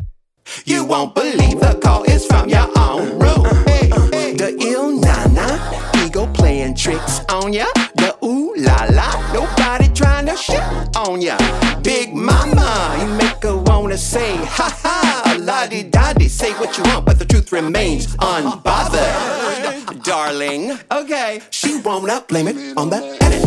You 0.65 0.85
won't 0.85 1.15
believe 1.15 1.59
the 1.59 1.79
call 1.81 2.03
is 2.03 2.25
from 2.25 2.49
your 2.49 2.67
own 2.77 3.19
room. 3.19 3.45
Hey, 3.65 4.33
the 4.33 4.55
ill 4.61 4.91
nana, 4.99 6.03
ego 6.05 6.27
playing 6.33 6.75
tricks 6.75 7.21
on 7.29 7.53
ya. 7.53 7.65
The 7.95 8.15
ooh 8.23 8.53
la 8.57 8.85
la, 8.91 9.33
nobody 9.33 9.87
trying 9.89 10.25
to 10.27 10.35
shit 10.35 10.63
on 10.95 11.21
ya. 11.21 11.37
Big 11.81 12.13
mama, 12.13 12.97
you 12.99 13.07
make 13.15 13.34
her 13.45 13.57
wanna 13.57 13.97
say 13.97 14.35
ha 14.57 14.69
ha, 14.83 15.37
la 15.39 15.67
di 15.67 15.83
da 15.83 16.13
di. 16.13 16.27
Say 16.27 16.51
what 16.53 16.77
you 16.77 16.83
want, 16.83 17.05
but 17.05 17.19
the 17.19 17.25
truth 17.25 17.51
remains 17.51 18.07
unbothered, 18.17 20.03
darling. 20.03 20.77
Okay, 20.91 21.41
she 21.51 21.79
wanna 21.81 22.23
blame 22.27 22.47
it 22.47 22.57
on 22.77 22.89
the 22.89 22.99
edit. 23.21 23.43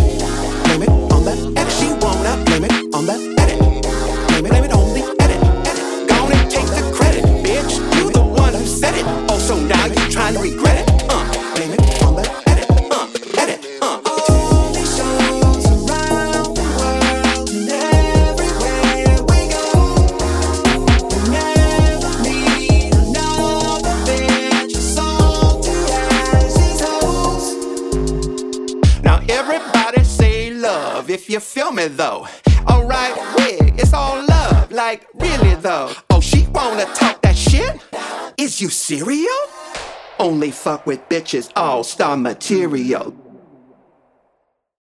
Blame 0.64 0.82
it 0.82 0.90
on 1.14 1.24
the 1.24 1.34
edit. 1.58 1.72
She 1.78 1.88
wanna 2.04 2.32
blame 2.44 2.64
it 2.64 2.94
on 2.94 3.06
the 3.06 3.16
edit. 3.42 3.58
Blame 4.28 4.46
it, 4.46 4.50
blame 4.50 4.64
it 4.64 4.72
on 4.72 4.86
the 4.94 5.02
edit. 5.24 5.40
edit. 5.66 6.08
Gonna 6.08 6.38
take 6.48 6.70
the 6.78 6.84
credit, 6.96 7.24
bitch. 7.44 7.72
You 7.96 8.10
the 8.12 8.22
one 8.22 8.54
who 8.54 8.64
said 8.66 8.94
it. 8.94 9.04
Oh, 9.28 9.38
so 9.38 9.56
now 9.58 9.86
you 9.86 10.10
trying 10.10 10.34
to 10.34 10.40
regret 10.40 10.67
if 31.18 31.28
you 31.28 31.40
feel 31.40 31.72
me 31.72 31.88
though. 31.88 32.28
Alright, 32.70 33.16
wig, 33.36 33.74
it's 33.76 33.92
all 33.92 34.24
love, 34.24 34.70
like 34.70 35.04
really 35.14 35.56
though. 35.56 35.90
Oh, 36.10 36.20
she 36.20 36.46
wanna 36.54 36.84
talk 36.94 37.20
that 37.22 37.36
shit? 37.36 37.80
Is 38.36 38.60
you 38.60 38.68
serial? 38.68 39.42
Only 40.20 40.52
fuck 40.52 40.86
with 40.86 41.00
bitches, 41.08 41.50
all 41.56 41.82
star 41.82 42.16
material. 42.16 43.27